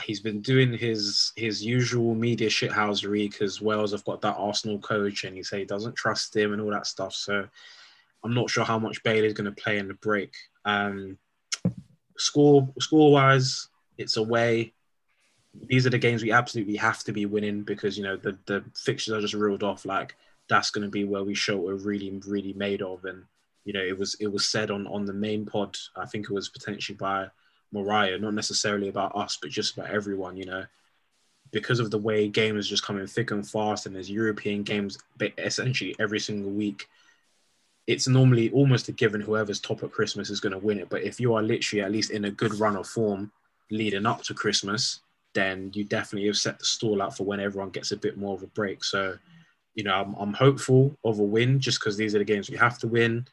He's 0.02 0.20
been 0.20 0.40
doing 0.40 0.76
his 0.76 1.32
his 1.36 1.64
usual 1.64 2.14
media 2.14 2.48
shithousery 2.48 3.30
because 3.30 3.60
Wales 3.60 3.92
have 3.92 4.04
got 4.04 4.20
that 4.22 4.36
Arsenal 4.36 4.78
coach, 4.80 5.24
and 5.24 5.36
he 5.36 5.42
say 5.42 5.60
he 5.60 5.64
doesn't 5.64 5.96
trust 5.96 6.36
him 6.36 6.52
and 6.52 6.60
all 6.60 6.70
that 6.70 6.86
stuff. 6.86 7.14
So 7.14 7.46
I'm 8.26 8.34
not 8.34 8.50
sure 8.50 8.64
how 8.64 8.78
much 8.78 9.04
Bale 9.04 9.24
is 9.24 9.34
going 9.34 9.44
to 9.44 9.62
play 9.62 9.78
in 9.78 9.86
the 9.86 9.94
break. 9.94 10.34
Um, 10.64 11.16
score 12.18 12.68
score 12.80 13.12
wise, 13.12 13.68
it's 13.98 14.16
away. 14.16 14.72
These 15.68 15.86
are 15.86 15.90
the 15.90 15.98
games 15.98 16.22
we 16.24 16.32
absolutely 16.32 16.76
have 16.76 17.04
to 17.04 17.12
be 17.12 17.24
winning 17.24 17.62
because 17.62 17.96
you 17.96 18.02
know 18.02 18.16
the 18.16 18.36
the 18.46 18.64
fixtures 18.74 19.14
are 19.14 19.20
just 19.20 19.34
reeled 19.34 19.62
off. 19.62 19.84
Like 19.84 20.16
that's 20.48 20.70
going 20.70 20.84
to 20.84 20.90
be 20.90 21.04
where 21.04 21.22
we 21.22 21.34
show 21.34 21.56
what 21.56 21.66
we're 21.66 21.74
really 21.76 22.20
really 22.26 22.52
made 22.52 22.82
of. 22.82 23.04
And 23.04 23.22
you 23.64 23.72
know 23.72 23.82
it 23.82 23.96
was 23.96 24.16
it 24.18 24.26
was 24.26 24.48
said 24.48 24.72
on 24.72 24.88
on 24.88 25.06
the 25.06 25.12
main 25.12 25.46
pod. 25.46 25.76
I 25.94 26.06
think 26.06 26.24
it 26.24 26.34
was 26.34 26.48
potentially 26.48 26.96
by 26.96 27.28
Mariah, 27.70 28.18
not 28.18 28.34
necessarily 28.34 28.88
about 28.88 29.16
us, 29.16 29.38
but 29.40 29.50
just 29.50 29.78
about 29.78 29.90
everyone. 29.90 30.36
You 30.36 30.46
know, 30.46 30.64
because 31.52 31.78
of 31.78 31.92
the 31.92 31.98
way 31.98 32.26
games 32.26 32.68
just 32.68 32.82
coming 32.82 33.06
thick 33.06 33.30
and 33.30 33.48
fast, 33.48 33.86
and 33.86 33.94
there's 33.94 34.10
European 34.10 34.64
games 34.64 34.98
essentially 35.38 35.94
every 36.00 36.18
single 36.18 36.50
week 36.50 36.88
it's 37.86 38.08
normally 38.08 38.50
almost 38.50 38.88
a 38.88 38.92
given 38.92 39.20
whoever's 39.20 39.60
top 39.60 39.82
at 39.82 39.92
Christmas 39.92 40.30
is 40.30 40.40
going 40.40 40.52
to 40.52 40.58
win 40.58 40.78
it. 40.78 40.88
But 40.88 41.04
if 41.04 41.20
you 41.20 41.34
are 41.34 41.42
literally 41.42 41.82
at 41.82 41.92
least 41.92 42.10
in 42.10 42.24
a 42.24 42.30
good 42.30 42.54
run 42.54 42.76
of 42.76 42.86
form 42.86 43.30
leading 43.70 44.06
up 44.06 44.22
to 44.24 44.34
Christmas, 44.34 45.00
then 45.34 45.70
you 45.74 45.84
definitely 45.84 46.26
have 46.26 46.36
set 46.36 46.58
the 46.58 46.64
stall 46.64 47.00
out 47.00 47.16
for 47.16 47.24
when 47.24 47.40
everyone 47.40 47.70
gets 47.70 47.92
a 47.92 47.96
bit 47.96 48.16
more 48.16 48.34
of 48.34 48.42
a 48.42 48.48
break. 48.48 48.82
So, 48.82 49.16
you 49.74 49.84
know, 49.84 49.94
I'm, 49.94 50.14
I'm 50.14 50.32
hopeful 50.32 50.96
of 51.04 51.20
a 51.20 51.22
win 51.22 51.60
just 51.60 51.78
because 51.78 51.96
these 51.96 52.14
are 52.14 52.18
the 52.18 52.24
games 52.24 52.50
we 52.50 52.56
have 52.56 52.78
to 52.78 52.88
win. 52.88 53.26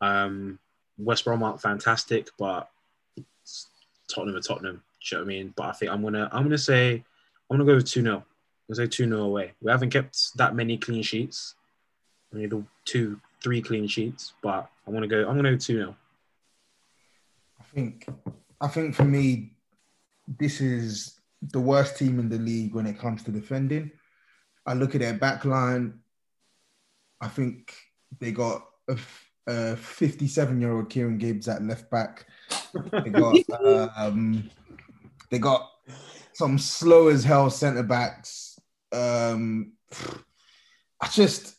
Um, 0.00 0.58
West 0.98 1.24
Brom 1.24 1.42
aren't 1.42 1.60
fantastic, 1.60 2.30
but 2.38 2.68
Tottenham 4.08 4.36
are 4.36 4.40
Tottenham. 4.40 4.82
Do 5.02 5.16
you 5.16 5.18
know 5.18 5.24
what 5.24 5.30
I 5.30 5.34
mean? 5.34 5.54
But 5.56 5.66
I 5.66 5.72
think 5.72 5.92
I'm 5.92 6.02
gonna 6.02 6.28
I'm 6.32 6.42
gonna 6.42 6.58
say 6.58 7.04
I'm 7.50 7.56
gonna 7.56 7.64
go 7.64 7.76
with 7.76 7.86
two 7.86 8.02
0 8.02 8.16
I'm 8.16 8.22
gonna 8.68 8.76
say 8.76 8.86
two 8.86 9.08
0 9.08 9.22
away. 9.22 9.52
We 9.62 9.70
haven't 9.70 9.90
kept 9.90 10.36
that 10.36 10.54
many 10.54 10.76
clean 10.76 11.02
sheets. 11.02 11.54
Only 12.34 12.46
the 12.46 12.64
two 12.84 13.20
three 13.42 13.62
clean 13.62 13.86
sheets, 13.86 14.34
but 14.42 14.70
I 14.86 14.90
want 14.90 15.02
to 15.02 15.08
go. 15.08 15.20
I'm 15.20 15.34
going 15.34 15.44
to 15.44 15.50
go 15.52 15.56
two 15.56 15.78
0 15.78 15.96
I 17.58 17.62
think, 17.74 18.08
I 18.60 18.68
think 18.68 18.94
for 18.94 19.04
me, 19.04 19.52
this 20.38 20.60
is 20.60 21.20
the 21.42 21.60
worst 21.60 21.96
team 21.96 22.18
in 22.18 22.28
the 22.28 22.38
league 22.38 22.74
when 22.74 22.86
it 22.86 22.98
comes 22.98 23.22
to 23.24 23.30
defending. 23.30 23.90
I 24.66 24.74
look 24.74 24.94
at 24.94 25.00
their 25.00 25.14
back 25.14 25.44
line. 25.44 26.00
I 27.20 27.28
think 27.28 27.74
they 28.18 28.32
got 28.32 28.66
a 29.46 29.76
57 29.76 30.60
year 30.60 30.72
old 30.72 30.90
Kieran 30.90 31.18
Gibbs 31.18 31.48
at 31.48 31.62
left 31.62 31.90
back. 31.90 32.26
They 32.92 33.10
got 33.10 33.36
um, 33.96 34.50
they 35.30 35.38
got 35.38 35.70
some 36.32 36.58
slow 36.58 37.08
as 37.08 37.24
hell 37.24 37.50
centre 37.50 37.82
backs. 37.82 38.58
Um, 38.92 39.72
I 41.00 41.08
just 41.08 41.56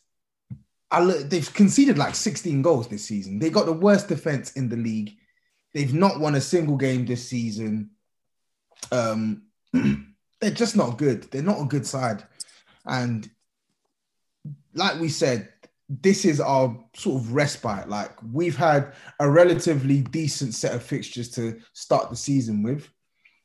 I 0.92 1.04
they've 1.22 1.52
conceded 1.54 1.96
like 1.96 2.14
16 2.14 2.60
goals 2.60 2.86
this 2.86 3.04
season. 3.04 3.38
They 3.38 3.48
got 3.48 3.64
the 3.64 3.72
worst 3.72 4.08
defense 4.08 4.52
in 4.52 4.68
the 4.68 4.76
league. 4.76 5.16
They've 5.72 5.94
not 5.94 6.20
won 6.20 6.34
a 6.34 6.40
single 6.40 6.76
game 6.76 7.06
this 7.06 7.26
season. 7.26 7.90
Um, 8.92 9.44
they're 9.72 10.50
just 10.50 10.76
not 10.76 10.98
good. 10.98 11.24
They're 11.30 11.42
not 11.42 11.62
a 11.62 11.66
good 11.66 11.86
side. 11.86 12.22
And 12.84 13.28
like 14.74 15.00
we 15.00 15.08
said, 15.08 15.48
this 15.88 16.26
is 16.26 16.40
our 16.40 16.78
sort 16.94 17.22
of 17.22 17.32
respite. 17.32 17.88
Like 17.88 18.10
we've 18.30 18.56
had 18.56 18.92
a 19.18 19.30
relatively 19.30 20.02
decent 20.02 20.54
set 20.54 20.74
of 20.74 20.82
fixtures 20.82 21.30
to 21.30 21.58
start 21.72 22.10
the 22.10 22.16
season 22.16 22.62
with. 22.62 22.86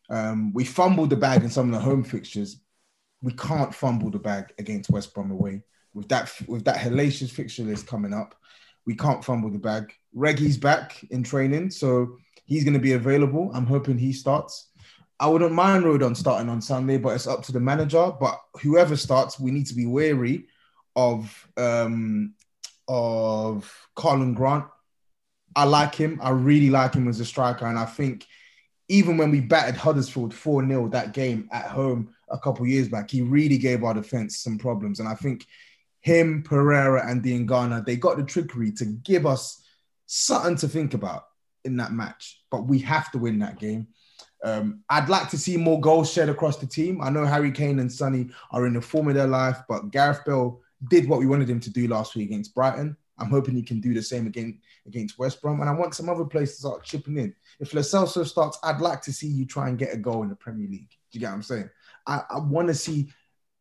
Um, 0.10 0.52
we 0.54 0.66
fumbled 0.66 1.12
the 1.12 1.16
bag 1.16 1.43
in 1.43 1.50
some 1.50 1.68
of 1.68 1.74
the 1.74 1.80
home 1.80 2.04
fixtures. 2.04 2.60
We 3.22 3.32
can't 3.34 3.74
fumble 3.74 4.10
the 4.10 4.20
bag 4.20 4.54
against 4.60 4.89
West 4.89 5.14
Brom 5.14 5.32
away 5.32 5.62
with 5.98 6.08
that 6.10 6.32
with 6.48 6.64
that 6.66 6.78
hellacious 6.78 7.32
fixture 7.32 7.64
list 7.64 7.88
coming 7.88 8.14
up, 8.14 8.36
we 8.86 8.95
can't 8.95 9.26
fumble 9.26 9.50
the 9.50 9.58
bag. 9.58 9.91
Reggie's 10.14 10.58
back 10.58 11.04
in 11.10 11.24
training, 11.24 11.72
so 11.72 12.18
he's 12.45 12.64
going 12.64 12.76
to 12.76 12.80
be 12.80 12.93
available. 12.93 13.52
I'm 13.54 13.66
hoping 13.66 13.98
he 13.98 14.14
starts. 14.14 14.70
I 15.20 15.28
wouldn't 15.28 15.52
mind 15.52 15.84
Rodon 15.84 16.16
starting 16.16 16.50
on 16.50 16.62
Sunday, 16.62 16.98
but 16.98 17.16
it's 17.16 17.26
up 17.26 17.43
to 17.43 17.52
the 17.52 17.60
manager. 17.60 18.12
But 18.20 18.39
whoever 18.62 18.95
starts, 18.95 19.39
we 19.39 19.50
need 19.50 19.66
to 19.66 19.76
be 19.76 19.88
wary 19.88 20.45
of 20.95 21.48
um, 21.58 22.36
of 22.88 23.72
Karlan 23.98 24.36
Grant. 24.36 24.66
I 25.56 25.64
like 25.64 25.95
him. 25.95 26.20
I 26.22 26.30
really 26.30 26.70
like 26.70 26.93
him 26.93 27.08
as 27.08 27.20
a 27.20 27.26
striker, 27.26 27.66
and 27.66 27.80
I 27.80 27.86
think 27.86 28.28
even 28.89 29.18
when 29.18 29.32
we 29.32 29.41
battered 29.41 29.76
Huddersfield 29.76 30.34
4 30.34 30.66
0 30.68 30.88
that 30.89 31.14
game 31.14 31.50
at 31.52 31.66
home 31.66 32.14
a 32.30 32.38
couple 32.38 32.66
years 32.68 32.88
back, 32.88 33.10
he 33.10 33.22
really 33.22 33.58
gave 33.58 33.84
our 33.84 33.93
defense 33.93 34.38
some 34.38 34.58
problems. 34.58 35.00
And 35.00 35.10
I 35.10 35.16
think 35.16 35.45
him, 36.08 36.41
Pereira, 36.41 37.05
and 37.10 37.22
Diangana, 37.22 37.86
they 37.86 37.97
got 37.97 38.16
the 38.16 38.24
trickery 38.24 38.72
to 38.72 38.86
give 38.86 39.26
us 39.26 39.62
something 40.05 40.55
to 40.55 40.68
think 40.68 40.93
about 40.93 41.26
in 41.66 41.76
that 41.78 41.91
match. 41.91 42.41
But 42.49 42.66
we 42.66 42.80
have 42.80 43.12
to 43.12 43.18
win 43.18 43.39
that 43.39 43.60
game. 43.60 43.88
Um, 44.41 44.84
I'd 44.89 45.10
like 45.10 45.30
to 45.32 45.38
see 45.38 45.58
more 45.58 45.82
goals 45.82 46.12
shared 46.12 46.30
across 46.30 46.58
the 46.58 46.66
team. 46.66 47.01
I 47.01 47.10
know 47.10 47.26
Harry 47.26 47.51
Kane 47.51 47.80
and 47.80 47.91
Sonny 47.91 48.30
are 48.51 48.66
in 48.66 48.74
the 48.74 48.82
form 48.82 49.10
of 49.10 49.16
their 49.16 49.28
life, 49.28 49.58
but 49.68 49.91
Gareth 49.91 50.24
Bale 50.26 50.62
did 50.88 51.10
what 51.10 51.20
we 51.20 51.28
wanted 51.28 51.49
him 51.49 51.60
to 51.60 51.70
do 51.70 51.89
last 51.89 52.16
week 52.16 52.30
against 52.30 52.55
Brighton. 52.55 52.95
I'm 53.20 53.30
hoping 53.30 53.55
he 53.55 53.64
can 53.64 53.82
do 53.82 53.93
the 53.93 54.01
same 54.01 54.28
again 54.28 54.62
against 54.86 55.20
West 55.20 55.42
Brom. 55.42 55.59
And 55.59 55.70
I 55.70 55.74
want 55.74 55.93
some 55.93 56.08
other 56.08 56.24
players 56.24 56.51
to 56.51 56.59
start 56.59 56.86
chipping 56.86 57.17
in. 57.17 57.36
If 57.59 57.74
Lo 57.74 57.82
Celso 57.82 58.25
starts, 58.25 58.58
I'd 58.63 58.79
like 58.79 59.01
to 59.01 59.12
see 59.12 59.28
you 59.28 59.46
try 59.46 59.67
and 59.67 59.78
get 59.78 59.93
a 59.93 59.97
goal 59.97 60.24
in 60.24 60.29
the 60.29 60.36
Premier 60.36 60.67
League. 60.70 60.89
Do 60.89 61.17
you 61.17 61.20
get 61.20 61.29
what 61.29 61.36
I'm 61.36 61.43
saying? 61.43 61.70
I, 62.05 62.21
I 62.29 62.39
want 62.39 62.67
to 62.70 62.75
see 62.75 63.09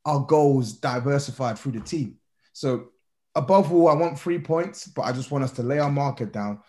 our 0.05 0.21
goals 0.21 0.75
diversified 0.75 1.59
through 1.59 1.73
the 1.73 1.81
team. 1.81 2.19
So 2.57 2.89
above 3.35 3.71
all, 3.71 3.87
I 3.87 3.93
want 3.93 4.19
three 4.19 4.39
points, 4.39 4.87
but 4.89 5.03
I 5.03 5.13
just 5.13 5.31
want 5.31 5.45
us 5.45 5.53
to 5.53 5.63
lay 5.63 5.79
our 5.79 5.91
market 5.91 6.33
down. 6.33 6.61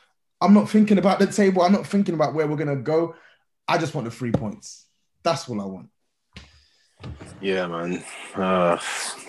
I'm 0.42 0.54
not 0.54 0.70
thinking 0.70 0.98
about 0.98 1.18
the 1.18 1.28
table. 1.28 1.62
I'm 1.62 1.72
not 1.72 1.88
thinking 1.88 2.14
about 2.14 2.34
where 2.34 2.46
we're 2.46 2.58
gonna 2.58 2.76
go. 2.76 3.16
I 3.70 3.78
just 3.78 3.96
want 3.96 4.04
the 4.04 4.12
three 4.12 4.34
points. 4.34 4.86
That's 5.24 5.48
all 5.48 5.62
I 5.62 5.66
want. 5.66 5.88
Yeah, 7.40 7.68
man. 7.68 8.04
Uh, 8.36 8.78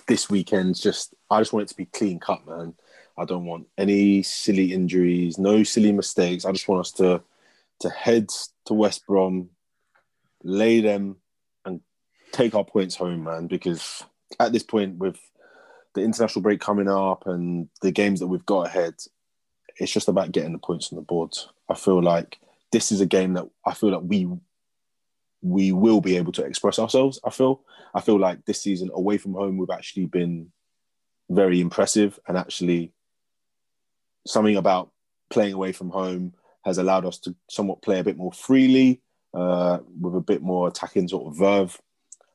this 0.08 0.28
weekend's 0.28 0.80
just. 0.80 1.14
I 1.30 1.38
just 1.38 1.52
want 1.52 1.62
it 1.62 1.68
to 1.68 1.76
be 1.76 1.86
clean 1.86 2.18
cut, 2.18 2.44
man. 2.44 2.74
I 3.16 3.24
don't 3.24 3.44
want 3.44 3.68
any 3.78 4.24
silly 4.24 4.72
injuries, 4.72 5.38
no 5.38 5.62
silly 5.62 5.92
mistakes. 5.92 6.44
I 6.44 6.50
just 6.50 6.66
want 6.66 6.80
us 6.80 6.92
to 6.94 7.22
to 7.82 7.88
head 7.88 8.30
to 8.66 8.74
West 8.74 9.06
Brom, 9.06 9.50
lay 10.42 10.80
them, 10.80 11.18
and 11.64 11.82
take 12.32 12.56
our 12.56 12.64
points 12.64 12.96
home, 12.96 13.22
man. 13.22 13.46
Because 13.46 14.02
at 14.40 14.52
this 14.52 14.64
point, 14.64 14.98
with 14.98 15.20
the 15.94 16.02
international 16.02 16.42
break 16.42 16.60
coming 16.60 16.88
up 16.88 17.26
and 17.26 17.68
the 17.82 17.90
games 17.90 18.20
that 18.20 18.26
we've 18.26 18.46
got 18.46 18.66
ahead, 18.66 18.94
it's 19.76 19.92
just 19.92 20.08
about 20.08 20.32
getting 20.32 20.52
the 20.52 20.58
points 20.58 20.92
on 20.92 20.96
the 20.96 21.02
board. 21.02 21.36
I 21.68 21.74
feel 21.74 22.02
like 22.02 22.38
this 22.72 22.92
is 22.92 23.00
a 23.00 23.06
game 23.06 23.34
that 23.34 23.48
I 23.64 23.74
feel 23.74 23.90
like 23.90 24.02
we 24.04 24.28
we 25.40 25.70
will 25.70 26.00
be 26.00 26.16
able 26.16 26.32
to 26.32 26.44
express 26.44 26.78
ourselves. 26.78 27.20
I 27.24 27.30
feel 27.30 27.62
I 27.94 28.00
feel 28.00 28.18
like 28.18 28.44
this 28.44 28.60
season 28.60 28.90
away 28.92 29.18
from 29.18 29.34
home 29.34 29.56
we've 29.56 29.70
actually 29.70 30.06
been 30.06 30.52
very 31.30 31.60
impressive 31.60 32.18
and 32.26 32.36
actually 32.36 32.92
something 34.26 34.56
about 34.56 34.90
playing 35.30 35.54
away 35.54 35.72
from 35.72 35.90
home 35.90 36.34
has 36.64 36.78
allowed 36.78 37.04
us 37.04 37.18
to 37.18 37.34
somewhat 37.48 37.82
play 37.82 37.98
a 37.98 38.04
bit 38.04 38.16
more 38.16 38.32
freely 38.32 39.00
uh, 39.34 39.78
with 40.00 40.14
a 40.14 40.20
bit 40.20 40.42
more 40.42 40.68
attacking 40.68 41.08
sort 41.08 41.26
of 41.26 41.38
verve. 41.38 41.80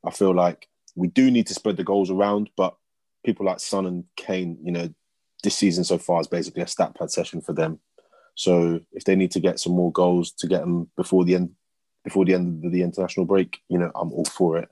I 0.05 0.11
feel 0.11 0.34
like 0.34 0.67
we 0.95 1.07
do 1.07 1.31
need 1.31 1.47
to 1.47 1.53
spread 1.53 1.77
the 1.77 1.84
goals 1.84 2.11
around, 2.11 2.49
but 2.55 2.75
people 3.24 3.45
like 3.45 3.60
Son 3.60 3.86
and 3.86 4.04
Kane, 4.16 4.58
you 4.64 4.72
know, 4.72 4.90
this 5.44 5.56
season 5.56 5.84
so 5.84 5.98
far 5.98 6.22
is 6.22 6.28
basically 6.28 6.62
a 6.62 6.68
stat 6.68 6.95
pad 6.95 7.12
session 7.12 7.41
for 7.41 7.54
them. 7.54 7.80
So 8.36 8.80
if 8.91 9.04
they 9.04 9.16
need 9.16 9.32
to 9.32 9.40
get 9.40 9.60
some 9.60 9.74
more 9.74 9.91
goals 9.91 10.32
to 10.34 10.48
get 10.48 10.62
them 10.62 10.90
before 10.95 11.26
the 11.26 11.36
end 11.36 11.52
before 12.04 12.26
the 12.26 12.34
end 12.34 12.66
of 12.66 12.72
the 12.72 12.82
international 12.82 13.26
break, 13.26 13.62
you 13.70 13.78
know, 13.78 13.91
I'm 13.95 14.12
all 14.12 14.26
for 14.26 14.58
it. 14.58 14.70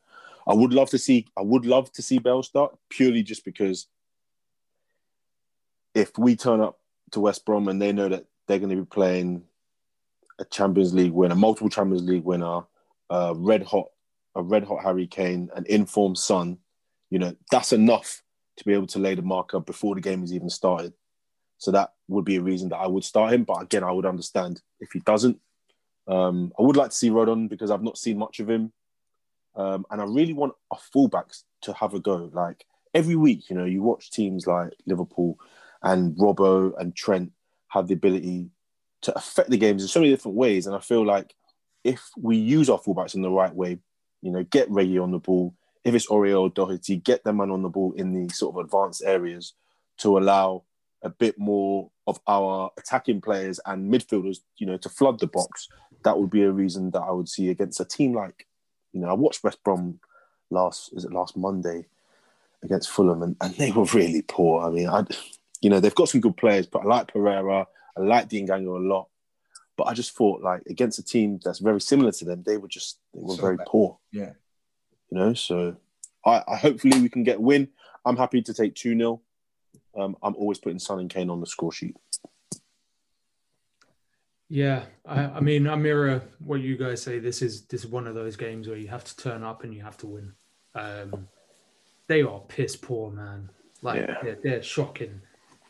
I 0.48 0.54
would 0.54 0.74
love 0.74 0.90
to 0.90 0.98
see 0.98 1.28
I 1.38 1.42
would 1.42 1.66
love 1.66 1.92
to 1.94 2.02
see 2.02 2.20
Bale 2.20 2.44
start 2.44 2.76
purely 2.90 3.24
just 3.24 3.46
because 3.46 3.88
if 5.94 6.18
we 6.18 6.36
turn 6.36 6.62
up 6.62 6.80
to 7.12 7.20
West 7.20 7.46
Brom 7.46 7.68
and 7.68 7.82
they 7.82 7.92
know 7.92 8.10
that 8.10 8.26
they're 8.48 8.60
going 8.60 8.70
to 8.70 8.82
be 8.82 8.86
playing 8.86 9.44
a 10.40 10.46
Champions 10.46 10.94
League 10.94 11.12
winner, 11.12 11.36
multiple 11.36 11.70
Champions 11.70 12.04
League 12.04 12.24
winner, 12.24 12.62
uh, 13.10 13.34
red 13.36 13.64
hot, 13.64 13.90
a 14.36 14.42
red 14.42 14.64
hot 14.64 14.82
Harry 14.84 15.06
Kane, 15.06 15.50
an 15.56 15.66
informed 15.68 16.18
Son, 16.18 16.58
you 17.10 17.20
know, 17.20 17.36
that's 17.52 17.74
enough 17.74 18.24
to 18.62 18.66
be 18.68 18.74
able 18.74 18.88
to 18.88 19.00
lay 19.00 19.16
the 19.16 19.24
marker 19.24 19.60
before 19.60 19.96
the 19.96 20.02
game 20.02 20.22
has 20.22 20.34
even 20.34 20.50
started. 20.50 20.94
So 21.58 21.72
that 21.72 21.94
would 22.08 22.26
be 22.26 22.36
a 22.36 22.42
reason 22.42 22.70
that 22.70 22.78
I 22.78 22.88
would 22.88 23.04
start 23.04 23.34
him. 23.34 23.44
But 23.44 23.64
again, 23.64 23.84
I 23.84 23.92
would 23.92 24.06
understand 24.06 24.62
if 24.80 24.92
he 24.92 25.00
doesn't. 25.00 25.40
Um, 26.08 26.54
I 26.58 26.62
would 26.62 26.76
like 26.76 26.92
to 26.92 26.96
see 26.96 27.10
Rodon 27.10 27.50
because 27.50 27.72
I've 27.72 27.84
not 27.84 27.98
seen 27.98 28.20
much 28.20 28.40
of 28.40 28.50
him. 28.50 28.72
Um, 29.56 29.86
and 29.90 30.00
I 30.00 30.06
really 30.06 30.34
want 30.34 30.54
a 30.72 30.76
fullback 30.76 31.26
to 31.64 31.74
have 31.74 31.96
a 31.96 32.00
go. 32.00 32.30
Like 32.32 32.66
every 32.94 33.16
week, 33.16 33.50
you 33.50 33.56
know, 33.56 33.66
you 33.66 33.82
watch 33.82 34.12
teams 34.12 34.46
like 34.46 34.74
Liverpool 34.86 35.40
and 35.82 36.16
Robbo 36.18 36.74
and 36.80 36.96
Trent 36.96 37.32
have 37.70 37.88
the 37.88 37.96
ability 37.96 38.50
to 39.02 39.18
affect 39.18 39.50
the 39.50 39.58
games 39.58 39.82
in 39.82 39.88
so 39.88 40.00
many 40.02 40.12
different 40.12 40.38
ways. 40.38 40.68
And 40.68 40.76
I 40.76 40.80
feel 40.80 41.04
like 41.04 41.34
if 41.84 42.10
we 42.16 42.38
use 42.38 42.70
our 42.70 42.80
fullbacks 42.80 43.16
in 43.16 43.24
the 43.24 43.32
right 43.32 43.54
way, 43.54 43.80
you 44.22 44.32
know, 44.32 44.44
get 44.44 44.70
Reggie 44.70 45.00
on 45.00 45.12
the 45.12 45.20
ball. 45.20 45.56
If 45.84 45.96
it's 45.96 46.08
Aurier 46.08 46.54
Doherty, 46.54 46.98
get 46.98 47.24
them 47.24 47.38
man 47.38 47.52
on 47.52 47.64
the 47.64 47.70
ball 47.70 47.94
in 47.94 48.14
the 48.14 48.34
sort 48.34 48.56
of 48.56 48.66
advanced 48.66 49.04
areas 49.04 49.54
to 50.00 50.18
allow 50.18 50.64
a 51.04 51.10
bit 51.10 51.38
more 51.40 51.90
of 52.06 52.20
our 52.28 52.72
attacking 52.78 53.22
players 53.22 53.60
and 53.66 53.92
midfielders, 53.92 54.40
you 54.58 54.68
know, 54.68 54.78
to 54.78 54.90
flood 54.90 55.20
the 55.20 55.28
box. 55.28 55.68
That 56.04 56.20
would 56.20 56.30
be 56.30 56.44
a 56.44 56.52
reason 56.52 56.92
that 56.92 57.02
I 57.02 57.12
would 57.12 57.30
see 57.30 57.50
against 57.50 57.80
a 57.80 57.86
team 57.86 58.14
like, 58.14 58.48
you 58.94 59.02
know, 59.02 59.10
I 59.10 59.14
watched 59.14 59.44
West 59.44 59.64
Brom 59.64 60.00
last, 60.50 60.92
is 60.94 61.06
it 61.06 61.12
last 61.12 61.36
Monday 61.36 61.86
against 62.64 62.92
Fulham, 62.92 63.24
and, 63.24 63.36
and 63.42 63.56
they 63.56 63.72
were 63.72 63.86
really 63.86 64.22
poor. 64.22 64.64
I 64.64 64.70
mean, 64.70 64.88
I, 64.88 65.04
you 65.62 65.70
know, 65.70 65.80
they've 65.80 65.96
got 65.96 66.10
some 66.10 66.22
good 66.22 66.38
players, 66.38 66.68
but 66.68 66.84
I 66.84 66.86
like 66.86 67.08
Pereira, 67.08 67.68
I 67.98 68.02
like 68.02 68.30
Diangana 68.30 68.68
a 68.68 68.88
lot. 68.88 69.08
But 69.78 69.88
I 69.88 69.94
just 69.94 70.16
thought, 70.16 70.42
like, 70.42 70.62
against 70.68 71.00
a 71.00 71.04
team 71.04 71.40
that's 71.44 71.60
very 71.60 71.82
similar 71.82 72.12
to 72.12 72.26
them, 72.26 72.44
they 72.46 72.58
were 72.58 72.68
just 72.68 73.00
they 73.14 73.22
were 73.22 73.36
so 73.36 73.42
very 73.42 73.58
bad. 73.58 73.68
poor. 73.68 73.98
Yeah, 74.12 74.34
you 75.12 75.18
know. 75.18 75.34
So, 75.34 75.76
I, 76.26 76.44
I 76.48 76.56
hopefully 76.56 77.00
we 77.00 77.10
can 77.10 77.24
get 77.24 77.38
a 77.38 77.42
win. 77.42 77.68
I'm 78.06 78.18
happy 78.18 78.42
to 78.42 78.54
take 78.54 78.74
two 78.74 78.98
0 78.98 79.22
um, 79.98 80.16
I'm 80.24 80.36
always 80.36 80.58
putting 80.58 80.80
Son 80.80 81.00
and 81.00 81.10
Kane 81.10 81.30
on 81.30 81.40
the 81.40 81.46
score 81.46 81.72
sheet. 81.72 81.96
Yeah, 84.50 84.84
I, 85.06 85.24
I, 85.26 85.40
mean, 85.40 85.68
I 85.68 85.76
mirror 85.76 86.22
what 86.40 86.60
you 86.60 86.78
guys 86.78 87.02
say. 87.02 87.20
This 87.20 87.42
is 87.42 87.66
this 87.68 87.86
is 87.86 87.90
one 87.90 88.06
of 88.06 88.16
those 88.16 88.36
games 88.36 88.68
where 88.68 88.78
you 88.78 88.90
have 88.90 89.06
to 89.06 89.16
turn 89.16 89.44
up 89.44 89.64
and 89.64 89.74
you 89.74 89.82
have 89.82 89.98
to 90.00 90.08
win. 90.08 90.34
Um, 90.76 91.28
they 92.08 92.22
are 92.22 92.40
piss 92.40 92.76
poor, 92.76 93.12
man. 93.12 93.50
Like 93.82 94.02
yeah. 94.02 94.18
they're, 94.22 94.40
they're 94.44 94.64
shocking. 94.64 95.22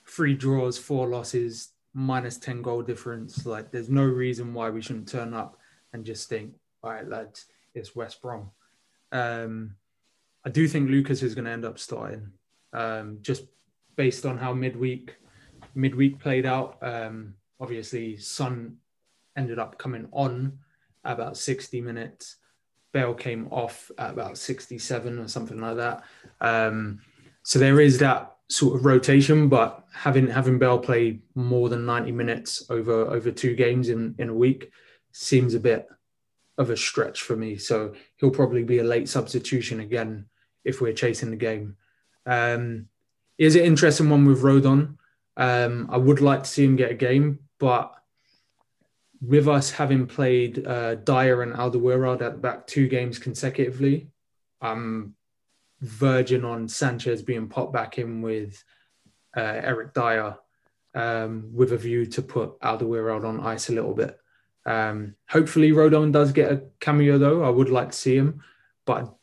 Three 0.07 0.33
draws, 0.33 0.79
four 0.79 1.07
losses, 1.07 1.69
minus 1.93 2.37
ten 2.37 2.63
goal 2.63 2.81
difference. 2.81 3.45
Like, 3.45 3.71
there's 3.71 3.89
no 3.89 4.03
reason 4.03 4.53
why 4.53 4.71
we 4.71 4.81
shouldn't 4.81 5.07
turn 5.07 5.35
up 5.35 5.57
and 5.93 6.03
just 6.03 6.27
think, 6.27 6.53
all 6.83 6.91
right, 6.91 7.07
lads, 7.07 7.45
it's 7.75 7.95
West 7.95 8.19
Brom. 8.21 8.49
Um, 9.11 9.75
I 10.45 10.49
do 10.49 10.67
think 10.67 10.89
Lucas 10.89 11.21
is 11.23 11.35
going 11.35 11.45
to 11.45 11.51
end 11.51 11.65
up 11.65 11.77
starting, 11.77 12.31
um, 12.73 13.19
just 13.21 13.43
based 13.95 14.25
on 14.25 14.37
how 14.37 14.53
midweek 14.53 15.15
midweek 15.75 16.19
played 16.19 16.45
out. 16.45 16.77
Um, 16.81 17.35
obviously, 17.59 18.17
Son 18.17 18.77
ended 19.37 19.59
up 19.59 19.77
coming 19.77 20.07
on 20.11 20.59
about 21.03 21.37
60 21.37 21.81
minutes. 21.81 22.37
Bale 22.91 23.13
came 23.13 23.47
off 23.51 23.89
at 23.97 24.11
about 24.11 24.37
67 24.37 25.19
or 25.19 25.27
something 25.27 25.61
like 25.61 25.77
that. 25.77 26.03
Um, 26.41 26.99
so 27.43 27.57
there 27.57 27.79
is 27.79 27.99
that 27.99 28.35
sort 28.49 28.75
of 28.75 28.85
rotation, 28.85 29.47
but 29.47 29.85
having 29.93 30.27
having 30.27 30.59
Bale 30.59 30.79
play 30.79 31.19
more 31.35 31.69
than 31.69 31.85
90 31.85 32.11
minutes 32.11 32.65
over 32.69 33.05
over 33.05 33.31
two 33.31 33.55
games 33.55 33.89
in, 33.89 34.13
in 34.17 34.29
a 34.29 34.33
week 34.33 34.71
seems 35.13 35.53
a 35.53 35.59
bit 35.59 35.87
of 36.61 36.69
a 36.69 36.77
stretch 36.77 37.21
for 37.21 37.35
me. 37.35 37.57
So 37.57 37.93
he'll 38.17 38.31
probably 38.31 38.63
be 38.63 38.79
a 38.79 38.83
late 38.83 39.09
substitution 39.09 39.79
again 39.79 40.27
if 40.63 40.79
we're 40.79 40.93
chasing 40.93 41.31
the 41.31 41.35
game. 41.35 41.75
Um, 42.25 42.87
is 43.37 43.55
an 43.55 43.63
interesting 43.63 44.09
one 44.09 44.25
with 44.25 44.43
Rodon. 44.43 44.97
Um, 45.35 45.89
I 45.91 45.97
would 45.97 46.21
like 46.21 46.43
to 46.43 46.49
see 46.49 46.63
him 46.63 46.75
get 46.75 46.91
a 46.91 46.95
game, 46.95 47.39
but 47.59 47.93
with 49.21 49.47
us 49.47 49.71
having 49.71 50.07
played 50.07 50.65
uh, 50.65 50.95
Dier 50.95 51.41
and 51.41 51.53
Alderweireld 51.53 52.21
at 52.21 52.33
the 52.33 52.37
back 52.37 52.67
two 52.67 52.87
games 52.87 53.17
consecutively, 53.17 54.11
I'm 54.61 55.15
verging 55.81 56.45
on 56.45 56.67
Sanchez 56.67 57.23
being 57.23 57.47
popped 57.47 57.73
back 57.73 57.97
in 57.97 58.21
with 58.21 58.63
uh, 59.35 59.41
Eric 59.41 59.93
Dier 59.93 60.37
um, 60.93 61.49
with 61.53 61.71
a 61.73 61.77
view 61.77 62.05
to 62.05 62.21
put 62.21 62.59
Alderweireld 62.59 63.25
on 63.25 63.39
ice 63.39 63.69
a 63.69 63.73
little 63.73 63.95
bit. 63.95 64.20
Um, 64.65 65.15
hopefully, 65.29 65.71
Rodon 65.71 66.11
does 66.11 66.31
get 66.31 66.51
a 66.51 66.63
cameo 66.79 67.17
though. 67.17 67.43
I 67.43 67.49
would 67.49 67.69
like 67.69 67.91
to 67.91 67.97
see 67.97 68.15
him, 68.15 68.41
but 68.85 69.13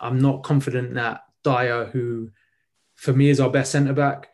I'm 0.00 0.18
not 0.18 0.42
confident 0.42 0.94
that 0.94 1.24
Dier, 1.44 1.86
who 1.86 2.30
for 2.94 3.12
me 3.12 3.30
is 3.30 3.40
our 3.40 3.50
best 3.50 3.72
centre 3.72 3.92
back 3.92 4.28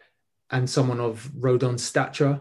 and 0.50 0.68
someone 0.68 1.00
of 1.00 1.30
Rodon's 1.38 1.82
stature. 1.82 2.40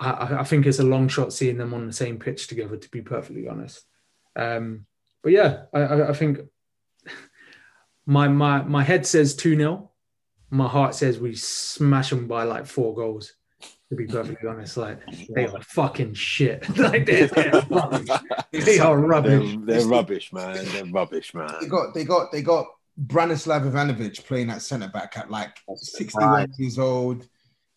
I, 0.00 0.40
I, 0.40 0.44
think 0.44 0.66
it's 0.66 0.80
a 0.80 0.84
long 0.84 1.08
shot 1.08 1.32
seeing 1.32 1.58
them 1.58 1.74
on 1.74 1.86
the 1.86 1.92
same 1.92 2.18
pitch 2.18 2.48
together, 2.48 2.76
to 2.76 2.90
be 2.90 3.02
perfectly 3.02 3.46
honest. 3.46 3.84
Um, 4.34 4.86
but 5.22 5.32
yeah, 5.32 5.64
I, 5.72 6.02
I, 6.02 6.12
think 6.12 6.40
my 8.06 8.26
my 8.28 8.62
my 8.62 8.82
head 8.82 9.06
says 9.06 9.36
2 9.36 9.56
0. 9.56 9.90
My 10.50 10.68
heart 10.68 10.94
says 10.94 11.18
we 11.18 11.34
smash 11.34 12.10
them 12.10 12.26
by 12.26 12.44
like 12.44 12.66
four 12.66 12.94
goals. 12.94 13.32
To 13.92 13.96
be 13.96 14.06
perfectly 14.06 14.48
honest, 14.48 14.78
like 14.78 15.00
they 15.34 15.46
are 15.46 15.60
fucking 15.60 16.14
shit. 16.14 16.66
like 16.78 17.04
they're, 17.04 17.26
they're 17.26 17.60
rubbish. 17.70 18.08
They 18.50 18.78
are 18.78 18.96
rubbish. 18.96 19.54
They're, 19.66 19.80
they're, 19.80 19.86
rubbish, 19.86 20.32
man. 20.32 20.64
They're 20.72 20.86
rubbish, 20.86 21.34
man. 21.34 21.54
They 21.60 21.66
got 21.66 21.92
they 21.92 22.04
got 22.04 22.32
they 22.32 22.40
got 22.40 22.68
Branislav 22.98 23.70
Ivanovic 23.70 24.24
playing 24.24 24.48
at 24.48 24.62
centre 24.62 24.88
back 24.88 25.18
at 25.18 25.30
like 25.30 25.58
61 25.76 26.26
right. 26.26 26.48
years 26.56 26.78
old. 26.78 27.28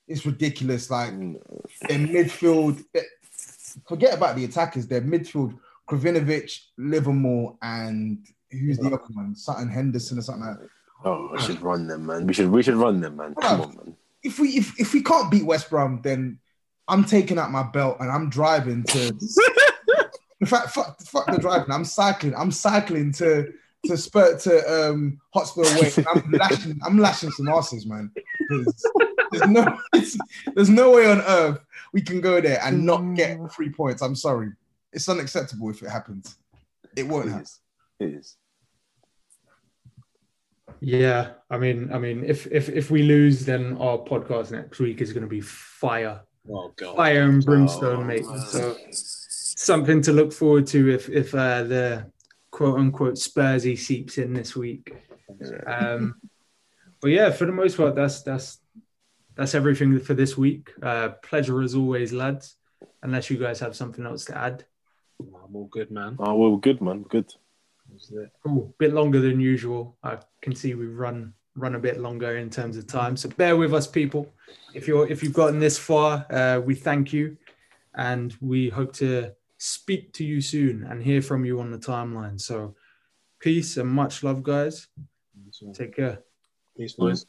It's 0.08 0.26
ridiculous. 0.26 0.90
Like 0.90 1.12
mm. 1.12 1.36
in 1.90 2.08
midfield, 2.08 2.82
eh, 2.96 3.02
forget 3.86 4.14
about 4.14 4.38
the 4.38 4.46
attackers. 4.46 4.88
Their 4.88 5.02
midfield, 5.02 5.60
Krovinovic, 5.90 6.58
Livermore, 6.78 7.58
and 7.62 8.26
who's 8.52 8.78
the 8.78 8.88
other 8.88 9.02
one? 9.12 9.36
Sutton 9.36 9.68
Henderson 9.68 10.20
or 10.20 10.22
something 10.22 10.48
like 10.48 10.60
that. 10.60 10.70
Oh, 11.04 11.30
we 11.34 11.42
should 11.42 11.62
run 11.62 11.88
them, 11.88 12.06
man. 12.06 12.26
We 12.26 12.34
should 12.34 12.50
we 12.50 12.64
should 12.64 12.76
run 12.76 13.02
them, 13.02 13.18
man. 13.18 13.36
Come 13.36 13.60
on, 13.60 13.76
man. 13.76 13.98
If 14.26 14.40
we 14.40 14.50
if, 14.50 14.80
if 14.80 14.94
we 14.94 15.02
can't 15.02 15.32
beat 15.32 15.46
West 15.46 15.70
Brom, 15.70 16.02
then 16.02 16.40
I'm 16.88 17.06
taking 17.06 17.38
out 17.38 17.52
my 17.52 17.64
belt 17.64 17.98
and 18.00 18.12
I'm 18.12 18.30
driving 18.30 18.84
to. 18.84 19.08
in 20.42 20.48
fact, 20.48 20.72
fuck, 20.72 21.00
fuck 21.02 21.28
the 21.28 21.38
driving. 21.38 21.72
I'm 21.72 21.86
cycling. 21.86 22.36
I'm 22.36 22.52
cycling 22.52 23.12
to 23.14 23.54
to 23.86 23.98
spurt 23.98 24.40
to 24.42 24.90
um, 24.90 25.20
Hotspur 25.34 25.64
Way. 25.64 25.92
I'm 26.14 26.32
lashing, 26.32 26.80
I'm 26.84 26.98
lashing 26.98 27.32
some 27.32 27.48
asses, 27.50 27.86
man. 27.86 28.12
There's 28.50 29.48
no, 29.48 29.80
there's 30.56 30.70
no 30.70 30.92
way 30.92 31.10
on 31.10 31.22
earth 31.22 31.60
we 31.94 32.02
can 32.02 32.22
go 32.22 32.42
there 32.42 32.60
and 32.64 32.86
not 32.86 33.02
get 33.16 33.40
three 33.52 33.70
points. 33.70 34.02
I'm 34.02 34.16
sorry, 34.16 34.52
it's 34.92 35.08
unacceptable 35.08 35.70
if 35.70 35.82
it 35.82 35.90
happens. 35.90 36.38
It 36.96 37.08
won't 37.08 37.30
happen. 37.30 37.46
It 38.00 38.14
is. 38.14 38.38
Yeah, 40.80 41.32
I 41.50 41.58
mean, 41.58 41.92
I 41.94 42.00
mean, 42.00 42.24
if 42.26 42.48
if 42.48 42.70
if 42.70 42.92
we 42.92 43.04
lose, 43.04 43.46
then 43.46 43.78
our 43.78 43.98
podcast 43.98 44.52
next 44.52 44.80
week 44.80 45.02
is 45.02 45.14
going 45.14 45.24
to 45.24 45.30
be 45.30 45.42
fire, 45.42 46.22
oh, 46.50 46.74
God. 46.76 46.96
fire 46.96 47.24
and 47.24 47.44
brimstone, 47.44 48.04
oh, 48.04 48.04
mate. 48.04 48.26
So 48.26 48.76
something 48.92 50.02
to 50.02 50.12
look 50.12 50.34
forward 50.34 50.68
to 50.68 50.94
if 50.94 51.10
if 51.10 51.34
uh, 51.34 51.64
the 51.64 52.12
quote 52.52 52.80
unquote 52.80 53.16
Spursy 53.16 53.78
seeps 53.78 54.18
in 54.18 54.34
this 54.34 54.56
week. 54.56 54.96
Um, 55.66 56.16
but 57.02 57.12
yeah, 57.12 57.32
for 57.32 57.46
the 57.46 57.52
most 57.52 57.78
part, 57.78 57.96
that's 57.96 58.22
that's 58.22 58.60
that's 59.36 59.56
everything 59.56 60.00
for 60.00 60.14
this 60.14 60.38
week. 60.38 60.72
Uh, 60.82 61.10
pleasure 61.24 61.62
as 61.62 61.76
always, 61.76 62.14
lads. 62.14 62.56
Unless 63.04 63.30
you 63.30 63.38
guys 63.38 63.60
have 63.60 63.76
something 63.76 64.06
else 64.06 64.26
to 64.26 64.38
add. 64.38 64.66
I'm 65.20 65.56
all 65.56 65.68
good, 65.72 65.92
man. 65.92 66.16
Oh, 66.20 66.36
well, 66.36 66.58
good, 66.58 66.82
man. 66.82 67.04
Good. 67.04 67.32
Cool. 68.44 68.74
Bit 68.78 68.94
longer 68.94 69.20
than 69.20 69.40
usual. 69.40 69.98
I 70.04 70.18
can 70.42 70.56
see 70.56 70.74
we've 70.74 70.98
run 70.98 71.34
run 71.58 71.76
a 71.76 71.80
bit 71.80 72.00
longer 72.00 72.38
in 72.38 72.50
terms 72.50 72.76
of 72.76 72.86
time. 72.86 73.16
So 73.16 73.30
bear 73.30 73.56
with 73.56 73.74
us, 73.74 73.88
people. 73.88 74.34
If 74.74 74.88
you're 74.88 75.08
if 75.08 75.24
you've 75.24 75.34
gotten 75.34 75.60
this 75.60 75.78
far, 75.78 76.26
uh, 76.30 76.60
we 76.60 76.76
thank 76.76 77.14
you, 77.14 77.38
and 77.96 78.36
we 78.42 78.70
hope 78.70 78.94
to 78.94 79.32
speak 79.58 80.14
to 80.14 80.26
you 80.26 80.42
soon 80.42 80.84
and 80.84 81.02
hear 81.02 81.22
from 81.22 81.46
you 81.46 81.60
on 81.60 81.72
the 81.72 81.78
timeline. 81.78 82.40
So, 82.40 82.76
peace 83.40 83.78
and 83.78 83.90
much 83.90 84.24
love, 84.24 84.44
guys. 84.44 84.88
Take 85.74 85.96
care. 85.96 86.20
Peace, 86.78 86.94
boys. 86.94 87.26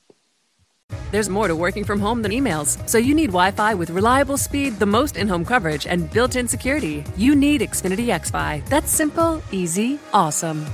There's 1.10 1.28
more 1.28 1.48
to 1.48 1.56
working 1.56 1.84
from 1.84 2.00
home 2.00 2.20
than 2.22 2.32
emails, 2.32 2.76
so 2.88 2.98
you 2.98 3.14
need 3.14 3.28
Wi 3.28 3.50
Fi 3.52 3.74
with 3.74 3.90
reliable 3.90 4.36
speed, 4.36 4.78
the 4.78 4.86
most 4.86 5.16
in 5.16 5.28
home 5.28 5.44
coverage, 5.44 5.86
and 5.86 6.10
built 6.12 6.36
in 6.36 6.46
security. 6.48 7.04
You 7.16 7.34
need 7.34 7.60
Xfinity 7.60 8.06
XFi. 8.20 8.66
That's 8.68 8.90
simple, 8.90 9.42
easy, 9.50 9.98
awesome. 10.12 10.66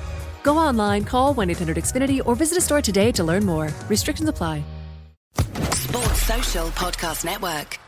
Go 0.43 0.59
online, 0.59 1.05
call 1.05 1.34
1 1.34 1.51
800 1.51 1.76
Xfinity, 1.76 2.20
or 2.26 2.34
visit 2.34 2.59
a 2.59 2.60
store 2.60 2.82
today 2.82 3.12
to 3.12 3.24
learn 3.24 3.44
more. 3.47 3.70
Restrictions 3.89 4.28
apply. 4.28 4.64
Sports 5.74 6.22
Social 6.22 6.66
Podcast 6.68 7.24
Network. 7.24 7.78